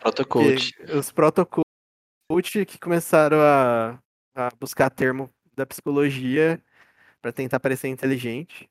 protocoach. 0.00 0.72
Os 0.92 1.10
proto-coach 1.10 1.64
que 2.66 2.78
começaram 2.78 3.38
a, 3.40 3.98
a 4.34 4.50
buscar 4.60 4.90
termo 4.90 5.30
da 5.56 5.66
psicologia 5.66 6.60
para 7.22 7.32
tentar 7.32 7.60
parecer 7.60 7.88
inteligente. 7.88 8.68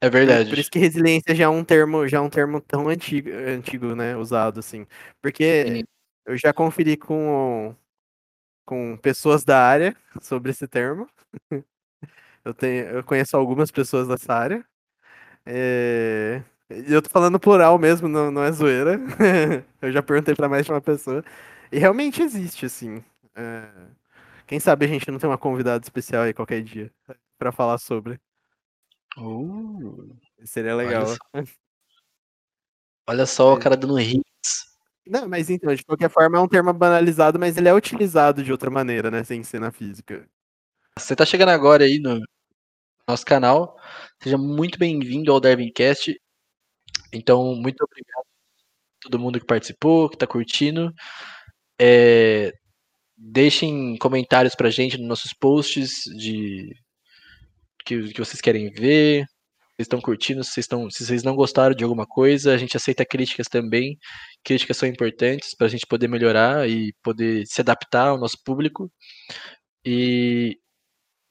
É 0.00 0.10
verdade. 0.10 0.50
Por 0.50 0.58
isso 0.58 0.70
que 0.70 0.78
resiliência 0.80 1.34
já 1.34 1.44
é 1.44 1.48
um 1.48 1.64
termo, 1.64 2.08
já 2.08 2.18
é 2.18 2.20
um 2.20 2.30
termo 2.30 2.60
tão 2.60 2.88
antigo, 2.88 3.30
antigo, 3.30 3.94
né, 3.96 4.16
usado 4.16 4.60
assim. 4.60 4.86
Porque 5.22 5.66
Sim. 5.68 5.84
eu 6.26 6.36
já 6.38 6.52
conferi 6.52 6.96
com 6.96 7.74
com 8.66 8.96
pessoas 8.98 9.44
da 9.44 9.58
área 9.66 9.96
sobre 10.20 10.50
esse 10.52 10.68
termo. 10.68 11.08
Eu 12.44 12.54
tenho, 12.54 12.86
eu 12.86 13.04
conheço 13.04 13.36
algumas 13.36 13.70
pessoas 13.70 14.08
dessa 14.08 14.34
área. 14.34 14.64
É, 15.46 16.42
eu 16.70 17.02
tô 17.02 17.10
falando 17.10 17.40
plural 17.40 17.78
mesmo, 17.78 18.08
não, 18.08 18.30
não 18.30 18.44
é 18.44 18.52
zoeira. 18.52 18.98
eu 19.82 19.92
já 19.92 20.02
perguntei 20.02 20.34
pra 20.34 20.48
mais 20.48 20.66
de 20.66 20.72
uma 20.72 20.80
pessoa. 20.80 21.24
E 21.72 21.78
realmente 21.78 22.22
existe, 22.22 22.66
assim. 22.66 23.04
É, 23.36 23.64
Quem 24.52 24.60
sabe 24.60 24.84
a 24.84 24.88
gente 24.88 25.10
não 25.10 25.18
tem 25.18 25.30
uma 25.30 25.38
convidada 25.38 25.82
especial 25.82 26.24
aí 26.24 26.34
qualquer 26.34 26.62
dia 26.62 26.92
pra 27.38 27.50
falar 27.50 27.78
sobre. 27.78 28.20
Uh, 29.16 30.14
Seria 30.44 30.76
olha 30.76 30.86
legal. 30.86 31.06
só. 31.06 31.16
Olha 33.08 33.24
só 33.24 33.54
o 33.54 33.56
É. 33.56 33.60
cara 33.62 33.78
dando 33.78 33.98
hits. 33.98 34.22
Não, 35.06 35.26
mas 35.26 35.48
então, 35.48 35.74
de 35.74 35.82
qualquer 35.82 36.10
forma 36.10 36.36
é 36.36 36.40
um 36.42 36.46
termo 36.46 36.70
banalizado, 36.70 37.38
mas 37.38 37.56
ele 37.56 37.66
é 37.66 37.72
utilizado 37.72 38.44
de 38.44 38.52
outra 38.52 38.70
maneira, 38.70 39.10
né? 39.10 39.24
Sem 39.24 39.42
ser 39.42 39.58
na 39.58 39.72
física. 39.72 40.28
Você 40.98 41.16
tá 41.16 41.24
chegando 41.24 41.48
agora 41.48 41.84
aí 41.84 41.98
no 41.98 42.20
nosso 43.08 43.24
canal, 43.24 43.74
seja 44.22 44.36
muito 44.36 44.78
bem-vindo 44.78 45.32
ao 45.32 45.40
Darwincast. 45.40 46.14
Então, 47.10 47.54
muito 47.54 47.82
obrigado 47.82 48.20
a 48.20 49.02
todo 49.04 49.18
mundo 49.18 49.40
que 49.40 49.46
participou, 49.46 50.10
que 50.10 50.18
tá 50.18 50.26
curtindo. 50.26 50.92
É, 51.80 52.52
deixem 53.24 53.96
comentários 53.98 54.54
pra 54.54 54.70
gente 54.70 54.98
nos 54.98 55.06
nossos 55.06 55.32
posts 55.32 56.02
de 56.16 56.74
que, 57.84 58.12
que 58.12 58.18
vocês 58.18 58.40
querem 58.40 58.70
ver. 58.72 59.24
Vocês 59.74 59.86
estão 59.86 60.00
curtindo, 60.00 60.44
se 60.44 60.50
vocês, 60.50 60.64
estão, 60.64 60.90
se 60.90 61.04
vocês 61.04 61.22
não 61.22 61.34
gostaram 61.34 61.74
de 61.74 61.82
alguma 61.82 62.06
coisa, 62.06 62.52
a 62.52 62.58
gente 62.58 62.76
aceita 62.76 63.06
críticas 63.06 63.46
também. 63.48 63.96
Críticas 64.44 64.76
são 64.76 64.88
importantes 64.88 65.54
para 65.56 65.66
a 65.66 65.70
gente 65.70 65.86
poder 65.86 66.08
melhorar 66.08 66.68
e 66.68 66.92
poder 67.02 67.46
se 67.46 67.60
adaptar 67.60 68.08
ao 68.08 68.18
nosso 68.18 68.36
público. 68.44 68.92
E 69.84 70.58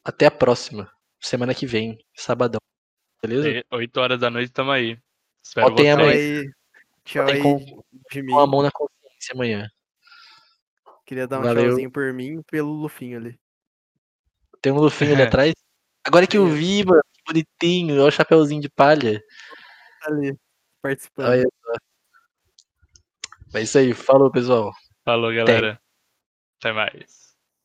até 0.04 0.26
a 0.26 0.32
próxima, 0.32 0.90
semana 1.20 1.54
que 1.54 1.66
vem, 1.68 1.98
sabadão. 2.16 2.60
Beleza? 3.22 3.50
E 3.50 3.64
8 3.72 3.98
horas 4.00 4.20
da 4.20 4.30
noite 4.30 4.52
tamo 4.52 4.72
aí. 4.72 4.98
Espero 5.44 5.70
Botem 5.70 5.92
a 5.92 5.96
Tchau 5.96 6.06
mão 6.06 6.12
vocês. 6.12 6.40
aí. 6.40 6.52
Tchau 7.06 7.26
Botem 7.26 7.36
aí 7.36 7.42
com-. 7.44 7.84
Com 8.30 8.40
a 8.40 8.48
mão 8.48 8.64
na 8.64 8.72
consciência 8.72 9.34
amanhã. 9.34 9.68
Queria 11.06 11.28
dar 11.28 11.40
um 11.40 11.44
Valeu. 11.44 11.66
tchauzinho 11.66 11.92
por 11.92 12.14
mim 12.14 12.40
e 12.40 12.44
pelo 12.44 12.72
Lufinho 12.72 13.18
ali. 13.18 13.40
Tem 14.62 14.72
um 14.72 14.78
lufinho 14.78 15.14
ali 15.14 15.24
atrás. 15.24 15.54
Agora 16.06 16.28
que 16.28 16.38
eu 16.38 16.48
vi, 16.48 16.86
mano, 16.86 17.02
que 17.12 17.24
bonitinho. 17.26 17.96
Olha 17.96 18.08
o 18.08 18.12
chapeuzinho 18.12 18.62
de 18.62 18.70
palha. 18.70 19.22
Tá 20.02 20.12
ali, 20.12 20.38
participando. 20.82 21.30
Olha 21.30 21.48
só. 21.64 21.74
É 23.58 23.62
isso 23.62 23.78
aí. 23.78 23.94
Falou, 23.94 24.32
pessoal. 24.32 24.72
Falou, 25.04 25.34
galera. 25.34 25.82
Até 26.60 26.72
mais. 26.72 27.21